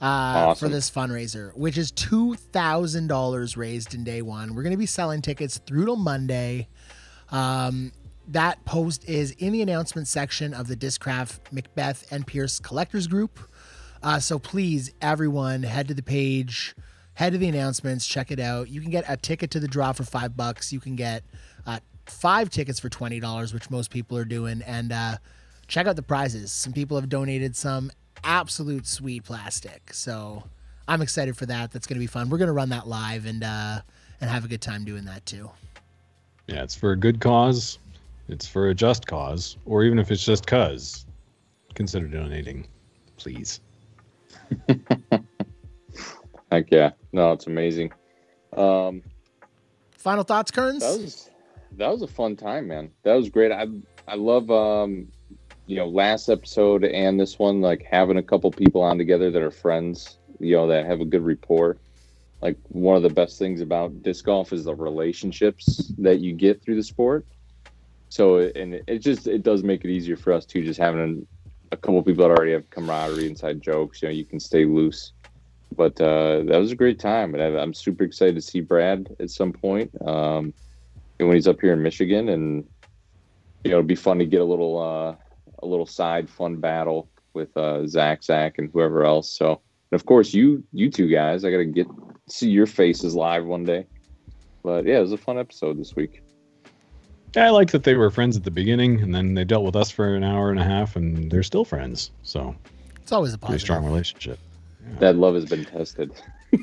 uh, 0.00 0.54
for 0.54 0.68
this 0.68 0.90
fundraiser, 0.90 1.56
which 1.56 1.76
is 1.76 1.90
two 1.90 2.34
thousand 2.34 3.08
dollars 3.08 3.56
raised 3.56 3.94
in 3.94 4.04
day 4.04 4.22
one. 4.22 4.54
We're 4.54 4.62
going 4.62 4.72
to 4.72 4.78
be 4.78 4.86
selling 4.86 5.22
tickets 5.22 5.58
through 5.66 5.86
till 5.86 5.96
Monday. 5.96 6.68
Um, 7.30 7.92
that 8.28 8.64
post 8.64 9.08
is 9.08 9.30
in 9.32 9.52
the 9.52 9.62
announcement 9.62 10.06
section 10.06 10.52
of 10.52 10.68
the 10.68 10.76
Discraft 10.76 11.40
McBeth 11.52 12.10
and 12.12 12.26
Pierce 12.26 12.58
Collectors 12.58 13.06
Group. 13.06 13.40
Uh, 14.02 14.20
so 14.20 14.38
please, 14.38 14.92
everyone, 15.00 15.62
head 15.62 15.88
to 15.88 15.94
the 15.94 16.02
page, 16.02 16.74
head 17.14 17.32
to 17.32 17.38
the 17.38 17.48
announcements, 17.48 18.06
check 18.06 18.30
it 18.30 18.38
out. 18.38 18.68
You 18.68 18.80
can 18.80 18.90
get 18.90 19.04
a 19.08 19.16
ticket 19.16 19.50
to 19.52 19.60
the 19.60 19.66
draw 19.66 19.92
for 19.92 20.04
five 20.04 20.36
bucks. 20.36 20.72
You 20.72 20.78
can 20.78 20.94
get 20.94 21.24
uh, 21.66 21.80
five 22.06 22.50
tickets 22.50 22.78
for 22.78 22.88
twenty 22.88 23.18
dollars, 23.18 23.52
which 23.52 23.70
most 23.70 23.90
people 23.90 24.16
are 24.16 24.24
doing, 24.24 24.62
and 24.62 24.92
uh, 24.92 25.16
check 25.66 25.86
out 25.86 25.96
the 25.96 26.02
prizes. 26.02 26.52
Some 26.52 26.72
people 26.72 26.98
have 27.00 27.08
donated 27.08 27.56
some 27.56 27.90
absolute 28.24 28.86
sweet 28.86 29.24
plastic, 29.24 29.92
so 29.92 30.44
I'm 30.86 31.02
excited 31.02 31.36
for 31.36 31.46
that. 31.46 31.70
That's 31.70 31.86
going 31.86 31.96
to 31.96 32.00
be 32.00 32.06
fun. 32.06 32.30
We're 32.30 32.38
going 32.38 32.48
to 32.48 32.54
run 32.54 32.70
that 32.70 32.86
live 32.86 33.26
and 33.26 33.42
uh, 33.44 33.80
and 34.20 34.30
have 34.30 34.44
a 34.44 34.48
good 34.48 34.62
time 34.62 34.84
doing 34.84 35.04
that 35.04 35.24
too. 35.26 35.50
Yeah, 36.46 36.62
it's 36.62 36.74
for 36.74 36.92
a 36.92 36.96
good 36.96 37.20
cause. 37.20 37.78
It's 38.28 38.46
for 38.46 38.68
a 38.68 38.74
just 38.74 39.06
cause, 39.06 39.56
or 39.64 39.84
even 39.84 39.98
if 39.98 40.10
it's 40.10 40.24
just 40.24 40.46
cause, 40.46 41.06
consider 41.74 42.06
donating, 42.08 42.66
please. 43.16 43.60
Heck 46.52 46.70
yeah. 46.70 46.90
No, 47.12 47.32
it's 47.32 47.46
amazing. 47.46 47.92
Um, 48.56 49.02
Final 49.98 50.24
thoughts, 50.24 50.50
Kearns? 50.50 50.80
that 50.80 50.98
was 50.98 51.30
that 51.72 51.90
was 51.90 52.02
a 52.02 52.06
fun 52.06 52.36
time, 52.36 52.68
man. 52.68 52.90
That 53.02 53.14
was 53.14 53.28
great. 53.28 53.52
I 53.52 53.66
I 54.06 54.14
love 54.14 54.50
um, 54.50 55.08
you 55.68 55.76
know, 55.76 55.86
last 55.86 56.30
episode 56.30 56.82
and 56.82 57.20
this 57.20 57.38
one, 57.38 57.60
like 57.60 57.86
having 57.88 58.16
a 58.16 58.22
couple 58.22 58.50
people 58.50 58.80
on 58.80 58.96
together 58.96 59.30
that 59.30 59.42
are 59.42 59.50
friends, 59.50 60.18
you 60.40 60.56
know, 60.56 60.66
that 60.68 60.86
have 60.86 61.02
a 61.02 61.04
good 61.04 61.22
rapport. 61.22 61.76
Like 62.40 62.56
one 62.68 62.96
of 62.96 63.02
the 63.02 63.10
best 63.10 63.38
things 63.38 63.60
about 63.60 64.02
disc 64.02 64.24
golf 64.24 64.54
is 64.54 64.64
the 64.64 64.74
relationships 64.74 65.92
that 65.98 66.20
you 66.20 66.32
get 66.32 66.62
through 66.64 66.76
the 66.76 66.82
sport. 66.82 67.26
So 68.08 68.38
and 68.38 68.80
it 68.88 69.00
just 69.00 69.26
it 69.26 69.42
does 69.42 69.62
make 69.62 69.84
it 69.84 69.90
easier 69.90 70.16
for 70.16 70.32
us 70.32 70.46
too, 70.46 70.64
just 70.64 70.80
having 70.80 71.26
a 71.70 71.76
couple 71.76 72.02
people 72.02 72.24
that 72.24 72.30
already 72.30 72.52
have 72.52 72.70
camaraderie, 72.70 73.26
inside 73.28 73.60
jokes. 73.60 74.00
You 74.00 74.08
know, 74.08 74.14
you 74.14 74.24
can 74.24 74.40
stay 74.40 74.64
loose. 74.64 75.12
But 75.76 76.00
uh, 76.00 76.44
that 76.46 76.58
was 76.58 76.72
a 76.72 76.76
great 76.76 76.98
time, 76.98 77.34
and 77.34 77.42
I- 77.42 77.60
I'm 77.60 77.74
super 77.74 78.04
excited 78.04 78.36
to 78.36 78.40
see 78.40 78.62
Brad 78.62 79.14
at 79.20 79.28
some 79.28 79.52
point 79.52 79.90
um, 80.06 80.54
when 81.18 81.34
he's 81.34 81.46
up 81.46 81.60
here 81.60 81.74
in 81.74 81.82
Michigan. 81.82 82.30
And 82.30 82.64
you 83.64 83.72
know, 83.72 83.76
it'd 83.76 83.86
be 83.86 83.94
fun 83.96 84.18
to 84.20 84.24
get 84.24 84.40
a 84.40 84.44
little 84.46 84.78
uh, 84.80 85.16
a 85.62 85.66
little 85.66 85.86
side 85.86 86.28
fun 86.28 86.56
battle 86.56 87.08
with 87.34 87.56
uh, 87.56 87.86
Zach, 87.86 88.22
Zach, 88.22 88.58
and 88.58 88.70
whoever 88.72 89.04
else. 89.04 89.30
So, 89.36 89.60
and 89.90 90.00
of 90.00 90.06
course, 90.06 90.34
you 90.34 90.62
you 90.72 90.90
two 90.90 91.08
guys, 91.08 91.44
I 91.44 91.50
got 91.50 91.58
to 91.58 91.64
get 91.64 91.86
see 92.28 92.50
your 92.50 92.66
faces 92.66 93.14
live 93.14 93.44
one 93.44 93.64
day. 93.64 93.86
But 94.62 94.84
yeah, 94.86 94.98
it 94.98 95.02
was 95.02 95.12
a 95.12 95.16
fun 95.18 95.38
episode 95.38 95.78
this 95.78 95.94
week. 95.96 96.22
Yeah, 97.36 97.46
I 97.46 97.50
like 97.50 97.70
that 97.72 97.84
they 97.84 97.94
were 97.94 98.10
friends 98.10 98.36
at 98.36 98.44
the 98.44 98.50
beginning, 98.50 99.00
and 99.00 99.14
then 99.14 99.34
they 99.34 99.44
dealt 99.44 99.64
with 99.64 99.76
us 99.76 99.90
for 99.90 100.14
an 100.14 100.24
hour 100.24 100.50
and 100.50 100.58
a 100.58 100.64
half, 100.64 100.96
and 100.96 101.30
they're 101.30 101.42
still 101.42 101.64
friends. 101.64 102.10
So 102.22 102.54
It's 103.02 103.12
always 103.12 103.34
a 103.34 103.38
pretty 103.38 103.52
positive. 103.52 103.60
strong 103.60 103.84
relationship. 103.84 104.38
That 104.98 105.16
love 105.16 105.34
has 105.34 105.44
been 105.44 105.64
tested. 105.64 106.10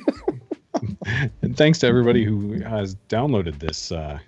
And 1.42 1.56
thanks 1.56 1.80
to 1.80 1.88
everybody 1.88 2.26
who 2.26 2.60
has 2.62 2.96
downloaded 3.08 3.60
this 3.60 3.92
uh, 3.92 4.20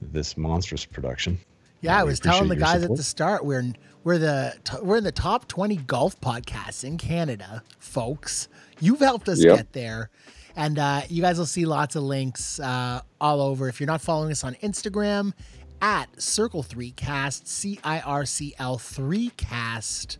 this 0.00 0.36
monstrous 0.36 0.84
production. 0.84 1.38
Yeah, 1.80 1.98
I 1.98 2.04
was 2.04 2.20
telling 2.20 2.48
the 2.48 2.56
guys 2.56 2.82
at 2.82 2.94
the 2.94 3.02
start 3.02 3.44
we're 3.44 3.64
we're 4.04 4.18
the 4.18 4.54
we're 4.82 4.96
in 4.98 5.04
the 5.04 5.12
top 5.12 5.48
20 5.48 5.76
golf 5.76 6.20
podcasts 6.20 6.84
in 6.84 6.98
Canada, 6.98 7.62
folks. 7.78 8.48
You've 8.80 9.00
helped 9.00 9.28
us 9.28 9.42
Yep. 9.42 9.56
get 9.56 9.72
there. 9.72 10.10
And 10.56 10.78
uh, 10.78 11.02
you 11.08 11.22
guys 11.22 11.38
will 11.38 11.46
see 11.46 11.64
lots 11.64 11.96
of 11.96 12.02
links 12.02 12.58
uh, 12.60 13.00
all 13.20 13.40
over. 13.40 13.68
If 13.68 13.80
you're 13.80 13.86
not 13.86 14.00
following 14.00 14.30
us 14.32 14.42
on 14.44 14.54
Instagram, 14.56 15.32
at 15.80 16.20
Circle 16.20 16.62
Three 16.62 16.90
Cast, 16.90 17.46
C 17.48 17.78
I 17.84 18.00
R 18.00 18.26
C 18.26 18.54
L 18.58 18.76
Three 18.76 19.30
Cast. 19.36 20.18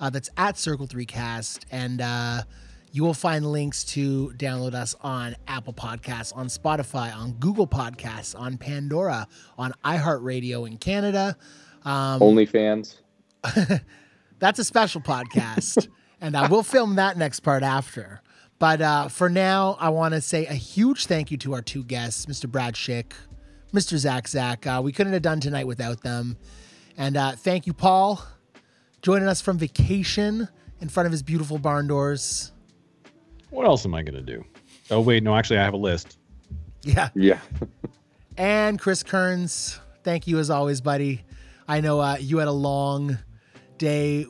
Uh, 0.00 0.10
that's 0.10 0.30
at 0.36 0.58
Circle 0.58 0.86
Three 0.86 1.06
Cast, 1.06 1.64
and 1.70 2.00
uh, 2.00 2.42
you 2.92 3.04
will 3.04 3.14
find 3.14 3.50
links 3.50 3.84
to 3.84 4.32
download 4.36 4.74
us 4.74 4.94
on 5.00 5.36
Apple 5.46 5.72
Podcasts, 5.72 6.34
on 6.36 6.46
Spotify, 6.46 7.14
on 7.14 7.32
Google 7.32 7.66
Podcasts, 7.66 8.38
on 8.38 8.56
Pandora, 8.56 9.26
on 9.56 9.72
iHeartRadio 9.84 10.66
in 10.66 10.78
Canada. 10.78 11.36
Um, 11.84 12.20
OnlyFans. 12.20 12.96
that's 14.38 14.58
a 14.58 14.64
special 14.64 15.00
podcast, 15.00 15.88
and 16.20 16.36
I 16.36 16.48
will 16.48 16.62
film 16.62 16.96
that 16.96 17.16
next 17.16 17.40
part 17.40 17.62
after. 17.62 18.22
But 18.58 18.80
uh, 18.80 19.08
for 19.08 19.28
now, 19.28 19.76
I 19.78 19.90
want 19.90 20.14
to 20.14 20.20
say 20.20 20.46
a 20.46 20.54
huge 20.54 21.06
thank 21.06 21.30
you 21.30 21.36
to 21.38 21.54
our 21.54 21.62
two 21.62 21.84
guests, 21.84 22.26
Mr. 22.26 22.50
Brad 22.50 22.74
Schick, 22.74 23.12
Mr. 23.72 23.96
Zach 23.96 24.26
Zach. 24.26 24.66
Uh, 24.66 24.80
we 24.82 24.92
couldn't 24.92 25.12
have 25.12 25.22
done 25.22 25.40
tonight 25.40 25.66
without 25.66 26.02
them. 26.02 26.36
And 26.96 27.16
uh, 27.16 27.32
thank 27.32 27.66
you, 27.66 27.72
Paul, 27.72 28.24
joining 29.02 29.28
us 29.28 29.40
from 29.40 29.58
vacation 29.58 30.48
in 30.80 30.88
front 30.88 31.06
of 31.06 31.12
his 31.12 31.22
beautiful 31.22 31.58
barn 31.58 31.86
doors. 31.86 32.52
What 33.50 33.66
else 33.66 33.84
am 33.84 33.94
I 33.94 34.02
gonna 34.02 34.22
do? 34.22 34.44
Oh 34.90 35.00
wait, 35.00 35.22
no, 35.22 35.34
actually, 35.36 35.58
I 35.58 35.64
have 35.64 35.74
a 35.74 35.78
list. 35.78 36.18
Yeah. 36.82 37.08
Yeah. 37.14 37.38
And 38.36 38.78
Chris 38.78 39.02
Kearns, 39.02 39.80
thank 40.04 40.28
you 40.28 40.38
as 40.38 40.48
always, 40.48 40.80
buddy. 40.80 41.24
I 41.66 41.80
know 41.80 41.98
uh, 41.98 42.18
you 42.20 42.38
had 42.38 42.46
a 42.46 42.52
long 42.52 43.18
day. 43.78 44.26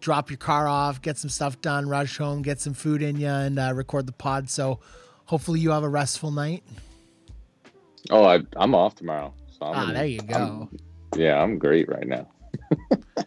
Drop 0.00 0.28
your 0.28 0.36
car 0.36 0.68
off, 0.68 1.00
get 1.00 1.16
some 1.16 1.30
stuff 1.30 1.58
done, 1.62 1.88
rush 1.88 2.18
home, 2.18 2.42
get 2.42 2.60
some 2.60 2.74
food 2.74 3.00
in 3.00 3.16
you, 3.16 3.26
and 3.28 3.58
uh, 3.58 3.72
record 3.74 4.06
the 4.06 4.12
pod. 4.12 4.50
So 4.50 4.80
hopefully 5.24 5.60
you 5.60 5.70
have 5.70 5.82
a 5.82 5.88
restful 5.88 6.30
night. 6.30 6.62
Oh, 8.10 8.24
I, 8.26 8.40
I'm 8.56 8.74
off 8.74 8.96
tomorrow. 8.96 9.32
So 9.58 9.64
I'm 9.64 9.74
Ah, 9.74 9.88
in- 9.88 9.94
there 9.94 10.04
you 10.06 10.20
go. 10.20 10.34
I'm- 10.36 10.78
yeah, 11.16 11.42
I'm 11.42 11.58
great 11.58 11.88
right 11.88 12.06
now. 12.06 12.28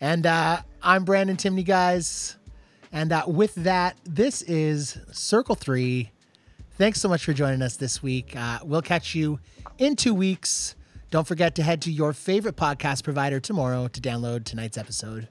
And 0.00 0.26
uh, 0.26 0.60
I'm 0.82 1.04
Brandon 1.04 1.36
Timney, 1.36 1.64
guys. 1.64 2.35
And 2.96 3.12
uh, 3.12 3.24
with 3.26 3.54
that, 3.56 3.98
this 4.04 4.40
is 4.40 4.96
Circle 5.12 5.54
Three. 5.54 6.12
Thanks 6.78 6.98
so 6.98 7.10
much 7.10 7.26
for 7.26 7.34
joining 7.34 7.60
us 7.60 7.76
this 7.76 8.02
week. 8.02 8.34
Uh, 8.34 8.60
we'll 8.64 8.80
catch 8.80 9.14
you 9.14 9.38
in 9.76 9.96
two 9.96 10.14
weeks. 10.14 10.74
Don't 11.10 11.26
forget 11.26 11.54
to 11.56 11.62
head 11.62 11.82
to 11.82 11.92
your 11.92 12.14
favorite 12.14 12.56
podcast 12.56 13.04
provider 13.04 13.38
tomorrow 13.38 13.86
to 13.88 14.00
download 14.00 14.44
tonight's 14.44 14.78
episode. 14.78 15.28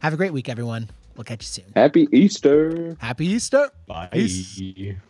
Have 0.00 0.14
a 0.14 0.16
great 0.16 0.32
week, 0.32 0.48
everyone. 0.48 0.90
We'll 1.16 1.22
catch 1.22 1.42
you 1.42 1.62
soon. 1.62 1.72
Happy 1.76 2.08
Easter. 2.10 2.96
Happy 2.98 3.26
Easter. 3.26 3.70
Bye. 3.86 4.08
Peace. 4.10 5.00